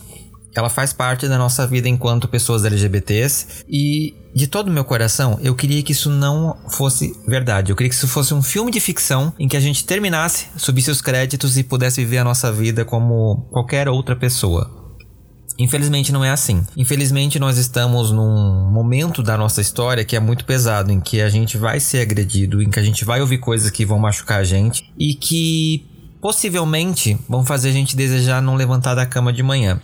ela 0.54 0.68
faz 0.68 0.92
parte 0.92 1.28
da 1.28 1.38
nossa 1.38 1.66
vida 1.66 1.88
enquanto 1.88 2.26
pessoas 2.28 2.64
LGBTs 2.64 3.64
e 3.68 4.14
de 4.34 4.46
todo 4.46 4.68
o 4.68 4.72
meu 4.72 4.84
coração, 4.84 5.38
eu 5.42 5.54
queria 5.54 5.82
que 5.82 5.92
isso 5.92 6.10
não 6.10 6.56
fosse 6.70 7.14
verdade. 7.28 7.70
Eu 7.70 7.76
queria 7.76 7.90
que 7.90 7.94
isso 7.94 8.08
fosse 8.08 8.34
um 8.34 8.42
filme 8.42 8.70
de 8.70 8.80
ficção 8.80 9.32
em 9.38 9.46
que 9.46 9.56
a 9.56 9.60
gente 9.60 9.84
terminasse, 9.84 10.48
subisse 10.56 10.90
os 10.90 11.00
créditos 11.00 11.56
e 11.56 11.62
pudesse 11.62 12.02
viver 12.02 12.18
a 12.18 12.24
nossa 12.24 12.50
vida 12.50 12.84
como 12.84 13.46
qualquer 13.50 13.88
outra 13.88 14.16
pessoa. 14.16 14.82
Infelizmente 15.62 16.12
não 16.12 16.24
é 16.24 16.30
assim. 16.30 16.64
Infelizmente 16.76 17.38
nós 17.38 17.56
estamos 17.56 18.10
num 18.10 18.70
momento 18.70 19.22
da 19.22 19.36
nossa 19.36 19.60
história 19.60 20.04
que 20.04 20.16
é 20.16 20.20
muito 20.20 20.44
pesado, 20.44 20.90
em 20.90 21.00
que 21.00 21.20
a 21.20 21.28
gente 21.28 21.56
vai 21.56 21.78
ser 21.78 22.00
agredido, 22.00 22.62
em 22.62 22.68
que 22.68 22.78
a 22.78 22.82
gente 22.82 23.04
vai 23.04 23.20
ouvir 23.20 23.38
coisas 23.38 23.70
que 23.70 23.84
vão 23.84 23.98
machucar 23.98 24.40
a 24.40 24.44
gente 24.44 24.92
e 24.98 25.14
que 25.14 25.86
possivelmente 26.20 27.18
vão 27.28 27.44
fazer 27.44 27.70
a 27.70 27.72
gente 27.72 27.96
desejar 27.96 28.42
não 28.42 28.54
levantar 28.54 28.94
da 28.94 29.06
cama 29.06 29.32
de 29.32 29.42
manhã. 29.42 29.80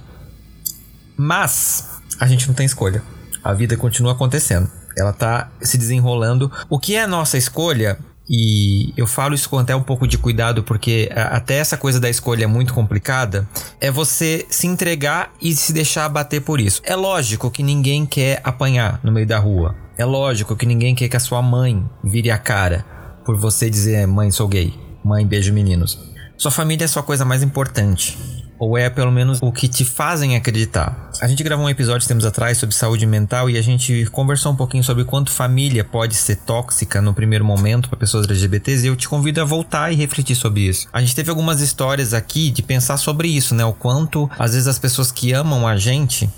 Mas 1.17 2.01
a 2.19 2.27
gente 2.27 2.47
não 2.47 2.55
tem 2.55 2.67
escolha. 2.67 3.03
A 3.43 3.53
vida 3.53 3.77
continua 3.77 4.13
acontecendo. 4.13 4.71
Ela 4.97 5.13
tá 5.13 5.51
se 5.61 5.79
desenrolando. 5.79 6.51
O 6.69 6.79
que 6.79 6.97
é 6.97 7.07
nossa 7.07 7.39
escolha 7.39 7.99
e 8.29 8.93
eu 8.97 9.07
falo 9.07 9.35
isso 9.35 9.49
com 9.49 9.59
até 9.59 9.75
um 9.75 9.83
pouco 9.83 10.07
de 10.07 10.19
cuidado, 10.19 10.63
porque 10.63 11.09
até 11.15 11.57
essa 11.57 11.77
coisa 11.77 11.99
da 11.99 12.11
escolha 12.11 12.45
é 12.45 12.47
muito 12.47 12.75
complicada, 12.75 13.49
é 13.81 13.91
você 13.91 14.47
se 14.51 14.67
entregar 14.67 15.33
e 15.41 15.55
se 15.55 15.73
deixar 15.73 16.05
abater 16.05 16.43
por 16.43 16.61
isso. 16.61 16.83
É 16.85 16.95
lógico 16.95 17.51
que 17.51 17.63
ninguém 17.63 18.05
quer 18.05 18.41
apanhar 18.45 19.01
no 19.03 19.11
meio 19.11 19.27
da 19.27 19.39
rua. 19.39 19.75
É 19.97 20.05
lógico 20.05 20.55
que 20.55 20.67
ninguém 20.67 20.95
quer 20.95 21.09
que 21.09 21.17
a 21.17 21.21
sua 21.21 21.43
mãe 21.43 21.85
vire 22.05 22.31
a 22.31 22.39
cara 22.39 22.85
por 23.25 23.37
você 23.37 23.69
dizer, 23.69 24.07
mãe, 24.07 24.31
sou 24.31 24.47
gay. 24.47 24.73
Mãe, 25.05 25.27
beijo 25.27 25.53
meninos. 25.53 25.99
Sua 26.37 26.51
família 26.51 26.85
é 26.85 26.87
a 26.87 26.89
sua 26.89 27.03
coisa 27.03 27.25
mais 27.25 27.43
importante. 27.43 28.17
Ou 28.59 28.77
é 28.77 28.91
pelo 28.91 29.13
menos 29.13 29.39
o 29.41 29.53
que 29.53 29.69
te 29.69 29.85
fazem 29.85 30.37
acreditar. 30.37 31.11
A 31.21 31.29
gente 31.29 31.43
gravou 31.43 31.67
um 31.67 31.71
episódio 31.71 32.07
tempos 32.07 32.25
atrás 32.25 32.59
sobre 32.59 32.75
saúde 32.75 33.07
mental 33.07 33.49
e 33.49 33.57
a 33.57 33.63
gente 33.63 34.07
conversou 34.07 34.53
um 34.53 34.57
pouquinho 34.57 34.83
sobre 34.83 35.05
quanto 35.05 35.31
família 35.31 35.85
pode 35.85 36.15
ser 36.15 36.37
tóxica 36.37 37.01
no 37.01 37.15
primeiro 37.15 37.45
momento 37.45 37.89
para 37.89 37.99
pessoas 37.99 38.27
LGBTs 38.27 38.85
e 38.85 38.89
eu 38.89 38.97
te 38.97 39.09
convido 39.09 39.41
a 39.41 39.45
voltar 39.45 39.93
e 39.93 39.97
refletir 39.97 40.35
sobre 40.35 40.63
isso. 40.63 40.89
A 40.93 41.01
gente 41.01 41.15
teve 41.15 41.31
algumas 41.31 41.61
histórias 41.61 42.15
aqui 42.15 42.51
de 42.51 42.63
pensar 42.63 42.97
sobre 42.97 43.29
isso, 43.29 43.55
né? 43.55 43.65
O 43.65 43.73
quanto 43.73 44.31
às 44.39 44.53
vezes 44.53 44.67
as 44.67 44.79
pessoas 44.79 45.13
que 45.13 45.33
amam 45.33 45.67
a 45.67 45.77
gente 45.77 46.29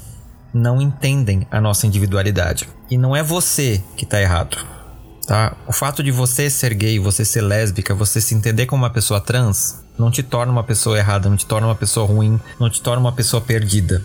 não 0.52 0.80
entendem 0.80 1.46
a 1.50 1.60
nossa 1.60 1.86
individualidade. 1.86 2.68
E 2.90 2.98
não 2.98 3.14
é 3.14 3.22
você 3.22 3.82
que 3.96 4.04
tá 4.04 4.20
errado. 4.20 4.79
Tá? 5.26 5.56
O 5.66 5.72
fato 5.72 6.02
de 6.02 6.10
você 6.10 6.50
ser 6.50 6.74
gay, 6.74 6.98
você 6.98 7.24
ser 7.24 7.42
lésbica, 7.42 7.94
você 7.94 8.20
se 8.20 8.34
entender 8.34 8.66
como 8.66 8.82
uma 8.82 8.90
pessoa 8.90 9.20
trans, 9.20 9.82
não 9.98 10.10
te 10.10 10.22
torna 10.22 10.52
uma 10.52 10.64
pessoa 10.64 10.98
errada, 10.98 11.28
não 11.28 11.36
te 11.36 11.46
torna 11.46 11.66
uma 11.66 11.74
pessoa 11.74 12.06
ruim, 12.06 12.40
não 12.58 12.70
te 12.70 12.80
torna 12.80 13.00
uma 13.00 13.12
pessoa 13.12 13.40
perdida. 13.40 14.04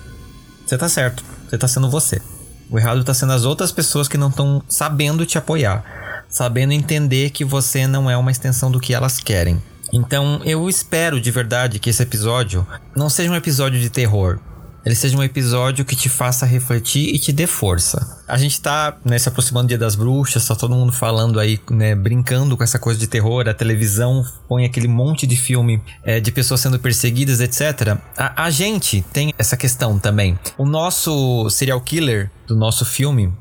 Você 0.66 0.78
tá 0.78 0.90
certo, 0.90 1.24
você 1.48 1.58
tá 1.58 1.68
sendo 1.68 1.90
você. 1.90 2.22
O 2.70 2.78
errado 2.78 3.04
tá 3.04 3.14
sendo 3.14 3.34
as 3.34 3.46
outras 3.46 3.72
pessoas 3.72 4.08
que 4.08 4.18
não 4.18 4.30
estão 4.30 4.62
sabendo 4.68 5.26
te 5.26 5.38
apoiar, 5.38 6.26
sabendo 6.28 6.74
entender 6.74 7.30
que 7.30 7.46
você 7.46 7.88
não 7.88 8.10
é 8.10 8.18
uma 8.18 8.32
extensão 8.32 8.72
do 8.72 8.80
que 8.80 8.94
elas 8.94 9.20
querem. 9.20 9.62
Então 9.94 10.42
eu 10.44 10.68
espero 10.68 11.22
de 11.22 11.32
verdade 11.32 11.80
que 11.80 11.90
esse 11.90 12.04
episódio 12.04 12.66
não 12.96 13.10
seja 13.10 13.32
um 13.32 13.36
episódio 13.36 13.80
de 13.80 13.90
terror, 13.90 14.40
ele 14.86 14.94
seja 14.94 15.18
um 15.18 15.24
episódio 15.24 15.84
que 15.84 15.96
te 15.96 16.08
faça 16.08 16.46
refletir 16.46 17.14
e 17.14 17.18
te 17.18 17.34
dê 17.34 17.48
força. 17.48 18.22
A 18.28 18.38
gente 18.38 18.62
tá 18.62 18.96
né, 19.04 19.18
se 19.18 19.28
aproximando 19.28 19.66
do 19.66 19.70
Dia 19.70 19.80
das 19.80 19.96
Bruxas, 19.96 20.46
tá 20.48 20.56
todo 20.56 20.76
mundo 20.76 20.92
falando 20.92 21.40
aí, 21.40 21.60
né, 21.72 21.96
brincando 21.96 22.56
com 22.56 22.64
essa 22.64 22.78
coisa 22.78 23.00
de 23.00 23.08
terror, 23.08 23.50
a 23.50 23.54
televisão 23.54 24.24
põe 24.48 24.64
aquele 24.64 24.88
monte 24.88 25.26
de 25.26 25.36
filme 25.36 25.82
é, 26.04 26.20
de 26.20 26.32
pessoas 26.32 26.62
sendo 26.62 26.78
perseguidas, 26.78 27.42
etc. 27.42 27.98
A, 28.16 28.46
a 28.46 28.50
gente 28.52 29.04
tem 29.12 29.34
essa 29.40 29.58
questão 29.58 29.98
também. 29.98 30.38
O 30.56 30.66
nosso 30.66 31.50
serial 31.50 31.82
killer 31.82 32.30
do 32.46 32.56
nosso 32.56 32.86
filme 32.86 33.34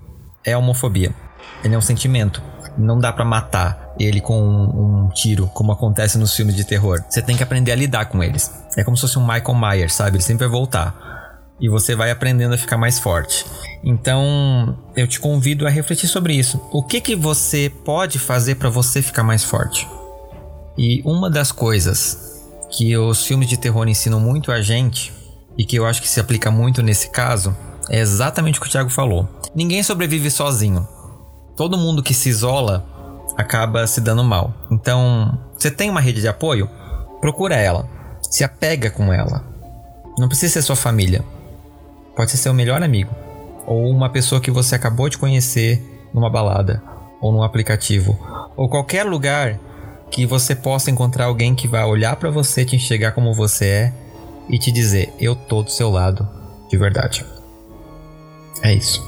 é 0.43 0.55
a 0.55 0.59
homofobia. 0.59 1.15
Ele 1.63 1.75
é 1.75 1.79
um 1.79 1.83
sentimento. 1.83 2.43
Não 2.79 2.99
dá 2.99 3.13
para 3.13 3.25
matar 3.25 3.95
ele 3.99 4.21
com 4.21 4.41
um, 4.43 5.05
um, 5.05 5.09
tiro, 5.11 5.47
como 5.49 5.71
acontece 5.71 6.19
nos 6.19 6.35
filmes 6.35 6.57
de 6.57 6.65
terror. 6.65 7.05
Você 7.09 7.21
tem 7.21 7.37
que 7.37 7.43
aprender 7.43 7.71
a 7.71 7.77
lidar 7.77 8.07
com 8.07 8.23
eles. 8.23 8.51
É 8.77 8.83
como 8.83 8.97
se 8.97 9.03
fosse 9.03 9.19
um 9.19 9.23
Michael 9.23 9.55
Myers, 9.55 9.95
sabe? 9.95 10.17
Ele 10.17 10.25
sempre 10.25 10.47
vai 10.47 10.59
voltar 10.59 11.14
e 11.61 11.69
você 11.69 11.95
vai 11.95 12.11
aprendendo 12.11 12.55
a 12.55 12.59
ficar 12.59 12.77
mais 12.77 12.99
forte. 12.99 13.47
Então, 13.83 14.79
eu 14.97 15.07
te 15.07 15.21
convido 15.21 15.67
a 15.67 15.71
refletir 15.71 16.09
sobre 16.09 16.35
isso. 16.35 16.61
O 16.73 16.83
que 16.83 17.01
que 17.01 17.15
você 17.15 17.71
pode 17.85 18.19
fazer 18.19 18.57
para 18.57 18.69
você 18.69 19.01
ficar 19.01 19.23
mais 19.23 19.45
forte? 19.45 19.89
E 20.77 21.03
uma 21.05 21.31
das 21.31 21.53
coisas 21.53 22.43
que 22.71 22.97
os 22.97 23.25
filmes 23.25 23.49
de 23.49 23.57
terror 23.57 23.87
ensinam 23.89 24.19
muito 24.19 24.51
a 24.51 24.61
gente 24.61 25.13
e 25.57 25.65
que 25.65 25.77
eu 25.77 25.87
acho 25.87 26.03
que 26.03 26.09
se 26.09 26.19
aplica 26.19 26.51
muito 26.51 26.83
nesse 26.83 27.11
caso 27.11 27.57
é 27.89 28.01
exatamente 28.01 28.59
o 28.59 28.63
que 28.63 28.69
o 28.69 28.71
Thiago 28.71 28.91
falou. 28.91 29.29
Ninguém 29.55 29.83
sobrevive 29.83 30.31
sozinho. 30.31 30.87
Todo 31.57 31.79
mundo 31.79 32.03
que 32.03 32.15
se 32.15 32.29
isola 32.29 32.85
acaba 33.37 33.87
se 33.87 34.01
dando 34.01 34.25
mal. 34.25 34.53
Então, 34.71 35.39
você 35.57 35.71
tem 35.71 35.91
uma 35.91 36.01
rede 36.01 36.21
de 36.21 36.29
apoio? 36.29 36.69
Procura 37.21 37.55
ela. 37.55 37.89
Se 38.23 38.43
apega 38.43 38.91
com 38.91 39.13
ela. 39.13 39.45
Não 40.19 40.27
precisa 40.27 40.55
ser 40.55 40.63
sua 40.63 40.77
família. 40.77 41.25
Pode 42.17 42.31
ser 42.31 42.37
seu 42.37 42.55
melhor 42.55 42.83
amigo, 42.83 43.15
ou 43.67 43.91
uma 43.91 44.09
pessoa 44.09 44.41
que 44.41 44.51
você 44.51 44.75
acabou 44.75 45.09
de 45.09 45.19
conhecer 45.19 45.83
numa 46.13 46.31
balada, 46.31 46.83
ou 47.21 47.33
num 47.33 47.43
aplicativo, 47.43 48.19
ou 48.57 48.69
qualquer 48.69 49.05
lugar 49.05 49.59
que 50.11 50.25
você 50.25 50.55
possa 50.55 50.91
encontrar 50.91 51.25
alguém 51.27 51.55
que 51.55 51.67
vai 51.67 51.85
olhar 51.85 52.15
para 52.17 52.31
você, 52.31 52.65
te 52.65 52.77
enxergar 52.77 53.13
como 53.13 53.35
você 53.35 53.67
é 53.67 53.93
e 54.49 54.59
te 54.59 54.71
dizer: 54.71 55.13
Eu 55.19 55.35
tô 55.35 55.63
do 55.63 55.71
seu 55.71 55.91
lado, 55.91 56.29
de 56.71 56.77
verdade. 56.77 57.25
É 58.63 58.73
isso. 58.73 59.03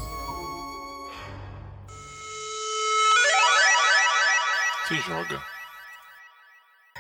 Se 4.88 4.96
joga. 5.00 5.55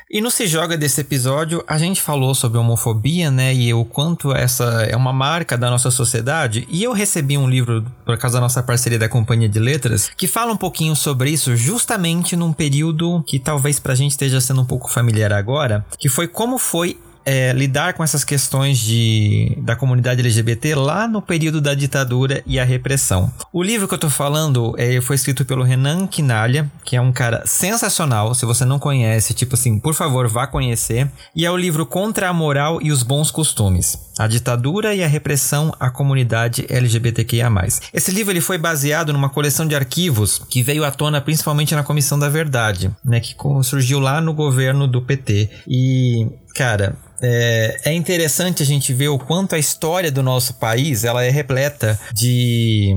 E 0.08 0.20
no 0.20 0.30
Se 0.30 0.46
Joga 0.46 0.76
desse 0.76 1.00
episódio, 1.00 1.64
a 1.66 1.76
gente 1.78 2.00
falou 2.00 2.32
sobre 2.32 2.58
homofobia, 2.58 3.28
né? 3.28 3.52
E 3.52 3.74
o 3.74 3.84
quanto 3.84 4.32
essa 4.32 4.86
é 4.88 4.94
uma 4.94 5.12
marca 5.12 5.58
da 5.58 5.68
nossa 5.68 5.90
sociedade. 5.90 6.64
E 6.70 6.84
eu 6.84 6.92
recebi 6.92 7.36
um 7.36 7.48
livro, 7.48 7.84
por 8.04 8.16
causa 8.16 8.36
da 8.36 8.40
nossa 8.40 8.62
parceria 8.62 9.00
da 9.00 9.08
Companhia 9.08 9.48
de 9.48 9.58
Letras, 9.58 10.08
que 10.16 10.28
fala 10.28 10.52
um 10.52 10.56
pouquinho 10.56 10.94
sobre 10.94 11.30
isso, 11.30 11.56
justamente 11.56 12.36
num 12.36 12.52
período 12.52 13.20
que 13.26 13.40
talvez 13.40 13.80
pra 13.80 13.96
gente 13.96 14.12
esteja 14.12 14.40
sendo 14.40 14.60
um 14.60 14.64
pouco 14.64 14.88
familiar 14.88 15.32
agora, 15.32 15.84
que 15.98 16.08
foi 16.08 16.28
como 16.28 16.56
foi 16.56 16.96
é, 17.26 17.52
lidar 17.52 17.94
com 17.94 18.04
essas 18.04 18.22
questões 18.22 18.78
de, 18.78 19.52
da 19.58 19.74
comunidade 19.74 20.20
LGBT 20.20 20.76
lá 20.76 21.08
no 21.08 21.20
período 21.20 21.60
da 21.60 21.74
ditadura 21.74 22.40
e 22.46 22.60
a 22.60 22.64
repressão. 22.64 23.32
O 23.52 23.62
livro 23.62 23.88
que 23.88 23.94
eu 23.94 23.98
tô 23.98 24.08
falando 24.08 24.74
é, 24.78 25.00
foi 25.00 25.16
escrito 25.16 25.44
pelo 25.44 25.64
Renan 25.64 26.06
Quinalha, 26.06 26.70
que 26.84 26.94
é 26.94 27.00
um 27.00 27.12
cara 27.12 27.42
sensacional. 27.44 28.32
Se 28.32 28.46
você 28.46 28.64
não 28.64 28.78
conhece, 28.78 29.34
tipo 29.34 29.56
assim, 29.56 29.80
por 29.80 29.92
favor, 29.92 30.28
vá 30.28 30.46
conhecer. 30.46 31.10
E 31.34 31.44
é 31.44 31.50
o 31.50 31.56
livro 31.56 31.84
Contra 31.84 32.28
a 32.28 32.32
Moral 32.32 32.80
e 32.80 32.92
os 32.92 33.02
Bons 33.02 33.32
Costumes. 33.32 33.98
A 34.18 34.26
ditadura 34.26 34.94
e 34.94 35.02
a 35.02 35.06
repressão 35.06 35.74
à 35.78 35.90
comunidade 35.90 36.64
LGBTQIA+. 36.70 37.50
Esse 37.92 38.10
livro 38.12 38.32
ele 38.32 38.40
foi 38.40 38.56
baseado 38.56 39.12
numa 39.12 39.28
coleção 39.28 39.66
de 39.66 39.74
arquivos 39.74 40.38
que 40.48 40.62
veio 40.62 40.84
à 40.84 40.90
tona 40.90 41.20
principalmente 41.20 41.74
na 41.74 41.82
Comissão 41.82 42.18
da 42.18 42.28
Verdade, 42.28 42.90
né, 43.04 43.20
que 43.20 43.36
surgiu 43.62 43.98
lá 43.98 44.20
no 44.20 44.32
governo 44.32 44.86
do 44.86 45.02
PT. 45.02 45.50
E, 45.68 46.26
cara, 46.56 46.96
é, 47.20 47.80
é, 47.84 47.92
interessante 47.92 48.62
a 48.62 48.66
gente 48.66 48.92
ver 48.94 49.08
o 49.08 49.18
quanto 49.18 49.54
a 49.54 49.58
história 49.58 50.10
do 50.10 50.22
nosso 50.22 50.54
país 50.54 51.04
ela 51.04 51.22
é 51.22 51.30
repleta 51.30 52.00
de 52.14 52.94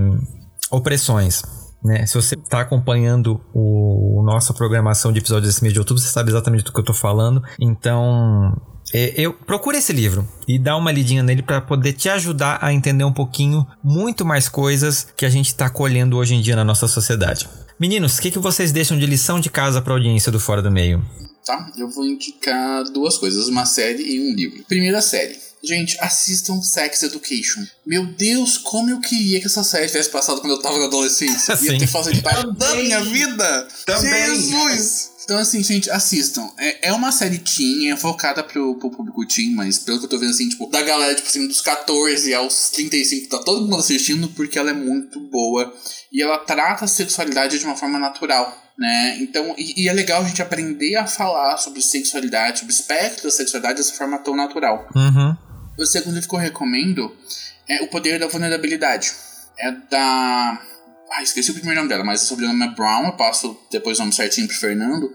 opressões. 0.72 1.42
Né? 1.84 2.06
Se 2.06 2.16
você 2.16 2.36
está 2.36 2.62
acompanhando 2.62 3.42
o, 3.54 4.24
nossa 4.26 4.54
programação 4.54 5.12
de 5.12 5.20
episódios 5.20 5.48
desse 5.48 5.62
mês 5.62 5.74
de 5.74 5.80
outubro, 5.80 6.02
você 6.02 6.10
sabe 6.10 6.30
exatamente 6.30 6.64
do 6.64 6.72
que 6.72 6.80
eu 6.80 6.84
estou 6.84 6.96
falando. 6.96 7.42
Então, 7.60 8.56
é, 8.94 9.14
eu 9.18 9.34
procure 9.34 9.78
esse 9.78 9.92
livro 9.92 10.28
e 10.48 10.58
dá 10.58 10.76
uma 10.78 10.92
lidinha 10.92 11.24
nele 11.24 11.42
para 11.42 11.60
poder 11.60 11.94
te 11.94 12.10
ajudar 12.10 12.60
a 12.62 12.74
entender 12.74 13.04
um 13.04 13.14
pouquinho 13.14 13.66
muito 13.84 14.26
mais 14.26 14.48
coisas 14.48 15.08
que 15.16 15.26
a 15.26 15.30
gente 15.30 15.48
está 15.48 15.70
colhendo 15.70 16.18
hoje 16.18 16.34
em 16.36 16.42
dia 16.42 16.56
na 16.56 16.64
nossa 16.64 16.88
sociedade. 16.88 17.48
Meninos, 17.80 18.18
o 18.18 18.22
que, 18.22 18.32
que 18.32 18.40
vocês 18.40 18.72
deixam 18.72 18.98
de 18.98 19.06
lição 19.06 19.40
de 19.40 19.50
casa 19.50 19.82
para 19.82 19.94
a 19.94 19.96
audiência 19.96 20.32
do 20.32 20.40
Fora 20.40 20.62
do 20.62 20.72
Meio? 20.72 21.02
Tá? 21.50 21.72
Eu 21.76 21.90
vou 21.90 22.06
indicar 22.06 22.84
duas 22.92 23.18
coisas, 23.18 23.48
uma 23.48 23.66
série 23.66 24.04
e 24.04 24.20
um 24.20 24.36
livro. 24.36 24.64
Primeira 24.68 25.02
série. 25.02 25.36
Gente, 25.64 25.98
assistam 26.00 26.62
Sex 26.62 27.04
Education. 27.04 27.66
Meu 27.86 28.06
Deus, 28.06 28.58
como 28.58 28.92
eu 28.92 29.02
queria 29.02 29.40
que 29.40 29.48
essa 29.48 29.64
série 29.64 29.88
tivesse 29.88 30.10
passado 30.10 30.40
quando 30.40 30.54
eu 30.54 30.62
tava 30.62 30.78
na 30.78 30.86
adolescência. 30.86 31.58
Ia 31.62 31.78
ter 31.80 31.88
fazendo 31.88 32.22
parte 32.22 32.56
da 32.56 32.76
minha 32.76 33.04
vida. 33.04 33.68
Também. 33.86 34.36
Jesus! 34.36 35.10
Então, 35.30 35.38
assim, 35.38 35.62
gente, 35.62 35.92
assistam. 35.92 36.50
É, 36.58 36.90
é 36.90 36.92
uma 36.92 37.12
série 37.12 37.38
teen, 37.38 37.92
é 37.92 37.96
focada 37.96 38.44
pro, 38.44 38.74
pro 38.80 38.90
público 38.90 39.24
teen, 39.28 39.54
mas 39.54 39.78
pelo 39.78 40.00
que 40.00 40.06
eu 40.06 40.10
tô 40.10 40.18
vendo, 40.18 40.32
assim, 40.32 40.50
tipo, 40.50 40.66
da 40.66 40.82
galera, 40.82 41.14
tipo 41.14 41.28
assim, 41.28 41.48
dos 41.48 41.62
14 41.62 42.34
aos 42.34 42.72
35, 42.72 43.30
tá 43.30 43.38
todo 43.44 43.62
mundo 43.62 43.76
assistindo 43.76 44.28
porque 44.30 44.58
ela 44.58 44.72
é 44.72 44.74
muito 44.74 45.20
boa. 45.20 45.72
E 46.12 46.20
ela 46.20 46.40
trata 46.40 46.86
a 46.86 46.88
sexualidade 46.88 47.60
de 47.60 47.66
uma 47.66 47.76
forma 47.76 48.00
natural 48.00 48.58
né? 48.76 49.18
Então, 49.20 49.54
e, 49.58 49.84
e, 49.84 49.90
é 49.90 49.94
legal 49.94 50.24
a 50.24 50.28
gente 50.28 50.42
aprender 50.42 50.96
a 50.96 51.06
falar 51.06 51.58
sobre 51.58 51.82
sexualidade, 51.82 52.60
sobre 52.60 52.74
o 52.74 52.76
espectro 52.76 53.26
da 53.26 53.32
sexualidade 53.32 53.78
dessa 53.78 53.94
forma 53.94 54.18
tão 54.20 54.36
natural. 54.36 54.88
Uhum. 54.96 55.36
O 55.78 55.86
segundo 55.86 56.14
livro 56.16 56.30
que 56.30 56.36
eu 56.36 56.40
recomendo 56.40 57.14
é 57.68 57.84
O 57.84 57.88
Poder 57.90 58.18
da 58.20 58.28
Vulnerabilidade. 58.28 59.12
É 59.60 59.70
da. 59.92 60.62
Ah, 61.12 61.24
esqueci 61.24 61.52
o 61.52 61.54
primeiro 61.54 61.80
nome 61.80 61.90
dela, 61.90 62.04
mas 62.04 62.24
o 62.24 62.26
sobrenome 62.26 62.66
é 62.66 62.70
Brown, 62.70 63.06
eu 63.06 63.14
passo 63.14 63.60
depois 63.72 63.98
o 63.98 64.02
nome 64.02 64.14
certinho 64.14 64.48
pro 64.48 64.58
Fernando. 64.58 65.14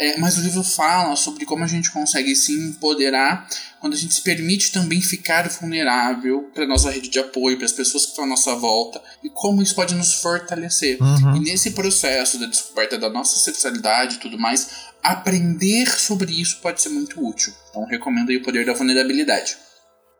É, 0.00 0.16
mas 0.18 0.38
o 0.38 0.40
livro 0.40 0.64
fala 0.64 1.14
sobre 1.14 1.44
como 1.44 1.62
a 1.62 1.66
gente 1.66 1.90
consegue 1.90 2.34
se 2.34 2.54
empoderar 2.54 3.46
quando 3.80 3.92
a 3.92 3.96
gente 3.96 4.14
se 4.14 4.22
permite 4.22 4.72
também 4.72 4.98
ficar 5.02 5.46
vulnerável 5.48 6.50
para 6.54 6.66
nossa 6.66 6.90
rede 6.90 7.10
de 7.10 7.18
apoio, 7.18 7.58
para 7.58 7.66
as 7.66 7.72
pessoas 7.72 8.04
que 8.04 8.10
estão 8.12 8.24
à 8.24 8.26
nossa 8.26 8.54
volta, 8.54 9.02
e 9.22 9.28
como 9.28 9.60
isso 9.60 9.74
pode 9.74 9.94
nos 9.94 10.14
fortalecer. 10.14 10.96
Uhum. 11.02 11.36
E 11.36 11.40
nesse 11.40 11.72
processo 11.72 12.38
da 12.38 12.46
descoberta 12.46 12.96
da 12.96 13.10
nossa 13.10 13.38
sexualidade 13.40 14.16
e 14.16 14.18
tudo 14.20 14.38
mais, 14.38 14.70
aprender 15.02 15.86
sobre 15.90 16.32
isso 16.32 16.60
pode 16.62 16.80
ser 16.80 16.88
muito 16.88 17.22
útil. 17.22 17.52
Então 17.68 17.84
recomendo 17.84 18.30
aí 18.30 18.38
o 18.38 18.42
poder 18.42 18.64
da 18.64 18.72
vulnerabilidade. 18.72 19.58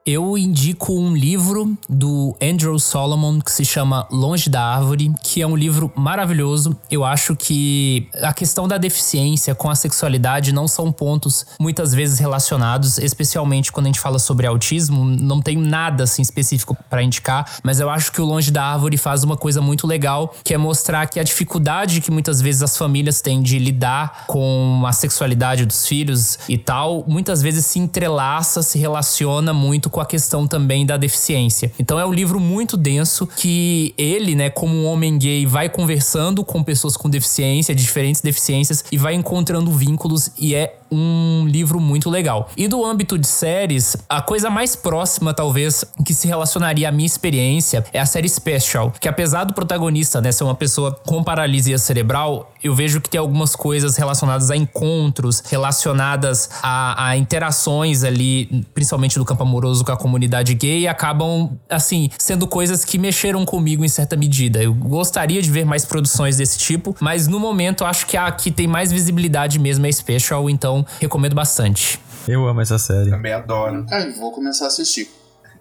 Eu 0.07 0.38
indico 0.38 0.94
um 0.94 1.14
livro 1.14 1.76
do 1.86 2.34
Andrew 2.42 2.78
Solomon 2.78 3.38
que 3.38 3.53
se 3.53 3.66
chama 3.66 4.09
Longe 4.11 4.48
da 4.48 4.62
Árvore, 4.62 5.12
que 5.22 5.42
é 5.42 5.46
um 5.46 5.55
livro 5.55 5.92
maravilhoso. 5.94 6.74
Eu 6.90 7.05
acho 7.05 7.36
que 7.36 8.09
a 8.22 8.32
questão 8.32 8.66
da 8.66 8.78
deficiência 8.78 9.55
com 9.55 9.68
a 9.68 9.74
sexualidade 9.74 10.55
não 10.55 10.66
são 10.66 10.90
pontos 10.90 11.44
muitas 11.61 11.92
vezes 11.92 12.18
relacionados, 12.18 12.96
especialmente 12.96 13.70
quando 13.70 13.86
a 13.86 13.88
gente 13.90 14.01
fala 14.01 14.18
sobre 14.18 14.46
autismo. 14.46 15.05
Não 15.05 15.42
tem 15.42 15.59
nada 15.59 16.05
assim 16.05 16.22
específico 16.22 16.74
para 16.88 17.03
indicar, 17.03 17.59
mas 17.62 17.78
eu 17.78 17.90
acho 17.90 18.11
que 18.11 18.22
o 18.22 18.24
Longe 18.24 18.51
da 18.51 18.64
Árvore 18.64 18.96
faz 18.96 19.22
uma 19.22 19.36
coisa 19.36 19.61
muito 19.61 19.86
legal, 19.86 20.34
que 20.42 20.55
é 20.55 20.59
mostrar 20.59 21.07
que 21.09 21.20
a 21.20 21.22
dificuldade 21.22 22.01
que 22.01 22.11
muitas 22.11 22.40
vezes 22.40 22.62
as 22.62 22.74
famílias 22.74 23.20
têm 23.20 23.42
de 23.42 23.59
lidar 23.59 24.24
com 24.26 24.82
a 24.86 24.92
sexualidade 24.92 25.66
dos 25.66 25.86
filhos 25.86 26.38
e 26.48 26.57
tal, 26.57 27.05
muitas 27.07 27.42
vezes 27.42 27.66
se 27.66 27.78
entrelaça, 27.78 28.62
se 28.62 28.78
relaciona 28.78 29.53
muito 29.53 29.89
com 29.91 30.01
a 30.01 30.07
questão 30.07 30.47
também 30.47 30.86
da 30.86 30.97
deficiência. 30.97 31.72
Então 31.78 31.99
é 31.99 32.07
um 32.07 32.12
livro 32.12 32.41
muito 32.41 32.76
denso 32.76 33.26
que 33.26 33.95
ele, 33.97 34.34
né, 34.34 34.51
como 34.51 34.74
um 34.74 34.86
homem 34.86 35.18
gay, 35.18 35.47
vai 35.47 35.68
conversando 35.68 36.45
com 36.45 36.62
pessoas 36.62 36.97
com 36.97 37.09
deficiência, 37.09 37.74
de 37.74 37.82
diferentes 37.82 38.20
deficiências 38.20 38.84
e 38.91 38.97
vai 38.97 39.14
encontrando 39.14 39.70
vínculos 39.72 40.30
e 40.38 40.55
é 40.55 40.80
um 40.91 41.47
livro 41.47 41.80
muito 41.80 42.11
legal. 42.11 42.49
E 42.57 42.66
do 42.66 42.84
âmbito 42.84 43.18
de 43.18 43.26
séries, 43.26 43.97
a 44.09 44.20
coisa 44.20 44.51
mais 44.51 44.74
próxima, 44.74 45.32
talvez, 45.32 45.84
que 46.05 46.12
se 46.12 46.26
relacionaria 46.26 46.88
à 46.88 46.93
minha 46.93 47.07
experiência 47.07 47.84
é 47.93 48.01
a 48.01 48.07
série 48.07 48.28
Special, 48.28 48.93
que 49.01 49.09
apesar 49.09 49.45
do 49.45 49.55
protagonista, 49.55 50.20
né, 50.20 50.32
ser 50.32 50.45
uma 50.45 50.55
pessoa 50.55 50.93
com 50.93 51.22
paralisia 51.22 51.78
cerebral, 51.78 52.53
eu 52.62 52.74
vejo 52.74 53.01
que 53.01 53.09
tem 53.09 53.18
algumas 53.18 53.55
coisas 53.57 53.97
relacionadas 53.97 54.51
a 54.51 54.57
encontros, 54.57 55.43
relacionadas 55.49 56.51
a, 56.62 57.09
a 57.09 57.16
interações 57.16 58.05
ali, 58.05 58.64
principalmente 58.74 59.18
do 59.18 59.24
campo 59.24 59.43
amoroso 59.43 59.84
com 59.84 59.93
a 59.93 59.97
comunidade 59.97 60.55
gay, 60.55 60.86
acabam, 60.86 61.59
assim, 61.68 62.11
sendo 62.18 62.47
coisas 62.47 62.84
que 62.84 62.99
mexeram 62.99 63.45
comigo 63.45 63.84
em 63.84 63.88
certa 63.88 64.16
medida. 64.16 64.62
Eu 64.62 64.74
gostaria 64.74 65.41
de 65.41 65.51
ver 65.51 65.64
mais 65.64 65.84
produções 65.84 66.36
desse 66.36 66.59
tipo, 66.59 66.97
mas 67.01 67.26
no 67.26 67.38
momento 67.38 67.84
acho 67.84 68.07
que 68.07 68.16
a 68.16 68.30
que 68.30 68.51
tem 68.51 68.66
mais 68.66 68.93
visibilidade 68.93 69.59
mesmo 69.59 69.86
é 69.86 69.91
Special, 69.91 70.49
então 70.49 70.80
recomendo 71.01 71.35
bastante. 71.35 72.01
Eu 72.28 72.47
amo 72.47 72.61
essa 72.61 72.78
série. 72.78 73.11
Também 73.11 73.33
adoro. 73.33 73.87
Ah, 73.91 74.01
eu 74.01 74.14
vou 74.14 74.33
começar 74.33 74.66
a 74.66 74.68
assistir. 74.68 75.09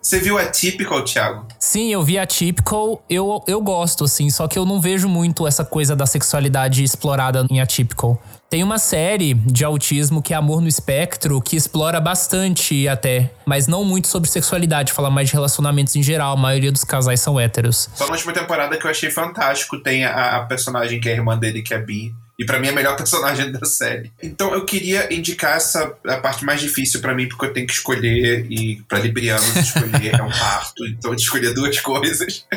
Você 0.02 0.18
viu 0.18 0.38
a 0.38 0.46
Typical, 0.46 1.04
Thiago? 1.04 1.46
Sim, 1.60 1.92
eu 1.92 2.02
vi 2.02 2.18
a 2.18 2.26
Typical, 2.26 3.04
eu, 3.10 3.44
eu 3.46 3.62
gosto, 3.62 4.06
assim, 4.06 4.30
só 4.30 4.48
que 4.48 4.58
eu 4.58 4.66
não 4.66 4.80
vejo 4.80 5.10
muito 5.10 5.46
essa 5.46 5.66
coisa 5.66 5.94
da 5.94 6.06
sexualidade 6.06 6.84
explorada 6.84 7.46
em 7.50 7.60
Atypical. 7.60 8.22
Tem 8.50 8.64
uma 8.64 8.80
série 8.80 9.34
de 9.34 9.66
autismo 9.66 10.22
que 10.22 10.34
é 10.34 10.38
Amor 10.38 10.62
no 10.62 10.70
Espectro, 10.70 11.42
que 11.42 11.56
explora 11.56 12.00
bastante 12.00 12.88
até, 12.88 13.30
mas 13.46 13.68
não 13.68 13.84
muito 13.84 14.08
sobre 14.08 14.30
sexualidade, 14.30 14.94
fala 14.94 15.10
mais 15.10 15.28
de 15.28 15.34
relacionamentos 15.34 15.96
em 15.98 16.02
geral. 16.02 16.34
A 16.34 16.38
maioria 16.38 16.72
dos 16.72 16.86
casais 16.86 17.20
são 17.20 17.38
héteros. 17.38 17.90
Só 17.94 18.06
na 18.06 18.14
última 18.14 18.32
temporada 18.32 18.78
que 18.78 18.86
eu 18.86 18.90
achei 18.90 19.12
fantástico, 19.12 19.78
tem 19.84 20.06
a, 20.06 20.38
a 20.38 20.46
personagem 20.46 21.00
que 21.02 21.10
é 21.10 21.12
a 21.12 21.16
irmã 21.16 21.38
dele, 21.38 21.62
que 21.62 21.74
é 21.74 21.78
bi. 21.78 22.16
E 22.40 22.46
pra 22.46 22.58
mim 22.58 22.68
é 22.68 22.70
a 22.70 22.74
melhor 22.74 22.96
personagem 22.96 23.52
da 23.52 23.66
série. 23.66 24.14
Então 24.24 24.54
eu 24.54 24.64
queria 24.64 25.14
indicar 25.14 25.58
essa 25.58 25.94
a 26.08 26.18
parte 26.18 26.46
mais 26.46 26.62
difícil 26.62 27.02
pra 27.02 27.14
mim, 27.14 27.28
porque 27.28 27.46
eu 27.48 27.54
tenho 27.54 27.68
que 27.68 27.74
escolher, 27.74 28.48
e 28.50 28.82
pra 28.88 28.98
Librianos 28.98 29.54
escolher 29.58 30.16
é 30.18 30.24
um 30.24 30.32
parto, 30.32 30.86
então 30.88 31.14
que 31.14 31.22
escolher 31.22 31.54
duas 31.54 31.82
coisas. 31.82 32.48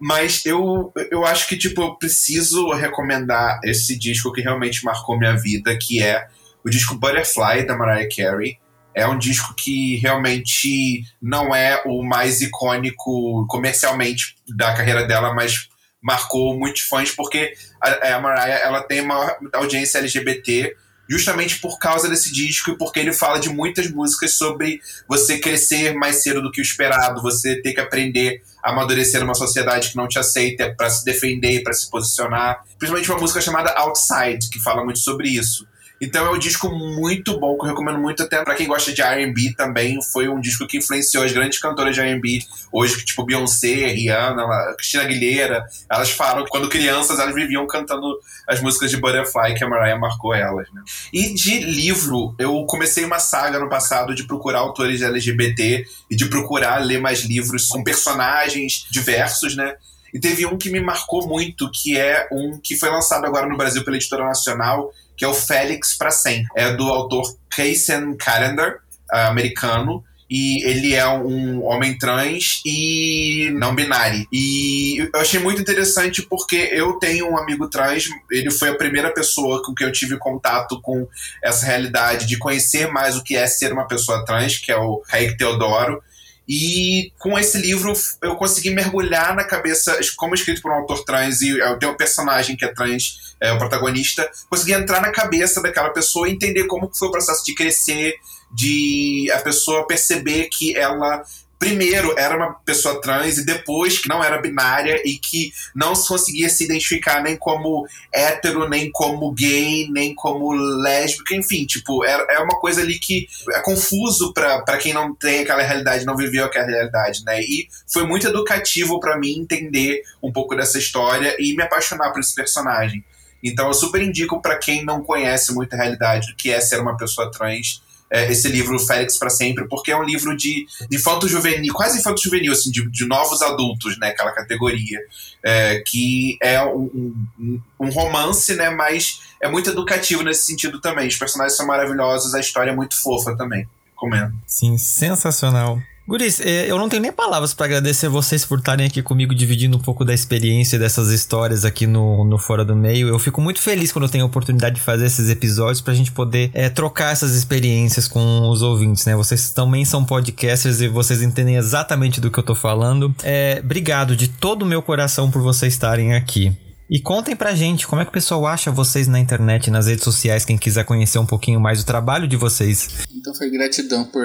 Mas 0.00 0.46
eu, 0.46 0.92
eu 1.10 1.26
acho 1.26 1.48
que, 1.48 1.56
tipo, 1.56 1.82
eu 1.82 1.96
preciso 1.96 2.70
recomendar 2.72 3.58
esse 3.64 3.98
disco 3.98 4.32
que 4.32 4.40
realmente 4.40 4.84
marcou 4.84 5.18
minha 5.18 5.36
vida, 5.36 5.76
que 5.76 6.00
é 6.00 6.28
o 6.64 6.70
disco 6.70 6.94
Butterfly, 6.94 7.66
da 7.66 7.76
Mariah 7.76 8.08
Carey. 8.14 8.58
É 8.94 9.04
um 9.08 9.18
disco 9.18 9.52
que 9.56 9.96
realmente 9.96 11.02
não 11.20 11.52
é 11.52 11.82
o 11.84 12.04
mais 12.04 12.40
icônico 12.40 13.44
comercialmente 13.48 14.36
da 14.48 14.72
carreira 14.74 15.04
dela, 15.04 15.34
mas 15.34 15.68
marcou 16.00 16.56
muitos 16.58 16.82
fãs 16.82 17.10
porque 17.10 17.54
a, 17.84 18.14
a 18.14 18.20
Mariah 18.20 18.60
ela 18.64 18.82
tem 18.82 19.00
uma 19.00 19.36
audiência 19.52 19.98
LGBT 19.98 20.76
justamente 21.08 21.60
por 21.60 21.78
causa 21.78 22.08
desse 22.08 22.32
disco 22.32 22.70
e 22.70 22.78
porque 22.78 22.98
ele 22.98 23.12
fala 23.12 23.38
de 23.38 23.50
muitas 23.50 23.90
músicas 23.90 24.34
sobre 24.34 24.80
você 25.06 25.38
crescer 25.38 25.94
mais 25.94 26.22
cedo 26.22 26.40
do 26.40 26.50
que 26.50 26.60
o 26.60 26.62
esperado, 26.62 27.22
você 27.22 27.60
ter 27.60 27.74
que 27.74 27.80
aprender 27.80 28.42
a 28.62 28.70
amadurecer 28.70 29.20
numa 29.20 29.34
sociedade 29.34 29.90
que 29.90 29.96
não 29.96 30.08
te 30.08 30.18
aceita 30.18 30.74
para 30.76 30.88
se 30.88 31.04
defender, 31.04 31.62
para 31.62 31.74
se 31.74 31.90
posicionar. 31.90 32.64
Principalmente 32.78 33.10
uma 33.10 33.20
música 33.20 33.40
chamada 33.40 33.70
Outside, 33.72 34.48
que 34.50 34.60
fala 34.60 34.82
muito 34.82 34.98
sobre 34.98 35.28
isso. 35.28 35.66
Então 36.04 36.26
é 36.26 36.30
um 36.30 36.38
disco 36.38 36.68
muito 36.70 37.38
bom, 37.40 37.56
que 37.56 37.64
eu 37.64 37.70
recomendo 37.70 37.98
muito 37.98 38.22
até 38.22 38.42
para 38.44 38.54
quem 38.54 38.66
gosta 38.66 38.92
de 38.92 39.00
R&B 39.00 39.54
também. 39.56 40.00
Foi 40.02 40.28
um 40.28 40.40
disco 40.40 40.66
que 40.66 40.76
influenciou 40.76 41.24
as 41.24 41.32
grandes 41.32 41.58
cantoras 41.58 41.94
de 41.94 42.00
R&B 42.00 42.40
hoje, 42.70 43.02
tipo 43.04 43.24
Beyoncé, 43.24 43.86
Rihanna, 43.86 44.46
Cristina 44.76 45.02
Aguilera. 45.02 45.64
Elas 45.90 46.10
falam 46.10 46.44
que 46.44 46.50
quando 46.50 46.68
crianças 46.68 47.18
elas 47.18 47.34
viviam 47.34 47.66
cantando 47.66 48.18
as 48.46 48.60
músicas 48.60 48.90
de 48.90 48.98
Butterfly, 48.98 49.54
que 49.54 49.64
a 49.64 49.68
Mariah 49.68 49.98
marcou 49.98 50.34
elas, 50.34 50.70
né? 50.72 50.82
E 51.12 51.32
de 51.32 51.60
livro, 51.60 52.34
eu 52.38 52.64
comecei 52.66 53.04
uma 53.04 53.18
saga 53.18 53.58
no 53.58 53.68
passado 53.68 54.14
de 54.14 54.24
procurar 54.24 54.58
autores 54.58 55.00
LGBT 55.00 55.86
e 56.10 56.16
de 56.16 56.26
procurar 56.26 56.84
ler 56.84 57.00
mais 57.00 57.22
livros 57.22 57.66
com 57.66 57.82
personagens 57.82 58.86
diversos, 58.90 59.56
né? 59.56 59.74
E 60.12 60.20
teve 60.20 60.46
um 60.46 60.56
que 60.56 60.70
me 60.70 60.80
marcou 60.80 61.26
muito, 61.26 61.68
que 61.72 61.98
é 61.98 62.28
um 62.30 62.60
que 62.62 62.76
foi 62.76 62.88
lançado 62.88 63.26
agora 63.26 63.48
no 63.48 63.56
Brasil 63.56 63.84
pela 63.84 63.96
Editora 63.96 64.24
Nacional, 64.24 64.92
que 65.16 65.24
é 65.24 65.28
o 65.28 65.34
Félix 65.34 65.96
para 65.96 66.10
Sempre. 66.10 66.48
É 66.56 66.74
do 66.74 66.84
autor 66.84 67.22
Kaysen 67.50 68.16
Callender, 68.16 68.78
uh, 69.12 69.28
americano, 69.28 70.02
e 70.30 70.66
ele 70.68 70.94
é 70.94 71.06
um 71.06 71.64
homem 71.64 71.96
trans 71.98 72.60
e 72.64 73.50
não 73.54 73.74
binário. 73.74 74.26
E 74.32 74.98
eu 74.98 75.20
achei 75.20 75.38
muito 75.38 75.60
interessante 75.60 76.22
porque 76.22 76.56
eu 76.72 76.98
tenho 76.98 77.30
um 77.30 77.38
amigo 77.38 77.68
trans, 77.68 78.08
ele 78.30 78.50
foi 78.50 78.70
a 78.70 78.76
primeira 78.76 79.12
pessoa 79.12 79.62
com 79.62 79.74
quem 79.74 79.86
eu 79.86 79.92
tive 79.92 80.18
contato 80.18 80.80
com 80.80 81.06
essa 81.42 81.66
realidade 81.66 82.26
de 82.26 82.38
conhecer 82.38 82.90
mais 82.90 83.16
o 83.16 83.22
que 83.22 83.36
é 83.36 83.46
ser 83.46 83.72
uma 83.72 83.86
pessoa 83.86 84.24
trans, 84.24 84.58
que 84.58 84.72
é 84.72 84.76
o 84.76 85.02
Kaique 85.08 85.36
Teodoro. 85.36 86.02
E 86.48 87.10
com 87.18 87.38
esse 87.38 87.56
livro 87.58 87.92
eu 88.22 88.36
consegui 88.36 88.70
mergulhar 88.70 89.34
na 89.34 89.44
cabeça, 89.44 89.98
como 90.16 90.34
escrito 90.34 90.60
por 90.60 90.70
um 90.70 90.76
autor 90.76 91.04
trans, 91.04 91.40
e 91.40 91.58
eu 91.58 91.78
tenho 91.78 91.92
um 91.92 91.96
personagem 91.96 92.56
que 92.56 92.64
é 92.64 92.72
trans, 92.72 93.34
é 93.40 93.52
o 93.52 93.58
protagonista, 93.58 94.28
consegui 94.50 94.72
entrar 94.72 95.00
na 95.00 95.10
cabeça 95.10 95.62
daquela 95.62 95.90
pessoa 95.90 96.28
e 96.28 96.32
entender 96.32 96.64
como 96.66 96.90
foi 96.94 97.08
o 97.08 97.10
processo 97.10 97.44
de 97.44 97.54
crescer, 97.54 98.14
de 98.54 99.30
a 99.32 99.38
pessoa 99.40 99.86
perceber 99.86 100.48
que 100.50 100.76
ela 100.76 101.24
primeiro 101.64 102.14
era 102.18 102.36
uma 102.36 102.52
pessoa 102.52 103.00
trans 103.00 103.38
e 103.38 103.46
depois 103.46 103.98
que 103.98 104.06
não 104.06 104.22
era 104.22 104.40
binária 104.40 105.00
e 105.02 105.16
que 105.16 105.50
não 105.74 105.94
conseguia 105.94 106.50
se 106.50 106.64
identificar 106.64 107.22
nem 107.22 107.38
como 107.38 107.86
hétero, 108.12 108.68
nem 108.68 108.90
como 108.90 109.32
gay, 109.32 109.88
nem 109.90 110.14
como 110.14 110.52
lésbica, 110.52 111.34
enfim, 111.34 111.64
tipo, 111.64 112.04
é, 112.04 112.34
é 112.34 112.38
uma 112.40 112.60
coisa 112.60 112.82
ali 112.82 112.98
que 112.98 113.26
é 113.52 113.60
confuso 113.60 114.34
para 114.34 114.76
quem 114.76 114.92
não 114.92 115.14
tem 115.14 115.40
aquela 115.40 115.62
realidade, 115.62 116.04
não 116.04 116.16
viveu 116.16 116.44
aquela 116.44 116.66
realidade, 116.66 117.24
né? 117.24 117.40
E 117.40 117.66
foi 117.90 118.06
muito 118.06 118.28
educativo 118.28 119.00
para 119.00 119.18
mim 119.18 119.38
entender 119.38 120.02
um 120.22 120.30
pouco 120.30 120.54
dessa 120.54 120.78
história 120.78 121.34
e 121.38 121.56
me 121.56 121.62
apaixonar 121.62 122.12
por 122.12 122.20
esse 122.20 122.34
personagem. 122.34 123.02
Então 123.42 123.68
eu 123.68 123.74
super 123.74 124.02
indico 124.02 124.40
para 124.42 124.58
quem 124.58 124.84
não 124.84 125.02
conhece 125.02 125.54
muito 125.54 125.72
a 125.72 125.76
realidade 125.76 126.28
do 126.28 126.36
que 126.36 126.50
é 126.50 126.60
ser 126.60 126.80
uma 126.80 126.96
pessoa 126.96 127.30
trans, 127.30 127.82
é, 128.10 128.30
esse 128.30 128.48
livro 128.48 128.78
Félix 128.78 129.18
para 129.18 129.30
Sempre, 129.30 129.66
porque 129.68 129.90
é 129.90 129.96
um 129.96 130.02
livro 130.02 130.36
de, 130.36 130.66
de 130.88 130.96
infanto-juvenil, 130.96 131.72
quase 131.74 131.98
infanto-juvenil, 131.98 132.52
assim, 132.52 132.70
de, 132.70 132.88
de 132.90 133.06
novos 133.06 133.42
adultos, 133.42 133.98
né, 133.98 134.08
aquela 134.08 134.32
categoria, 134.32 135.00
é, 135.42 135.82
que 135.86 136.38
é 136.40 136.62
um, 136.64 137.16
um, 137.38 137.60
um, 137.80 137.90
romance, 137.90 138.54
né, 138.54 138.70
mas 138.70 139.20
é 139.42 139.48
muito 139.48 139.70
educativo 139.70 140.22
nesse 140.22 140.44
sentido 140.44 140.80
também. 140.80 141.08
Os 141.08 141.16
personagens 141.16 141.56
são 141.56 141.66
maravilhosos, 141.66 142.34
a 142.34 142.40
história 142.40 142.70
é 142.70 142.76
muito 142.76 143.00
fofa 143.00 143.36
também. 143.36 143.66
Comendo. 143.96 144.34
Sim, 144.46 144.76
sensacional. 144.76 145.80
Guris, 146.06 146.38
é, 146.40 146.70
eu 146.70 146.76
não 146.76 146.86
tenho 146.86 147.00
nem 147.00 147.10
palavras 147.10 147.54
para 147.54 147.64
agradecer 147.64 148.10
vocês 148.10 148.44
por 148.44 148.58
estarem 148.58 148.86
aqui 148.86 149.02
comigo 149.02 149.34
dividindo 149.34 149.78
um 149.78 149.80
pouco 149.80 150.04
da 150.04 150.12
experiência 150.12 150.78
dessas 150.78 151.08
histórias 151.08 151.64
aqui 151.64 151.86
no, 151.86 152.24
no 152.24 152.38
Fora 152.38 152.62
do 152.62 152.76
Meio. 152.76 153.08
Eu 153.08 153.18
fico 153.18 153.40
muito 153.40 153.58
feliz 153.58 153.90
quando 153.90 154.04
eu 154.04 154.10
tenho 154.10 154.24
a 154.24 154.26
oportunidade 154.26 154.74
de 154.74 154.82
fazer 154.82 155.06
esses 155.06 155.30
episódios 155.30 155.80
pra 155.80 155.94
gente 155.94 156.12
poder 156.12 156.50
é, 156.52 156.68
trocar 156.68 157.10
essas 157.10 157.34
experiências 157.34 158.06
com 158.06 158.50
os 158.50 158.60
ouvintes, 158.60 159.06
né? 159.06 159.16
Vocês 159.16 159.50
também 159.50 159.82
são 159.86 160.04
podcasters 160.04 160.82
e 160.82 160.88
vocês 160.88 161.22
entendem 161.22 161.56
exatamente 161.56 162.20
do 162.20 162.30
que 162.30 162.38
eu 162.38 162.44
tô 162.44 162.54
falando. 162.54 163.14
É, 163.22 163.60
obrigado 163.64 164.14
de 164.14 164.28
todo 164.28 164.62
o 164.62 164.66
meu 164.66 164.82
coração 164.82 165.30
por 165.30 165.40
vocês 165.40 165.72
estarem 165.72 166.14
aqui. 166.14 166.54
E 166.88 167.00
contem 167.00 167.34
pra 167.34 167.54
gente 167.54 167.86
como 167.86 168.02
é 168.02 168.04
que 168.04 168.10
o 168.10 168.12
pessoal 168.12 168.46
acha 168.46 168.70
vocês 168.70 169.08
na 169.08 169.18
internet, 169.18 169.70
nas 169.70 169.86
redes 169.86 170.04
sociais, 170.04 170.44
quem 170.44 170.58
quiser 170.58 170.84
conhecer 170.84 171.18
um 171.18 171.24
pouquinho 171.26 171.58
mais 171.58 171.78
do 171.78 171.86
trabalho 171.86 172.28
de 172.28 172.36
vocês. 172.36 172.88
Então 173.14 173.34
foi 173.34 173.50
gratidão 173.50 174.04
por, 174.04 174.22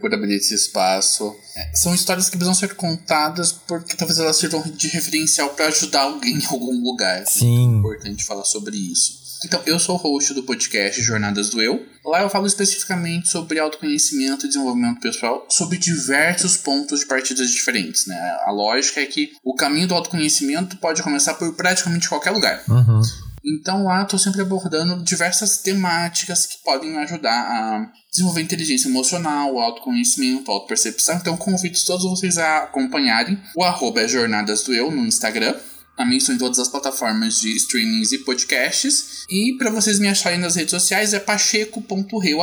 por 0.00 0.12
abrir 0.12 0.36
esse 0.36 0.54
espaço. 0.54 1.34
É, 1.56 1.74
são 1.74 1.94
histórias 1.94 2.28
que 2.28 2.36
precisam 2.36 2.54
ser 2.54 2.74
contadas 2.74 3.52
porque 3.52 3.96
talvez 3.96 4.18
elas 4.18 4.36
sirvam 4.36 4.62
de 4.62 4.88
referencial 4.88 5.48
para 5.50 5.66
ajudar 5.68 6.02
alguém 6.02 6.38
em 6.38 6.46
algum 6.46 6.82
lugar. 6.82 7.24
Sim. 7.26 7.76
É 7.76 7.78
importante 7.78 8.24
falar 8.24 8.44
sobre 8.44 8.76
isso. 8.76 9.23
Então, 9.44 9.62
eu 9.66 9.78
sou 9.78 9.96
o 9.96 9.98
host 9.98 10.32
do 10.34 10.42
podcast 10.42 11.00
Jornadas 11.02 11.50
do 11.50 11.60
Eu. 11.60 11.84
Lá 12.04 12.22
eu 12.22 12.30
falo 12.30 12.46
especificamente 12.46 13.28
sobre 13.28 13.58
autoconhecimento 13.58 14.46
e 14.46 14.48
desenvolvimento 14.48 15.00
pessoal, 15.00 15.46
sobre 15.48 15.78
diversos 15.78 16.56
pontos 16.56 17.00
de 17.00 17.06
partidas 17.06 17.50
diferentes. 17.50 18.06
Né? 18.06 18.16
A 18.46 18.50
lógica 18.50 19.00
é 19.00 19.06
que 19.06 19.32
o 19.42 19.54
caminho 19.54 19.88
do 19.88 19.94
autoconhecimento 19.94 20.76
pode 20.76 21.02
começar 21.02 21.34
por 21.34 21.54
praticamente 21.54 22.08
qualquer 22.08 22.30
lugar. 22.30 22.62
Uhum. 22.68 23.00
Então 23.44 23.84
lá 23.84 24.02
estou 24.02 24.18
sempre 24.18 24.40
abordando 24.40 25.02
diversas 25.04 25.58
temáticas 25.58 26.46
que 26.46 26.62
podem 26.64 26.96
ajudar 26.98 27.30
a 27.30 27.92
desenvolver 28.10 28.40
inteligência 28.40 28.88
emocional, 28.88 29.58
autoconhecimento, 29.58 30.50
autopercepção. 30.50 31.16
Então 31.16 31.36
convido 31.36 31.78
todos 31.86 32.04
vocês 32.08 32.38
a 32.38 32.64
acompanharem. 32.64 33.38
O 33.54 33.62
arroba 33.62 34.00
é 34.00 34.08
Jornadas 34.08 34.62
do 34.62 34.72
Eu 34.72 34.90
no 34.90 35.04
Instagram. 35.04 35.54
Também 35.96 36.18
estou 36.18 36.34
em 36.34 36.38
todas 36.38 36.58
as 36.58 36.68
plataformas 36.68 37.40
de 37.40 37.54
streamings 37.56 38.12
e 38.12 38.18
podcasts. 38.18 39.24
E 39.30 39.56
para 39.58 39.70
vocês 39.70 39.98
me 39.98 40.08
acharem 40.08 40.38
nas 40.38 40.56
redes 40.56 40.70
sociais 40.70 41.14
é 41.14 41.20
pacheco.reu. 41.20 42.40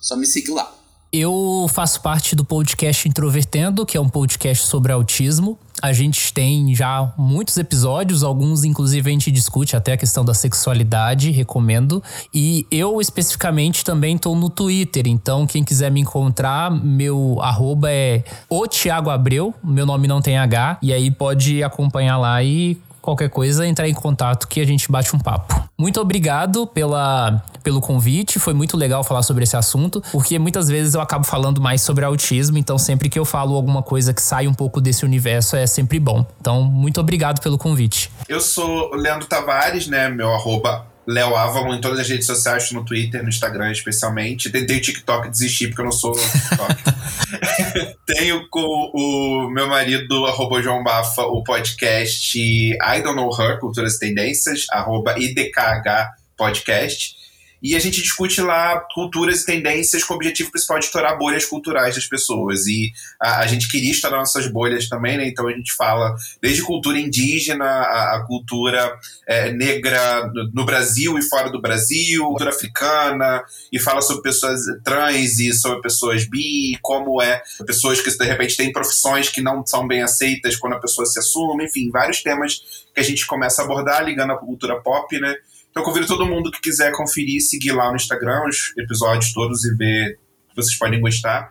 Só 0.00 0.16
me 0.16 0.26
siga 0.26 0.54
lá. 0.54 0.78
Eu 1.10 1.66
faço 1.70 2.02
parte 2.02 2.36
do 2.36 2.44
podcast 2.44 3.08
Introvertendo, 3.08 3.86
que 3.86 3.96
é 3.96 4.00
um 4.00 4.10
podcast 4.10 4.66
sobre 4.66 4.92
autismo. 4.92 5.58
A 5.80 5.90
gente 5.90 6.34
tem 6.34 6.74
já 6.74 7.14
muitos 7.16 7.56
episódios, 7.56 8.22
alguns 8.22 8.62
inclusive 8.62 9.08
a 9.08 9.12
gente 9.12 9.30
discute 9.30 9.74
até 9.74 9.92
a 9.92 9.96
questão 9.96 10.22
da 10.22 10.34
sexualidade, 10.34 11.30
recomendo. 11.30 12.02
E 12.34 12.66
eu 12.70 13.00
especificamente 13.00 13.84
também 13.84 14.16
estou 14.16 14.36
no 14.36 14.50
Twitter, 14.50 15.06
então 15.06 15.46
quem 15.46 15.64
quiser 15.64 15.90
me 15.90 16.00
encontrar, 16.00 16.70
meu 16.70 17.38
arroba 17.40 17.90
é 17.90 18.22
o 18.46 18.66
Thiago 18.66 19.08
Abreu, 19.08 19.54
meu 19.64 19.86
nome 19.86 20.06
não 20.06 20.20
tem 20.20 20.36
H, 20.36 20.78
e 20.82 20.92
aí 20.92 21.10
pode 21.10 21.62
acompanhar 21.62 22.18
lá 22.18 22.42
e 22.42 22.76
qualquer 23.08 23.30
coisa, 23.30 23.66
entrar 23.66 23.88
em 23.88 23.94
contato 23.94 24.46
que 24.46 24.60
a 24.60 24.66
gente 24.66 24.90
bate 24.92 25.16
um 25.16 25.18
papo. 25.18 25.66
Muito 25.78 25.98
obrigado 25.98 26.66
pela, 26.66 27.42
pelo 27.62 27.80
convite, 27.80 28.38
foi 28.38 28.52
muito 28.52 28.76
legal 28.76 29.02
falar 29.02 29.22
sobre 29.22 29.44
esse 29.44 29.56
assunto, 29.56 30.02
porque 30.12 30.38
muitas 30.38 30.68
vezes 30.68 30.94
eu 30.94 31.00
acabo 31.00 31.24
falando 31.24 31.58
mais 31.60 31.80
sobre 31.80 32.04
autismo, 32.04 32.58
então 32.58 32.76
sempre 32.76 33.08
que 33.08 33.18
eu 33.18 33.24
falo 33.24 33.54
alguma 33.54 33.82
coisa 33.82 34.12
que 34.12 34.20
sai 34.20 34.46
um 34.46 34.52
pouco 34.52 34.78
desse 34.78 35.06
universo 35.06 35.56
é 35.56 35.66
sempre 35.66 35.98
bom. 35.98 36.26
Então, 36.40 36.62
muito 36.62 37.00
obrigado 37.00 37.40
pelo 37.40 37.56
convite. 37.56 38.10
Eu 38.28 38.40
sou 38.40 38.94
Leandro 38.94 39.26
Tavares, 39.26 39.86
né? 39.86 40.10
Meu 40.10 40.34
arroba 40.34 40.86
Léo 41.08 41.34
Avalon 41.34 41.74
em 41.74 41.80
todas 41.80 42.00
as 42.00 42.08
redes 42.08 42.26
sociais, 42.26 42.70
no 42.70 42.84
Twitter, 42.84 43.22
no 43.22 43.30
Instagram 43.30 43.72
especialmente. 43.72 44.50
Tentei 44.50 44.76
o 44.76 44.80
TikTok 44.80 45.30
desistir 45.30 45.68
porque 45.68 45.80
eu 45.80 45.86
não 45.86 45.92
sou 45.92 46.12
TikTok. 46.12 47.96
Tenho 48.04 48.46
com 48.50 48.60
o 48.92 49.50
meu 49.50 49.66
marido, 49.66 50.26
arroba 50.26 50.60
João 50.60 50.84
Bafa, 50.84 51.22
o 51.22 51.42
podcast 51.42 52.38
I 52.38 53.02
Don't 53.02 53.16
Know 53.16 53.30
Her, 53.40 53.58
Culturas 53.58 53.94
e 53.94 54.00
Tendências, 54.00 54.66
arroba 54.70 55.18
IDKH 55.18 56.10
Podcast. 56.36 57.17
E 57.62 57.74
a 57.74 57.78
gente 57.78 58.00
discute 58.00 58.40
lá 58.40 58.80
culturas 58.94 59.42
e 59.42 59.46
tendências 59.46 60.04
com 60.04 60.14
o 60.14 60.16
objetivo 60.16 60.50
principal 60.50 60.78
de 60.78 60.86
estourar 60.86 61.18
bolhas 61.18 61.44
culturais 61.44 61.94
das 61.94 62.06
pessoas. 62.06 62.66
E 62.66 62.92
a, 63.20 63.40
a 63.40 63.46
gente 63.46 63.68
queria 63.68 63.90
estourar 63.90 64.20
nossas 64.20 64.46
bolhas 64.46 64.88
também, 64.88 65.16
né? 65.16 65.26
Então 65.26 65.48
a 65.48 65.52
gente 65.52 65.72
fala 65.72 66.14
desde 66.40 66.62
cultura 66.62 66.98
indígena, 66.98 67.64
a, 67.64 68.16
a 68.16 68.24
cultura 68.26 68.96
é, 69.26 69.52
negra 69.52 70.30
no, 70.32 70.50
no, 70.52 70.64
Brasil 70.64 71.18
e 71.18 71.22
fora 71.22 71.50
do 71.50 71.60
Brasil, 71.60 72.24
cultura 72.24 72.50
africana, 72.50 73.42
e 73.72 73.78
fala 73.78 74.02
sobre 74.02 74.22
pessoas 74.22 74.60
trans 74.84 75.38
e 75.38 75.52
sobre 75.52 75.80
pessoas 75.80 76.28
bi, 76.28 76.78
como 76.80 77.20
é 77.20 77.42
pessoas 77.66 78.00
que 78.00 78.10
de 78.10 78.24
repente 78.24 78.56
têm 78.56 78.72
profissões 78.72 79.28
que 79.28 79.40
não 79.40 79.66
são 79.66 79.86
bem 79.86 80.02
aceitas 80.02 80.56
quando 80.56 80.74
a 80.74 80.80
pessoa 80.80 81.06
se 81.06 81.18
assume, 81.18 81.64
enfim, 81.64 81.90
vários 81.90 82.22
temas 82.22 82.60
que 82.94 83.00
a 83.00 83.02
gente 83.02 83.26
começa 83.26 83.62
a 83.62 83.64
abordar 83.64 84.04
ligando 84.04 84.32
à 84.32 84.36
cultura 84.36 84.80
pop, 84.80 85.18
né? 85.18 85.34
Então 85.70 85.82
convido 85.82 86.06
todo 86.06 86.26
mundo 86.26 86.50
que 86.50 86.60
quiser 86.60 86.92
conferir, 86.92 87.40
seguir 87.40 87.72
lá 87.72 87.90
no 87.90 87.96
Instagram 87.96 88.42
os 88.48 88.76
episódios 88.76 89.32
todos 89.32 89.64
e 89.64 89.74
ver 89.74 90.18
que 90.48 90.56
vocês 90.56 90.76
podem 90.76 91.00
gostar. 91.00 91.50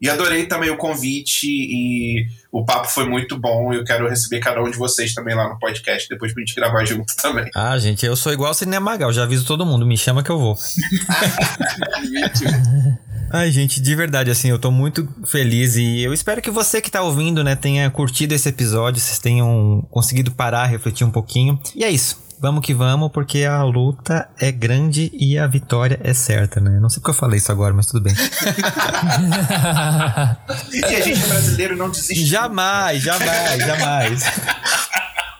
E 0.00 0.08
adorei 0.08 0.46
também 0.46 0.70
o 0.70 0.76
convite 0.76 1.48
e 1.48 2.24
o 2.52 2.64
papo 2.64 2.86
foi 2.88 3.04
muito 3.08 3.36
bom. 3.36 3.72
Eu 3.72 3.82
quero 3.84 4.08
receber 4.08 4.38
cada 4.38 4.62
um 4.62 4.70
de 4.70 4.76
vocês 4.76 5.12
também 5.12 5.34
lá 5.34 5.48
no 5.48 5.58
podcast, 5.58 6.08
depois 6.08 6.32
pra 6.32 6.40
gente 6.40 6.54
gravar 6.54 6.84
junto 6.84 7.16
também. 7.16 7.50
Ah, 7.54 7.76
gente, 7.78 8.06
eu 8.06 8.14
sou 8.14 8.32
igual 8.32 8.52
o 8.52 8.54
Cinema 8.54 8.92
Magal, 8.92 9.12
já 9.12 9.24
aviso 9.24 9.44
todo 9.44 9.66
mundo, 9.66 9.84
me 9.84 9.98
chama 9.98 10.22
que 10.22 10.30
eu 10.30 10.38
vou. 10.38 10.56
Ai, 13.30 13.50
gente, 13.50 13.82
de 13.82 13.94
verdade, 13.94 14.30
assim, 14.30 14.48
eu 14.48 14.58
tô 14.58 14.70
muito 14.70 15.06
feliz 15.26 15.76
e 15.76 16.00
eu 16.02 16.14
espero 16.14 16.40
que 16.40 16.50
você 16.50 16.80
que 16.80 16.90
tá 16.90 17.02
ouvindo, 17.02 17.44
né, 17.44 17.54
tenha 17.54 17.90
curtido 17.90 18.32
esse 18.32 18.48
episódio, 18.48 19.00
vocês 19.00 19.18
tenham 19.18 19.86
conseguido 19.90 20.30
parar, 20.30 20.64
refletir 20.64 21.04
um 21.04 21.10
pouquinho. 21.10 21.60
E 21.74 21.84
é 21.84 21.90
isso. 21.90 22.27
Vamos 22.40 22.64
que 22.64 22.72
vamos, 22.72 23.10
porque 23.10 23.44
a 23.44 23.62
luta 23.64 24.28
é 24.38 24.52
grande 24.52 25.10
e 25.12 25.36
a 25.36 25.46
vitória 25.46 25.98
é 26.02 26.14
certa, 26.14 26.60
né? 26.60 26.78
Não 26.80 26.88
sei 26.88 27.00
porque 27.00 27.10
eu 27.10 27.14
falei 27.14 27.38
isso 27.38 27.50
agora, 27.50 27.74
mas 27.74 27.86
tudo 27.86 28.02
bem. 28.02 28.14
e 30.72 30.84
a 30.84 31.00
gente 31.00 31.20
brasileiro 31.26 31.76
não 31.76 31.90
desiste. 31.90 32.24
Jamais, 32.24 33.02
jamais, 33.02 33.58
jamais. 33.58 34.22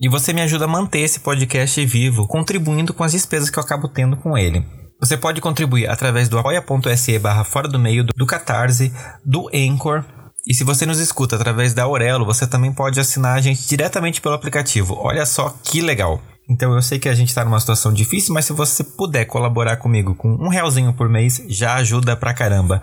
e 0.00 0.08
você 0.08 0.32
me 0.32 0.40
ajuda 0.40 0.64
a 0.64 0.68
manter 0.68 1.00
esse 1.00 1.20
podcast 1.20 1.84
vivo, 1.84 2.26
contribuindo 2.26 2.94
com 2.94 3.04
as 3.04 3.12
despesas 3.12 3.50
que 3.50 3.58
eu 3.58 3.62
acabo 3.62 3.86
tendo 3.86 4.16
com 4.16 4.38
ele. 4.38 4.64
Você 4.98 5.16
pode 5.16 5.40
contribuir 5.40 5.88
através 5.88 6.28
do 6.28 6.38
apoia.se 6.38 7.18
barra 7.18 7.44
fora 7.44 7.68
do 7.68 7.78
meio, 7.78 8.04
do 8.04 8.26
Catarse, 8.26 8.92
do 9.24 9.48
Anchor. 9.54 10.04
E 10.46 10.54
se 10.54 10.64
você 10.64 10.86
nos 10.86 10.98
escuta 10.98 11.36
através 11.36 11.74
da 11.74 11.82
Aurelo, 11.82 12.24
você 12.24 12.46
também 12.46 12.72
pode 12.72 12.98
assinar 12.98 13.36
a 13.36 13.40
gente 13.40 13.68
diretamente 13.68 14.20
pelo 14.20 14.34
aplicativo. 14.34 14.96
Olha 14.98 15.26
só 15.26 15.54
que 15.62 15.82
legal! 15.82 16.20
Então 16.48 16.74
eu 16.74 16.82
sei 16.82 16.98
que 16.98 17.08
a 17.08 17.14
gente 17.14 17.28
está 17.28 17.44
numa 17.44 17.60
situação 17.60 17.92
difícil, 17.92 18.34
mas 18.34 18.46
se 18.46 18.52
você 18.52 18.82
puder 18.82 19.24
colaborar 19.26 19.76
comigo 19.76 20.14
com 20.14 20.30
um 20.30 20.48
realzinho 20.48 20.92
por 20.92 21.08
mês, 21.08 21.42
já 21.46 21.74
ajuda 21.74 22.16
pra 22.16 22.34
caramba. 22.34 22.82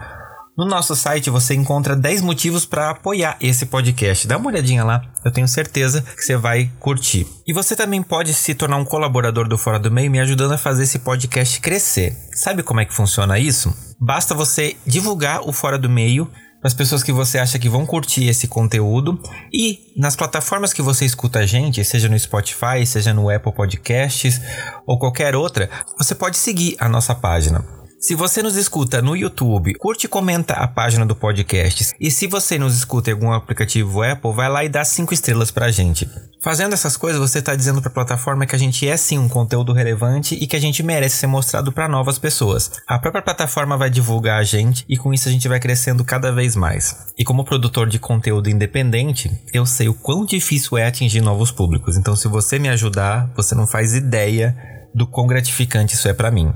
No 0.58 0.66
nosso 0.66 0.96
site 0.96 1.30
você 1.30 1.54
encontra 1.54 1.96
10 1.96 2.22
motivos 2.22 2.66
para 2.66 2.90
apoiar 2.90 3.38
esse 3.40 3.68
podcast. 3.68 4.28
Dá 4.28 4.38
uma 4.38 4.50
olhadinha 4.50 4.84
lá, 4.84 5.04
eu 5.24 5.32
tenho 5.32 5.48
certeza 5.48 6.02
que 6.02 6.24
você 6.24 6.36
vai 6.36 6.72
curtir. 6.80 7.28
E 7.46 7.54
você 7.54 7.76
também 7.76 8.02
pode 8.02 8.34
se 8.34 8.56
tornar 8.56 8.78
um 8.78 8.86
colaborador 8.86 9.48
do 9.48 9.56
Fora 9.56 9.78
do 9.78 9.92
Meio 9.92 10.10
me 10.10 10.20
ajudando 10.20 10.54
a 10.54 10.58
fazer 10.58 10.82
esse 10.82 10.98
podcast 10.98 11.62
crescer. 11.62 12.18
Sabe 12.34 12.64
como 12.64 12.80
é 12.80 12.86
que 12.86 12.94
funciona 12.94 13.38
isso? 13.38 13.72
Basta 14.02 14.34
você 14.34 14.76
divulgar 14.84 15.48
o 15.48 15.54
Fora 15.54 15.78
do 15.78 15.88
Meio 15.88 16.26
para 16.60 16.70
as 16.70 16.74
pessoas 16.74 17.04
que 17.04 17.12
você 17.12 17.38
acha 17.38 17.60
que 17.60 17.70
vão 17.70 17.86
curtir 17.86 18.28
esse 18.28 18.48
conteúdo 18.48 19.22
e 19.54 19.94
nas 19.96 20.16
plataformas 20.16 20.74
que 20.74 20.82
você 20.82 21.06
escuta 21.06 21.38
a 21.38 21.46
gente, 21.46 21.84
seja 21.84 22.10
no 22.10 22.18
Spotify, 22.18 22.84
seja 22.84 23.14
no 23.14 23.30
Apple 23.30 23.54
Podcasts 23.54 24.42
ou 24.88 24.98
qualquer 24.98 25.36
outra, 25.36 25.70
você 26.00 26.16
pode 26.16 26.36
seguir 26.36 26.76
a 26.80 26.90
nossa 26.90 27.14
página. 27.14 27.77
Se 28.00 28.14
você 28.14 28.44
nos 28.44 28.56
escuta 28.56 29.02
no 29.02 29.16
YouTube, 29.16 29.74
curte 29.74 30.06
e 30.06 30.08
comenta 30.10 30.54
a 30.54 30.68
página 30.68 31.04
do 31.04 31.16
podcast. 31.16 31.96
E 32.00 32.12
se 32.12 32.28
você 32.28 32.60
nos 32.60 32.76
escuta 32.78 33.10
em 33.10 33.14
algum 33.14 33.32
aplicativo 33.32 34.04
Apple, 34.04 34.34
vai 34.34 34.48
lá 34.48 34.64
e 34.64 34.70
dá 34.70 34.86
cinco 34.86 35.16
estrelas 35.16 35.50
pra 35.50 35.72
gente. 35.72 36.08
Fazendo 36.40 36.74
essas 36.74 36.96
coisas, 36.96 37.20
você 37.20 37.40
está 37.40 37.56
dizendo 37.56 37.82
para 37.82 37.90
a 37.90 37.94
plataforma 37.94 38.46
que 38.46 38.56
a 38.56 38.60
gente 38.60 38.88
é 38.88 38.96
sim 38.96 39.18
um 39.18 39.28
conteúdo 39.28 39.74
relevante 39.74 40.36
e 40.36 40.46
que 40.46 40.56
a 40.56 40.60
gente 40.60 40.84
merece 40.84 41.18
ser 41.18 41.26
mostrado 41.26 41.72
para 41.72 41.88
novas 41.88 42.20
pessoas. 42.20 42.72
A 42.88 43.00
própria 43.00 43.24
plataforma 43.24 43.76
vai 43.76 43.90
divulgar 43.90 44.40
a 44.40 44.44
gente 44.44 44.86
e 44.88 44.96
com 44.96 45.12
isso 45.12 45.28
a 45.28 45.32
gente 45.32 45.48
vai 45.48 45.60
crescendo 45.60 46.06
cada 46.06 46.32
vez 46.32 46.56
mais. 46.56 46.96
E 47.18 47.24
como 47.24 47.44
produtor 47.44 47.90
de 47.90 47.98
conteúdo 47.98 48.48
independente, 48.48 49.32
eu 49.52 49.66
sei 49.66 49.90
o 49.90 49.96
quão 49.96 50.24
difícil 50.24 50.78
é 50.78 50.86
atingir 50.86 51.22
novos 51.22 51.50
públicos. 51.50 51.98
Então, 51.98 52.16
se 52.16 52.28
você 52.28 52.60
me 52.60 52.70
ajudar, 52.70 53.28
você 53.36 53.56
não 53.56 53.66
faz 53.66 53.96
ideia 53.96 54.56
do 54.94 55.08
quão 55.08 55.26
gratificante 55.26 55.96
isso 55.96 56.08
é 56.08 56.14
para 56.14 56.30
mim. 56.30 56.54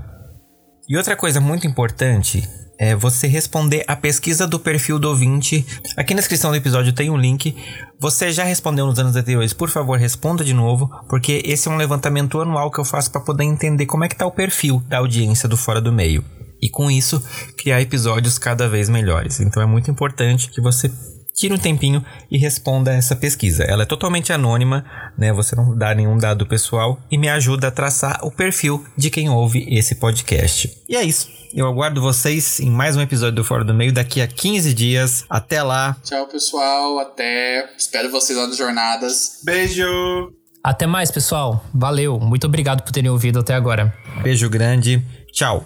E 0.91 0.97
outra 0.97 1.15
coisa 1.15 1.39
muito 1.39 1.65
importante 1.65 2.45
é 2.77 2.93
você 2.93 3.26
responder 3.26 3.81
a 3.88 3.95
pesquisa 3.95 4.45
do 4.45 4.59
perfil 4.59 4.99
do 4.99 5.07
ouvinte. 5.07 5.65
Aqui 5.95 6.13
na 6.13 6.19
descrição 6.19 6.51
do 6.51 6.57
episódio 6.57 6.91
tem 6.91 7.09
um 7.09 7.15
link. 7.15 7.55
Você 7.97 8.30
já 8.30 8.43
respondeu 8.43 8.85
nos 8.85 8.99
anos 8.99 9.15
anteriores, 9.15 9.53
por 9.53 9.69
favor, 9.69 9.97
responda 9.97 10.43
de 10.43 10.53
novo, 10.53 10.91
porque 11.07 11.41
esse 11.45 11.69
é 11.69 11.72
um 11.72 11.77
levantamento 11.77 12.41
anual 12.41 12.69
que 12.69 12.77
eu 12.77 12.84
faço 12.84 13.09
para 13.09 13.22
poder 13.22 13.45
entender 13.45 13.85
como 13.85 14.03
é 14.03 14.09
que 14.09 14.18
tá 14.18 14.26
o 14.26 14.34
perfil 14.34 14.84
da 14.89 14.97
audiência 14.97 15.47
do 15.47 15.55
Fora 15.55 15.80
do 15.80 15.93
Meio. 15.93 16.26
E 16.61 16.68
com 16.69 16.91
isso, 16.91 17.23
criar 17.57 17.81
episódios 17.81 18.38
cada 18.38 18.68
vez 18.68 18.89
melhores. 18.89 19.39
Então 19.39 19.63
é 19.63 19.65
muito 19.65 19.89
importante 19.89 20.49
que 20.49 20.59
você 20.59 20.91
tire 21.33 21.53
um 21.53 21.57
tempinho 21.57 22.03
e 22.29 22.37
responda 22.37 22.93
essa 22.93 23.15
pesquisa. 23.15 23.63
Ela 23.63 23.83
é 23.83 23.85
totalmente 23.85 24.31
anônima, 24.31 24.85
né? 25.17 25.31
Você 25.33 25.55
não 25.55 25.77
dá 25.77 25.93
nenhum 25.93 26.17
dado 26.17 26.45
pessoal 26.45 26.99
e 27.09 27.17
me 27.17 27.29
ajuda 27.29 27.67
a 27.67 27.71
traçar 27.71 28.19
o 28.23 28.31
perfil 28.31 28.85
de 28.97 29.09
quem 29.09 29.29
ouve 29.29 29.65
esse 29.69 29.95
podcast. 29.95 30.71
E 30.87 30.95
é 30.95 31.03
isso. 31.03 31.29
Eu 31.53 31.67
aguardo 31.67 32.01
vocês 32.01 32.59
em 32.59 32.69
mais 32.69 32.95
um 32.95 33.01
episódio 33.01 33.35
do 33.35 33.43
Fora 33.43 33.63
do 33.63 33.73
Meio 33.73 33.91
daqui 33.91 34.21
a 34.21 34.27
15 34.27 34.73
dias. 34.73 35.25
Até 35.29 35.61
lá. 35.61 35.97
Tchau, 36.03 36.25
pessoal. 36.27 36.99
Até. 36.99 37.69
Espero 37.77 38.09
vocês 38.09 38.37
lá 38.37 38.47
nas 38.47 38.57
jornadas. 38.57 39.41
Beijo! 39.43 40.31
Até 40.63 40.85
mais, 40.85 41.11
pessoal. 41.11 41.65
Valeu. 41.73 42.19
Muito 42.19 42.45
obrigado 42.47 42.83
por 42.83 42.91
terem 42.91 43.09
ouvido 43.09 43.39
até 43.39 43.53
agora. 43.53 43.93
Beijo 44.23 44.49
grande. 44.49 45.03
Tchau. 45.33 45.65